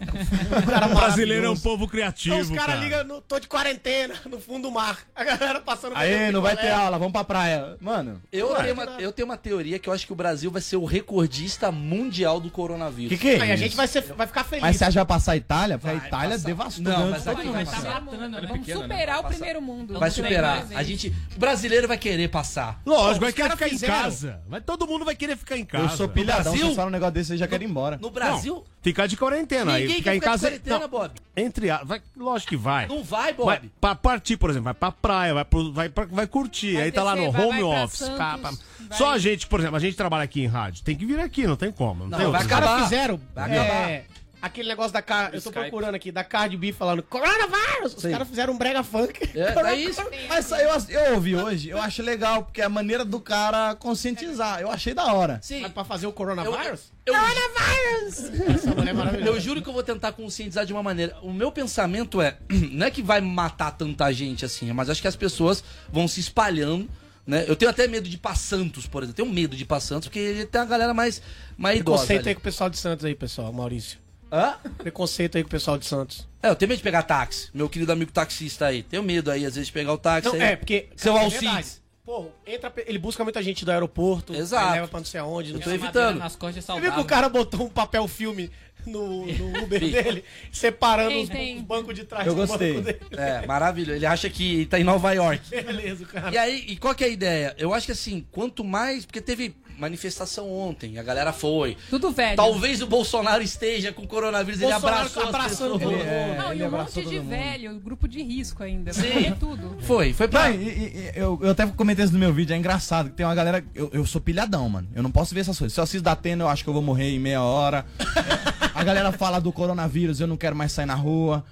cara 0.70 0.88
O 0.88 0.96
brasileiro 0.96 1.46
é 1.46 1.50
um 1.50 1.58
povo 1.58 1.88
criativo. 1.88 2.36
Então 2.36 2.52
os 2.52 2.58
caras 2.58 2.76
cara. 2.76 3.02
ligam, 3.04 3.22
tô 3.28 3.40
de 3.40 3.48
quarentena, 3.48 4.16
no 4.30 4.40
fundo 4.40 4.64
do 4.64 4.72
mar. 4.72 5.00
A 5.16 5.24
galera 5.24 5.60
passando... 5.62 5.96
Aí, 5.96 6.32
não 6.32 6.42
vai 6.42 6.56
ter 6.56 6.64
picolé. 6.64 6.76
aula, 6.84 6.98
vamos 6.98 7.14
pra 7.14 7.24
praia. 7.24 7.78
Mano, 7.82 8.22
Eu 8.32 8.52
Ué. 8.52 8.62
tenho, 8.64 8.74
uma, 8.74 8.84
eu 9.00 9.12
tenho 9.12 9.26
uma 9.28 9.38
teoria 9.38 9.80
que 9.80 9.88
eu 9.90 9.94
acho 9.94 10.06
que 10.06 10.14
o 10.14 10.16
Brasil 10.16 10.50
vai 10.52 10.62
ser 10.62 10.78
o 10.78 10.86
recordista 10.86 11.72
mundial 11.72 12.40
do 12.40 12.50
coronavírus. 12.50 13.18
que 13.18 13.18
que 13.18 13.30
é 13.36 13.42
Aí 13.42 13.52
a 13.52 13.56
gente 13.56 13.76
vai, 13.76 13.88
ser, 13.88 14.02
vai 14.14 14.28
ficar 14.28 14.44
feliz. 14.44 14.62
Mas 14.64 14.76
você 14.78 14.84
acha 14.86 14.92
que 14.92 14.98
vai 14.98 15.06
passar 15.06 15.32
a 15.34 15.38
Itália? 15.38 15.78
Porque 15.78 15.96
a 15.96 16.00
Vai 16.00 16.08
Itália 16.08 16.30
passar. 16.30 16.46
devastou. 16.48 16.84
Não, 16.84 17.10
mas 17.12 17.26
mundo. 17.26 17.52
vai 17.54 17.66
Tá 17.66 17.72
passar. 17.72 18.02
matando, 18.02 18.48
Vamos 18.48 18.68
né? 18.68 18.74
superar 18.76 19.20
o 19.20 19.22
Passar. 19.24 19.36
primeiro 19.36 19.62
mundo. 19.62 20.00
Vai 20.00 20.12
superar. 20.12 20.66
A 20.76 20.84
gente, 20.84 21.14
o 21.36 21.40
brasileiro 21.40 21.88
vai 21.88 21.98
querer 21.98 22.28
passar. 22.30 22.82
Lógico, 22.86 23.20
Pô, 23.20 23.26
vai 23.26 23.34
querer 23.34 23.50
ficar 23.52 23.68
em 23.70 23.78
casa. 23.80 24.42
Vai, 24.48 24.62
todo 24.62 24.88
mundo 24.88 25.06
vai 25.06 25.16
querer 25.16 25.36
ficar 25.38 25.58
em 25.58 25.66
casa. 25.66 25.86
Eu 25.86 25.90
sou 25.98 26.08
pilhadão, 26.08 26.56
vocês 26.56 26.76
falam 26.76 26.90
um 26.90 26.92
negócio 26.92 27.14
desse, 27.14 27.34
eu 27.34 27.38
já 27.38 27.48
quero 27.48 27.64
ir 27.64 27.68
embora. 27.70 27.98
No 28.02 28.10
Brasil, 28.10 28.64
ficar 28.84 29.08
de 29.08 29.18
quarentena. 29.18 29.74
aí 29.74 29.82
ninguém 29.84 29.98
ficar 29.98 30.12
quer 30.12 30.16
em 30.18 30.20
ficar 30.20 30.32
de 30.36 30.42
casa. 30.42 30.48
quarentena, 30.50 30.80
não, 30.80 30.88
Bob. 30.90 31.12
Entre 31.36 31.70
a, 31.72 31.84
vai, 31.84 32.02
lógico 32.16 32.50
que 32.50 32.58
vai. 32.58 32.86
Não 32.88 33.04
vai, 33.04 33.34
Bob. 33.34 33.46
Vai 33.46 33.62
pra 33.82 33.96
partir, 33.96 34.38
por 34.38 34.50
exemplo, 34.50 34.66
vai 34.66 34.74
pra 34.76 34.92
praia, 34.92 35.34
vai, 35.34 35.46
pro, 35.46 35.72
vai, 35.74 35.90
pra- 35.90 36.06
vai 36.06 36.28
curtir. 36.28 36.74
Vai 36.74 36.84
aí 36.84 36.92
tá 36.92 37.02
lá 37.02 37.16
no 37.16 37.24
descer, 37.24 37.32
vai- 37.34 37.42
home 37.48 37.62
vai 37.62 37.70
pra 37.72 37.84
office. 37.86 38.10
Pá, 38.10 38.38
pá. 38.38 38.54
Só 38.92 39.12
a 39.14 39.18
gente, 39.18 39.48
por 39.48 39.60
exemplo, 39.60 39.78
a 39.78 39.80
gente 39.80 39.96
trabalha 39.98 40.24
aqui 40.24 40.42
em 40.42 40.48
rádio. 40.48 40.84
Tem 40.84 40.96
que 40.96 41.06
vir 41.06 41.20
aqui, 41.20 41.48
não 41.48 41.56
tem 41.56 41.72
como. 41.72 42.04
Não, 42.04 42.10
Não, 42.10 42.18
tem 42.20 42.28
vai 42.32 42.42
Os 42.42 42.48
caras 42.48 42.70
acabar. 42.70 42.84
fizeram 42.84 43.20
Vai 43.34 43.58
é, 43.58 44.06
aquele 44.44 44.68
negócio 44.68 44.92
da 44.92 45.02
Car... 45.02 45.28
Eu 45.28 45.42
tô 45.42 45.50
Skype. 45.50 45.54
procurando 45.54 45.96
aqui, 45.96 46.12
da 46.12 46.24
Cardi 46.24 46.58
B 46.58 46.74
falando 46.74 47.02
Coronavirus! 47.02 47.96
Os 47.96 48.04
caras 48.04 48.28
fizeram 48.28 48.54
um 48.54 48.58
brega 48.58 48.84
funk. 48.84 49.32
É, 49.34 49.58
é 49.70 49.76
isso. 49.76 50.02
Mas 50.28 50.52
eu, 50.52 51.00
eu 51.00 51.14
ouvi 51.16 51.34
hoje, 51.36 51.70
eu 51.70 51.82
acho 51.82 52.04
legal, 52.04 52.44
porque 52.44 52.62
é 52.62 52.66
a 52.66 52.70
maneira 52.70 53.06
do 53.06 53.22
cara 53.22 53.74
conscientizar. 53.76 54.60
Eu 54.60 54.70
achei 54.70 54.94
da 54.94 55.14
hora. 55.14 55.40
Sim. 55.42 55.62
Mas 55.62 55.72
pra 55.72 55.86
fazer 55.86 56.08
o 56.08 56.12
Coronavirus? 56.12 56.92
Eu, 57.06 57.16
Essa 57.16 58.76
mulher 58.76 58.88
é 58.88 58.92
eu 58.92 58.96
maravilhosa. 58.96 59.40
juro 59.40 59.62
que 59.62 59.70
eu 59.70 59.74
vou 59.74 59.84
tentar 59.84 60.12
conscientizar 60.12 60.66
de 60.66 60.74
uma 60.74 60.84
maneira. 60.84 61.18
O 61.22 61.32
meu 61.32 61.50
pensamento 61.50 62.22
é, 62.22 62.38
não 62.72 62.86
é 62.86 62.92
que 62.92 63.02
vai 63.02 63.22
matar 63.22 63.72
tanta 63.72 64.12
gente 64.12 64.44
assim, 64.44 64.72
mas 64.74 64.90
acho 64.90 65.02
que 65.02 65.08
as 65.08 65.16
pessoas 65.16 65.64
vão 65.90 66.06
se 66.06 66.20
espalhando, 66.20 66.90
né? 67.26 67.46
Eu 67.48 67.56
tenho 67.56 67.72
até 67.72 67.88
medo 67.88 68.10
de 68.10 68.16
ir 68.16 68.20
pra 68.20 68.36
Santos, 68.36 68.88
por 68.88 69.04
exemplo. 69.04 69.22
Eu 69.22 69.26
tenho 69.26 69.34
medo 69.34 69.56
de 69.56 69.64
ir 69.64 69.66
pra 69.66 69.80
Santos, 69.80 70.10
porque 70.10 70.48
tem 70.52 70.60
uma 70.62 70.68
galera 70.68 70.94
mais, 70.94 71.22
mais 71.58 71.80
idosa. 71.80 72.12
Ali. 72.12 72.28
aí 72.28 72.36
com 72.36 72.42
o 72.42 72.44
pessoal 72.44 72.70
de 72.70 72.78
Santos 72.78 73.06
aí, 73.06 73.16
pessoal, 73.16 73.52
Maurício. 73.54 74.03
Hã? 74.34 74.56
Preconceito 74.80 75.38
aí 75.38 75.44
com 75.44 75.48
o 75.48 75.52
pessoal 75.52 75.78
de 75.78 75.86
Santos. 75.86 76.28
É, 76.42 76.50
eu 76.50 76.56
tenho 76.56 76.68
medo 76.70 76.78
de 76.80 76.84
pegar 76.84 77.04
táxi. 77.04 77.50
Meu 77.54 77.70
querido 77.70 77.92
amigo 77.92 78.12
taxista 78.12 78.66
aí. 78.66 78.82
Tenho 78.82 79.04
medo 79.04 79.30
aí, 79.30 79.46
às 79.46 79.54
vezes, 79.54 79.68
de 79.68 79.74
pegar 79.74 79.94
o 79.94 79.98
táxi 79.98 80.28
Não, 80.28 80.36
aí. 80.36 80.42
é, 80.42 80.56
porque. 80.56 80.88
Seu 80.96 81.16
é 81.16 81.22
Alcides. 81.24 81.42
verdade. 81.44 81.84
Pô, 82.04 82.26
entra, 82.46 82.74
ele 82.86 82.98
busca 82.98 83.24
muita 83.24 83.42
gente 83.42 83.64
do 83.64 83.72
aeroporto. 83.72 84.34
Exato. 84.36 84.74
leva 84.74 84.88
pra 84.88 85.00
não 85.00 85.06
sei 85.06 85.20
aonde. 85.22 85.54
Não 85.54 85.60
tô 85.60 85.70
sei. 85.70 85.76
evitando. 85.76 86.18
Nas 86.18 86.36
costas 86.36 86.68
é 86.68 86.74
Você 86.74 86.82
viu 86.82 86.92
que 86.94 87.00
o 87.00 87.06
cara 87.06 87.30
botou 87.30 87.64
um 87.66 87.70
papel 87.70 88.06
filme 88.10 88.52
no, 88.86 89.26
no 89.26 89.48
Uber 89.64 89.80
dele, 89.80 90.26
separando 90.52 91.10
Tem, 91.12 91.24
os, 91.24 91.30
tem. 91.30 91.56
os 91.58 91.62
bancos 91.62 91.96
de 91.96 92.04
trás 92.04 92.28
Eu 92.28 92.36
do 92.36 92.46
gostei. 92.46 92.74
banco 92.74 92.86
dele. 92.86 93.00
É, 93.12 93.46
maravilhoso. 93.46 93.98
Ele 93.98 94.06
acha 94.06 94.30
que 94.30 94.66
tá 94.66 94.78
em 94.78 94.84
Nova 94.84 95.14
York. 95.14 95.44
Beleza, 95.50 96.06
cara. 96.06 96.30
E 96.34 96.38
aí, 96.38 96.66
e 96.68 96.76
qual 96.76 96.94
que 96.94 97.06
é 97.06 97.08
a 97.08 97.10
ideia? 97.10 97.56
Eu 97.58 97.74
acho 97.74 97.86
que 97.86 97.94
assim, 97.94 98.26
quanto 98.32 98.66
mais. 98.66 99.06
Porque 99.06 99.22
teve 99.22 99.56
manifestação 99.84 100.50
ontem, 100.52 100.98
a 100.98 101.04
galera 101.04 101.32
foi. 101.34 101.76
Tudo 101.90 102.12
velho. 102.12 102.36
Talvez 102.36 102.82
o 102.82 102.88
Bolsonaro 102.88 103.44
esteja 103.44 103.92
com 103.92 104.08
coronavírus, 104.08 104.60
Bolsonaro 104.62 104.88
ele 104.88 104.96
abraçou 104.98 105.24
as 105.24 105.30
abraçando 105.30 105.80
pessoas. 105.80 105.82
todo 105.82 105.92
mundo. 105.92 106.38
Não, 106.38 106.48
e 106.50 106.56
ele 106.56 106.64
um 106.64 106.68
abraçou 106.68 107.04
monte 107.04 107.12
de 107.14 107.20
mundo. 107.20 107.30
velho, 107.30 107.80
grupo 107.80 108.08
de 108.08 108.24
risco 108.24 108.64
ainda. 108.64 108.94
Sim. 108.94 109.28
É 109.28 109.32
tudo. 109.32 109.78
Foi, 109.82 110.14
foi 110.14 110.28
pra. 110.28 110.50
Não, 110.50 110.56
e- 110.56 110.64
e- 110.70 110.98
e 110.98 111.12
eu, 111.16 111.40
eu 111.42 111.52
até 111.52 111.66
comentei 111.68 112.04
isso 112.06 112.14
no 112.14 112.20
meu 112.20 112.34
vídeo, 112.34 112.54
é 112.54 112.58
engraçado. 112.58 113.10
que 113.10 113.16
Tem 113.16 113.26
uma 113.26 113.36
galera. 113.36 113.64
Eu, 113.76 113.90
eu 113.94 114.06
sou 114.06 114.22
pilhadão, 114.22 114.68
mano. 114.70 114.88
Eu 114.96 115.04
não 115.04 115.12
posso 115.12 115.34
ver 115.36 115.42
essas 115.42 115.58
coisas. 115.60 115.74
Se 115.74 115.80
eu 115.80 115.84
assisto 115.84 116.04
da 116.04 116.14
Atena, 116.14 116.44
eu 116.44 116.50
acho 116.50 116.64
que 116.64 116.70
eu 116.70 116.74
vou 116.74 116.82
morrer 116.82 117.10
em 117.12 117.20
meia 117.20 117.42
hora. 117.42 117.86
A 118.74 118.84
galera 118.84 119.12
fala 119.12 119.40
do 119.40 119.52
coronavírus, 119.52 120.20
eu 120.20 120.26
não 120.28 120.36
quero 120.38 120.56
mais 120.56 120.72
sair 120.72 120.86
na 120.88 120.96
rua. 120.96 121.44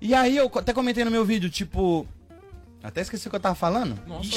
E 0.00 0.12
aí 0.14 0.36
eu 0.36 0.50
até 0.56 0.72
comentei 0.72 1.04
no 1.04 1.10
meu 1.10 1.24
vídeo, 1.24 1.48
tipo. 1.50 2.06
Até 2.82 3.00
esqueci 3.00 3.26
o 3.26 3.30
que 3.30 3.36
eu 3.36 3.40
tava 3.40 3.56
falando. 3.56 4.00
Nossa, 4.06 4.30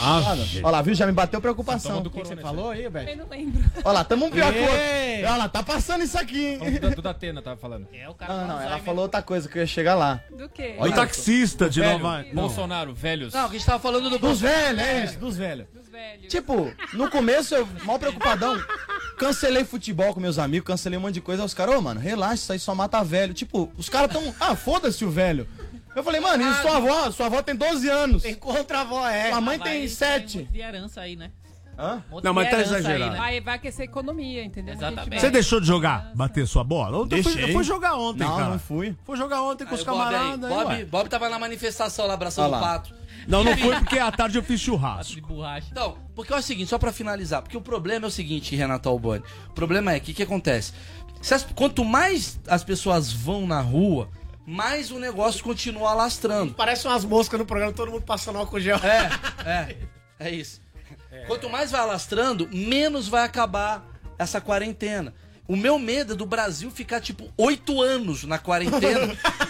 Ah, 0.00 0.36
Olha 0.62 0.70
lá, 0.70 0.82
viu? 0.82 0.94
Já 0.94 1.04
me 1.06 1.12
bateu 1.12 1.40
preocupação. 1.40 1.98
O 1.98 2.10
que, 2.10 2.20
que 2.20 2.28
você 2.28 2.36
falou 2.36 2.70
aí, 2.70 2.88
velho? 2.88 3.10
Eu 3.10 3.16
não 3.16 3.28
lembro. 3.28 3.60
Olha 3.84 3.92
lá, 3.92 4.04
tamo 4.04 4.26
um 4.26 4.30
pior 4.30 4.52
que. 4.52 4.58
Olha 5.24 5.36
lá, 5.36 5.48
tá 5.48 5.62
passando 5.64 6.04
isso 6.04 6.16
aqui. 6.16 6.56
Vamos 6.58 6.78
do, 6.80 6.90
do 6.96 7.02
da 7.02 7.10
Atena, 7.10 7.42
tava 7.42 7.56
falando. 7.56 7.88
É, 7.92 8.08
o 8.08 8.14
cara 8.14 8.32
Não, 8.34 8.46
não, 8.48 8.60
ela 8.60 8.78
falou 8.78 9.02
outra 9.02 9.20
coisa 9.20 9.48
que 9.48 9.58
eu 9.58 9.62
ia 9.62 9.66
chegar 9.66 9.96
lá. 9.96 10.20
Do 10.30 10.48
quê? 10.48 10.76
o 10.78 10.92
taxista 10.92 11.68
de 11.68 11.80
Velho, 11.80 11.98
Nova... 11.98 12.24
Bolsonaro, 12.32 12.94
velhos. 12.94 13.34
Não, 13.34 13.48
que 13.48 13.56
a 13.56 13.58
gente 13.58 13.66
tava 13.66 13.80
falando 13.80 14.08
do 14.10 14.18
Dos 14.18 14.40
velhos, 14.40 14.80
é 14.80 15.04
isso, 15.04 15.18
dos 15.18 15.36
velhos. 15.36 15.66
Dos 15.74 15.88
velhos. 15.88 16.28
Tipo, 16.28 16.72
no 16.92 17.10
começo 17.10 17.54
eu, 17.54 17.68
mal 17.84 17.98
preocupadão, 17.98 18.56
cancelei 19.18 19.64
futebol 19.64 20.14
com 20.14 20.20
meus 20.20 20.38
amigos, 20.38 20.66
cancelei 20.66 20.98
um 20.98 21.02
monte 21.02 21.14
de 21.14 21.20
coisa. 21.20 21.42
Aí 21.42 21.46
os 21.46 21.54
caras, 21.54 21.74
ô, 21.74 21.80
mano, 21.80 21.98
relaxa, 22.00 22.34
isso 22.42 22.52
aí 22.52 22.58
só 22.58 22.74
mata 22.74 23.02
velho. 23.02 23.34
Tipo, 23.34 23.72
os 23.76 23.88
caras 23.88 24.12
tão, 24.12 24.34
ah, 24.38 24.54
foda-se 24.54 25.04
o 25.04 25.10
velho. 25.10 25.48
Eu 25.96 26.02
falei, 26.04 26.20
mano, 26.20 26.42
e 26.48 26.54
sua 26.62 26.76
avó? 26.76 27.10
Sua 27.10 27.26
avó 27.26 27.42
tem 27.42 27.56
12 27.56 27.88
anos. 27.88 28.22
Tem 28.22 28.34
contra 28.34 28.78
a 28.78 28.80
avó, 28.82 29.08
é. 29.08 29.30
Sua 29.30 29.40
mãe 29.40 29.58
Vai 29.58 29.68
tem 29.70 29.80
ter 29.82 29.88
7. 29.88 30.36
muito 30.38 30.52
de 30.52 30.60
herança 30.60 31.00
aí, 31.00 31.16
né? 31.16 31.30
Hã? 31.80 32.02
Não, 32.24 32.34
mas 32.34 32.50
tá 32.50 32.60
exagerado. 32.60 33.12
né? 33.12 33.16
Vai, 33.18 33.40
vai 33.40 33.54
aquecer 33.54 33.82
a 33.82 33.84
economia, 33.84 34.42
entendeu? 34.44 34.74
Exatamente. 34.74 35.20
Você 35.20 35.30
deixou 35.30 35.60
de 35.60 35.66
jogar, 35.68 36.10
bater 36.12 36.44
sua 36.44 36.64
bola? 36.64 36.98
Ontem 36.98 37.18
eu 37.18 37.22
fui, 37.22 37.32
Deixei. 37.34 37.50
eu 37.50 37.54
fui 37.54 37.62
jogar 37.64 37.94
ontem, 37.96 38.24
Não, 38.24 38.36
cara. 38.36 38.50
não 38.50 38.58
fui. 38.58 38.96
Fui 39.04 39.16
jogar 39.16 39.42
ontem 39.42 39.64
com 39.64 39.74
Aí 39.74 39.80
os 39.80 39.84
Bob, 39.86 39.96
aí, 39.96 40.04
camaradas. 40.12 40.50
aí, 40.50 40.64
Bob. 40.64 40.84
Bob 40.86 41.08
tava 41.08 41.28
na 41.28 41.38
manifestação 41.38 42.06
lá 42.08 42.14
abraçando 42.14 42.48
o 42.56 42.58
pato. 42.60 42.92
Não, 43.28 43.44
não 43.44 43.54
fui 43.58 43.76
porque 43.76 43.96
à 43.98 44.10
tarde 44.10 44.36
eu 44.38 44.42
fiz 44.42 44.60
churrasco. 44.60 45.14
De 45.14 45.20
borracha. 45.20 45.68
Então, 45.70 45.96
porque 46.16 46.32
é 46.32 46.36
o 46.36 46.42
seguinte, 46.42 46.68
só 46.68 46.78
pra 46.78 46.92
finalizar, 46.92 47.42
porque 47.42 47.56
o 47.56 47.60
problema 47.62 48.06
é 48.06 48.08
o 48.08 48.10
seguinte, 48.10 48.56
Renato 48.56 48.88
Albani. 48.88 49.22
O 49.48 49.52
problema 49.52 49.92
é 49.92 50.00
que 50.00 50.10
o 50.10 50.14
que 50.16 50.24
acontece? 50.24 50.72
Se 51.22 51.32
as- 51.32 51.44
quanto 51.54 51.84
mais 51.84 52.40
as 52.48 52.64
pessoas 52.64 53.12
vão 53.12 53.46
na 53.46 53.60
rua, 53.60 54.08
mais 54.48 54.90
o 54.90 54.98
negócio 54.98 55.44
continua 55.44 55.90
alastrando. 55.90 56.54
Parece 56.54 56.86
umas 56.86 57.04
moscas 57.04 57.38
no 57.38 57.44
programa, 57.44 57.70
todo 57.70 57.90
mundo 57.90 58.04
passando 58.04 58.38
álcool 58.38 58.58
gel. 58.58 58.78
É, 58.78 59.10
é. 59.46 59.76
É 60.18 60.30
isso. 60.30 60.62
Quanto 61.26 61.50
mais 61.50 61.70
vai 61.70 61.82
alastrando, 61.82 62.48
menos 62.50 63.08
vai 63.08 63.24
acabar 63.24 63.86
essa 64.18 64.40
quarentena. 64.40 65.12
O 65.46 65.54
meu 65.54 65.78
medo 65.78 66.14
é 66.14 66.16
do 66.16 66.24
Brasil 66.24 66.70
ficar, 66.70 67.00
tipo, 67.00 67.30
oito 67.36 67.82
anos 67.82 68.24
na 68.24 68.38
quarentena. 68.38 69.14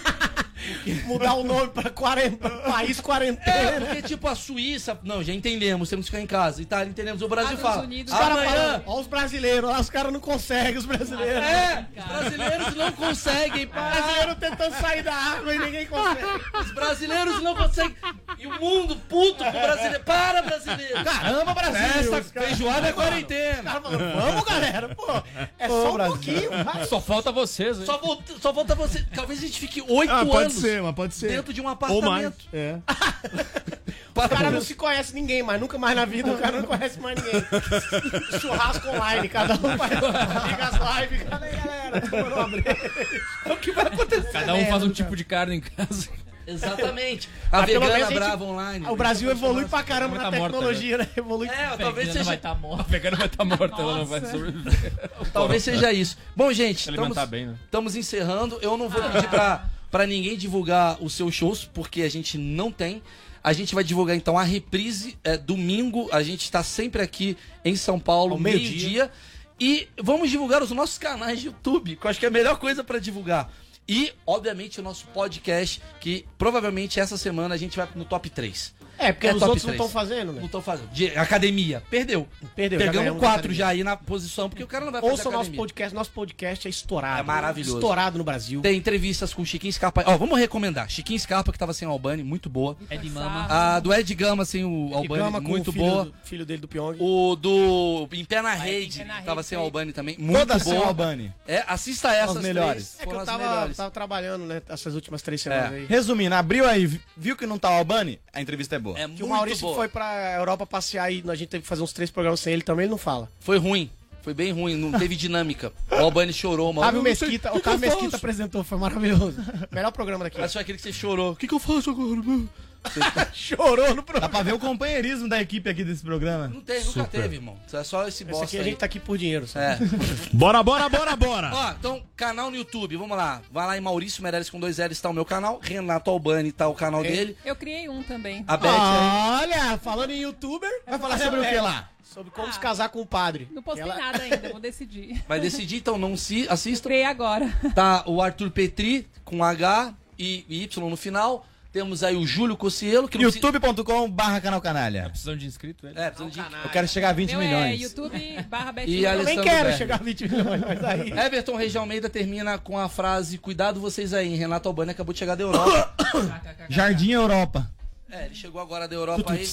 Mudar 1.05 1.33
o 1.35 1.43
nome 1.43 1.67
pra, 1.69 1.89
quarenta, 1.89 2.37
pra 2.49 2.71
país 2.71 2.99
É, 2.99 3.01
quarentena. 3.01 3.85
porque, 3.85 4.01
tipo, 4.01 4.27
a 4.27 4.35
Suíça. 4.35 4.97
Não, 5.03 5.23
já 5.23 5.33
entendemos, 5.33 5.89
temos 5.89 6.05
que 6.05 6.11
ficar 6.11 6.23
em 6.23 6.27
casa. 6.27 6.61
Itália, 6.61 6.89
entendemos. 6.89 7.21
O 7.21 7.27
Brasil 7.27 7.55
Estados 7.55 7.75
fala. 7.75 7.85
Unidos, 7.87 8.13
Os 8.13 8.19
caras 8.19 8.37
Amanhã. 8.37 8.83
ó 8.85 8.99
os 8.99 9.07
brasileiros, 9.07 9.69
lá 9.69 9.79
os 9.79 9.89
caras 9.89 10.11
não 10.13 10.19
conseguem, 10.19 10.77
os 10.77 10.85
brasileiros. 10.85 11.43
É, 11.43 11.85
os 11.97 12.05
brasileiros 12.05 12.75
não 12.75 12.91
conseguem 12.91 13.65
Os 13.65 13.71
parar. 13.71 13.91
brasileiros 14.01 14.35
tentando 14.39 14.75
sair 14.79 15.03
da 15.03 15.13
água 15.15 15.53
e 15.55 15.59
ninguém 15.59 15.85
consegue. 15.87 16.25
Os 16.59 16.71
brasileiros 16.73 17.41
não 17.41 17.55
conseguem. 17.55 17.95
E 18.37 18.47
o 18.47 18.59
mundo 18.59 18.95
puto 19.09 19.43
com 19.43 19.49
o 19.49 19.61
brasileiro. 19.61 20.03
Para, 20.03 20.41
brasileiro! 20.41 21.03
Caramba, 21.03 21.53
Brasil! 21.53 21.79
Essa 21.99 22.19
Os 22.21 22.31
caras- 22.31 22.49
feijoada 22.49 22.87
é 22.87 22.89
Os 22.89 22.95
quarentena. 22.95 23.63
caras 23.63 23.81
falando, 23.83 24.13
vamos 24.21 24.43
galera, 24.45 24.95
pô, 24.95 25.23
é 25.57 25.67
Ô, 25.67 25.69
só 25.83 25.89
um 25.89 25.93
Brasil. 25.93 26.13
pouquinho, 26.15 26.63
vai. 26.63 26.85
Só 26.85 27.01
falta 27.01 27.31
vocês, 27.31 27.79
hein? 27.79 27.85
Só 27.85 27.97
volta, 27.97 28.33
só 28.41 28.51
volta 28.51 28.75
você. 28.75 29.05
Talvez 29.13 29.39
a 29.39 29.45
gente 29.45 29.59
fique 29.59 29.81
oito 29.87 30.11
Ah, 30.11 30.25
pode 30.25 30.43
anos 30.43 30.53
ser, 30.69 30.81
mas 30.81 30.95
pode 30.95 31.13
ser. 31.15 31.27
dentro 31.29 31.53
de 31.53 31.61
um 31.61 31.65
Ou 31.65 31.69
mais. 32.01 32.25
apartamento. 32.25 32.47
É. 32.53 32.77
O 34.15 34.27
cara 34.27 34.51
não 34.51 34.59
se 34.59 34.75
conhece 34.75 35.13
ninguém, 35.13 35.41
mas 35.41 35.61
nunca 35.61 35.77
mais 35.77 35.95
na 35.95 36.03
vida 36.03 36.29
o 36.29 36.37
cara 36.37 36.57
não 36.59 36.67
conhece 36.67 36.99
mais 36.99 37.15
ninguém. 37.23 37.41
Churrasco 38.41 38.89
online, 38.89 39.29
cada 39.29 39.53
um 39.53 39.77
faz, 39.77 39.91
liga 39.93 40.65
as 40.65 41.01
lives, 41.01 41.23
cadê 41.29 41.45
aí, 41.45 41.55
galera? 41.55 42.03
É 43.45 43.53
o 43.53 43.57
que 43.57 43.71
vai 43.71 43.85
acontecer. 43.85 44.31
Cada 44.31 44.55
um 44.55 44.65
faz 44.65 44.83
um 44.83 44.89
tipo 44.89 45.15
de 45.15 45.23
carne 45.23 45.55
em 45.55 45.61
casa. 45.61 46.09
Exatamente. 46.45 47.29
A 47.51 47.63
pelo 47.63 47.79
vegana 47.79 47.85
menos 47.93 47.93
a 47.93 48.09
gente- 48.09 48.19
brava 48.19 48.43
online. 48.43 48.85
O 48.87 48.95
Brasil 48.95 49.29
evolui 49.31 49.65
pra 49.65 49.83
caramba 49.83 50.15
Vai 50.15 50.25
na 50.25 50.31
tá 50.31 50.37
morta, 50.37 50.53
tecnologia, 50.53 50.97
né? 50.97 51.07
Evolui. 51.15 51.47
É, 51.47 51.65
A 51.65 51.77
talvez 51.77 52.11
seja, 52.11 52.23
vai 52.25 52.35
estar 52.35 52.51
A 52.51 52.83
vegana 52.83 53.17
vai 53.17 53.27
estar 53.27 53.45
morta, 53.45 53.81
ela 53.81 53.97
não 53.99 54.05
vai 54.05 54.19
Nossa. 54.19 54.31
sobreviver. 54.33 54.93
talvez 55.31 55.63
seja 55.63 55.93
isso. 55.93 56.17
Bom, 56.35 56.51
gente, 56.51 56.89
estamos, 56.89 57.17
bem, 57.29 57.45
né? 57.47 57.55
estamos 57.65 57.95
encerrando. 57.95 58.57
Eu 58.61 58.75
não 58.77 58.89
vou 58.89 59.01
pedir 59.01 59.29
pra, 59.29 59.63
pra 59.91 60.05
ninguém 60.05 60.37
divulgar 60.37 61.01
os 61.01 61.13
seus 61.13 61.33
shows, 61.33 61.65
porque 61.65 62.01
a 62.01 62.09
gente 62.09 62.37
não 62.37 62.71
tem. 62.71 63.01
A 63.43 63.53
gente 63.53 63.73
vai 63.73 63.83
divulgar 63.83 64.15
então 64.15 64.37
a 64.37 64.43
reprise 64.43 65.17
é, 65.23 65.37
domingo. 65.37 66.09
A 66.11 66.21
gente 66.21 66.43
está 66.43 66.63
sempre 66.63 67.01
aqui 67.01 67.37
em 67.63 67.75
São 67.75 67.99
Paulo, 67.99 68.37
meio-dia. 68.37 68.69
meio-dia. 68.69 69.11
e 69.59 69.87
vamos 70.01 70.29
divulgar 70.29 70.61
os 70.61 70.71
nossos 70.71 70.97
canais 70.97 71.39
de 71.39 71.47
YouTube, 71.47 71.95
que 71.95 72.05
eu 72.05 72.09
acho 72.09 72.19
que 72.19 72.25
é 72.25 72.29
a 72.29 72.31
melhor 72.31 72.57
coisa 72.57 72.83
pra 72.83 72.99
divulgar. 72.99 73.51
E, 73.87 74.13
obviamente, 74.25 74.79
o 74.79 74.83
nosso 74.83 75.07
podcast, 75.07 75.81
que 75.99 76.23
provavelmente 76.37 76.99
essa 76.99 77.17
semana 77.17 77.55
a 77.55 77.57
gente 77.57 77.75
vai 77.75 77.87
no 77.95 78.05
top 78.05 78.29
3. 78.29 78.75
É, 78.99 79.11
porque 79.13 79.27
É 79.27 79.33
os 79.33 79.41
outros 79.41 79.63
não 79.63 79.73
três. 79.73 79.85
estão 79.85 79.89
fazendo, 79.89 80.33
né? 80.33 80.41
Não 80.41 80.47
tô 80.47 80.61
fazendo. 80.61 80.89
De 80.89 81.07
academia. 81.17 81.81
Perdeu. 81.89 82.27
Perdeu, 82.55 82.79
já 82.79 82.85
Pegamos 82.85 82.99
ganhamos 83.05 83.19
quatro 83.21 83.53
já 83.53 83.67
aí 83.69 83.83
na 83.83 83.95
posição, 83.95 84.49
porque 84.49 84.63
o 84.63 84.67
cara 84.67 84.83
não 84.85 84.91
vai 84.91 85.01
fazer 85.01 85.11
Ouça 85.13 85.29
o 85.29 85.31
nosso 85.31 85.51
podcast, 85.51 85.95
nosso 85.95 86.11
podcast 86.11 86.67
é 86.67 86.69
estourado. 86.69 87.19
É 87.19 87.23
maravilhoso. 87.23 87.77
Estourado 87.77 88.17
no 88.17 88.23
Brasil. 88.23 88.61
Tem 88.61 88.75
entrevistas 88.77 89.33
com 89.33 89.41
o 89.41 89.45
Chiquinho 89.45 89.71
Scarpa. 89.71 90.03
Ó, 90.05 90.17
vamos 90.17 90.37
recomendar. 90.37 90.89
Chiquinho 90.89 91.19
Scarpa, 91.19 91.51
que 91.51 91.57
tava 91.57 91.73
sem 91.73 91.87
o 91.87 91.91
Albani, 91.91 92.23
muito 92.23 92.49
boa. 92.49 92.75
É 92.89 92.97
de 92.97 93.09
mama. 93.09 93.47
A 93.49 93.79
do 93.79 93.93
Ed 93.93 94.13
Gama 94.15 94.43
sem 94.45 94.65
o 94.65 94.91
Albani, 94.93 95.23
Gama 95.23 95.41
com 95.41 95.47
muito 95.47 95.69
o 95.69 95.73
filho 95.73 95.85
boa. 95.85 96.05
do- 96.05 96.13
filho 96.23 96.45
dele 96.45 96.61
do 96.61 96.67
Pyong. 96.67 96.97
O 96.99 97.35
do 97.35 98.07
Em 98.11 98.25
Pé 98.25 98.41
na 98.41 98.53
Rede, 98.53 99.05
tava 99.25 99.43
sem. 99.43 99.57
Albani 99.57 99.91
também, 99.93 100.15
muito 100.19 100.39
Todas 100.39 100.63
sem 100.63 100.73
boa. 100.73 100.85
o 100.85 100.87
Albani. 100.89 101.33
É, 101.47 101.63
assista 101.67 102.13
essas 102.13 102.37
As 102.37 102.43
melhores. 102.43 102.93
três, 102.95 102.99
É 103.01 103.05
que 103.05 103.13
eu 103.21 103.25
tava, 103.25 103.69
tava 103.75 103.91
trabalhando, 103.91 104.45
né, 104.45 104.61
essas 104.69 104.95
últimas 104.95 105.21
três 105.21 105.41
semanas 105.41 105.71
É. 105.73 105.75
aí. 105.75 105.85
Resumindo, 105.85 106.33
abriu 106.35 106.65
aí, 106.67 106.85
vi- 106.85 107.01
viu 107.17 107.35
que 107.35 107.45
não 107.45 107.57
tá 107.59 107.69
o 107.69 107.73
Albani? 107.73 108.19
A 108.33 108.41
entrevista 108.41 108.75
é 108.75 108.79
boa. 108.79 108.88
É 108.97 109.01
Que 109.01 109.07
muito 109.07 109.25
o 109.25 109.29
Maurício 109.29 109.61
boa. 109.61 109.75
foi 109.75 109.87
pra 109.87 110.33
Europa 110.35 110.65
passear 110.65 111.11
e 111.11 111.23
a 111.27 111.35
gente 111.35 111.49
teve 111.49 111.61
que 111.63 111.67
fazer 111.67 111.81
uns 111.83 111.93
três 111.93 112.09
programas 112.09 112.39
sem 112.39 112.53
ele 112.53 112.61
também, 112.63 112.83
ele 112.85 112.91
não 112.91 112.97
fala. 112.97 113.29
Foi 113.39 113.57
ruim. 113.57 113.89
Foi 114.21 114.33
bem 114.33 114.51
ruim, 114.51 114.75
não 114.75 114.97
teve 114.97 115.15
dinâmica. 115.15 115.71
O 115.91 115.95
Albani 115.95 116.33
chorou, 116.33 116.71
mano. 116.73 116.81
Otávio 116.81 117.01
Mesquita, 117.01 117.51
o 117.53 117.57
Otávio 117.57 117.79
Mesquita 117.79 118.03
faço? 118.05 118.15
apresentou, 118.17 118.63
foi 118.63 118.77
maravilhoso. 118.77 119.37
Melhor 119.71 119.91
programa 119.91 120.25
daqui. 120.25 120.39
Mas 120.39 120.51
foi 120.53 120.61
aquele 120.61 120.77
que 120.77 120.83
você 120.83 120.93
chorou. 120.93 121.31
O 121.31 121.35
que, 121.35 121.47
que 121.47 121.53
eu 121.53 121.59
faço 121.59 121.89
agora, 121.89 122.21
meu? 122.21 122.47
Chorou 123.33 123.93
no 123.93 124.01
programa. 124.01 124.21
Dá 124.21 124.29
pra 124.29 124.41
ver 124.41 124.53
o 124.53 124.59
companheirismo 124.59 125.27
da 125.27 125.41
equipe 125.41 125.69
aqui 125.69 125.83
desse 125.83 126.01
programa. 126.01 126.47
Não 126.47 126.61
tem, 126.61 126.81
nunca 126.83 127.03
teve, 127.03 127.35
irmão. 127.35 127.57
É 127.73 127.83
só 127.83 128.07
esse 128.07 128.23
Esse 128.23 128.25
bosta 128.25 128.45
aqui 128.45 128.57
a 128.57 128.61
aí. 128.61 128.65
gente 128.69 128.77
tá 128.77 128.85
aqui 128.85 128.99
por 129.01 129.17
dinheiro, 129.17 129.45
sabe? 129.47 129.83
É. 129.83 129.87
Bora, 130.31 130.63
bora, 130.63 130.87
bora, 130.87 131.15
bora. 131.15 131.51
Ó, 131.53 131.71
então, 131.71 132.01
canal 132.15 132.49
no 132.49 132.55
YouTube, 132.55 132.95
vamos 132.95 133.17
lá. 133.17 133.41
Vai 133.51 133.67
lá 133.67 133.77
em 133.77 133.81
Maurício 133.81 134.23
Meirelles 134.23 134.49
com 134.49 134.59
dois 134.61 134.77
L's, 134.77 135.01
tá 135.01 135.09
o 135.09 135.13
meu 135.13 135.25
canal. 135.25 135.59
Renato 135.61 136.09
Albani 136.09 136.53
tá 136.53 136.69
o 136.69 136.73
canal 136.73 137.03
dele. 137.03 137.35
Eu 137.43 137.55
criei 137.55 137.89
um 137.89 138.01
também. 138.01 138.45
A 138.47 138.55
Beth 138.55 138.69
aí. 138.69 139.41
Olha, 139.43 139.77
falando 139.79 140.11
em 140.11 140.21
youtuber, 140.21 140.71
vai 140.87 140.97
falar 140.97 141.17
sobre 141.19 141.41
o 141.41 141.43
que 141.43 141.55
lá? 141.55 141.89
Sobre 142.13 142.31
como 142.31 142.51
se 142.51 142.59
casar 142.59 142.89
com 142.89 143.01
o 143.01 143.05
padre. 143.05 143.47
Não 143.51 143.61
postei 143.61 143.83
Ela- 143.83 143.95
nada 143.95 144.23
ainda, 144.23 144.49
vou 144.49 144.59
decidir. 144.59 145.23
Vai 145.29 145.39
decidir, 145.39 145.77
então 145.77 145.97
não 145.97 146.17
se 146.17 146.47
assistam. 146.49 146.89
Criei 146.89 147.05
agora. 147.05 147.47
Tá 147.75 148.03
o 148.07 148.21
Arthur 148.21 148.49
Petri 148.49 149.07
com 149.23 149.43
H 149.43 149.93
e 150.17 150.43
Y 150.49 150.89
no 150.89 150.97
final. 150.97 151.45
Temos 151.71 152.01
aí 152.03 152.15
o 152.15 152.25
Júlio 152.25 152.57
Cossielo, 152.57 153.07
youtube.com 153.13 154.09
barra 154.09 154.41
canal 154.41 154.59
canalha. 154.59 155.07
Precisando 155.11 155.37
de 155.37 155.45
inscrito, 155.45 155.85
velho. 155.85 155.99
É, 155.99 156.09
precisa 156.09 156.31
de... 156.31 156.39
Eu 156.63 156.69
quero 156.71 156.87
chegar 156.87 157.09
a 157.09 157.13
20 157.13 157.29
Meu 157.29 157.41
é 157.41 157.45
milhões. 157.45 157.81
YouTube 157.81 158.41
barra 158.49 158.73
E 158.87 159.03
Eu 159.03 159.11
Alessandro 159.11 159.43
quero 159.43 159.55
Berger. 159.65 159.77
chegar 159.77 159.95
a 159.99 160.03
20 160.03 160.27
milhões, 160.27 160.61
mas 160.61 160.83
aí. 160.83 161.11
Everton 161.13 161.55
Reis 161.55 161.71
de 161.71 161.77
Almeida 161.77 162.09
termina 162.09 162.57
com 162.57 162.75
a 162.75 162.89
frase 162.89 163.37
Cuidado 163.37 163.79
vocês 163.79 164.15
aí? 164.15 164.33
Renato 164.35 164.67
Albani 164.67 164.89
acabou 164.91 165.13
de 165.13 165.19
chegar 165.19 165.35
da 165.35 165.43
Europa. 165.43 165.93
Jardim 166.69 167.11
Europa. 167.11 167.69
É, 168.11 168.25
ele 168.25 168.35
chegou 168.35 168.61
agora 168.61 168.87
da 168.87 168.95
Europa 168.95 169.33
aí. 169.33 169.45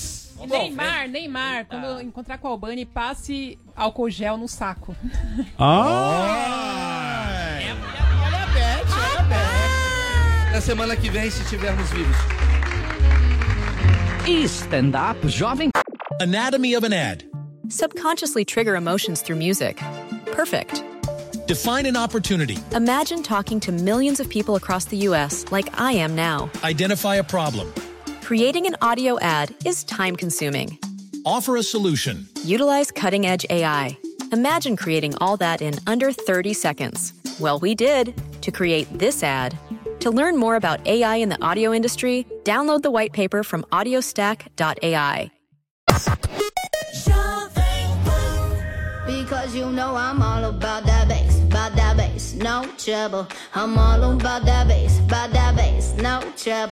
E 0.42 0.46
Neymar, 0.46 1.08
Neymar, 1.08 1.66
quando 1.66 1.84
eu 1.84 2.00
encontrar 2.00 2.38
com 2.38 2.48
o 2.48 2.50
Albani, 2.50 2.84
passe 2.84 3.58
álcool 3.74 4.10
gel 4.10 4.36
no 4.36 4.48
saco. 4.48 4.94
Ah! 5.58 6.64
Olha 7.60 7.74
a 8.42 8.46
Beth, 8.46 8.92
olha 8.92 9.20
a 9.20 9.22
Beth. 9.22 10.52
Na 10.52 10.60
semana 10.60 10.96
que 10.96 11.10
vem, 11.10 11.30
se 11.30 11.42
estivermos 11.42 11.88
vivos. 11.90 12.16
Stand-up 14.48 15.28
Jovem 15.28 15.70
Anatomy 16.20 16.74
of 16.74 16.84
an 16.84 16.92
ad. 16.92 17.24
Subconsciously 17.68 18.44
trigger 18.44 18.74
emotions 18.74 19.22
through 19.22 19.36
music. 19.36 19.76
Perfect. 20.32 20.82
Define 21.46 21.86
an 21.86 21.96
opportunity. 21.96 22.58
Imagine 22.74 23.22
talking 23.22 23.60
to 23.60 23.70
millions 23.70 24.18
of 24.18 24.28
people 24.28 24.56
across 24.56 24.86
the 24.86 24.96
U.S. 25.08 25.44
like 25.52 25.68
I 25.78 25.92
am 25.92 26.16
now. 26.16 26.50
Identify 26.64 27.16
a 27.16 27.24
problem. 27.24 27.72
Creating 28.26 28.66
an 28.66 28.74
audio 28.82 29.20
ad 29.20 29.54
is 29.64 29.84
time 29.84 30.16
consuming. 30.16 30.80
Offer 31.24 31.58
a 31.58 31.62
solution. 31.62 32.26
Utilize 32.42 32.90
cutting 32.90 33.24
edge 33.24 33.46
AI. 33.50 33.96
Imagine 34.32 34.76
creating 34.76 35.14
all 35.20 35.36
that 35.36 35.62
in 35.62 35.74
under 35.86 36.10
30 36.10 36.52
seconds. 36.52 37.12
Well, 37.38 37.60
we 37.60 37.76
did 37.76 38.20
to 38.42 38.50
create 38.50 38.88
this 38.98 39.22
ad. 39.22 39.56
To 40.00 40.10
learn 40.10 40.36
more 40.36 40.56
about 40.56 40.84
AI 40.88 41.14
in 41.18 41.28
the 41.28 41.40
audio 41.40 41.72
industry, 41.72 42.26
download 42.42 42.82
the 42.82 42.90
white 42.90 43.12
paper 43.12 43.44
from 43.44 43.62
audiostack.ai. 43.70 45.30
Because 49.06 49.54
you 49.54 49.70
know 49.70 49.94
I'm 49.94 50.20
all 50.20 50.46
about 50.46 50.84
that 50.84 51.06
bass, 51.06 51.40
about 51.44 51.76
that 51.76 51.96
bass, 51.96 52.34
no 52.34 52.68
trouble. 52.76 53.28
I'm 53.54 53.78
all 53.78 54.02
about 54.16 54.44
that 54.46 54.66
bass, 54.66 54.98
about 54.98 55.30
that 55.32 55.54
bass, 55.54 55.94
no 55.98 56.22
trouble. 56.36 56.72